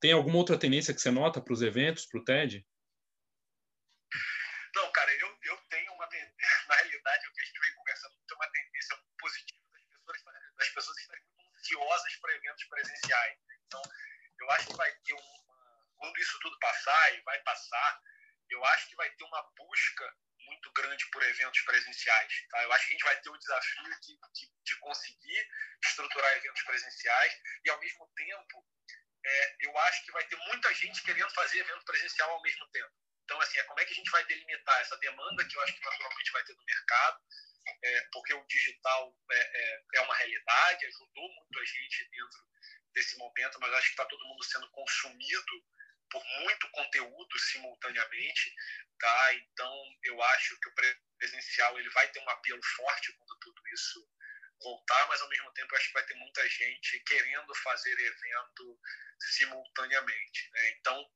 Tem 0.00 0.12
alguma 0.12 0.36
outra 0.36 0.58
tendência 0.58 0.92
que 0.92 1.00
você 1.00 1.10
nota 1.10 1.40
para 1.40 1.52
os 1.52 1.62
eventos, 1.62 2.06
para 2.06 2.20
o 2.20 2.24
TED? 2.24 2.66
Não, 4.74 4.92
cara, 4.92 5.10
eu, 5.14 5.28
eu 5.42 5.56
tenho 5.70 5.92
uma 5.92 6.06
na 6.68 6.74
realidade 6.74 7.28
o 7.28 7.32
que 7.32 7.40
a 7.40 7.44
gente 7.44 7.60
vem 7.60 7.74
conversando 7.74 8.14
tem 8.28 8.36
uma 8.36 8.50
tendência 8.50 8.96
positiva 9.18 9.60
das 9.72 9.82
pessoas 9.82 10.34
das 10.56 10.68
pessoas 10.68 10.98
estarem 10.98 11.24
muito 11.24 11.58
ansiosas 11.58 12.16
para 12.16 12.36
eventos 12.36 12.64
presenciais. 12.64 13.38
Então, 13.66 13.82
eu 14.40 14.50
acho 14.50 14.66
que 14.66 14.76
vai 14.76 14.92
ter 15.04 15.14
uma 15.14 15.46
quando 15.96 16.18
isso 16.18 16.38
tudo 16.40 16.58
passar 16.58 17.14
e 17.14 17.22
vai 17.22 17.38
passar, 17.42 18.00
eu 18.50 18.64
acho 18.66 18.88
que 18.88 18.96
vai 18.96 19.10
ter 19.10 19.24
uma 19.24 19.42
busca 19.56 20.14
muito 20.46 20.72
grande 20.72 21.08
por 21.10 21.22
eventos 21.22 21.60
presenciais. 21.62 22.46
Tá? 22.50 22.62
Eu 22.62 22.72
acho 22.72 22.86
que 22.86 22.92
a 22.92 22.96
gente 22.96 23.04
vai 23.04 23.20
ter 23.20 23.30
o 23.30 23.38
desafio 23.38 23.82
de, 24.00 24.18
de, 24.32 24.52
de 24.64 24.78
conseguir 24.80 25.48
estruturar 25.84 26.36
eventos 26.36 26.62
presenciais 26.62 27.32
e, 27.64 27.70
ao 27.70 27.80
mesmo 27.80 28.10
tempo, 28.14 28.66
é, 29.24 29.56
eu 29.60 29.78
acho 29.78 30.04
que 30.04 30.12
vai 30.12 30.24
ter 30.26 30.36
muita 30.36 30.72
gente 30.74 31.02
querendo 31.02 31.30
fazer 31.34 31.58
evento 31.58 31.84
presencial 31.84 32.30
ao 32.30 32.42
mesmo 32.42 32.66
tempo. 32.70 32.92
Então, 33.24 33.40
assim, 33.40 33.58
é 33.58 33.64
como 33.64 33.80
é 33.80 33.84
que 33.84 33.92
a 33.92 33.96
gente 33.96 34.10
vai 34.10 34.24
delimitar 34.24 34.80
essa 34.80 34.96
demanda 34.98 35.44
que 35.44 35.56
eu 35.56 35.60
acho 35.62 35.74
que 35.74 35.84
naturalmente 35.84 36.30
vai 36.30 36.44
ter 36.44 36.54
no 36.54 36.64
mercado, 36.64 37.20
é, 37.82 38.00
porque 38.12 38.32
o 38.34 38.46
digital 38.46 39.12
é, 39.32 39.36
é, 39.36 39.82
é, 39.94 40.00
uma 40.02 40.14
realidade, 40.14 40.86
ajudou 40.86 41.28
muito 41.34 41.58
a 41.58 41.64
gente 41.64 42.08
dentro 42.08 42.46
desse 42.94 43.16
momento, 43.18 43.58
mas 43.60 43.72
acho 43.74 43.86
que 43.86 43.92
está 43.94 44.04
todo 44.06 44.24
mundo 44.26 44.44
sendo 44.44 44.70
consumido 44.70 45.64
por 46.10 46.24
muito 46.40 46.70
conteúdo 46.70 47.38
simultaneamente, 47.38 48.54
tá? 48.98 49.34
Então 49.34 49.72
eu 50.04 50.22
acho 50.22 50.58
que 50.60 50.68
o 50.68 50.74
presencial 51.18 51.78
ele 51.78 51.90
vai 51.90 52.08
ter 52.08 52.20
um 52.20 52.30
apelo 52.30 52.62
forte 52.76 53.12
quando 53.12 53.38
tudo 53.40 53.62
isso 53.68 54.08
voltar, 54.62 55.06
mas 55.08 55.20
ao 55.20 55.28
mesmo 55.28 55.52
tempo 55.52 55.74
acho 55.76 55.88
que 55.88 55.94
vai 55.94 56.06
ter 56.06 56.14
muita 56.14 56.48
gente 56.48 57.00
querendo 57.00 57.54
fazer 57.56 57.92
evento 57.98 58.80
simultaneamente. 59.20 60.50
Né? 60.52 60.70
Então, 60.70 61.10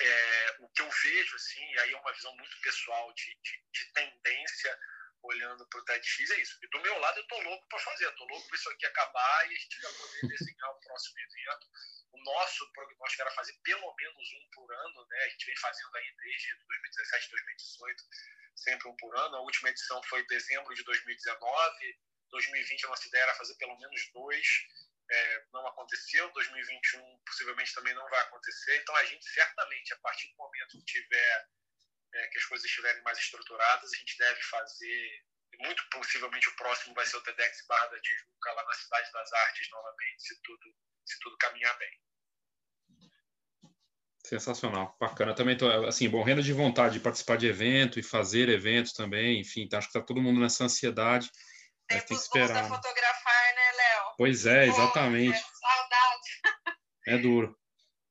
é, 0.00 0.56
o 0.60 0.68
que 0.68 0.82
eu 0.82 0.90
vejo, 0.90 1.36
assim, 1.36 1.78
aí 1.78 1.92
é 1.92 1.96
uma 1.96 2.12
visão 2.12 2.34
muito 2.36 2.60
pessoal 2.60 3.12
de, 3.14 3.34
de, 3.42 3.64
de 3.72 3.92
tendência 3.92 4.78
olhando 5.26 5.66
para 5.68 5.80
o 5.80 5.84
TEDx 5.84 6.30
é 6.30 6.40
isso. 6.40 6.58
E 6.62 6.68
do 6.68 6.80
meu 6.80 6.98
lado 6.98 7.18
eu 7.18 7.26
tô 7.26 7.40
louco 7.40 7.68
para 7.68 7.78
fazer, 7.80 8.10
tô 8.12 8.24
louco 8.24 8.46
para 8.48 8.56
isso 8.56 8.70
aqui 8.70 8.86
acabar 8.86 9.50
e 9.50 9.54
a 9.54 9.58
gente 9.58 9.80
vai 9.80 9.92
poder 9.92 10.28
desenhar 10.28 10.70
o 10.70 10.80
próximo 10.80 11.18
evento. 11.20 11.66
O 12.12 12.24
nosso 12.24 12.72
prognóstico 12.72 13.22
era 13.22 13.30
fazer 13.32 13.54
pelo 13.62 13.94
menos 13.94 14.32
um 14.32 14.50
por 14.50 14.72
ano, 14.72 15.06
né? 15.08 15.18
A 15.24 15.28
gente 15.28 15.46
vem 15.46 15.56
fazendo 15.56 15.96
aí 15.96 16.14
desde 16.16 16.54
2017, 16.66 17.30
2018, 17.30 18.04
sempre 18.56 18.88
um 18.88 18.96
por 18.96 19.16
ano. 19.16 19.36
A 19.36 19.40
última 19.40 19.68
edição 19.68 20.02
foi 20.04 20.26
dezembro 20.26 20.74
de 20.74 20.82
2019. 20.84 21.98
2020 22.30 22.86
a 22.86 22.88
nossa 22.88 23.08
ideia 23.08 23.22
era 23.22 23.34
fazer 23.34 23.54
pelo 23.56 23.78
menos 23.78 24.10
dois. 24.12 24.46
É, 25.08 25.44
não 25.52 25.66
aconteceu. 25.66 26.32
2021 26.32 27.22
possivelmente 27.24 27.74
também 27.74 27.94
não 27.94 28.08
vai 28.08 28.20
acontecer. 28.20 28.76
Então 28.78 28.96
a 28.96 29.04
gente 29.04 29.24
certamente, 29.30 29.92
a 29.92 29.98
partir 29.98 30.28
do 30.28 30.36
momento 30.36 30.78
que 30.78 30.84
tiver 30.84 31.48
é, 32.16 32.26
que 32.28 32.38
as 32.38 32.44
coisas 32.44 32.66
estiverem 32.66 33.02
mais 33.02 33.18
estruturadas, 33.18 33.92
a 33.92 33.96
gente 33.96 34.16
deve 34.18 34.42
fazer. 34.42 35.24
Muito 35.60 35.82
possivelmente 35.90 36.48
o 36.50 36.56
próximo 36.56 36.94
vai 36.94 37.06
ser 37.06 37.16
o 37.16 37.22
TEDx 37.22 37.64
Barra 37.66 37.86
da 37.86 38.00
Tijuca, 38.00 38.52
lá 38.52 38.64
na 38.64 38.74
Cidade 38.74 39.10
das 39.12 39.32
Artes, 39.32 39.70
novamente, 39.70 40.22
se 40.22 40.42
tudo, 40.42 40.74
se 41.04 41.18
tudo 41.20 41.38
caminhar 41.38 41.78
bem. 41.78 41.90
Sensacional, 44.26 44.94
bacana. 45.00 45.34
Também 45.34 45.54
estou 45.54 45.86
assim, 45.86 46.08
morrendo 46.08 46.42
de 46.42 46.52
vontade 46.52 46.94
de 46.94 47.00
participar 47.00 47.36
de 47.36 47.46
evento 47.46 47.98
e 47.98 48.02
fazer 48.02 48.48
eventos 48.48 48.92
também. 48.92 49.40
Enfim, 49.40 49.68
tá, 49.68 49.78
acho 49.78 49.86
que 49.86 49.96
está 49.96 50.06
todo 50.06 50.20
mundo 50.20 50.40
nessa 50.40 50.64
ansiedade. 50.64 51.30
Tempos 51.86 52.06
tem 52.06 52.16
que 52.16 52.22
esperar. 52.22 52.68
Bons 52.68 52.76
fotografar, 52.76 53.54
né, 53.54 53.72
Léo? 53.72 54.14
Pois 54.18 54.46
é, 54.46 54.66
exatamente. 54.66 55.40
Pô, 55.40 55.48
é, 55.48 55.68
saudade. 55.68 56.76
É 57.06 57.18
duro. 57.18 57.56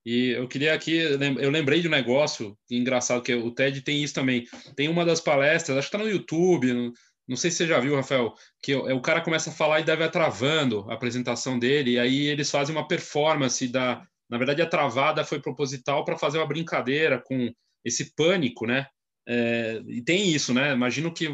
E 0.06 0.30
eu 0.30 0.48
queria 0.48 0.74
aqui, 0.74 0.98
eu 0.98 1.50
lembrei 1.50 1.82
de 1.82 1.88
um 1.88 1.92
negócio 1.92 2.56
engraçado, 2.70 3.24
que 3.24 3.34
o 3.34 3.50
TED 3.50 3.82
tem 3.82 4.04
isso 4.04 4.14
também. 4.14 4.46
Tem 4.76 4.88
uma 4.88 5.04
das 5.04 5.20
palestras, 5.20 5.78
acho 5.78 5.90
que 5.90 5.96
está 5.96 6.06
no 6.06 6.12
YouTube, 6.12 6.94
não 7.28 7.36
sei 7.36 7.50
se 7.50 7.58
você 7.58 7.68
já 7.68 7.80
viu, 7.80 7.96
Rafael, 7.96 8.34
que 8.62 8.72
é 8.72 8.94
o 8.94 9.02
cara 9.02 9.22
começa 9.22 9.50
a 9.50 9.54
falar 9.54 9.80
e 9.80 9.84
deve 9.84 10.08
travando 10.10 10.86
a 10.90 10.94
apresentação 10.94 11.58
dele, 11.58 11.92
e 11.92 12.00
aí 12.00 12.28
eles 12.28 12.52
fazem 12.52 12.76
uma 12.76 12.88
performance 12.88 13.68
da. 13.68 14.06
Na 14.30 14.38
verdade, 14.38 14.62
a 14.62 14.68
travada 14.68 15.24
foi 15.24 15.40
proposital 15.40 16.04
para 16.04 16.18
fazer 16.18 16.40
uma 16.40 16.48
brincadeira 16.48 17.22
com 17.24 17.52
esse 17.84 18.14
pânico, 18.16 18.66
né? 18.66 18.88
É, 19.28 19.82
e 19.88 20.04
tem 20.04 20.30
isso, 20.30 20.54
né? 20.54 20.74
Imagino 20.74 21.14
que 21.14 21.28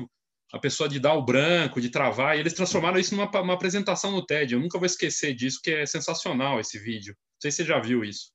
a 0.53 0.59
pessoa 0.59 0.89
de 0.89 0.99
dar 0.99 1.13
o 1.13 1.24
branco, 1.24 1.80
de 1.82 1.89
travar, 1.89 2.38
e 2.38 2.41
eles 2.41 2.53
transformaram 2.53 2.99
isso 2.99 3.15
numa 3.15 3.30
uma 3.41 3.53
apresentação 3.53 4.11
no 4.11 4.26
TED. 4.26 4.53
Eu 4.53 4.59
nunca 4.59 4.78
vou 4.78 4.86
esquecer 4.86 5.34
disso, 5.34 5.59
que 5.61 5.72
é 5.72 5.86
sensacional 5.86 6.59
esse 6.59 6.78
vídeo. 6.80 7.13
Não 7.13 7.41
sei 7.41 7.51
se 7.51 7.57
você 7.57 7.65
já 7.65 7.80
viu 7.80 8.03
isso. 8.03 8.32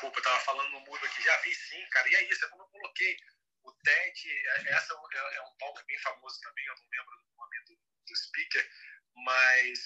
Desculpa, 0.00 0.16
eu 0.16 0.20
estava 0.20 0.40
falando 0.40 0.70
no 0.70 0.80
mudo 0.80 1.04
aqui, 1.04 1.22
já 1.22 1.36
vi 1.42 1.54
sim, 1.54 1.86
cara, 1.90 2.08
e 2.08 2.14
é 2.14 2.22
isso, 2.24 2.44
é 2.44 2.48
como 2.48 2.62
eu 2.62 2.68
coloquei, 2.68 3.16
o 3.62 3.72
TED, 3.72 4.30
é, 4.30 4.72
essa 4.72 4.94
é, 4.94 5.36
é 5.36 5.42
um 5.42 5.56
talk 5.58 5.84
bem 5.84 5.98
famoso 5.98 6.40
também, 6.40 6.64
eu 6.64 6.74
não 6.74 6.88
lembro 6.90 7.18
do 7.18 7.36
nome 7.36 7.64
do, 7.66 7.76
do 7.76 8.16
speaker, 8.16 8.70
mas 9.14 9.78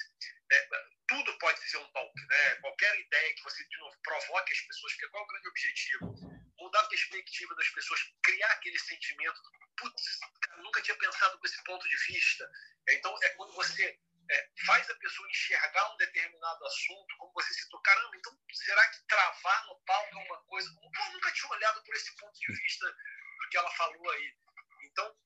é, 0.53 0.69
tudo 1.09 1.37
pode 1.39 1.59
ser 1.69 1.79
um 1.79 1.91
talk, 1.91 2.27
né? 2.29 2.55
Qualquer 2.57 2.97
ideia 3.01 3.35
que 3.35 3.43
você, 3.43 3.67
de 3.67 3.77
novo, 3.79 3.99
provoque 4.05 4.53
as 4.53 4.61
pessoas, 4.61 4.93
porque 4.93 5.09
qual 5.09 5.23
é 5.23 5.25
o 5.25 5.29
grande 5.29 5.49
objetivo? 5.49 6.15
Mudar 6.59 6.81
a 6.81 6.89
perspectiva 6.89 7.55
das 7.57 7.69
pessoas, 7.71 8.01
criar 8.23 8.53
aquele 8.53 8.79
sentimento, 8.79 9.41
putz, 9.77 10.21
nunca 10.59 10.81
tinha 10.83 10.97
pensado 10.97 11.37
com 11.39 11.47
esse 11.47 11.65
ponto 11.65 11.89
de 11.89 11.97
vista. 12.13 12.49
Então, 12.91 13.19
é 13.23 13.29
quando 13.31 13.53
você 13.55 13.99
é, 14.31 14.51
faz 14.67 14.89
a 14.89 14.95
pessoa 14.97 15.29
enxergar 15.29 15.93
um 15.93 15.97
determinado 15.97 16.67
assunto, 16.67 17.17
como 17.19 17.33
você 17.35 17.53
citou, 17.55 17.81
caramba, 17.83 18.17
então 18.17 18.33
será 18.53 18.89
que 18.91 19.07
travar 19.07 19.67
no 19.67 19.81
palco 19.85 20.19
é 20.19 20.25
uma 20.25 20.43
coisa? 20.45 20.71
Pô, 20.75 21.05
eu 21.05 21.13
nunca 21.13 21.33
tinha 21.33 21.51
olhado 21.51 21.83
por 21.83 21.95
esse 21.95 22.17
ponto 22.17 22.39
de 22.39 22.53
vista 22.63 22.87
do 22.87 23.49
que 23.51 23.57
ela 23.57 23.71
falou 23.73 24.11
aí. 24.11 24.37
Então, 24.85 25.17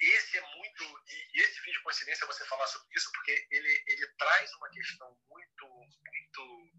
esse 0.00 0.38
é 0.38 0.56
muito, 0.56 1.02
e, 1.08 1.40
esse 1.40 1.60
vídeo, 1.62 1.82
coincidência, 1.82 2.26
você 2.26 2.44
falar 2.46 2.66
sobre 2.68 2.88
isso, 2.94 3.10
porque 3.12 3.46
ele, 3.50 3.84
ele 3.86 4.06
traz 4.16 4.52
uma 4.54 4.70
questão 4.70 5.18
muito, 5.28 5.66
muito, 5.66 6.70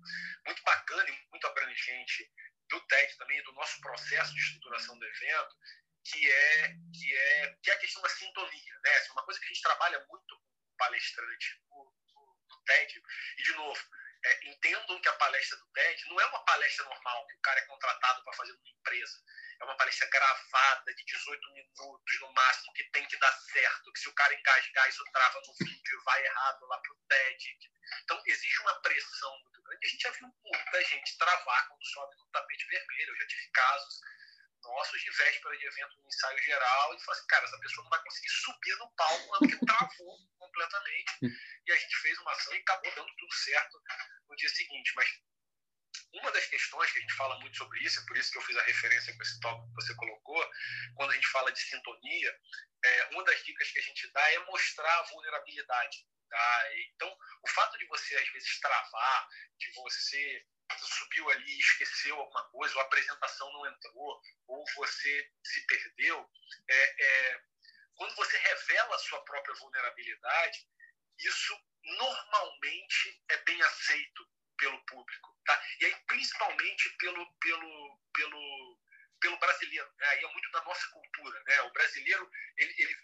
muito 0.45 0.63
bacana 0.63 1.09
e 1.09 1.27
muito 1.29 1.47
abrangente 1.47 2.31
do 2.69 2.79
TED 2.87 3.17
também, 3.17 3.43
do 3.43 3.53
nosso 3.53 3.81
processo 3.81 4.33
de 4.33 4.39
estruturação 4.39 4.97
do 4.97 5.05
evento, 5.05 5.55
que 6.05 6.31
é, 6.31 6.75
que 6.93 7.13
é, 7.13 7.55
que 7.61 7.71
é 7.71 7.73
a 7.73 7.79
questão 7.79 8.01
da 8.01 8.09
sintonia. 8.09 8.79
Né? 8.83 8.95
Assim, 8.95 9.11
uma 9.11 9.25
coisa 9.25 9.39
que 9.39 9.45
a 9.45 9.49
gente 9.49 9.61
trabalha 9.61 10.05
muito 10.07 10.41
palestrante 10.79 11.61
no, 11.69 11.93
no, 12.15 12.37
no 12.49 12.63
TED. 12.63 13.03
E, 13.37 13.43
de 13.43 13.53
novo, 13.53 13.79
é, 14.25 14.49
entendam 14.49 14.99
que 14.99 15.07
a 15.07 15.13
palestra 15.13 15.57
do 15.57 15.67
TED 15.67 16.05
não 16.09 16.19
é 16.19 16.25
uma 16.25 16.43
palestra 16.43 16.83
normal, 16.85 17.27
que 17.27 17.35
o 17.35 17.41
cara 17.41 17.59
é 17.59 17.65
contratado 17.65 18.23
para 18.23 18.33
fazer 18.33 18.53
numa 18.53 18.69
empresa. 18.69 19.23
É 19.61 19.65
uma 19.65 19.77
palestra 19.77 20.09
gravada 20.09 20.95
de 20.95 21.05
18 21.05 21.53
minutos 21.53 22.19
no 22.21 22.33
máximo, 22.33 22.73
que 22.73 22.83
tem 22.91 23.05
que 23.07 23.17
dar 23.17 23.31
certo, 23.31 23.93
que 23.93 23.99
se 23.99 24.09
o 24.09 24.13
cara 24.15 24.33
engasgar, 24.33 24.89
isso 24.89 25.03
trava 25.11 25.41
no 25.45 25.53
vídeo 25.65 26.03
vai 26.05 26.25
errado 26.25 26.65
lá 26.65 26.77
pro 26.79 26.97
TED. 27.07 27.59
Então, 28.03 28.21
existe 28.25 28.61
uma 28.61 28.81
pressão 28.81 29.39
muito 29.41 29.61
grande. 29.63 29.85
A 29.85 29.89
gente 29.89 30.01
já 30.01 30.11
viu 30.11 30.27
muita 30.43 30.83
gente 30.83 31.17
travar 31.17 31.67
quando 31.67 31.85
sobe 31.85 32.15
no 32.17 32.31
tapete 32.31 32.67
vermelho. 32.67 33.11
Eu 33.11 33.17
já 33.17 33.27
tive 33.27 33.51
casos 33.51 34.01
nossos 34.63 35.01
de 35.01 35.11
véspera 35.11 35.57
de 35.57 35.65
evento 35.65 36.01
no 36.01 36.07
ensaio 36.07 36.37
geral 36.43 36.93
e 36.93 36.99
falou 36.99 37.17
assim, 37.17 37.27
cara, 37.27 37.45
essa 37.45 37.59
pessoa 37.59 37.83
não 37.83 37.89
vai 37.89 38.03
conseguir 38.03 38.29
subir 38.29 38.75
no 38.77 38.91
palco 38.95 39.39
porque 39.39 39.65
travou 39.65 40.17
completamente. 40.37 41.11
E 41.65 41.71
a 41.71 41.75
gente 41.75 41.95
fez 41.97 42.17
uma 42.19 42.31
ação 42.31 42.53
e 42.53 42.59
acabou 42.59 42.93
dando 42.95 43.15
tudo 43.15 43.33
certo 43.33 43.81
no 44.27 44.35
dia 44.35 44.49
seguinte. 44.49 44.93
Mas 44.95 45.09
uma 46.13 46.31
das 46.31 46.45
questões 46.47 46.91
que 46.91 46.97
a 46.97 47.01
gente 47.01 47.13
fala 47.13 47.39
muito 47.39 47.57
sobre 47.57 47.79
isso, 47.83 47.99
é 47.99 48.05
por 48.05 48.17
isso 48.17 48.31
que 48.31 48.37
eu 48.37 48.41
fiz 48.41 48.57
a 48.57 48.63
referência 48.63 49.15
com 49.15 49.21
esse 49.21 49.39
tópico 49.39 49.67
que 49.67 49.75
você 49.75 49.95
colocou, 49.95 50.51
quando 50.95 51.11
a 51.11 51.15
gente 51.15 51.27
fala 51.27 51.51
de 51.51 51.59
sintonia, 51.59 52.39
é, 52.83 53.05
uma 53.11 53.23
das 53.23 53.43
dicas 53.43 53.71
que 53.71 53.79
a 53.79 53.83
gente 53.83 54.11
dá 54.11 54.31
é 54.31 54.39
mostrar 54.45 54.99
a 54.99 55.03
vulnerabilidade. 55.03 56.05
Tá? 56.29 56.65
Então, 56.93 57.17
o 57.43 57.49
fato 57.49 57.77
de 57.77 57.85
você, 57.87 58.15
às 58.15 58.29
vezes, 58.29 58.59
travar, 58.59 59.27
de 59.57 59.71
você 59.73 60.45
subiu 60.77 61.29
ali 61.29 61.51
e 61.51 61.59
esqueceu 61.59 62.15
alguma 62.15 62.43
coisa, 62.49 62.75
ou 62.75 62.81
a 62.81 62.85
apresentação 62.85 63.51
não 63.53 63.67
entrou, 63.67 64.21
ou 64.47 64.65
você 64.75 65.31
se 65.43 65.65
perdeu, 65.65 66.29
é, 66.67 67.03
é, 67.03 67.41
quando 67.95 68.15
você 68.15 68.37
revela 68.37 68.95
a 68.95 68.99
sua 68.99 69.23
própria 69.25 69.55
vulnerabilidade, 69.55 70.67
isso 71.19 71.57
normalmente 71.83 73.21
é 73.29 73.37
bem 73.37 73.61
aceito 73.61 74.29
pelo 74.57 74.85
público, 74.85 75.37
tá? 75.45 75.61
E 75.79 75.85
aí 75.85 75.95
principalmente 76.07 76.89
pelo 76.97 77.33
pelo 77.39 77.99
pelo 78.13 78.79
pelo 79.21 79.39
brasileiro, 79.39 79.91
né? 79.97 80.07
Aí 80.07 80.23
é 80.23 80.27
muito 80.31 80.51
da 80.51 80.63
nossa 80.63 80.87
cultura, 80.89 81.43
né? 81.43 81.61
O 81.63 81.71
brasileiro 81.71 82.29
ele, 82.57 82.73
ele 82.77 82.95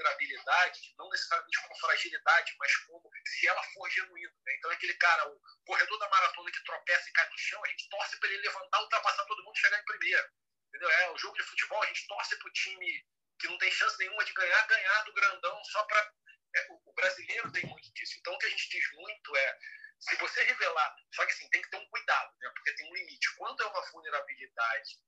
vulnerabilidade, 0.00 0.94
não 0.98 1.08
necessariamente 1.10 1.60
como 1.62 1.78
fragilidade, 1.78 2.54
mas 2.58 2.76
como 2.86 3.10
se 3.26 3.46
ela 3.46 3.62
for 3.74 3.90
genuína. 3.90 4.32
Né? 4.46 4.54
Então, 4.56 4.70
aquele 4.70 4.94
cara, 4.94 5.28
o 5.28 5.40
corredor 5.66 5.98
da 5.98 6.08
maratona 6.08 6.50
que 6.50 6.64
tropeça 6.64 7.08
e 7.08 7.12
cai 7.12 7.28
no 7.28 7.38
chão, 7.38 7.64
a 7.64 7.68
gente 7.68 7.88
torce 7.88 8.18
para 8.18 8.28
ele 8.28 8.42
levantar, 8.42 8.80
ultrapassar 8.80 9.24
todo 9.26 9.44
mundo 9.44 9.56
e 9.56 9.60
chegar 9.60 9.78
em 9.78 9.84
primeiro. 9.84 10.28
Entendeu? 10.68 10.90
É, 10.90 11.10
o 11.10 11.18
jogo 11.18 11.36
de 11.36 11.42
futebol, 11.42 11.82
a 11.82 11.86
gente 11.86 12.06
torce 12.06 12.36
para 12.38 12.48
o 12.48 12.52
time 12.52 13.06
que 13.38 13.48
não 13.48 13.58
tem 13.58 13.70
chance 13.70 13.98
nenhuma 13.98 14.24
de 14.24 14.32
ganhar, 14.32 14.66
ganhar 14.66 15.02
do 15.04 15.12
grandão 15.12 15.64
só 15.64 15.84
para. 15.84 16.12
É, 16.54 16.66
o, 16.70 16.90
o 16.90 16.92
brasileiro 16.94 17.52
tem 17.52 17.64
muito 17.66 17.92
disso. 17.92 18.16
Então, 18.18 18.34
o 18.34 18.38
que 18.38 18.46
a 18.46 18.50
gente 18.50 18.68
diz 18.70 18.92
muito 18.92 19.36
é 19.36 19.58
se 20.00 20.16
você 20.16 20.42
revelar, 20.44 20.96
só 21.14 21.26
que 21.26 21.32
assim, 21.32 21.48
tem 21.50 21.60
que 21.60 21.70
ter 21.70 21.76
um 21.76 21.88
cuidado, 21.90 22.34
né? 22.40 22.50
porque 22.54 22.72
tem 22.74 22.90
um 22.90 22.94
limite. 22.94 23.36
Quando 23.36 23.62
é 23.62 23.66
uma 23.66 23.90
vulnerabilidade 23.90 24.98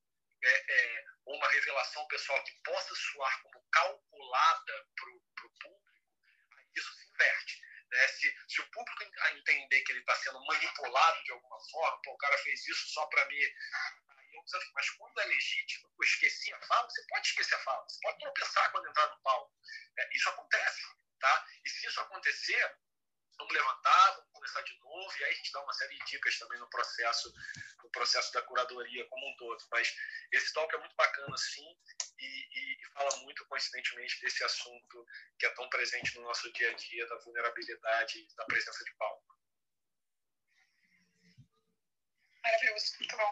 é, 0.43 0.73
é, 0.73 1.05
uma 1.25 1.47
revelação 1.49 2.05
pessoal 2.07 2.43
que 2.43 2.53
possa 2.63 2.93
soar 2.95 3.41
como 3.43 3.65
calculada 3.71 4.87
para 4.95 5.09
o 5.09 5.21
público, 5.39 5.83
isso 6.75 6.93
se 6.93 7.09
inverte. 7.09 7.61
Né? 7.91 8.07
Se, 8.07 8.35
se 8.47 8.61
o 8.61 8.71
público 8.71 9.03
entender 9.03 9.81
que 9.81 9.91
ele 9.91 9.99
está 9.99 10.15
sendo 10.15 10.43
manipulado 10.45 11.23
de 11.23 11.31
alguma 11.31 11.59
forma, 11.69 12.01
o 12.07 12.17
cara 12.17 12.37
fez 12.39 12.67
isso 12.67 12.87
só 12.89 13.05
para. 13.07 13.23
Aí 13.23 13.43
é. 13.43 13.53
Mas 14.73 14.89
quando 14.91 15.19
é 15.21 15.25
legítimo, 15.25 15.87
eu 15.87 16.03
esqueci 16.03 16.53
a 16.53 16.61
fala, 16.61 16.89
você 16.89 17.05
pode 17.07 17.27
esquecer 17.27 17.55
a 17.55 17.59
fala, 17.59 17.83
você 17.83 17.99
pode 18.01 18.19
tropeçar 18.19 18.71
quando 18.71 18.89
entrar 18.89 19.07
no 19.07 19.21
palco. 19.21 19.53
É, 19.97 20.09
isso 20.15 20.29
acontece. 20.29 20.81
Tá? 21.19 21.47
E 21.63 21.69
se 21.69 21.87
isso 21.87 22.01
acontecer, 22.01 22.77
vamos 23.37 23.53
levantar, 23.53 24.15
vamos 24.15 24.31
começar 24.33 24.61
de 24.61 24.79
novo, 24.79 25.13
e 25.19 25.23
aí 25.23 25.31
a 25.31 25.35
gente 25.35 25.51
dá 25.51 25.61
uma 25.63 25.73
série 25.73 25.97
de 25.97 26.05
dicas 26.05 26.37
também 26.39 26.59
no 26.59 26.69
processo, 26.69 27.33
no 27.83 27.89
processo 27.91 28.31
da 28.33 28.41
curadoria 28.41 29.07
como 29.07 29.27
um 29.27 29.35
todo. 29.35 29.63
Mas 29.71 29.93
esse 30.31 30.53
talk 30.53 30.73
é 30.75 30.79
muito 30.79 30.95
bacana, 30.95 31.35
sim, 31.37 31.65
e, 32.19 32.25
e, 32.25 32.81
e, 32.81 32.85
fala 32.93 33.15
muito, 33.23 33.45
coincidentemente, 33.47 34.19
desse 34.21 34.43
assunto 34.43 35.05
que 35.39 35.45
é 35.45 35.49
tão 35.51 35.67
presente 35.69 36.15
no 36.17 36.23
nosso 36.23 36.51
dia 36.53 36.69
a 36.69 36.73
dia, 36.73 37.07
da 37.07 37.17
vulnerabilidade, 37.19 38.27
da 38.35 38.45
presença 38.45 38.83
de 38.83 38.93
palco. 38.95 39.33
Maravilhoso, 42.43 42.85
muito 42.99 43.17
bom. 43.17 43.31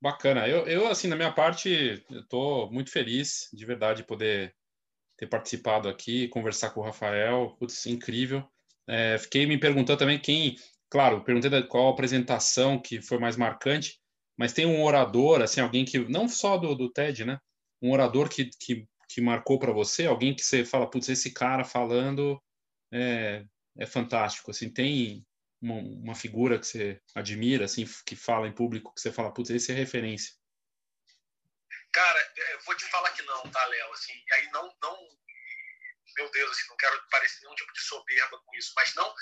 Bacana. 0.00 0.48
Eu, 0.48 0.66
eu 0.66 0.86
assim, 0.88 1.08
na 1.08 1.16
minha 1.16 1.32
parte, 1.32 2.04
estou 2.10 2.70
muito 2.70 2.90
feliz, 2.90 3.48
de 3.52 3.64
verdade, 3.66 4.02
de 4.02 4.06
poder 4.06 4.56
ter 5.16 5.26
participado 5.26 5.88
aqui, 5.88 6.28
conversar 6.28 6.70
com 6.70 6.80
o 6.80 6.84
Rafael. 6.84 7.56
Putz, 7.58 7.86
incrível. 7.86 8.44
É, 8.88 9.18
fiquei 9.18 9.46
me 9.46 9.58
perguntando 9.58 9.98
também 9.98 10.18
quem, 10.18 10.56
claro, 10.90 11.24
perguntei 11.24 11.62
qual 11.64 11.88
a 11.88 11.90
apresentação 11.90 12.80
que 12.80 13.00
foi 13.00 13.18
mais 13.18 13.36
marcante, 13.36 14.00
mas 14.36 14.52
tem 14.52 14.66
um 14.66 14.82
orador, 14.84 15.42
assim, 15.42 15.60
alguém 15.60 15.84
que, 15.84 15.98
não 16.08 16.28
só 16.28 16.56
do, 16.56 16.74
do 16.74 16.92
TED, 16.92 17.24
né? 17.24 17.38
Um 17.82 17.92
orador 17.92 18.28
que, 18.28 18.50
que, 18.60 18.86
que 19.08 19.20
marcou 19.20 19.58
para 19.58 19.72
você, 19.72 20.06
alguém 20.06 20.34
que 20.34 20.42
você 20.42 20.64
fala, 20.64 20.88
putz, 20.88 21.08
esse 21.08 21.32
cara 21.32 21.64
falando 21.64 22.40
é, 22.92 23.44
é 23.78 23.86
fantástico, 23.86 24.50
assim, 24.50 24.70
tem 24.70 25.24
uma, 25.60 25.74
uma, 25.76 26.14
figura 26.14 26.58
que 26.58 26.66
você 26.66 27.00
admira, 27.14 27.64
assim, 27.64 27.84
que 28.04 28.14
fala 28.14 28.46
em 28.46 28.52
público, 28.52 28.92
que 28.94 29.00
você 29.00 29.10
fala, 29.10 29.32
putz, 29.32 29.50
esse 29.50 29.72
é 29.72 29.74
referência? 29.74 30.34
Cara, 31.96 32.32
é, 32.36 32.52
eu 32.52 32.60
vou 32.60 32.74
te 32.74 32.84
falar 32.90 33.10
que 33.12 33.22
não, 33.22 33.42
tá, 33.50 33.64
Léo? 33.64 33.92
Assim, 33.94 34.12
e 34.12 34.34
aí 34.34 34.50
não, 34.50 34.70
não, 34.82 34.98
meu 36.18 36.30
Deus, 36.30 36.50
assim, 36.50 36.68
não 36.68 36.76
quero 36.76 37.08
parecer 37.08 37.40
nenhum 37.40 37.54
tipo 37.54 37.72
de 37.72 37.80
soberba 37.80 38.38
com 38.38 38.54
isso, 38.54 38.70
mas 38.76 38.94
não, 38.94 39.14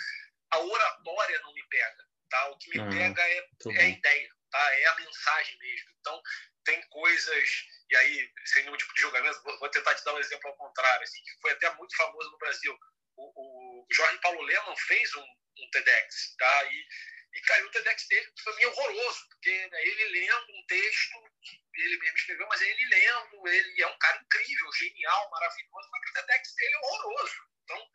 a 0.51 0.59
oratória 0.59 1.41
não 1.43 1.55
me 1.55 1.63
pega, 1.69 2.05
tá? 2.29 2.49
O 2.49 2.59
que 2.59 2.71
me 2.71 2.81
ah, 2.81 2.91
pega 2.91 3.23
é, 3.23 3.49
é 3.77 3.81
a 3.81 3.89
ideia, 3.89 4.29
tá? 4.51 4.75
É 4.75 4.87
a 4.87 4.97
mensagem 4.97 5.57
mesmo. 5.57 5.91
Então, 6.01 6.21
tem 6.65 6.83
coisas, 6.89 7.49
e 7.91 7.97
aí, 7.97 8.33
sem 8.45 8.65
nenhum 8.65 8.77
tipo 8.77 8.93
de 8.93 9.03
julgamento, 9.03 9.41
vou 9.45 9.69
tentar 9.69 9.95
te 9.95 10.03
dar 10.03 10.15
um 10.15 10.19
exemplo 10.19 10.51
ao 10.51 10.57
contrário, 10.57 11.05
assim, 11.05 11.23
que 11.23 11.41
foi 11.43 11.53
até 11.53 11.73
muito 11.77 11.97
famoso 11.97 12.29
no 12.29 12.39
Brasil. 12.39 12.77
O, 13.17 13.83
o 13.83 13.87
Jorge 13.93 14.19
Paulo 14.19 14.43
Leman 14.43 14.77
fez 14.89 15.15
um, 15.15 15.23
um 15.23 15.71
TEDx, 15.71 16.35
tá? 16.37 16.65
E, 16.65 16.87
e 17.35 17.41
caiu 17.41 17.67
o 17.67 17.71
TEDx 17.71 18.07
dele, 18.07 18.33
foi 18.43 18.55
meio 18.57 18.71
horroroso, 18.71 19.29
porque 19.29 19.69
né, 19.69 19.83
ele 19.83 20.05
lendo 20.05 20.53
um 20.53 20.67
texto 20.67 21.15
que 21.43 21.83
ele 21.83 21.99
mesmo 21.99 22.17
escreveu, 22.17 22.47
mas 22.49 22.61
ele 22.61 22.87
lendo, 22.87 23.49
ele 23.49 23.83
é 23.83 23.87
um 23.89 23.99
cara 23.99 24.23
incrível, 24.23 24.73
genial, 24.73 25.31
maravilhoso, 25.31 25.89
mas 25.91 26.11
o 26.11 26.13
TEDx 26.13 26.55
dele 26.55 26.75
é 26.75 26.79
horroroso. 26.79 27.35
Então, 27.65 27.91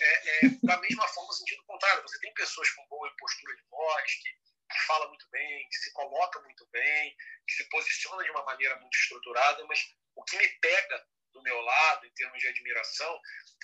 é, 0.00 0.46
é, 0.46 0.48
da 0.62 0.76
mesma 0.80 1.08
forma, 1.08 1.32
sentido 1.32 1.64
contrário, 1.64 2.02
você 2.02 2.18
tem 2.20 2.32
pessoas 2.34 2.70
com 2.70 2.86
boa 2.86 3.12
postura 3.18 3.56
de 3.56 3.62
voz, 3.68 4.12
que, 4.14 4.30
que 4.70 4.86
fala 4.86 5.08
muito 5.08 5.28
bem, 5.30 5.68
que 5.68 5.76
se 5.76 5.92
coloca 5.92 6.40
muito 6.42 6.66
bem, 6.70 7.16
que 7.46 7.54
se 7.54 7.68
posiciona 7.68 8.22
de 8.22 8.30
uma 8.30 8.44
maneira 8.44 8.76
muito 8.76 8.96
estruturada, 8.96 9.64
mas 9.66 9.92
o 10.14 10.22
que 10.22 10.36
me 10.36 10.48
pega 10.60 11.04
do 11.32 11.42
meu 11.42 11.60
lado, 11.60 12.06
em 12.06 12.14
termos 12.14 12.38
de 12.38 12.46
admiração, 12.46 13.20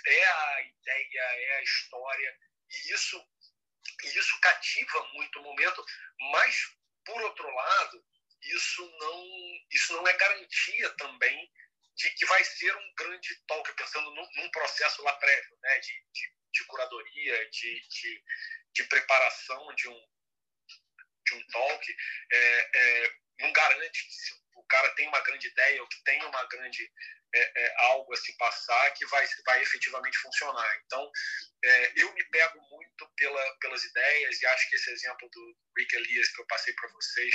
é 0.06 0.26
a 0.26 0.62
ideia, 0.62 1.20
é 1.20 1.56
a 1.58 1.62
história, 1.62 2.38
e 2.68 2.92
isso 2.92 3.24
e 4.04 4.18
isso 4.18 4.40
cativa 4.40 5.08
muito 5.12 5.38
o 5.38 5.42
momento, 5.42 5.84
mas, 6.32 6.56
por 7.04 7.20
outro 7.22 7.48
lado, 7.54 8.04
isso 8.42 8.90
não, 8.98 9.26
isso 9.70 9.92
não 9.92 10.06
é 10.06 10.12
garantia 10.16 10.90
também 10.96 11.50
de 11.96 12.10
que 12.10 12.24
vai 12.26 12.42
ser 12.44 12.74
um 12.74 12.94
grande 12.94 13.34
talk, 13.46 13.72
pensando 13.74 14.10
num, 14.14 14.28
num 14.36 14.50
processo 14.50 15.02
lá 15.02 15.12
prévio, 15.14 15.58
né, 15.60 15.78
de, 15.80 15.92
de, 16.12 16.34
de 16.52 16.64
curadoria, 16.64 17.50
de, 17.50 17.80
de, 17.88 18.24
de, 18.72 18.84
preparação 18.84 19.74
de 19.74 19.88
um, 19.88 20.08
de 21.26 21.34
um 21.34 21.46
talk. 21.48 21.96
É, 22.32 22.70
é, 22.74 23.16
não 23.40 23.52
garante 23.52 24.06
que 24.06 24.12
se 24.12 24.32
o 24.54 24.64
cara 24.64 24.90
tem 24.94 25.08
uma 25.08 25.20
grande 25.20 25.48
ideia 25.48 25.82
ou 25.82 25.88
que 25.88 26.02
tem 26.04 26.22
uma 26.24 26.44
grande 26.46 26.90
é, 27.34 27.62
é, 27.62 27.74
algo 27.78 28.12
a 28.12 28.16
se 28.16 28.36
passar 28.36 28.90
que 28.94 29.06
vai, 29.06 29.26
vai 29.44 29.62
efetivamente 29.62 30.18
funcionar. 30.18 30.82
Então, 30.84 31.10
é, 31.64 31.92
eu 31.96 32.12
me 32.12 32.24
pego 32.24 32.60
muito 32.70 33.08
pela, 33.16 33.58
pelas 33.58 33.84
ideias 33.84 34.40
e 34.40 34.46
acho 34.46 34.68
que 34.68 34.76
esse 34.76 34.90
exemplo 34.90 35.28
do 35.30 35.56
Rick 35.78 35.94
Elias 35.96 36.28
que 36.28 36.40
eu 36.40 36.46
passei 36.46 36.74
para 36.74 36.90
vocês 36.90 37.34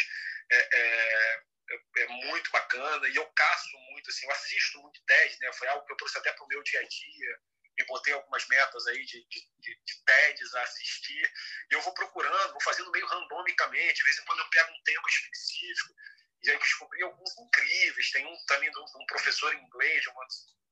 é, 0.52 0.58
é, 0.58 1.42
é, 1.70 2.04
é, 2.04 2.08
muito 2.08 2.52
bacana 2.52 3.08
e 3.08 3.16
eu 3.16 3.26
caço 3.32 3.78
muito, 3.92 4.10
assim, 4.10 4.26
eu 4.26 4.32
assisto 4.32 4.82
muito 4.82 5.04
TED, 5.06 5.38
né? 5.40 5.54
foi 5.54 5.68
algo 5.70 5.86
que 5.86 5.94
eu 5.94 5.98
trouxe 5.98 6.18
até 6.18 6.32
para 6.34 6.44
o 6.44 6.48
meu 6.48 6.62
dia 6.64 6.80
a 6.80 6.84
dia, 6.84 7.40
me 7.78 7.86
botei 7.86 8.14
algumas 8.14 8.48
metas 8.48 8.88
aí 8.88 9.06
de, 9.06 9.26
de, 9.26 9.50
de, 9.60 9.76
de 9.84 10.06
TEDs 10.06 10.56
a 10.56 10.62
assistir, 10.64 11.34
e 11.72 11.74
eu 11.74 11.82
vou 11.82 11.94
procurando, 11.94 12.52
vou 12.52 12.62
fazendo 12.62 12.92
meio 12.92 13.06
randomicamente, 13.06 13.96
de 13.96 14.04
vez 14.04 14.18
em 14.18 14.26
quando 14.26 14.40
eu 14.40 14.50
pego 14.50 14.72
um 14.72 14.84
tema 14.84 15.08
específico, 15.08 15.94
e 16.44 16.52
aí 16.52 16.58
descobri 16.60 17.04
alguns 17.04 17.38
incríveis. 17.38 18.12
Tem 18.12 18.26
um 18.26 18.46
também 18.46 18.72
de 18.72 18.80
um 18.80 19.06
professor 19.08 19.54
inglês 19.54 20.02
de 20.02 20.10
uma, 20.10 20.26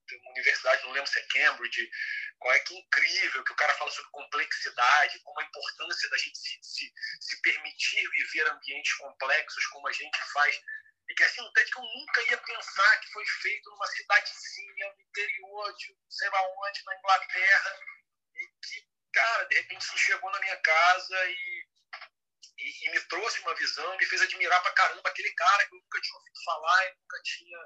de 0.07 0.15
uma, 0.15 0.31
universidade, 0.31 0.83
não 0.83 0.91
lembro 0.91 1.09
se 1.09 1.19
é 1.19 1.27
Cambridge, 1.27 1.91
qual 2.39 2.53
é 2.53 2.59
que 2.59 2.75
é 2.75 2.79
incrível, 2.79 3.43
que 3.43 3.53
o 3.53 3.55
cara 3.55 3.73
fala 3.73 3.91
sobre 3.91 4.11
complexidade, 4.11 5.19
como 5.19 5.39
a 5.39 5.43
importância 5.43 6.09
da 6.09 6.17
gente 6.17 6.37
se, 6.37 6.59
se, 6.61 6.93
se 7.19 7.41
permitir 7.41 8.07
viver 8.09 8.47
ambientes 8.49 8.93
complexos 8.95 9.65
como 9.67 9.87
a 9.87 9.91
gente 9.91 10.17
faz. 10.31 10.61
E 11.09 11.13
que 11.15 11.23
assim, 11.23 11.41
um 11.41 11.51
TED 11.51 11.71
que 11.71 11.77
eu 11.77 11.83
nunca 11.83 12.21
ia 12.23 12.37
pensar 12.37 12.99
que 12.99 13.11
foi 13.11 13.25
feito 13.41 13.69
numa 13.69 13.87
cidadezinha 13.87 14.93
no 14.93 15.01
interior 15.01 15.75
de 15.75 15.97
sei 16.09 16.29
lá 16.29 16.41
onde, 16.41 16.85
na 16.85 16.97
Inglaterra, 16.97 17.79
e 18.35 18.47
que, 18.65 18.87
cara, 19.13 19.43
de 19.45 19.55
repente 19.55 19.81
isso 19.81 19.97
chegou 19.97 20.31
na 20.31 20.39
minha 20.39 20.57
casa 20.57 21.25
e 21.29 21.73
e, 22.57 22.87
e, 22.87 22.91
me 22.91 22.99
trouxe 23.01 23.39
uma 23.41 23.55
visão, 23.55 23.97
me 23.97 24.05
fez 24.05 24.21
admirar 24.21 24.61
pra 24.61 24.71
caramba 24.73 25.09
aquele 25.09 25.31
cara 25.33 25.65
que 25.67 25.75
eu 25.75 25.79
nunca 25.79 26.01
tinha 26.01 26.17
ouvido 26.17 26.43
falar 26.45 26.85
e 26.87 26.95
nunca 26.95 27.21
tinha, 27.23 27.57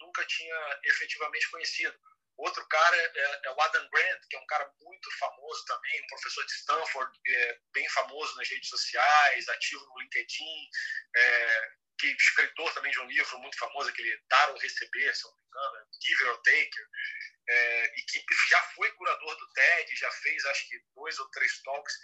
nunca 0.00 0.26
tinha 0.26 0.80
efetivamente 0.84 1.50
conhecido. 1.50 1.98
Outro 2.36 2.66
cara 2.68 2.96
é, 2.96 3.40
é, 3.44 3.50
o 3.50 3.60
Adam 3.62 3.88
Grant, 3.88 4.20
que 4.28 4.36
é 4.36 4.38
um 4.38 4.46
cara 4.46 4.70
muito 4.82 5.10
famoso 5.18 5.64
também, 5.64 6.02
um 6.02 6.06
professor 6.08 6.44
de 6.44 6.52
Stanford, 6.52 7.18
é, 7.26 7.60
bem 7.72 7.88
famoso 7.90 8.36
nas 8.36 8.48
redes 8.48 8.68
sociais, 8.68 9.48
ativo 9.48 9.86
no 9.86 10.00
LinkedIn, 10.00 10.70
é, 11.16 11.72
que 11.98 12.06
escritor 12.08 12.72
também 12.74 12.92
de 12.92 13.00
um 13.00 13.06
livro 13.06 13.38
muito 13.38 13.58
famoso, 13.58 13.88
aquele 13.88 14.16
Dar 14.28 14.50
ou 14.50 14.58
Receber, 14.58 15.14
se 15.14 15.24
não 15.24 15.36
me 15.36 15.44
engano, 15.44 15.88
Giver 16.02 16.30
or 16.30 16.42
Taker, 16.42 16.88
é, 17.48 17.98
e 17.98 18.02
que 18.02 18.24
já 18.48 18.60
foi 18.74 18.90
curador 18.92 19.36
do 19.36 19.52
TED, 19.52 19.96
já 19.96 20.10
fez 20.10 20.44
acho 20.46 20.68
que 20.68 20.80
dois 20.94 21.18
ou 21.18 21.30
três 21.30 21.62
talks 21.62 21.94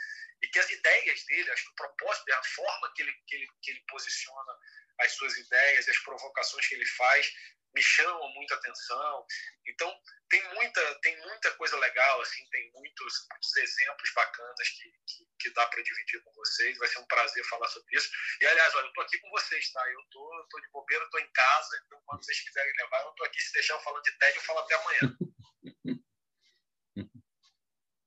e 0.43 0.49
que 0.49 0.59
as 0.59 0.71
ideias 0.71 1.25
dele, 1.27 1.51
acho 1.51 1.65
que 1.65 1.71
o 1.71 1.75
propósito, 1.75 2.33
a 2.33 2.45
forma 2.45 2.93
que 2.95 3.03
ele, 3.03 3.13
que 3.27 3.35
ele, 3.37 3.49
que 3.63 3.71
ele 3.71 3.85
posiciona 3.89 4.53
as 5.01 5.13
suas 5.13 5.37
ideias, 5.37 5.89
as 5.89 5.99
provocações 5.99 6.67
que 6.67 6.75
ele 6.75 6.87
faz, 6.87 7.33
me 7.75 7.83
chamam 7.83 8.33
muita 8.35 8.55
atenção. 8.55 9.27
Então, 9.67 9.93
tem 10.29 10.43
muita, 10.55 10.95
tem 11.01 11.19
muita 11.21 11.51
coisa 11.53 11.77
legal, 11.79 12.21
assim, 12.21 12.45
tem 12.51 12.71
muitos, 12.73 13.27
muitos 13.31 13.57
exemplos 13.57 14.11
bacanas 14.15 14.69
que, 14.69 14.91
que, 15.07 15.27
que 15.41 15.51
dá 15.55 15.67
para 15.67 15.83
dividir 15.83 16.23
com 16.23 16.33
vocês. 16.35 16.79
Vai 16.79 16.89
ser 16.89 16.99
um 16.99 17.07
prazer 17.07 17.45
falar 17.45 17.69
sobre 17.69 17.97
isso. 17.97 18.11
E, 18.41 18.47
aliás, 18.47 18.75
olha, 18.75 18.85
eu 18.85 18.89
estou 18.89 19.05
aqui 19.05 19.19
com 19.19 19.31
vocês, 19.31 19.71
tá? 19.73 19.83
Eu 19.91 20.03
tô, 20.11 20.47
tô 20.51 20.61
de 20.61 20.69
bobeira, 20.71 21.05
estou 21.05 21.21
em 21.21 21.33
casa, 21.33 21.83
então 21.87 22.01
quando 22.07 22.25
vocês 22.25 22.41
quiserem 22.41 22.73
levar, 22.79 23.03
eu 23.03 23.11
estou 23.11 23.27
aqui. 23.27 23.41
Se 23.41 23.53
deixar 23.53 23.75
eu 23.75 23.81
falando 23.81 24.03
de 24.03 24.19
TED, 24.19 24.37
eu 24.37 24.43
falo 24.43 24.59
até 24.61 24.75
amanhã. 24.75 25.17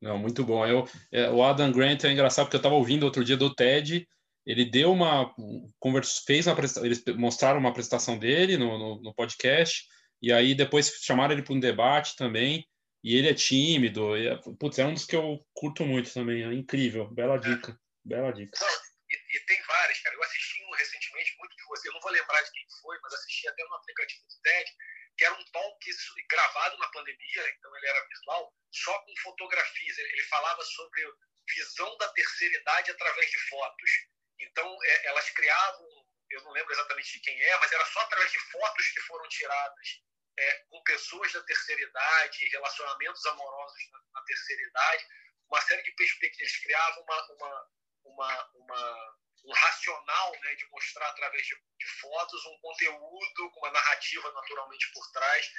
Não, 0.02 0.20
muito 0.20 0.44
bom. 0.44 0.68
Eu, 0.68 0.88
é, 1.12 1.30
o 1.32 1.44
Adam 1.44 1.72
Grant 1.72 2.04
é 2.04 2.12
engraçado 2.12 2.46
porque 2.46 2.58
eu 2.58 2.60
estava 2.60 2.76
ouvindo 2.76 3.04
outro 3.04 3.24
dia 3.24 3.36
do 3.36 3.54
TED. 3.54 4.08
Ele 4.46 4.66
deu 4.66 4.92
uma 4.92 5.34
conversa, 5.80 6.22
fez 6.26 6.46
uma 6.48 6.56
eles 6.84 7.04
mostraram 7.18 7.60
uma 7.60 7.70
apresentação 7.70 8.18
dele 8.18 8.58
no, 8.58 8.78
no, 8.78 9.02
no 9.02 9.14
podcast 9.14 9.86
e 10.22 10.32
aí 10.32 10.54
depois 10.54 10.90
chamaram 11.02 11.34
ele 11.34 11.44
para 11.44 11.54
um 11.54 11.60
debate 11.60 12.16
também. 12.16 12.66
E 13.04 13.16
ele 13.16 13.30
é 13.30 13.34
tímido. 13.34 14.18
E, 14.18 14.28
é, 14.28 14.36
putz, 14.60 14.80
é 14.80 14.86
um 14.86 14.94
dos 14.94 15.06
que 15.06 15.16
eu 15.16 15.46
curto 15.54 15.86
muito 15.86 16.12
também. 16.12 16.44
É 16.44 16.54
incrível. 16.54 17.08
Bela 17.14 17.38
dica. 17.38 17.72
É. 17.72 17.76
Bela 18.04 18.32
dica. 18.32 18.58
E, 19.10 19.16
e, 19.16 19.40
tem 19.46 19.62
várias, 19.68 20.00
cara. 20.02 20.16
Eu 20.16 20.24
assisti 20.24 20.64
um 20.64 20.72
recentemente, 20.74 21.36
muito 21.38 21.56
de 21.56 21.64
você. 21.68 21.88
Eu 21.88 21.94
não 21.94 22.02
vou 22.02 22.12
lembrar 22.12 22.42
de 22.42 22.52
quem 22.52 22.66
foi, 22.82 22.98
mas 23.04 23.14
assisti 23.14 23.48
até 23.48 23.64
no 23.64 23.76
aplicativo 23.76 24.24
do 24.28 24.42
TED 24.42 24.72
que 25.18 25.26
era 25.26 25.34
um 25.34 25.46
talk 25.46 25.80
gravado 26.30 26.78
na 26.78 26.88
pandemia, 26.90 27.50
então 27.58 27.76
ele 27.78 27.88
era 27.88 28.08
visual, 28.08 28.54
só 28.72 29.00
com 29.00 29.14
fotografias. 29.24 29.98
Ele 29.98 30.24
falava 30.24 30.62
sobre 30.64 31.02
visão 31.56 31.98
da 31.98 32.10
terceira 32.10 32.58
idade 32.58 32.92
através 32.92 33.32
de 33.32 33.40
fotos. 33.50 33.92
Então, 34.40 34.78
é, 34.84 35.08
elas 35.08 35.30
criavam, 35.32 35.88
eu 36.32 36.44
não 36.44 36.52
lembro 36.52 36.74
exatamente 36.74 37.14
de 37.14 37.20
quem 37.20 37.42
é, 37.42 37.58
mas 37.58 37.72
era 37.72 37.86
só 37.86 38.02
através 38.02 38.32
de 38.32 38.40
fotos 38.52 38.88
que 38.90 39.02
foram 39.02 39.28
tiradas 39.30 40.02
é, 40.38 40.54
com 40.70 40.84
pessoas 40.84 41.32
da 41.32 41.44
terceira 41.44 41.82
idade, 41.82 42.50
relacionamentos 42.50 43.26
amorosos 43.26 43.92
na, 43.92 44.00
na 44.14 44.22
terceira 44.26 44.62
idade, 44.64 45.08
uma 45.48 45.62
série 45.62 45.84
de 45.84 45.92
perspectivas. 45.92 46.52
Eles 46.52 46.64
criavam 46.64 47.04
uma, 47.04 47.34
uma, 47.34 47.70
uma, 48.06 48.52
uma 48.56 49.16
um 49.46 49.54
racional 49.54 50.32
né, 50.42 50.56
de 50.56 50.68
mostrar 50.70 51.08
através 51.10 51.46
de, 51.46 51.56
de, 51.56 51.88
fotos 52.00 52.46
um 52.46 52.58
conteúdo 52.60 53.52
com 53.52 53.60
uma 53.60 53.72
narrativa 53.72 54.32
naturalmente 54.32 54.92
por 54.92 55.12
trás 55.12 55.52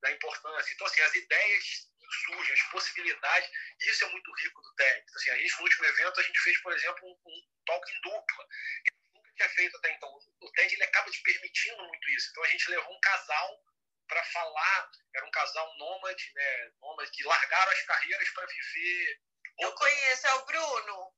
da 0.00 0.12
importância. 0.12 0.72
Então, 0.72 0.86
assim, 0.86 1.00
as 1.00 1.14
ideias 1.14 1.91
surgem, 2.14 2.54
as 2.54 2.62
possibilidades, 2.70 3.50
e 3.80 3.90
isso 3.90 4.04
é 4.04 4.08
muito 4.08 4.32
rico 4.32 4.60
do 4.62 4.74
TED. 4.74 5.06
Assim, 5.14 5.30
a 5.30 5.36
gente, 5.36 5.56
no 5.56 5.62
último 5.62 5.84
evento, 5.86 6.20
a 6.20 6.22
gente 6.22 6.40
fez, 6.40 6.60
por 6.62 6.72
exemplo, 6.72 7.08
um, 7.08 7.30
um 7.30 7.64
talk 7.66 7.92
em 7.92 8.00
dupla, 8.00 8.46
que 8.84 8.92
nunca 9.14 9.30
tinha 9.36 9.48
feito 9.50 9.76
até 9.76 9.92
então. 9.92 10.18
O 10.40 10.52
TED 10.52 10.74
ele 10.74 10.84
acaba 10.84 11.10
te 11.10 11.22
permitindo 11.22 11.82
muito 11.84 12.10
isso. 12.10 12.28
Então, 12.30 12.44
a 12.44 12.48
gente 12.48 12.70
levou 12.70 12.94
um 12.94 13.00
casal 13.00 13.64
para 14.08 14.24
falar, 14.24 14.90
era 15.14 15.26
um 15.26 15.30
casal 15.30 15.78
nômade, 15.78 16.32
né, 16.34 16.70
nômade, 16.80 17.10
que 17.12 17.24
largaram 17.24 17.72
as 17.72 17.82
carreiras 17.82 18.28
para 18.30 18.46
viver. 18.46 19.20
Eu 19.60 19.72
conheço, 19.74 20.26
é 20.26 20.34
o 20.34 20.44
Bruno 20.44 21.14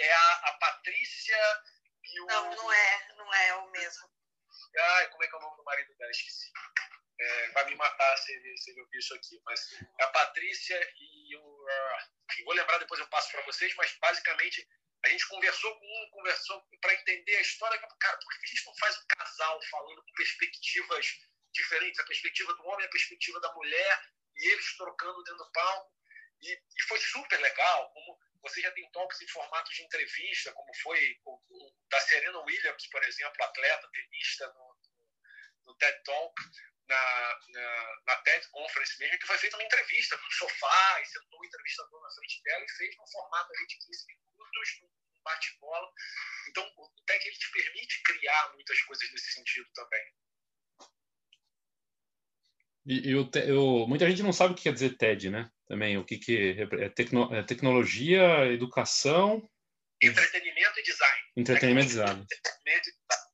é 0.00 0.12
a, 0.12 0.32
a 0.32 0.52
Patrícia 0.54 1.62
e 2.04 2.20
o. 2.20 2.26
Não, 2.26 2.50
não 2.54 2.72
é, 2.72 3.08
não 3.16 3.34
é 3.34 3.54
o 3.56 3.70
mesmo. 3.70 4.10
Ai, 4.78 5.08
como 5.10 5.24
é 5.24 5.28
que 5.28 5.34
é 5.34 5.38
o 5.38 5.40
nome 5.40 5.56
do 5.56 5.64
marido 5.64 5.94
dela? 5.96 6.10
Esqueci. 6.10 6.50
É, 7.20 7.48
vai 7.50 7.64
me 7.66 7.74
matar 7.74 8.16
se 8.16 8.32
ele, 8.32 8.56
se 8.56 8.70
ele 8.70 8.80
ouvir 8.80 8.98
isso 8.98 9.14
aqui. 9.14 9.40
Mas 9.44 9.60
a 10.00 10.06
Patrícia 10.08 10.94
e 10.96 11.36
o. 11.36 11.40
Uh, 11.40 12.44
vou 12.44 12.54
lembrar 12.54 12.78
depois, 12.78 13.00
eu 13.00 13.08
passo 13.08 13.30
para 13.32 13.42
vocês, 13.42 13.74
mas 13.74 13.92
basicamente 14.00 14.66
a 15.04 15.08
gente 15.08 15.26
conversou 15.28 15.74
com 15.78 15.84
um, 15.84 16.10
conversou 16.10 16.62
para 16.80 16.94
entender 16.94 17.36
a 17.36 17.40
história. 17.40 17.78
Cara, 17.78 18.18
por 18.18 18.38
que 18.38 18.44
a 18.44 18.48
gente 18.48 18.66
não 18.66 18.76
faz 18.76 18.98
um 18.98 19.06
casal 19.06 19.60
falando 19.70 20.02
com 20.02 20.12
perspectivas 20.12 21.06
diferentes? 21.52 22.00
A 22.00 22.06
perspectiva 22.06 22.54
do 22.54 22.66
homem, 22.66 22.86
a 22.86 22.90
perspectiva 22.90 23.40
da 23.40 23.52
mulher, 23.54 24.02
e 24.36 24.52
eles 24.52 24.76
trocando 24.76 25.22
dentro 25.24 25.44
do 25.44 25.52
palco. 25.52 25.92
E, 26.42 26.52
e 26.52 26.82
foi 26.84 26.98
super 27.00 27.40
legal. 27.40 27.90
Como 27.92 28.18
você 28.42 28.60
já 28.60 28.70
tem 28.72 28.90
talks 28.90 29.20
em 29.20 29.28
formato 29.28 29.70
de 29.72 29.82
entrevista, 29.82 30.52
como 30.52 30.74
foi 30.82 31.18
o, 31.24 31.40
o 31.50 31.74
da 31.88 32.00
Serena 32.00 32.38
Williams, 32.40 32.86
por 32.88 33.02
exemplo, 33.04 33.44
atleta, 33.44 33.90
tenista, 33.92 34.46
no, 34.52 34.76
no 35.66 35.76
TED 35.76 36.02
Talk, 36.04 36.42
na, 36.88 37.38
na, 37.48 37.96
na, 38.06 38.16
TED 38.22 38.48
Conference 38.50 38.98
mesmo, 38.98 39.18
que 39.18 39.26
foi 39.26 39.38
feita 39.38 39.56
uma 39.56 39.64
entrevista 39.64 40.16
no 40.16 40.30
sofá, 40.32 41.00
e 41.00 41.06
sentou 41.06 41.40
o 41.40 41.44
entrevistador 41.44 42.02
na 42.02 42.10
frente 42.10 42.42
dela 42.42 42.64
e 42.64 42.72
fez 42.72 42.96
num 42.96 43.06
formato 43.06 43.52
ali 43.52 43.66
de 43.66 43.78
15 43.78 44.06
minutos, 44.06 44.80
um 44.82 45.22
bate-bola. 45.22 45.92
Então, 46.48 46.72
o 46.76 46.90
TED 47.06 47.28
ele 47.28 47.36
te 47.36 47.50
permite 47.52 48.02
criar 48.02 48.52
muitas 48.54 48.80
coisas 48.82 49.10
nesse 49.12 49.32
sentido 49.32 49.70
também. 49.74 50.14
E, 52.90 53.10
e 53.10 53.14
o, 53.14 53.30
o, 53.56 53.86
muita 53.86 54.10
gente 54.10 54.20
não 54.20 54.32
sabe 54.32 54.52
o 54.52 54.56
que 54.56 54.64
quer 54.64 54.72
dizer 54.72 54.96
TED, 54.96 55.30
né? 55.30 55.48
Também, 55.68 55.96
o 55.96 56.04
que, 56.04 56.18
que 56.18 56.56
é, 56.58 56.88
tecno, 56.88 57.32
é 57.32 57.40
tecnologia, 57.44 58.46
educação... 58.46 59.48
Entretenimento 60.02 60.80
e 60.80 60.82
design. 60.82 61.22
Entretenimento 61.36 61.86
e 61.86 61.90
design. 61.90 62.20
Entretenimento 62.22 62.88
e 62.88 62.92
design. 62.92 63.30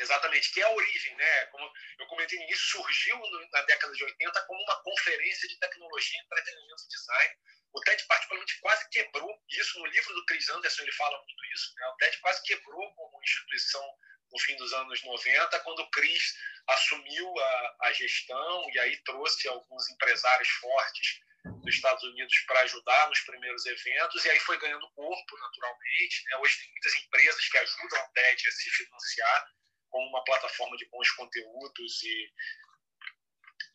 Exatamente, 0.00 0.52
que 0.52 0.60
é 0.60 0.64
a 0.64 0.74
origem, 0.74 1.14
né? 1.14 1.46
Como 1.52 1.70
eu 2.00 2.06
comentei 2.06 2.36
no 2.36 2.44
início, 2.46 2.80
surgiu 2.80 3.16
na 3.52 3.62
década 3.62 3.94
de 3.94 4.02
80 4.02 4.42
como 4.46 4.60
uma 4.60 4.82
conferência 4.82 5.48
de 5.48 5.58
tecnologia, 5.60 6.20
entretenimento 6.20 6.82
e 6.82 6.88
design. 6.88 7.34
O 7.72 7.80
TED, 7.82 8.04
particularmente, 8.08 8.58
quase 8.60 8.88
quebrou 8.90 9.30
isso. 9.50 9.78
No 9.78 9.86
livro 9.86 10.14
do 10.14 10.24
Chris 10.24 10.48
Anderson, 10.48 10.82
ele 10.82 10.92
fala 10.92 11.16
muito 11.16 11.44
isso. 11.54 11.72
Né? 11.76 11.86
O 11.86 11.96
TED 11.98 12.18
quase 12.18 12.42
quebrou 12.42 12.92
como 12.96 13.22
instituição 13.22 13.84
no 14.32 14.38
fim 14.38 14.56
dos 14.56 14.72
anos 14.72 15.02
90, 15.02 15.60
quando 15.60 15.80
o 15.80 15.90
Chris 15.90 16.34
assumiu 16.68 17.38
a, 17.38 17.76
a 17.82 17.92
gestão 17.92 18.70
e 18.72 18.78
aí 18.80 18.96
trouxe 18.98 19.48
alguns 19.48 19.88
empresários 19.90 20.48
fortes 20.48 21.20
dos 21.44 21.74
Estados 21.74 22.02
Unidos 22.04 22.38
para 22.46 22.60
ajudar 22.60 23.08
nos 23.08 23.20
primeiros 23.20 23.64
eventos, 23.66 24.24
e 24.24 24.30
aí 24.30 24.38
foi 24.40 24.58
ganhando 24.58 24.90
corpo 24.90 25.38
naturalmente. 25.38 26.24
Né? 26.24 26.36
Hoje 26.38 26.60
tem 26.60 26.70
muitas 26.70 26.94
empresas 26.96 27.48
que 27.48 27.58
ajudam 27.58 28.04
o 28.04 28.12
TED 28.12 28.48
a 28.48 28.52
se 28.52 28.70
financiar 28.70 29.50
com 29.88 30.06
uma 30.06 30.24
plataforma 30.24 30.76
de 30.76 30.86
bons 30.86 31.10
conteúdos 31.12 32.02
e, 32.02 32.32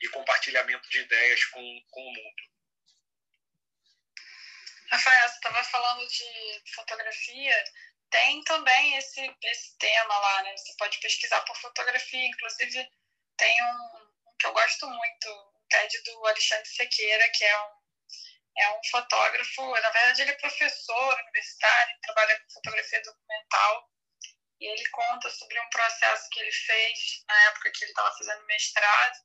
e 0.01 0.09
compartilhamento 0.09 0.89
de 0.89 0.99
ideias 0.99 1.43
com, 1.45 1.81
com 1.89 2.01
o 2.01 2.13
mundo. 2.13 2.55
Rafael, 4.91 5.27
você 5.27 5.35
estava 5.35 5.63
falando 5.63 6.07
de 6.07 6.71
fotografia, 6.73 7.63
tem 8.09 8.43
também 8.43 8.95
esse, 8.97 9.35
esse 9.43 9.77
tema 9.77 10.17
lá, 10.17 10.43
né? 10.43 10.55
Você 10.57 10.73
pode 10.77 10.99
pesquisar 10.99 11.41
por 11.41 11.55
fotografia, 11.57 12.27
inclusive 12.27 12.89
tem 13.37 13.63
um, 13.63 13.97
um 14.27 14.35
que 14.39 14.45
eu 14.47 14.53
gosto 14.53 14.87
muito, 14.87 15.29
o 15.29 15.65
TED 15.69 16.03
do 16.03 16.25
Alexandre 16.27 16.67
Sequeira, 16.67 17.29
que 17.33 17.43
é 17.43 17.61
um, 17.61 17.71
é 18.57 18.71
um 18.71 18.83
fotógrafo, 18.89 19.71
na 19.81 19.89
verdade 19.89 20.21
ele 20.21 20.31
é 20.31 20.37
professor 20.37 21.19
universitário, 21.19 21.99
trabalha 22.01 22.39
com 22.39 22.53
fotografia 22.53 23.01
documental, 23.01 23.89
e 24.59 24.65
ele 24.67 24.89
conta 24.89 25.29
sobre 25.29 25.59
um 25.59 25.69
processo 25.69 26.29
que 26.29 26.39
ele 26.39 26.51
fez 26.51 27.23
na 27.27 27.43
época 27.45 27.71
que 27.71 27.83
ele 27.83 27.91
estava 27.91 28.15
fazendo 28.17 28.45
mestrado, 28.45 29.17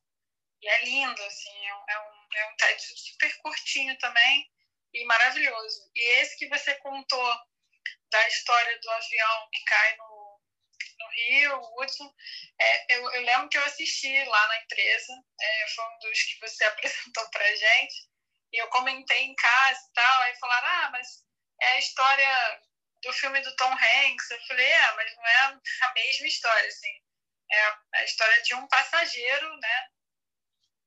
e 0.62 0.69
é 0.69 0.85
lindo, 0.85 1.23
assim, 1.24 1.66
é 1.66 1.74
um, 1.74 1.85
é 1.89 2.01
um, 2.01 2.28
é 2.36 2.52
um 2.52 2.57
TED 2.57 2.82
super 2.82 3.36
curtinho 3.39 3.97
também, 3.98 4.51
e 4.93 5.05
maravilhoso. 5.05 5.90
E 5.94 6.20
esse 6.20 6.36
que 6.36 6.48
você 6.48 6.74
contou 6.77 7.40
da 8.11 8.28
história 8.28 8.78
do 8.81 8.90
avião 8.90 9.48
que 9.52 9.65
cai 9.65 9.97
no, 9.97 10.40
no 10.98 11.09
Rio, 11.11 11.57
o 11.57 11.82
Hudson, 11.82 12.12
é, 12.61 12.97
eu, 12.97 13.11
eu, 13.12 13.23
lembro 13.23 13.48
que 13.48 13.59
eu 13.59 13.65
assisti 13.65 14.24
lá 14.24 14.48
na 14.48 14.62
empresa, 14.62 15.12
é, 15.40 15.69
foi 15.74 15.85
um 15.85 15.98
dos 15.98 16.23
que 16.23 16.40
você 16.40 16.65
apresentou 16.66 17.31
para 17.31 17.57
gente, 17.57 18.11
e 18.52 18.59
eu 18.59 18.69
comentei 18.69 19.23
em 19.23 19.35
casa 19.35 19.81
e 19.81 19.93
tal, 19.93 20.23
aí 20.23 20.36
falaram, 20.39 20.69
ah, 20.69 20.90
mas 20.90 21.24
é 21.61 21.69
a 21.73 21.78
história 21.78 22.61
do 23.02 23.12
filme 23.12 23.40
do 23.40 23.57
Tom 23.57 23.73
Hanks. 23.73 24.31
Eu 24.31 24.40
falei, 24.47 24.66
é, 24.66 24.93
mas 24.93 25.16
não 25.16 25.27
é 25.27 25.59
a 25.82 25.93
mesma 25.94 26.27
história, 26.27 26.69
assim. 26.69 27.02
É 27.52 27.74
a 27.94 28.05
história 28.05 28.43
de 28.43 28.55
um 28.55 28.66
passageiro, 28.69 29.57
né, 29.59 29.89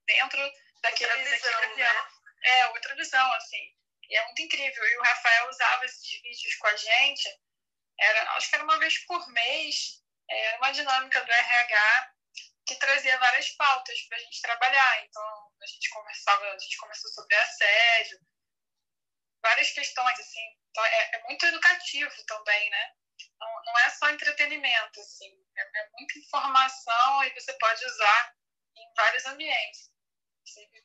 dentro 0.06 0.54
daquele, 0.82 1.12
outra 1.12 1.30
visão, 1.30 1.52
daquele 1.52 1.84
avião. 1.84 2.04
Né? 2.04 2.12
É, 2.46 2.68
outra 2.68 2.96
visão, 2.96 3.34
assim. 3.34 3.76
E 4.10 4.16
é 4.16 4.26
muito 4.26 4.42
incrível. 4.42 4.84
E 4.86 4.98
o 4.98 5.04
Rafael 5.04 5.50
usava 5.50 5.86
esses 5.86 6.22
vídeos 6.22 6.56
com 6.56 6.68
a 6.68 6.76
gente, 6.76 7.30
era, 8.00 8.32
acho 8.34 8.50
que 8.50 8.56
era 8.56 8.64
uma 8.64 8.80
vez 8.80 8.98
por 9.06 9.28
mês, 9.30 10.02
era 10.30 10.58
uma 10.58 10.72
dinâmica 10.72 11.24
do 11.24 11.32
RH 11.32 12.14
que 12.66 12.76
trazia 12.76 13.18
várias 13.20 13.50
pautas 13.52 14.02
para 14.04 14.18
a 14.18 14.22
gente 14.22 14.42
trabalhar. 14.42 15.06
Então, 15.06 15.52
a 15.62 15.66
gente 15.66 15.90
conversava, 15.90 16.46
a 16.46 16.58
gente 16.58 16.78
conversou 16.78 17.12
sobre 17.12 17.36
assédio, 17.36 18.20
várias 19.42 19.72
questões, 19.72 20.20
assim. 20.20 20.58
Então, 20.70 20.86
é, 20.86 21.16
é 21.16 21.24
muito 21.24 21.46
educativo 21.46 22.26
também, 22.26 22.70
né? 22.70 22.94
Não, 23.40 23.64
não 23.66 23.80
é 23.80 23.90
só 23.90 24.10
entretenimento, 24.10 25.00
assim. 25.00 25.46
É, 25.58 25.62
é 25.62 25.90
muita 25.98 26.20
informação 26.20 27.24
e 27.26 27.34
você 27.34 27.54
pode 27.58 27.86
usar 27.86 28.36
em 28.78 28.94
vários 28.96 29.26
ambientes. 29.26 29.92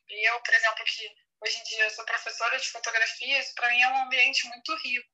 Eu, 0.09 0.41
por 0.41 0.53
exemplo, 0.53 0.85
que 0.85 1.28
Hoje 1.41 1.57
em 1.57 1.63
dia 1.63 1.83
eu 1.85 1.89
sou 1.91 2.05
professora 2.05 2.57
de 2.59 2.69
fotografia, 2.69 3.39
isso 3.39 3.55
para 3.55 3.69
mim 3.69 3.81
é 3.81 3.87
um 3.87 4.03
ambiente 4.03 4.45
muito 4.47 4.75
rico. 4.75 5.09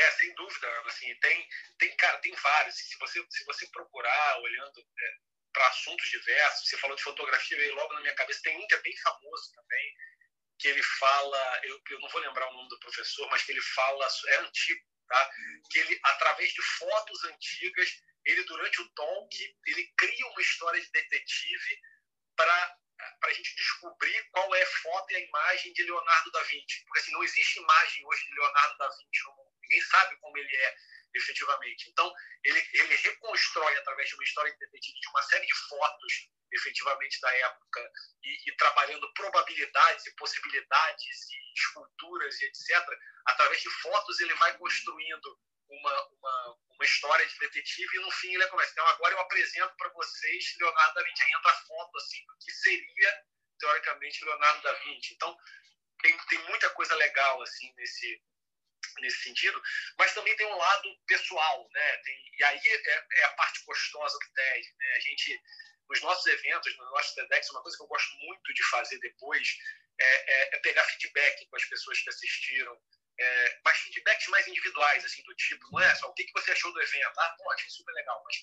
É, 0.00 0.10
sem 0.12 0.34
dúvida, 0.34 0.82
assim, 0.86 1.14
tem, 1.20 1.48
tem, 1.78 1.96
cara, 1.96 2.18
tem 2.18 2.34
vários. 2.34 2.74
Se 2.74 2.98
você, 2.98 3.24
se 3.30 3.44
você 3.44 3.66
procurar, 3.68 4.38
olhando 4.40 4.80
é, 4.80 5.16
para 5.52 5.68
assuntos 5.68 6.08
diversos, 6.08 6.68
você 6.68 6.78
falou 6.78 6.96
de 6.96 7.02
fotografia, 7.02 7.56
veio 7.56 7.74
logo 7.74 7.92
na 7.94 8.00
minha 8.00 8.14
cabeça, 8.14 8.40
tem 8.42 8.56
um 8.56 8.66
que 8.66 8.74
é 8.74 8.80
bem 8.80 8.96
famoso 8.96 9.52
também, 9.54 9.94
que 10.58 10.68
ele 10.68 10.82
fala, 10.82 11.60
eu, 11.64 11.80
eu 11.90 12.00
não 12.00 12.08
vou 12.08 12.20
lembrar 12.20 12.48
o 12.48 12.52
nome 12.54 12.68
do 12.68 12.80
professor, 12.80 13.28
mas 13.30 13.42
que 13.42 13.52
ele 13.52 13.62
fala, 13.62 14.08
é 14.28 14.36
antigo, 14.38 14.84
tá? 15.06 15.30
Que 15.70 15.78
ele, 15.80 16.00
através 16.02 16.50
de 16.52 16.62
fotos 16.62 17.24
antigas, 17.24 18.02
ele 18.24 18.42
durante 18.44 18.80
o 18.80 18.88
talk, 18.94 19.56
ele 19.66 19.92
cria 19.96 20.26
uma 20.28 20.40
história 20.40 20.80
de 20.80 20.90
detetive 20.90 21.80
para 22.36 22.81
para 23.20 23.30
a 23.30 23.32
gente 23.32 23.54
descobrir 23.56 24.28
qual 24.30 24.54
é 24.54 24.62
a 24.62 24.66
foto 24.66 25.10
e 25.12 25.16
a 25.16 25.20
imagem 25.20 25.72
de 25.72 25.82
Leonardo 25.84 26.30
da 26.30 26.42
Vinci. 26.42 26.84
Porque 26.84 27.00
assim, 27.00 27.12
não 27.12 27.22
existe 27.22 27.60
imagem 27.60 28.06
hoje 28.06 28.24
de 28.24 28.34
Leonardo 28.34 28.78
da 28.78 28.88
Vinci 28.88 29.22
no 29.24 29.36
mundo. 29.36 29.52
Ninguém 29.62 29.80
sabe 29.82 30.16
como 30.16 30.38
ele 30.38 30.56
é 30.56 30.76
efetivamente. 31.14 31.90
Então, 31.90 32.12
ele, 32.44 32.68
ele 32.72 32.96
reconstrói, 32.96 33.76
através 33.76 34.08
de 34.08 34.14
uma 34.14 34.24
história 34.24 34.52
de 34.52 34.80
de 34.80 35.08
uma 35.08 35.22
série 35.22 35.46
de 35.46 35.54
fotos, 35.68 36.30
efetivamente, 36.52 37.20
da 37.20 37.34
época, 37.34 37.92
e, 38.22 38.50
e 38.50 38.56
trabalhando 38.56 39.12
probabilidades 39.14 40.06
e 40.06 40.14
possibilidades 40.16 41.30
e 41.30 41.52
esculturas 41.54 42.40
e 42.40 42.46
etc. 42.46 42.86
Através 43.26 43.60
de 43.60 43.70
fotos, 43.70 44.20
ele 44.20 44.34
vai 44.34 44.56
construindo 44.58 45.38
uma, 45.72 46.08
uma, 46.08 46.58
uma 46.70 46.84
história 46.84 47.26
de 47.26 47.38
detetive 47.38 47.96
e 47.96 48.00
no 48.00 48.10
fim 48.10 48.34
ele 48.34 48.46
começa. 48.48 48.72
Então 48.72 48.86
agora 48.88 49.14
eu 49.14 49.20
apresento 49.20 49.74
para 49.76 49.88
vocês 49.90 50.56
Leonardo 50.58 50.94
da 50.94 51.02
Vinci. 51.02 51.22
Aí 51.22 51.32
entra 51.32 51.50
a 51.50 51.62
foto 51.66 51.98
assim 51.98 52.24
do 52.26 52.36
que 52.38 52.52
seria 52.52 53.24
teoricamente 53.58 54.24
Leonardo 54.24 54.62
da 54.62 54.72
Vinci. 54.74 55.14
Então 55.14 55.36
tem, 56.02 56.16
tem 56.26 56.38
muita 56.48 56.70
coisa 56.70 56.94
legal 56.96 57.40
assim 57.42 57.72
nesse 57.76 58.22
nesse 58.98 59.22
sentido, 59.22 59.62
mas 59.96 60.12
também 60.12 60.36
tem 60.36 60.46
um 60.46 60.56
lado 60.56 60.88
pessoal, 61.06 61.68
né? 61.72 61.96
Tem, 61.98 62.30
e 62.38 62.44
aí 62.44 62.60
é, 62.64 63.06
é, 63.12 63.24
a 63.24 63.32
parte 63.34 63.64
gostosa 63.64 64.18
do 64.18 64.32
TED, 64.34 64.74
né? 64.76 64.94
A 64.96 65.00
gente 65.00 65.40
nos 65.88 66.00
nossos 66.02 66.26
eventos, 66.26 66.76
nos 66.76 66.90
nossos 66.90 67.14
TEDx, 67.14 67.50
uma 67.50 67.62
coisa 67.62 67.76
que 67.76 67.82
eu 67.82 67.88
gosto 67.88 68.14
muito 68.16 68.54
de 68.54 68.62
fazer 68.70 68.98
depois 68.98 69.56
é, 69.98 70.32
é, 70.32 70.56
é 70.56 70.58
pegar 70.60 70.84
feedback 70.84 71.46
com 71.46 71.56
as 71.56 71.64
pessoas 71.64 72.00
que 72.00 72.08
assistiram, 72.08 72.76
é, 73.18 73.60
mas 73.64 73.78
feedbacks 73.78 74.28
mais 74.28 74.46
individuais, 74.48 75.04
assim, 75.04 75.22
do 75.22 75.34
tipo, 75.34 75.70
não 75.70 75.80
é 75.80 75.94
só 75.94 76.08
o 76.08 76.14
que, 76.14 76.24
que 76.24 76.32
você 76.32 76.52
achou 76.52 76.72
do 76.72 76.82
evento? 76.82 77.18
Ah, 77.18 77.34
pô, 77.38 77.50
achei 77.52 77.70
super 77.70 77.92
legal, 77.92 78.22
mas 78.24 78.36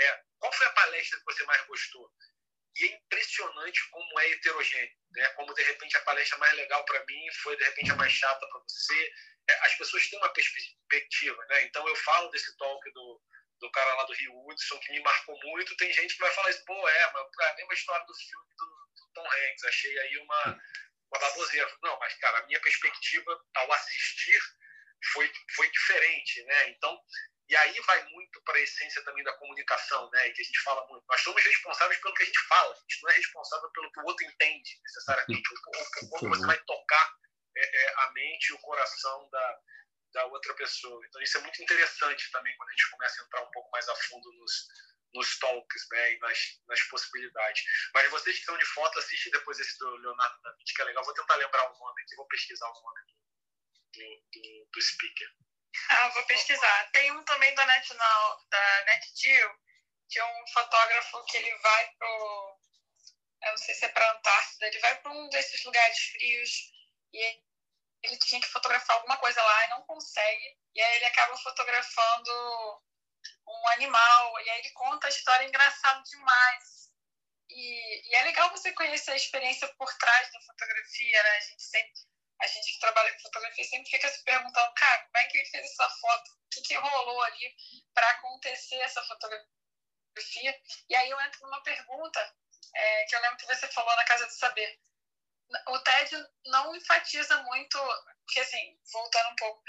é, 0.00 0.22
qual 0.38 0.52
foi 0.52 0.66
a 0.66 0.72
palestra 0.72 1.18
que 1.18 1.24
você 1.24 1.44
mais 1.44 1.66
gostou? 1.66 2.10
E 2.76 2.84
é 2.84 2.96
impressionante 2.96 3.90
como 3.90 4.20
é 4.20 4.30
heterogêneo, 4.30 4.96
né? 5.10 5.28
Como 5.30 5.52
de 5.52 5.62
repente 5.62 5.96
a 5.96 6.02
palestra 6.02 6.38
mais 6.38 6.52
legal 6.54 6.84
para 6.84 7.04
mim 7.04 7.32
foi 7.42 7.56
de 7.56 7.64
repente 7.64 7.90
a 7.90 7.96
mais 7.96 8.12
chata 8.12 8.46
para 8.48 8.60
você. 8.60 9.12
É, 9.48 9.66
as 9.66 9.74
pessoas 9.74 10.08
têm 10.08 10.18
uma 10.18 10.32
perspectiva, 10.32 11.44
né? 11.46 11.64
Então 11.64 11.86
eu 11.86 11.96
falo 11.96 12.30
desse 12.30 12.56
talk 12.56 12.92
do, 12.92 13.22
do 13.60 13.70
cara 13.72 13.94
lá 13.94 14.04
do 14.04 14.14
Rio 14.14 14.32
Hudson 14.46 14.78
que 14.80 14.92
me 14.92 15.00
marcou 15.00 15.38
muito. 15.42 15.76
Tem 15.76 15.92
gente 15.92 16.14
que 16.14 16.20
vai 16.20 16.30
falar 16.30 16.48
isso, 16.50 16.64
pô, 16.64 16.88
é, 16.88 17.12
mas 17.12 17.26
é 17.40 17.50
a 17.50 17.56
mesma 17.56 17.74
história 17.74 18.06
do 18.06 18.14
filme 18.14 18.54
do, 18.56 18.88
do 18.96 19.12
Tom 19.12 19.26
Hanks. 19.26 19.64
Achei 19.64 19.98
aí 19.98 20.16
uma 20.18 20.60
uma 21.12 21.20
baboseira. 21.20 21.70
Não, 21.82 21.98
mas, 21.98 22.14
cara, 22.14 22.38
a 22.38 22.46
minha 22.46 22.60
perspectiva 22.60 23.44
ao 23.54 23.72
assistir 23.72 24.40
foi, 25.12 25.30
foi 25.54 25.70
diferente, 25.70 26.42
né? 26.44 26.70
Então, 26.70 26.98
E 27.48 27.56
aí 27.56 27.80
vai 27.82 28.02
muito 28.08 28.42
para 28.44 28.56
a 28.56 28.60
essência 28.62 29.04
também 29.04 29.22
da 29.24 29.32
comunicação, 29.34 30.08
né? 30.10 30.30
Que 30.30 30.40
a 30.40 30.44
gente 30.44 30.60
fala 30.62 30.86
muito. 30.88 31.04
Nós 31.06 31.20
somos 31.20 31.42
responsáveis 31.44 32.00
pelo 32.00 32.14
que 32.14 32.22
a 32.22 32.26
gente 32.26 32.46
fala. 32.48 32.72
A 32.72 32.76
gente 32.78 33.02
não 33.02 33.10
é 33.10 33.14
responsável 33.14 33.70
pelo 33.72 33.92
que 33.92 34.00
o 34.00 34.04
outro 34.04 34.24
entende, 34.26 34.70
necessariamente. 34.82 35.42
Ou 35.52 36.08
como 36.08 36.34
você 36.34 36.46
vai 36.46 36.58
tocar 36.64 37.14
é, 37.56 37.82
é, 37.82 37.94
a 37.98 38.12
mente 38.12 38.48
e 38.48 38.52
o 38.54 38.58
coração 38.60 39.28
da, 39.30 39.58
da 40.14 40.24
outra 40.26 40.54
pessoa. 40.54 41.04
Então, 41.06 41.20
isso 41.20 41.36
é 41.36 41.40
muito 41.42 41.62
interessante 41.62 42.30
também 42.30 42.56
quando 42.56 42.70
a 42.70 42.72
gente 42.72 42.90
começa 42.90 43.20
a 43.20 43.24
entrar 43.26 43.42
um 43.42 43.50
pouco 43.50 43.70
mais 43.70 43.88
a 43.88 43.96
fundo 43.96 44.32
nos, 44.38 44.68
nos 45.14 45.38
talks 45.38 45.88
né, 45.90 46.12
e 46.12 46.18
nas, 46.18 46.38
nas 46.66 46.82
possibilidades. 46.84 47.62
Mas 47.94 48.10
vocês 48.10 48.38
que 48.38 48.44
são 48.44 48.56
de 48.56 48.64
foto, 48.66 48.98
assistem 48.98 49.32
depois 49.32 49.58
esse 49.58 49.78
do 49.78 49.96
Leonardo 49.96 50.40
da 50.42 50.52
Vinci, 50.52 50.74
que 50.74 50.82
é 50.82 50.84
legal. 50.84 51.04
Vou 51.04 51.14
tentar 51.14 51.36
lembrar 51.36 51.70
o 51.70 51.78
nome 51.78 52.02
aqui, 52.02 52.16
vou 52.16 52.26
pesquisar 52.26 52.68
o 52.68 52.82
nome 52.82 53.00
do, 53.92 54.40
do, 54.40 54.68
do, 54.72 54.82
speaker. 54.82 55.28
Ah, 55.88 56.08
vou 56.10 56.24
pesquisar. 56.26 56.90
Tem 56.92 57.10
um 57.12 57.24
também 57.24 57.54
da 57.54 57.64
Net, 57.64 57.94
da 57.94 58.84
NetGeo, 58.84 59.58
que 60.10 60.18
é 60.18 60.24
um 60.24 60.46
fotógrafo 60.48 61.24
que 61.24 61.38
ele 61.38 61.54
vai 61.58 61.90
pro. 61.98 62.60
Eu 63.44 63.50
não 63.50 63.56
sei 63.56 63.74
se 63.74 63.86
é 63.86 63.88
para 63.88 64.12
Antártida, 64.12 64.66
ele 64.66 64.78
vai 64.80 65.00
para 65.00 65.10
um 65.10 65.28
desses 65.30 65.64
lugares 65.64 65.98
frios 65.98 66.50
e 67.12 67.42
ele 68.02 68.18
tinha 68.18 68.40
que 68.40 68.48
fotografar 68.48 68.96
alguma 68.96 69.16
coisa 69.16 69.42
lá 69.42 69.66
e 69.66 69.70
não 69.70 69.82
consegue. 69.82 70.58
E 70.74 70.80
aí 70.80 70.96
ele 70.96 71.06
acaba 71.06 71.36
fotografando 71.38 72.82
um 73.46 73.68
animal, 73.70 74.40
e 74.40 74.50
aí 74.50 74.58
ele 74.60 74.70
conta 74.70 75.06
a 75.06 75.10
história 75.10 75.46
engraçada 75.46 76.02
demais. 76.02 76.90
E, 77.48 78.08
e, 78.08 78.14
é 78.14 78.22
legal 78.24 78.50
você 78.50 78.72
conhecer 78.72 79.12
a 79.12 79.16
experiência 79.16 79.68
por 79.76 79.92
trás 79.98 80.32
da 80.32 80.40
fotografia, 80.40 81.22
né? 81.22 81.30
A 81.30 81.40
gente 81.40 81.62
sempre 81.62 82.00
a 82.42 82.46
gente 82.48 82.72
que 82.72 82.80
trabalha 82.80 83.12
com 83.12 83.20
fotografia 83.20 83.64
sempre 83.64 83.88
fica 83.88 84.08
se 84.08 84.24
perguntando, 84.24 84.74
cara, 84.74 85.02
como 85.04 85.16
é 85.16 85.24
que 85.28 85.38
ele 85.38 85.48
fez 85.48 85.64
essa 85.64 85.88
foto? 85.88 86.30
O 86.30 86.48
que, 86.50 86.60
que 86.62 86.74
rolou 86.74 87.22
ali 87.22 87.56
para 87.94 88.08
acontecer 88.10 88.76
essa 88.76 89.00
fotografia? 89.04 90.60
E 90.88 90.94
aí 90.94 91.08
eu 91.08 91.20
entro 91.20 91.40
numa 91.42 91.62
pergunta 91.62 92.34
é, 92.74 93.04
que 93.04 93.14
eu 93.14 93.20
lembro 93.20 93.36
que 93.36 93.46
você 93.46 93.68
falou 93.68 93.94
na 93.94 94.04
Casa 94.04 94.26
do 94.26 94.32
Saber. 94.32 94.80
O 95.68 95.78
TED 95.80 96.16
não 96.46 96.74
enfatiza 96.74 97.42
muito, 97.44 97.78
porque 98.24 98.40
assim, 98.40 98.78
voltando 98.92 99.30
um 99.30 99.36
pouco, 99.36 99.62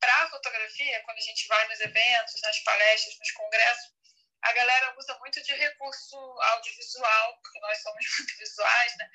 para 0.00 0.24
a 0.24 0.30
fotografia, 0.30 1.02
quando 1.04 1.18
a 1.18 1.22
gente 1.22 1.46
vai 1.46 1.68
nos 1.68 1.80
eventos, 1.80 2.40
nas 2.42 2.58
palestras, 2.60 3.18
nos 3.18 3.30
congressos, 3.32 3.92
a 4.42 4.52
galera 4.52 4.94
usa 4.98 5.18
muito 5.18 5.42
de 5.42 5.52
recurso 5.54 6.16
audiovisual, 6.16 7.38
porque 7.42 7.60
nós 7.60 7.82
somos 7.82 8.04
muito 8.18 8.38
visuais, 8.38 8.96
né, 8.96 9.10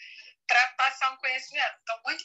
para 0.47 0.67
passar 0.73 1.11
um 1.11 1.17
conhecimento. 1.17 1.77
Então, 1.81 1.99
muito 2.05 2.23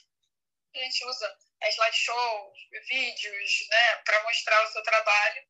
a 0.74 0.78
gente 0.78 1.04
usa 1.04 1.38
slideshows, 1.62 2.58
vídeos, 2.88 3.66
né, 3.70 3.96
para 4.04 4.22
mostrar 4.22 4.62
o 4.62 4.72
seu 4.72 4.82
trabalho. 4.82 5.42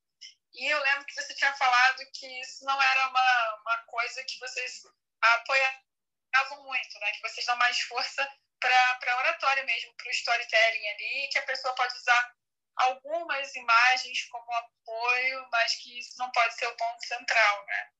E 0.53 0.66
eu 0.66 0.81
lembro 0.81 1.05
que 1.05 1.15
você 1.15 1.35
tinha 1.35 1.53
falado 1.55 2.03
que 2.12 2.27
isso 2.41 2.65
não 2.65 2.81
era 2.82 3.09
uma, 3.09 3.57
uma 3.61 3.78
coisa 3.85 4.24
que 4.24 4.39
vocês 4.39 4.82
apoiavam 5.20 6.65
muito, 6.65 6.99
né? 6.99 7.12
Que 7.12 7.23
vocês 7.23 7.47
dão 7.47 7.57
mais 7.57 7.78
força 7.82 8.28
para 8.59 9.19
oratória 9.19 9.65
mesmo, 9.65 9.95
para 9.95 10.09
o 10.09 10.11
storytelling 10.11 10.89
ali, 10.89 11.28
que 11.31 11.39
a 11.39 11.47
pessoa 11.47 11.74
pode 11.74 11.95
usar 11.95 12.35
algumas 12.81 13.55
imagens 13.55 14.24
como 14.27 14.52
apoio, 14.52 15.48
mas 15.51 15.74
que 15.77 15.98
isso 15.98 16.19
não 16.19 16.31
pode 16.32 16.55
ser 16.55 16.66
o 16.66 16.77
ponto 16.77 17.07
central, 17.07 17.66
né? 17.66 17.90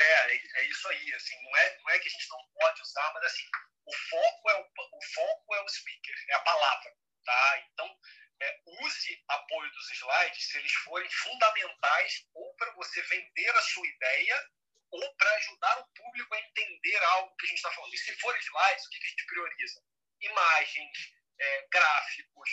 É, 0.00 0.34
é 0.34 0.64
isso 0.64 0.88
aí, 0.88 1.14
assim, 1.14 1.40
não 1.42 1.56
é, 1.56 1.78
não 1.78 1.90
é 1.90 1.98
que 1.98 2.08
a 2.08 2.10
gente 2.10 2.28
não 2.28 2.48
pode 2.54 2.82
usar, 2.82 3.12
mas 3.12 3.24
assim, 3.24 3.48
o 3.86 3.94
foco 3.94 4.50
é 4.50 4.54
o, 4.56 4.62
o 4.64 5.04
foco 5.14 5.54
é 5.54 5.60
o 5.62 5.68
speaker, 5.68 6.14
é 6.28 6.34
a 6.34 6.40
palavra, 6.40 6.96
tá? 7.24 7.58
Então, 7.58 7.98
é, 8.40 8.60
use 8.66 9.24
apoio 9.28 9.70
dos 9.72 9.90
slides 9.92 10.48
se 10.48 10.58
eles 10.58 10.72
forem 10.72 11.08
fundamentais 11.10 12.26
ou 12.34 12.54
para 12.56 12.72
você 12.72 13.00
vender 13.02 13.50
a 13.50 13.62
sua 13.62 13.86
ideia 13.86 14.50
ou 14.90 15.16
para 15.16 15.34
ajudar 15.36 15.78
o 15.78 15.88
público 15.94 16.34
a 16.34 16.40
entender 16.40 17.02
algo 17.04 17.34
que 17.36 17.46
a 17.46 17.48
gente 17.48 17.58
está 17.58 17.72
falando. 17.72 17.94
E 17.94 17.98
se 17.98 18.14
for 18.16 18.36
slides, 18.38 18.86
o 18.86 18.90
que 18.90 18.96
a 18.96 19.08
gente 19.08 19.26
prioriza? 19.26 19.82
Imagens, 20.20 21.12
é, 21.38 21.66
gráficos, 21.70 22.50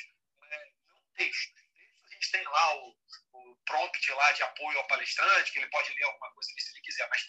Textos 1.21 1.61
a 2.11 2.13
gente 2.15 2.31
tem 2.31 2.43
lá 2.43 2.75
o, 2.75 2.97
o 3.33 3.55
prompt 3.65 4.11
lá 4.11 4.31
de 4.33 4.43
apoio 4.43 4.77
ao 4.77 4.87
palestrante, 4.87 5.51
que 5.51 5.59
ele 5.59 5.69
pode 5.69 5.93
ler 5.93 6.03
alguma 6.03 6.31
coisa 6.33 6.49
se 6.57 6.71
ele 6.71 6.81
quiser, 6.81 7.07
mas 7.09 7.25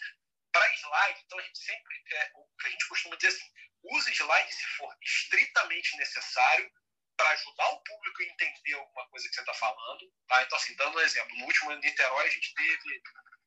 para 0.51 0.73
slide, 0.75 1.21
então 1.25 1.39
a 1.39 1.41
gente 1.41 1.57
sempre, 1.57 2.03
é, 2.11 2.31
o 2.35 2.45
que 2.57 2.67
a 2.67 2.69
gente 2.69 2.87
costuma 2.87 3.15
dizer 3.15 3.29
assim, 3.29 3.51
use 3.83 4.13
slide 4.13 4.53
se 4.53 4.67
for 4.77 4.95
estritamente 5.01 5.97
necessário 5.97 6.71
para 7.17 7.29
ajudar 7.31 7.69
o 7.69 7.83
público 7.83 8.21
a 8.21 8.25
entender 8.25 8.73
alguma 8.73 9.07
coisa 9.09 9.27
que 9.27 9.35
você 9.35 9.41
está 9.41 9.53
falando. 9.53 10.13
Tá? 10.27 10.43
Então, 10.43 10.57
assim, 10.57 10.75
dando 10.75 10.97
um 10.97 11.01
exemplo, 11.01 11.37
no 11.37 11.45
último 11.45 11.71
ano 11.71 11.81
em 11.81 11.85
Niterói 11.85 12.27
a 12.27 12.29
gente 12.29 12.53
teve, 12.53 13.03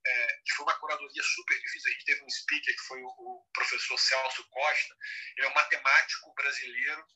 é, 0.07 0.41
que 0.45 0.53
foi 0.55 0.65
uma 0.65 0.79
curadoria 0.79 1.23
super 1.23 1.61
difícil, 1.61 1.91
a 1.91 1.93
gente 1.93 2.05
teve 2.05 2.25
um 2.25 2.31
speaker 2.31 2.75
que 2.75 2.83
foi 2.83 3.03
o, 3.03 3.09
o 3.09 3.47
professor 3.53 3.99
Celso 3.99 4.49
Costa, 4.49 4.97
ele 5.37 5.47
é 5.47 5.51
um 5.51 5.55
matemático 5.55 6.35
brasileiro 6.35 7.07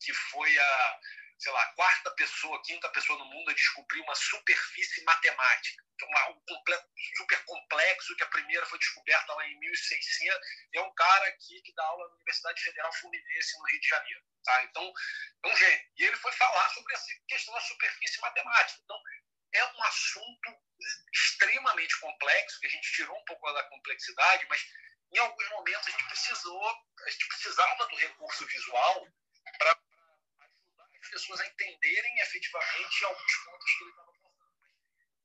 que 0.00 0.12
foi 0.12 0.58
a, 0.58 1.00
sei 1.38 1.52
lá, 1.52 1.66
quarta 1.74 2.10
pessoa, 2.12 2.62
quinta 2.62 2.88
pessoa 2.90 3.18
no 3.18 3.26
mundo 3.26 3.50
a 3.50 3.54
descobrir 3.54 4.00
uma 4.00 4.14
superfície 4.14 5.02
matemática. 5.04 5.84
Então, 5.94 6.08
algo 6.18 6.42
completo, 6.46 6.88
super 7.16 7.44
complexo, 7.44 8.16
que 8.16 8.24
a 8.24 8.28
primeira 8.28 8.66
foi 8.66 8.78
descoberta 8.78 9.32
lá 9.34 9.46
em 9.46 9.58
1600. 9.58 10.40
É 10.74 10.80
um 10.80 10.94
cara 10.94 11.28
aqui 11.28 11.60
que 11.62 11.74
dá 11.74 11.84
aula 11.84 12.08
na 12.08 12.14
Universidade 12.14 12.62
Federal 12.62 12.92
Fluminense, 12.94 13.58
no 13.58 13.64
Rio 13.66 13.80
de 13.80 13.88
Janeiro. 13.88 14.22
Tá? 14.44 14.64
Então, 14.64 14.92
é 15.44 15.48
um 15.48 15.56
gênio. 15.56 15.86
E 15.96 16.04
ele 16.04 16.16
foi 16.16 16.32
falar 16.32 16.68
sobre 16.70 16.94
essa 16.94 17.06
questão 17.28 17.54
da 17.54 17.60
superfície 17.60 18.20
matemática. 18.20 18.80
Então, 18.84 19.02
é 19.54 19.64
um 19.64 19.82
assunto 19.84 20.56
extremamente 21.12 21.98
complexo, 22.00 22.60
que 22.60 22.66
a 22.66 22.70
gente 22.70 22.92
tirou 22.92 23.16
um 23.16 23.24
pouco 23.24 23.52
da 23.52 23.64
complexidade, 23.64 24.46
mas 24.48 24.60
em 25.12 25.18
alguns 25.18 25.48
momentos 25.50 25.88
a 25.88 25.90
gente 25.90 26.04
precisou, 26.08 26.68
a 27.06 27.10
gente 27.10 27.28
precisava 27.28 27.86
do 27.86 27.96
recurso 27.96 28.46
visual 28.46 29.08
para 29.58 29.78
pessoas 31.16 31.40
a 31.40 31.46
entenderem 31.46 32.18
efetivamente 32.18 33.04
alguns 33.06 33.36
pontos 33.44 33.72
que 33.72 33.84
ele 33.84 33.90
estava 33.90 34.12
falando. 34.12 34.36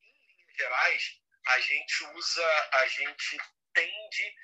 Em 0.03 0.35
linhas 0.38 0.55
gerais, 0.55 1.22
a 1.47 1.59
gente 1.59 2.03
usa, 2.15 2.69
a 2.72 2.88
gente 2.88 3.38
tende 3.73 4.35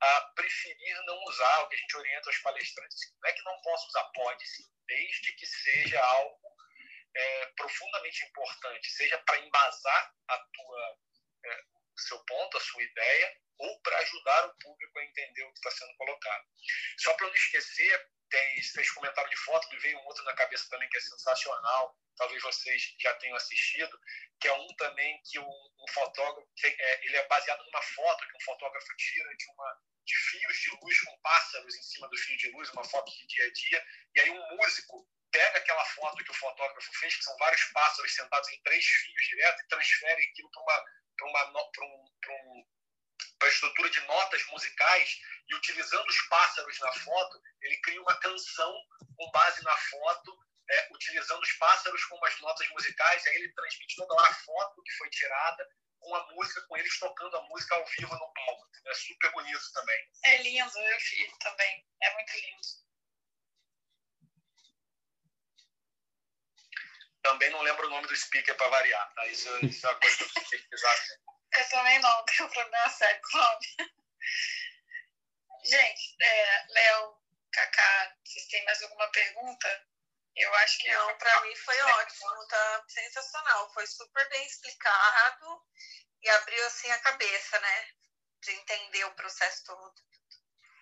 a 0.00 0.20
preferir 0.34 1.02
não 1.04 1.16
usar 1.24 1.60
o 1.60 1.68
que 1.68 1.76
a 1.76 1.78
gente 1.78 1.96
orienta 1.96 2.30
os 2.30 2.38
palestrantes. 2.38 2.98
Não 3.22 3.30
é 3.30 3.32
que 3.32 3.42
não 3.44 3.62
possa 3.62 3.86
usar, 3.86 4.04
pode 4.14 4.46
sim, 4.46 4.64
desde 4.86 5.32
que 5.32 5.46
seja 5.46 6.02
algo 6.02 6.56
é, 7.14 7.46
profundamente 7.56 8.24
importante, 8.26 8.90
seja 8.90 9.16
para 9.18 9.38
embasar 9.38 10.14
a 10.28 10.38
tua, 10.38 10.98
é, 11.44 11.62
o 11.94 12.00
seu 12.00 12.18
ponto, 12.24 12.56
a 12.56 12.60
sua 12.60 12.82
ideia, 12.82 13.40
ou 13.58 13.80
para 13.80 13.98
ajudar 13.98 14.46
o 14.46 14.58
público 14.58 14.98
a 14.98 15.04
entender 15.04 15.44
o 15.44 15.52
que 15.52 15.58
está 15.58 15.70
sendo 15.70 15.96
colocado. 15.96 16.44
Só 16.98 17.14
para 17.14 17.28
não 17.28 17.34
esquecer, 17.34 18.10
tem, 18.28 18.62
vocês 18.62 18.90
comentaram 18.90 19.28
de 19.28 19.36
foto, 19.36 19.68
me 19.70 19.78
veio 19.78 19.98
um 19.98 20.04
outro 20.06 20.24
na 20.24 20.34
cabeça 20.34 20.68
também 20.68 20.88
que 20.88 20.96
é 20.96 21.00
sensacional, 21.00 21.96
talvez 22.16 22.42
vocês 22.42 22.94
já 22.98 23.14
tenham 23.14 23.36
assistido, 23.36 23.98
que 24.40 24.48
é 24.48 24.52
um 24.52 24.66
também 24.76 25.20
que 25.24 25.38
um, 25.38 25.44
um 25.44 25.92
fotógrafo, 25.92 26.48
é, 26.64 27.06
ele 27.06 27.16
é 27.16 27.26
baseado 27.28 27.64
numa 27.64 27.82
foto 27.82 28.26
que 28.26 28.36
um 28.36 28.40
fotógrafo 28.40 28.88
tira 28.96 29.36
de 29.36 29.46
uma 29.50 29.80
de 30.06 30.14
fios 30.14 30.56
de 30.58 30.70
luz 30.80 31.00
com 31.00 31.18
pássaros 31.18 31.74
em 31.74 31.82
cima 31.82 32.08
do 32.08 32.16
fio 32.16 32.36
de 32.36 32.50
luz, 32.52 32.70
uma 32.70 32.84
foto 32.84 33.10
de 33.10 33.26
dia 33.26 33.44
a 33.44 33.52
dia, 33.52 33.84
e 34.14 34.20
aí 34.20 34.30
um 34.30 34.56
músico 34.56 35.04
pega 35.32 35.58
aquela 35.58 35.84
foto 35.84 36.24
que 36.24 36.30
o 36.30 36.34
fotógrafo 36.34 36.92
fez, 37.00 37.16
que 37.16 37.24
são 37.24 37.36
vários 37.38 37.64
pássaros 37.72 38.14
sentados 38.14 38.48
em 38.50 38.62
três 38.62 38.84
fios 38.84 39.26
direto, 39.26 39.60
e 39.60 39.68
transfere 39.68 40.22
aquilo 40.30 40.50
para 40.52 40.62
uma, 40.62 40.84
uma, 41.22 41.62
um, 41.80 42.04
um 42.30 42.66
para 43.38 43.48
a 43.48 43.50
estrutura 43.50 43.90
de 43.90 44.00
notas 44.02 44.44
musicais 44.46 45.20
e 45.48 45.54
utilizando 45.54 46.08
os 46.08 46.22
pássaros 46.28 46.78
na 46.80 46.92
foto, 46.92 47.40
ele 47.62 47.76
cria 47.82 48.00
uma 48.00 48.18
canção 48.20 48.74
com 49.16 49.30
base 49.30 49.62
na 49.62 49.76
foto, 49.76 50.38
é, 50.68 50.88
utilizando 50.92 51.42
os 51.42 51.52
pássaros 51.52 52.04
como 52.04 52.24
as 52.26 52.40
notas 52.40 52.68
musicais, 52.70 53.24
e 53.24 53.28
aí 53.28 53.36
ele 53.36 53.52
transmite 53.52 53.96
toda 53.96 54.20
a 54.20 54.34
foto 54.34 54.82
que 54.82 54.92
foi 54.92 55.08
tirada 55.10 55.68
com 56.00 56.14
a 56.14 56.32
música, 56.32 56.62
com 56.62 56.76
eles 56.76 56.98
tocando 56.98 57.36
a 57.36 57.42
música 57.42 57.74
ao 57.74 57.86
vivo 57.86 58.14
no 58.14 58.32
palco. 58.32 58.68
É 58.86 58.94
super 58.94 59.32
bonito 59.32 59.72
também. 59.72 60.10
É 60.24 60.36
lindo, 60.42 60.78
eu 60.78 60.98
vi 60.98 61.38
também. 61.38 61.86
É 62.02 62.14
muito 62.14 62.32
lindo. 62.32 62.86
Também 67.22 67.50
não 67.50 67.62
lembro 67.62 67.86
o 67.86 67.90
nome 67.90 68.06
do 68.06 68.16
speaker 68.16 68.56
para 68.56 68.68
variar, 68.68 69.14
tá? 69.14 69.26
Isso, 69.26 69.66
isso 69.66 69.84
é 69.84 69.90
uma 69.90 69.98
coisa 69.98 70.16
que 70.16 70.38
eu 70.38 70.48
pesquisar 70.48 70.96
eu 71.60 71.68
também 71.68 71.98
não, 72.00 72.24
tenho 72.24 72.48
problema 72.48 72.88
sério 72.88 73.20
com 73.22 73.38
o 73.38 73.40
nome. 73.40 73.66
Gente, 75.64 76.16
é, 76.20 76.66
Léo, 76.68 77.16
Cacá, 77.52 78.14
vocês 78.24 78.46
têm 78.46 78.64
mais 78.64 78.82
alguma 78.82 79.08
pergunta? 79.10 79.86
Eu 80.36 80.54
acho 80.56 80.78
que 80.78 80.92
não. 80.92 81.18
Para 81.18 81.40
mim 81.42 81.56
foi 81.56 81.80
ótimo, 81.80 82.46
tá 82.48 82.84
sensacional. 82.88 83.72
Foi 83.72 83.86
super 83.86 84.28
bem 84.28 84.46
explicado 84.46 85.62
e 86.22 86.28
abriu 86.28 86.66
assim 86.66 86.90
a 86.90 86.98
cabeça, 87.00 87.58
né? 87.58 87.88
De 88.42 88.50
entender 88.52 89.04
o 89.04 89.14
processo 89.14 89.64
todo. 89.64 89.94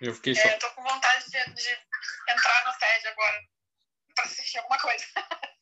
Eu 0.00 0.14
fiquei 0.14 0.34
só. 0.34 0.42
É, 0.42 0.54
eu 0.54 0.58
tô 0.58 0.70
com 0.72 0.82
vontade 0.82 1.24
de, 1.30 1.54
de 1.54 1.78
entrar 2.28 2.64
no 2.66 2.78
TED 2.78 3.08
agora 3.08 3.40
para 4.14 4.24
assistir 4.24 4.58
alguma 4.58 4.78
coisa. 4.78 5.04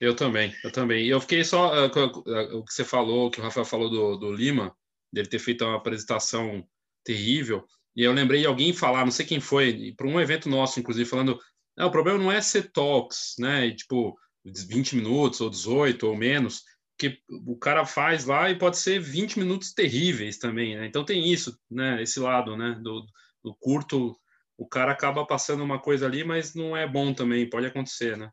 Eu 0.00 0.16
também, 0.16 0.58
eu 0.64 0.72
também. 0.72 1.04
E 1.04 1.10
eu 1.10 1.20
fiquei 1.20 1.44
só 1.44 1.72
uh, 1.72 2.58
o 2.58 2.64
que 2.64 2.74
você 2.74 2.84
falou, 2.84 3.30
que 3.30 3.40
o 3.40 3.42
Rafael 3.42 3.64
falou 3.64 3.88
do, 3.88 4.16
do 4.16 4.32
Lima, 4.32 4.76
dele 5.12 5.28
ter 5.28 5.38
feito 5.38 5.64
uma 5.64 5.76
apresentação 5.76 6.66
terrível. 7.04 7.66
E 7.94 8.02
eu 8.02 8.12
lembrei 8.12 8.40
de 8.40 8.46
alguém 8.46 8.72
falar, 8.72 9.04
não 9.04 9.12
sei 9.12 9.26
quem 9.26 9.40
foi, 9.40 9.92
para 9.96 10.06
um 10.06 10.20
evento 10.20 10.48
nosso, 10.48 10.80
inclusive, 10.80 11.08
falando: 11.08 11.38
o 11.78 11.90
problema 11.90 12.18
não 12.18 12.32
é 12.32 12.40
ser 12.40 12.70
talks, 12.72 13.34
né? 13.38 13.66
E, 13.66 13.76
tipo, 13.76 14.18
20 14.44 14.96
minutos 14.96 15.40
ou 15.40 15.50
18 15.50 16.06
ou 16.06 16.16
menos, 16.16 16.62
que 16.98 17.18
o 17.46 17.58
cara 17.58 17.84
faz 17.84 18.24
lá 18.24 18.50
e 18.50 18.58
pode 18.58 18.78
ser 18.78 19.00
20 19.00 19.38
minutos 19.38 19.72
terríveis 19.72 20.38
também, 20.38 20.76
né? 20.76 20.86
Então 20.86 21.04
tem 21.04 21.30
isso, 21.30 21.58
né? 21.70 22.02
Esse 22.02 22.20
lado, 22.20 22.56
né? 22.56 22.78
Do, 22.82 23.04
do 23.42 23.54
curto, 23.56 24.18
o 24.56 24.68
cara 24.68 24.92
acaba 24.92 25.26
passando 25.26 25.62
uma 25.64 25.80
coisa 25.80 26.06
ali, 26.06 26.24
mas 26.24 26.54
não 26.54 26.76
é 26.76 26.86
bom 26.86 27.12
também, 27.12 27.48
pode 27.48 27.66
acontecer, 27.66 28.16
né? 28.16 28.30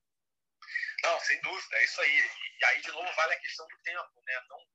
Não, 1.04 1.20
sem 1.22 1.42
dúvida, 1.42 1.76
é 1.76 1.84
isso 1.84 2.02
aí. 2.02 2.40
E 2.62 2.66
aí, 2.66 2.82
de 2.82 2.92
novo, 2.92 3.08
vale 3.16 3.34
a 3.34 3.40
questão 3.40 3.66
do 3.66 3.84
tempo, 3.84 4.19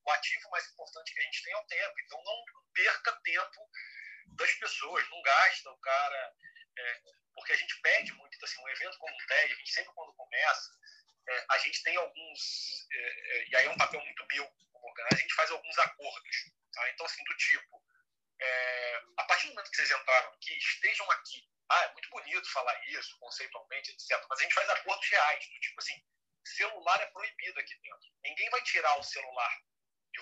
o 0.04 0.10
ativo 0.10 0.50
mais 0.50 0.66
importante 0.68 1.14
que 1.14 1.20
a 1.20 1.24
gente 1.24 1.42
tem 1.42 1.52
é 1.52 1.56
o 1.56 1.66
tempo. 1.66 1.94
Então, 2.00 2.22
não 2.22 2.44
perca 2.72 3.20
tempo 3.22 3.70
das 4.36 4.52
pessoas, 4.54 5.08
não 5.10 5.22
gasta 5.22 5.70
o 5.70 5.78
cara. 5.78 6.34
É, 6.76 7.00
porque 7.34 7.52
a 7.52 7.56
gente 7.56 7.80
pede 7.80 8.12
muito, 8.14 8.44
assim, 8.44 8.60
um 8.60 8.68
evento 8.68 8.98
como 8.98 9.14
o 9.14 9.26
TED, 9.26 9.52
a 9.52 9.56
gente 9.56 9.72
sempre 9.72 9.92
quando 9.94 10.12
começa, 10.14 10.70
é, 11.28 11.46
a 11.50 11.58
gente 11.58 11.82
tem 11.82 11.96
alguns, 11.96 12.86
é, 12.92 12.98
é, 12.98 13.48
e 13.48 13.56
aí 13.56 13.66
é 13.66 13.70
um 13.70 13.76
papel 13.76 14.00
muito 14.00 14.26
meu 14.26 14.52
a 15.10 15.14
gente 15.16 15.34
faz 15.34 15.50
alguns 15.50 15.78
acordos. 15.78 16.36
Tá? 16.72 16.90
Então, 16.90 17.06
assim, 17.06 17.22
do 17.24 17.36
tipo, 17.36 17.82
é, 18.40 19.02
a 19.16 19.24
partir 19.24 19.48
do 19.48 19.54
momento 19.54 19.70
que 19.70 19.76
vocês 19.76 19.90
entraram 19.90 20.32
aqui, 20.32 20.56
estejam 20.56 21.10
aqui. 21.10 21.48
Ah, 21.68 21.84
é 21.84 21.92
muito 21.92 22.08
bonito 22.10 22.52
falar 22.52 22.78
isso, 22.88 23.18
conceitualmente, 23.18 23.90
etc. 23.90 24.22
Mas 24.28 24.38
a 24.38 24.42
gente 24.42 24.54
faz 24.54 24.68
acordos 24.68 25.08
reais, 25.08 25.48
do 25.48 25.60
tipo 25.60 25.80
assim, 25.80 26.04
celular 26.44 27.00
é 27.00 27.06
proibido 27.06 27.58
aqui 27.58 27.74
dentro. 27.76 28.08
Ninguém 28.22 28.50
vai 28.50 28.62
tirar 28.62 28.98
o 28.98 29.02
celular 29.02 29.60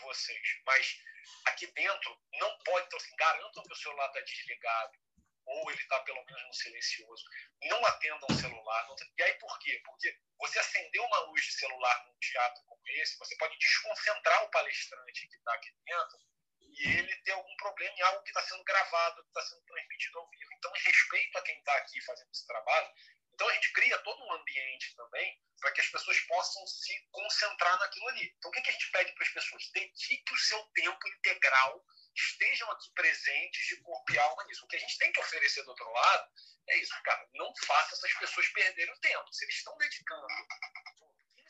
vocês, 0.02 0.60
mas 0.66 0.98
aqui 1.46 1.66
dentro 1.68 2.20
não 2.34 2.58
pode, 2.58 2.86
então 2.86 2.98
assim, 2.98 3.16
garantam 3.16 3.62
que 3.62 3.72
o 3.72 3.76
celular 3.76 4.06
está 4.06 4.20
desligado, 4.20 4.98
ou 5.44 5.70
ele 5.70 5.80
está 5.80 5.98
pelo 6.00 6.24
menos 6.24 6.42
no 6.46 6.54
silencioso. 6.54 7.24
Não 7.64 7.84
atendam 7.86 8.28
o 8.30 8.34
celular. 8.34 8.86
Não... 8.86 8.96
E 9.18 9.22
aí 9.22 9.34
por 9.34 9.58
quê? 9.58 9.80
Porque 9.84 10.16
você 10.38 10.58
acender 10.58 11.00
uma 11.02 11.18
luz 11.20 11.42
de 11.44 11.52
celular 11.52 12.06
num 12.06 12.18
teatro 12.18 12.62
como 12.66 12.82
esse, 12.88 13.18
você 13.18 13.36
pode 13.36 13.58
desconcentrar 13.58 14.44
o 14.44 14.50
palestrante 14.50 15.26
que 15.26 15.36
está 15.36 15.54
aqui 15.54 15.70
dentro 15.84 16.18
e 16.60 16.98
ele 16.98 17.16
ter 17.22 17.32
algum 17.32 17.56
problema 17.56 17.94
em 17.94 18.02
algo 18.02 18.22
que 18.22 18.30
está 18.30 18.42
sendo 18.42 18.64
gravado, 18.64 19.22
que 19.22 19.28
está 19.28 19.42
sendo 19.42 19.62
transmitido 19.62 20.18
ao 20.18 20.30
vivo. 20.30 20.50
Então, 20.56 20.72
respeito 20.72 21.38
a 21.38 21.42
quem 21.42 21.58
está 21.58 21.76
aqui 21.76 22.00
fazendo 22.02 22.30
esse 22.30 22.46
trabalho, 22.46 22.94
então 23.42 23.50
a 23.50 23.54
gente 23.54 23.72
cria 23.72 23.98
todo 23.98 24.22
um 24.22 24.32
ambiente 24.34 24.94
também 24.94 25.36
para 25.60 25.72
que 25.72 25.80
as 25.80 25.88
pessoas 25.88 26.20
possam 26.20 26.64
se 26.64 27.08
concentrar 27.10 27.76
naquilo 27.76 28.08
ali. 28.10 28.32
Então, 28.38 28.52
o 28.52 28.54
que, 28.54 28.60
que 28.60 28.70
a 28.70 28.72
gente 28.72 28.90
pede 28.92 29.12
para 29.14 29.24
as 29.24 29.32
pessoas? 29.32 29.70
Dedique 29.72 30.32
o 30.32 30.38
seu 30.38 30.62
tempo 30.74 31.08
integral 31.08 31.84
estejam 32.14 32.70
aqui 32.70 32.88
presentes 32.94 33.66
de 33.66 33.82
corpo 33.82 34.12
e 34.12 34.18
alma 34.18 34.44
nisso. 34.44 34.64
O 34.64 34.68
que 34.68 34.76
a 34.76 34.78
gente 34.78 34.96
tem 34.96 35.10
que 35.10 35.18
oferecer 35.18 35.64
do 35.64 35.70
outro 35.70 35.90
lado 35.90 36.30
é 36.68 36.76
isso, 36.76 36.94
cara. 37.02 37.28
Não 37.34 37.52
faça 37.66 37.94
essas 37.94 38.14
pessoas 38.14 38.48
perderem 38.50 38.94
o 38.94 39.00
tempo. 39.00 39.32
Se 39.32 39.44
eles 39.44 39.56
estão 39.56 39.76
dedicando 39.76 40.26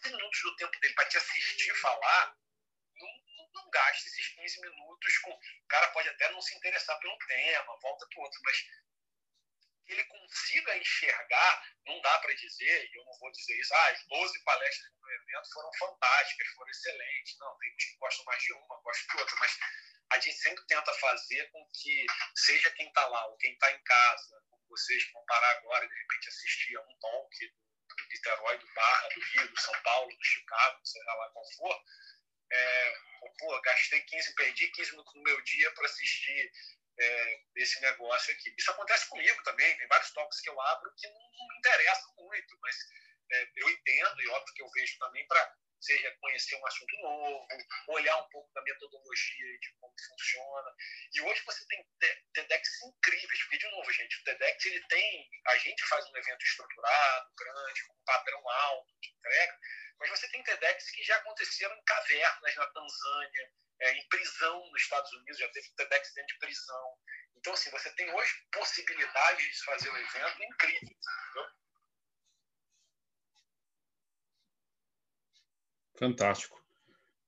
15 0.03 0.17
minutos 0.17 0.43
do 0.45 0.57
tempo 0.57 0.81
dele 0.81 0.95
para 0.95 1.09
te 1.11 1.19
assistir 1.19 1.75
falar, 1.75 2.39
não, 3.53 3.69
gaste 3.69 4.09
esses 4.09 4.29
15 4.29 4.61
minutos 4.63 5.19
com. 5.19 5.31
O 5.31 5.69
cara 5.69 5.89
pode 5.89 6.09
até 6.09 6.31
não 6.31 6.41
se 6.41 6.55
interessar 6.55 6.99
pelo 7.01 7.19
tema, 7.19 7.79
volta 7.83 8.07
para 8.09 8.23
outro, 8.23 8.41
mas 8.45 8.57
ele 9.93 10.05
consiga 10.05 10.77
enxergar, 10.77 11.67
não 11.87 12.01
dá 12.01 12.19
para 12.19 12.35
dizer, 12.35 12.91
e 12.91 12.97
eu 12.97 13.05
não 13.05 13.19
vou 13.19 13.31
dizer 13.33 13.59
isso, 13.59 13.75
ah, 13.75 13.89
as 13.89 14.07
12 14.07 14.45
palestras 14.45 14.93
do 14.93 15.11
evento 15.11 15.53
foram 15.53 15.71
fantásticas, 15.79 16.49
foram 16.49 16.71
excelentes. 16.71 17.39
Não, 17.39 17.59
tem 17.59 17.71
gente 17.71 17.93
que 17.93 17.99
gosta 17.99 18.23
mais 18.25 18.43
de 18.43 18.53
uma, 18.53 18.81
gosta 18.81 19.07
de 19.13 19.21
outra, 19.21 19.37
mas 19.41 19.59
a 20.11 20.19
gente 20.19 20.37
sempre 20.39 20.67
tenta 20.67 20.93
fazer 20.95 21.51
com 21.51 21.71
que 21.73 22.07
seja 22.35 22.71
quem 22.73 22.89
está 22.89 23.07
lá 23.09 23.27
ou 23.27 23.37
quem 23.37 23.53
está 23.53 23.73
em 23.73 23.83
casa, 23.83 24.43
como 24.49 24.67
vocês 24.69 25.11
vão 25.13 25.25
parar 25.27 25.51
agora 25.59 25.85
e 25.85 25.89
de 25.89 25.95
repente 25.95 26.29
assistir 26.29 26.77
a 26.77 26.83
um 26.83 26.99
talk 26.99 27.49
do 27.89 28.09
Niterói, 28.09 28.59
do 28.59 28.75
Barra, 28.75 29.09
do 29.09 29.21
Rio, 29.21 29.49
do 29.49 29.61
São 29.61 29.83
Paulo, 29.83 30.17
do 30.17 30.25
Chicago, 30.25 30.81
seja 30.85 31.15
lá 31.15 31.29
qual 31.31 31.45
for, 31.57 31.85
é, 32.53 32.99
pô, 33.39 33.61
gastei 33.63 34.01
15, 34.03 34.35
perdi 34.35 34.69
15 34.69 34.91
minutos 34.93 35.15
no 35.15 35.23
meu 35.23 35.41
dia 35.43 35.71
para 35.73 35.87
assistir 35.87 36.53
é, 36.99 37.41
esse 37.57 37.81
negócio 37.81 38.33
aqui. 38.35 38.55
Isso 38.57 38.71
acontece 38.71 39.09
comigo 39.09 39.43
também, 39.43 39.77
tem 39.77 39.89
vários 39.89 40.13
talks 40.13 40.41
que 40.41 40.51
eu 40.51 40.61
abro 40.61 40.93
que 40.97 41.09
não, 41.09 41.21
não 41.39 41.49
me 41.49 41.59
interessam 41.59 42.15
muito, 42.17 42.59
mas 42.61 42.77
é, 43.31 43.49
eu 43.57 43.71
entendo 43.71 44.23
e 44.23 44.29
óbvio 44.29 44.55
que 44.55 44.63
eu 44.63 44.71
vejo 44.71 44.99
também 44.99 45.27
para 45.27 45.57
seja 45.83 46.17
conhecer 46.21 46.57
um 46.57 46.67
assunto 46.67 46.97
novo, 47.03 47.47
olhar 47.89 48.17
um 48.17 48.29
pouco 48.29 48.53
da 48.55 48.63
metodologia 48.63 49.59
de 49.59 49.73
como 49.81 49.95
funciona. 50.09 50.75
E 51.13 51.21
hoje 51.21 51.43
você 51.45 51.67
tem 51.67 51.85
TEDx 52.33 52.83
incríveis, 52.83 53.43
porque, 53.43 53.59
de 53.59 53.71
novo, 53.71 53.93
gente, 53.93 54.21
o 54.21 54.25
TEDx 54.25 54.65
ele 54.65 54.87
tem. 54.87 55.31
A 55.49 55.59
gente 55.59 55.85
faz 55.87 56.09
um 56.09 56.17
evento 56.17 56.43
estruturado, 56.43 57.33
grande, 57.37 57.87
com 57.87 57.95
um 57.95 58.05
padrão 58.05 58.49
alto 58.49 59.01
de 59.01 59.11
entrega, 59.11 59.59
mas 59.99 60.11
você 60.11 60.29
tem 60.31 60.43
TEDx 60.45 60.91
que 60.91 61.03
já 61.03 61.17
aconteceram 61.17 61.77
em 61.77 61.85
cavernas 61.85 62.57
na 62.57 62.67
Tanzânia, 62.69 63.53
é, 63.81 63.93
em 63.93 64.09
prisão 64.09 64.71
nos 64.71 64.83
Estados 64.83 65.13
Unidos, 65.13 65.39
já 65.39 65.49
teve 65.51 65.69
TEDx 65.75 66.15
dentro 66.15 66.35
de 66.35 66.39
prisão. 66.39 66.99
Então, 67.37 67.53
assim, 67.55 67.71
você 67.71 67.91
tem 67.95 68.09
hoje 68.15 68.33
possibilidades 68.53 69.45
de 69.45 69.65
fazer 69.65 69.91
o 69.91 69.97
evento 69.97 70.43
incríveis, 70.45 70.83
entendeu? 70.83 71.62
Fantástico. 75.99 76.61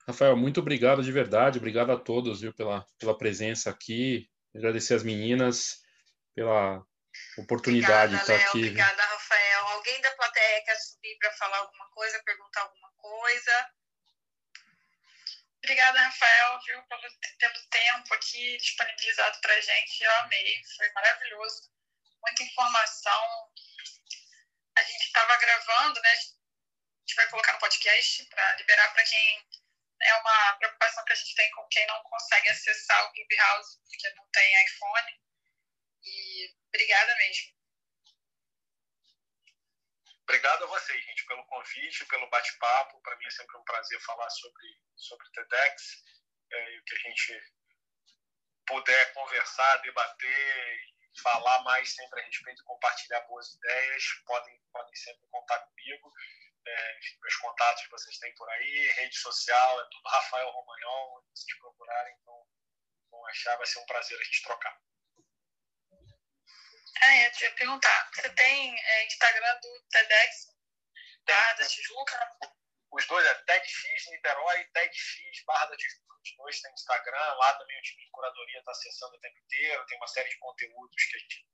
Rafael, 0.07 0.37
muito 0.37 0.61
obrigado 0.61 1.03
de 1.03 1.11
verdade, 1.11 1.59
obrigado 1.59 1.91
a 1.91 1.99
todos 1.99 2.41
viu, 2.41 2.53
pela, 2.53 2.87
pela 2.99 3.17
presença 3.17 3.71
aqui, 3.71 4.29
agradecer 4.55 4.95
as 4.95 5.03
meninas 5.03 5.83
pela 6.35 6.85
oportunidade 7.39 8.15
obrigada, 8.15 8.17
de 8.17 8.41
estar 8.41 8.49
aqui. 8.49 8.59
Obrigada, 8.59 9.03
viu? 9.03 9.13
Rafael. 9.13 9.67
Alguém 9.69 10.01
da 10.01 10.11
plateia 10.13 10.65
quer 10.65 10.77
subir 10.77 11.17
para 11.19 11.33
falar 11.33 11.59
alguma 11.59 11.89
coisa, 11.91 12.23
perguntar 12.25 12.63
alguma 12.63 12.91
coisa? 12.97 13.71
Obrigada, 15.65 15.99
Rafael, 15.99 16.61
viu, 16.67 16.83
pelo, 16.83 17.03
pelo 17.39 17.67
tempo 17.71 18.15
aqui 18.15 18.57
disponibilizado 18.59 19.41
para 19.41 19.55
a 19.55 19.61
gente. 19.61 20.05
Eu 20.05 20.11
amei, 20.17 20.63
foi 20.77 20.93
maravilhoso. 20.93 21.71
Muita 22.23 22.43
informação. 22.43 23.51
A 24.77 24.83
gente 24.83 25.07
estava 25.07 25.37
gravando, 25.37 26.01
né? 26.03 26.11
Gente 27.05 27.17
vai 27.17 27.29
colocar 27.29 27.53
no 27.53 27.59
podcast 27.59 28.25
para 28.31 28.57
liberar 28.57 28.93
para 28.95 29.05
quem 29.05 29.49
é 30.03 30.15
uma 30.17 30.57
preocupação 30.57 31.05
que 31.05 31.13
a 31.13 31.17
gente 31.17 31.35
tem 31.35 31.51
com 31.51 31.67
quem 31.69 31.87
não 31.87 32.03
consegue 32.03 32.49
acessar 32.49 33.05
o 33.05 33.13
Clubhouse 33.13 33.79
porque 33.87 34.11
não 34.15 34.27
tem 34.31 34.65
iPhone. 34.65 35.21
E 36.03 36.55
obrigada 36.69 37.15
mesmo. 37.17 37.55
Obrigado 40.23 40.65
a 40.65 40.67
vocês, 40.67 41.05
gente, 41.05 41.27
pelo 41.27 41.45
convite, 41.47 42.07
pelo 42.07 42.29
bate-papo. 42.31 43.01
Para 43.03 43.17
mim 43.17 43.27
é 43.27 43.31
sempre 43.31 43.57
um 43.59 43.65
prazer 43.65 44.01
falar 44.01 44.31
sobre, 44.31 44.81
sobre 44.97 45.31
TEDx 45.31 46.03
é, 46.51 46.73
e 46.73 46.81
o 46.81 46.85
que 46.85 46.95
a 46.95 46.99
gente 46.99 47.55
puder 48.67 49.13
conversar, 49.13 49.77
debater, 49.83 50.95
falar 51.23 51.63
mais 51.65 51.95
sempre 51.95 52.21
a 52.21 52.25
respeito, 52.25 52.65
compartilhar 52.65 53.21
boas 53.23 53.55
ideias, 53.55 54.05
podem, 54.25 54.59
podem 54.73 54.95
sempre 54.97 55.27
contar 55.31 55.59
comigo 55.59 56.11
é, 56.67 57.01
meus 57.21 57.37
contatos 57.37 57.83
que 57.85 57.91
vocês 57.91 58.19
têm 58.19 58.35
por 58.35 58.49
aí, 58.49 58.93
rede 58.93 59.17
social, 59.17 59.81
é 59.81 59.85
tudo 59.91 60.09
Rafael 60.09 60.51
Romagnol, 60.51 61.23
se 61.35 61.45
vocês 61.45 61.59
procurarem, 61.59 62.15
então 62.21 62.47
vão 63.11 63.27
achar, 63.27 63.57
vai 63.57 63.67
ser 63.67 63.79
um 63.79 63.87
prazer 63.87 64.19
a 64.19 64.25
gente 64.25 64.43
trocar. 64.43 64.81
Ah, 67.03 67.17
eu 67.17 67.33
ia 67.41 67.55
perguntar, 67.55 68.11
você 68.15 68.29
tem 68.31 68.81
é, 68.81 69.07
Instagram 69.07 69.61
do 69.61 69.83
TEDx, 69.91 70.55
da, 71.25 71.53
da 71.55 71.67
Tijuca? 71.67 72.31
Os 72.93 73.07
dois 73.07 73.27
é 73.27 73.35
TEDx 73.35 74.07
Niterói, 74.11 74.65
TEDx 74.67 75.45
Barra 75.47 75.67
da 75.67 75.77
Tijuca. 75.77 76.15
Os 76.23 76.37
dois 76.37 76.61
têm 76.61 76.73
Instagram, 76.73 77.35
lá 77.35 77.53
também 77.55 77.79
o 77.79 77.83
time 77.83 78.03
de 78.03 78.11
curadoria 78.11 78.59
está 78.59 78.71
acessando 78.71 79.17
o 79.17 79.21
tempo 79.21 79.39
inteiro, 79.39 79.87
tem 79.87 79.99
uma 79.99 80.07
série 80.07 80.31
de 80.31 80.39
conteúdos 80.39 81.05
que 81.05 81.17
a 81.17 81.19
gente 81.19 81.47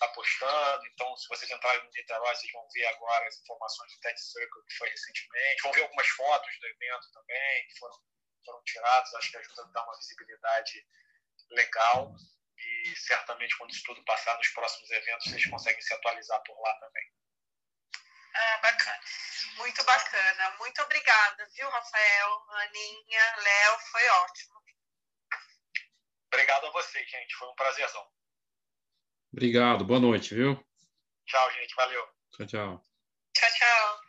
está 0.00 0.08
postando. 0.08 0.86
Então, 0.86 1.14
se 1.16 1.28
vocês 1.28 1.50
entrarem 1.50 1.84
no 1.84 1.90
Niterói, 1.90 2.34
vocês 2.34 2.50
vão 2.52 2.66
ver 2.70 2.86
agora 2.86 3.28
as 3.28 3.38
informações 3.38 3.92
do 3.92 4.00
Tech 4.00 4.18
Circle 4.18 4.64
que 4.66 4.74
foi 4.76 4.88
recentemente. 4.88 5.62
Vão 5.62 5.72
ver 5.72 5.82
algumas 5.82 6.08
fotos 6.08 6.58
do 6.58 6.66
evento 6.66 7.12
também, 7.12 7.68
que 7.68 7.78
foram, 7.78 7.98
foram 8.44 8.64
tiradas. 8.64 9.14
Acho 9.14 9.30
que 9.30 9.36
ajuda 9.36 9.62
a 9.62 9.66
dar 9.66 9.84
uma 9.84 9.98
visibilidade 9.98 10.86
legal. 11.50 12.14
E 12.56 12.96
certamente, 12.96 13.56
quando 13.58 13.70
isso 13.70 13.84
tudo 13.84 14.04
passar 14.04 14.36
nos 14.38 14.48
próximos 14.48 14.90
eventos, 14.90 15.30
vocês 15.30 15.46
conseguem 15.50 15.82
se 15.82 15.92
atualizar 15.94 16.42
por 16.44 16.58
lá 16.60 16.74
também. 16.80 17.04
Ah, 18.34 18.58
bacana. 18.58 19.00
Muito 19.56 19.84
bacana. 19.84 20.50
Muito 20.58 20.82
obrigada, 20.82 21.48
viu, 21.54 21.68
Rafael, 21.68 22.46
Aninha, 22.50 23.36
Léo? 23.36 23.78
Foi 23.90 24.08
ótimo. 24.08 24.60
Obrigado 26.26 26.66
a 26.66 26.70
vocês, 26.70 27.10
gente. 27.10 27.34
Foi 27.34 27.48
um 27.48 27.54
prazerzão. 27.54 28.19
Obrigado, 29.32 29.84
boa 29.84 30.00
noite, 30.00 30.34
viu? 30.34 30.56
Tchau, 31.24 31.52
gente, 31.52 31.74
valeu. 31.76 32.02
Tchau, 32.32 32.46
tchau. 32.46 32.82
Tchau, 33.32 33.48
tchau. 33.58 34.00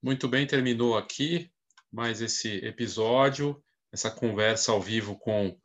Muito 0.00 0.28
bem, 0.28 0.46
terminou 0.46 0.96
aqui 0.96 1.52
mais 1.92 2.20
esse 2.22 2.64
episódio, 2.64 3.62
essa 3.92 4.10
conversa 4.10 4.72
ao 4.72 4.80
vivo 4.80 5.18
com 5.18 5.56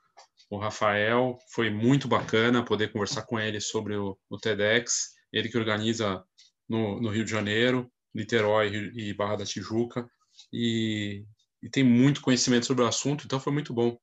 o 0.50 0.58
Rafael. 0.58 1.38
Foi 1.52 1.70
muito 1.70 2.08
bacana 2.08 2.66
poder 2.66 2.92
conversar 2.92 3.24
com 3.24 3.40
ele 3.40 3.62
sobre 3.62 3.96
o, 3.96 4.20
o 4.30 4.38
TEDx, 4.38 5.14
ele 5.32 5.48
que 5.48 5.58
organiza 5.58 6.24
no, 6.68 7.02
no, 7.02 7.10
Rio 7.10 7.24
de 7.24 7.32
Janeiro, 7.32 7.92
Niterói 8.14 8.92
e 8.96 9.14
Barra 9.14 9.38
da 9.38 9.46
Tijuca, 9.46 10.10
e, 10.52 11.26
e 11.62 11.70
tem 11.70 11.84
muito 11.84 12.22
conhecimento 12.22 12.66
sobre 12.66 12.84
o 12.84 12.88
assunto, 12.88 13.26
então 13.26 13.40
foi 13.40 13.54
muito 13.54 13.74
bom 13.74 13.98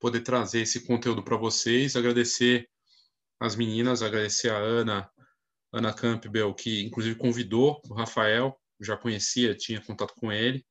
poder 0.00 0.20
trazer 0.20 0.62
esse 0.62 0.86
conteúdo 0.86 1.22
para 1.22 1.36
vocês. 1.36 1.96
Agradecer 1.96 2.68
as 3.40 3.56
meninas, 3.56 4.02
agradecer 4.02 4.50
a 4.50 4.58
Ana, 4.58 5.10
Ana 5.72 5.92
Campbell, 5.92 6.54
que 6.54 6.82
inclusive 6.82 7.16
convidou 7.16 7.80
o 7.88 7.94
Rafael 7.94 8.58
já 8.82 8.96
conhecia, 8.96 9.54
tinha 9.54 9.80
contato 9.80 10.14
com 10.14 10.32
ele, 10.32 10.64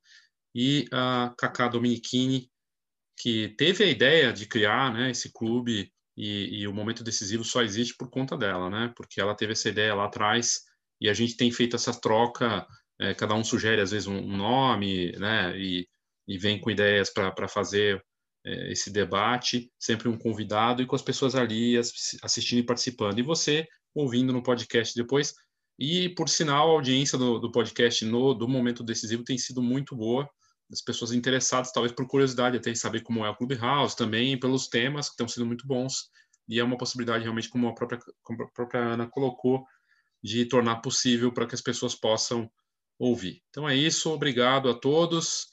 e 0.53 0.85
a 0.91 1.33
Kaká 1.37 1.67
Dominichini, 1.67 2.51
que 3.17 3.49
teve 3.57 3.83
a 3.83 3.87
ideia 3.87 4.33
de 4.33 4.45
criar 4.45 4.93
né, 4.93 5.11
esse 5.11 5.31
clube 5.31 5.91
e, 6.17 6.61
e, 6.61 6.67
o 6.67 6.73
momento 6.73 7.03
decisivo 7.03 7.43
só 7.43 7.61
existe 7.61 7.95
por 7.95 8.09
conta 8.09 8.37
dela, 8.37 8.69
né? 8.69 8.93
Porque 8.95 9.21
ela 9.21 9.33
teve 9.33 9.53
essa 9.53 9.69
ideia 9.69 9.95
lá 9.95 10.05
atrás 10.05 10.61
e 11.01 11.09
a 11.09 11.13
gente 11.13 11.35
tem 11.35 11.51
feito 11.51 11.75
essa 11.75 11.91
troca. 11.91 12.65
É, 12.99 13.15
cada 13.15 13.33
um 13.33 13.43
sugere 13.43 13.81
às 13.81 13.89
vezes 13.89 14.07
um, 14.07 14.21
nome, 14.21 15.11
né? 15.13 15.57
E, 15.57 15.87
e, 16.27 16.37
vem 16.37 16.61
com 16.61 16.69
ideias 16.69 17.11
para 17.11 17.47
fazer 17.47 18.01
é, 18.45 18.71
esse 18.71 18.91
debate, 18.91 19.71
sempre 19.79 20.07
um 20.07 20.17
convidado 20.17 20.83
e 20.83 20.85
com 20.85 20.95
as 20.95 21.01
pessoas 21.01 21.33
ali 21.33 21.75
assistindo 21.77 22.59
e 22.59 22.65
participando. 22.65 23.17
E 23.17 23.23
você 23.23 23.67
ouvindo 23.95 24.31
no 24.31 24.43
podcast 24.43 24.95
depois, 24.95 25.33
e, 25.79 26.09
por 26.09 26.29
sinal, 26.29 26.69
a 26.69 26.73
audiência 26.73 27.17
do, 27.17 27.39
do 27.39 27.51
podcast 27.51 28.05
no, 28.05 28.35
do 28.35 28.47
Momento 28.47 28.83
Decisivo 28.83 29.23
tem 29.23 29.37
sido 29.37 29.63
muito 29.63 29.95
boa. 29.95 30.29
As 30.71 30.81
pessoas 30.81 31.11
interessadas, 31.11 31.71
talvez 31.71 31.91
por 31.91 32.07
curiosidade, 32.07 32.55
até 32.55 32.69
em 32.69 32.75
saber 32.75 33.01
como 33.01 33.25
é 33.25 33.29
o 33.29 33.35
Clubhouse, 33.35 33.95
também 33.95 34.39
pelos 34.39 34.67
temas 34.67 35.07
que 35.07 35.13
estão 35.13 35.27
sendo 35.27 35.47
muito 35.47 35.65
bons. 35.65 36.09
E 36.47 36.59
é 36.59 36.63
uma 36.63 36.77
possibilidade, 36.77 37.23
realmente, 37.23 37.49
como 37.49 37.67
a 37.67 37.73
própria, 37.73 37.99
como 38.21 38.43
a 38.43 38.47
própria 38.51 38.81
Ana 38.81 39.07
colocou, 39.07 39.65
de 40.23 40.45
tornar 40.45 40.77
possível 40.77 41.31
para 41.31 41.47
que 41.47 41.55
as 41.55 41.61
pessoas 41.61 41.95
possam 41.95 42.51
ouvir. 42.97 43.41
Então 43.49 43.67
é 43.67 43.75
isso, 43.75 44.11
obrigado 44.11 44.69
a 44.69 44.73
todos. 44.73 45.49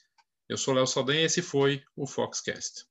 Eu 0.47 0.57
sou 0.57 0.73
Léo 0.73 0.87
Saldanha 0.87 1.21
e 1.21 1.25
esse 1.25 1.41
foi 1.41 1.83
o 1.95 2.05
Foxcast. 2.05 2.88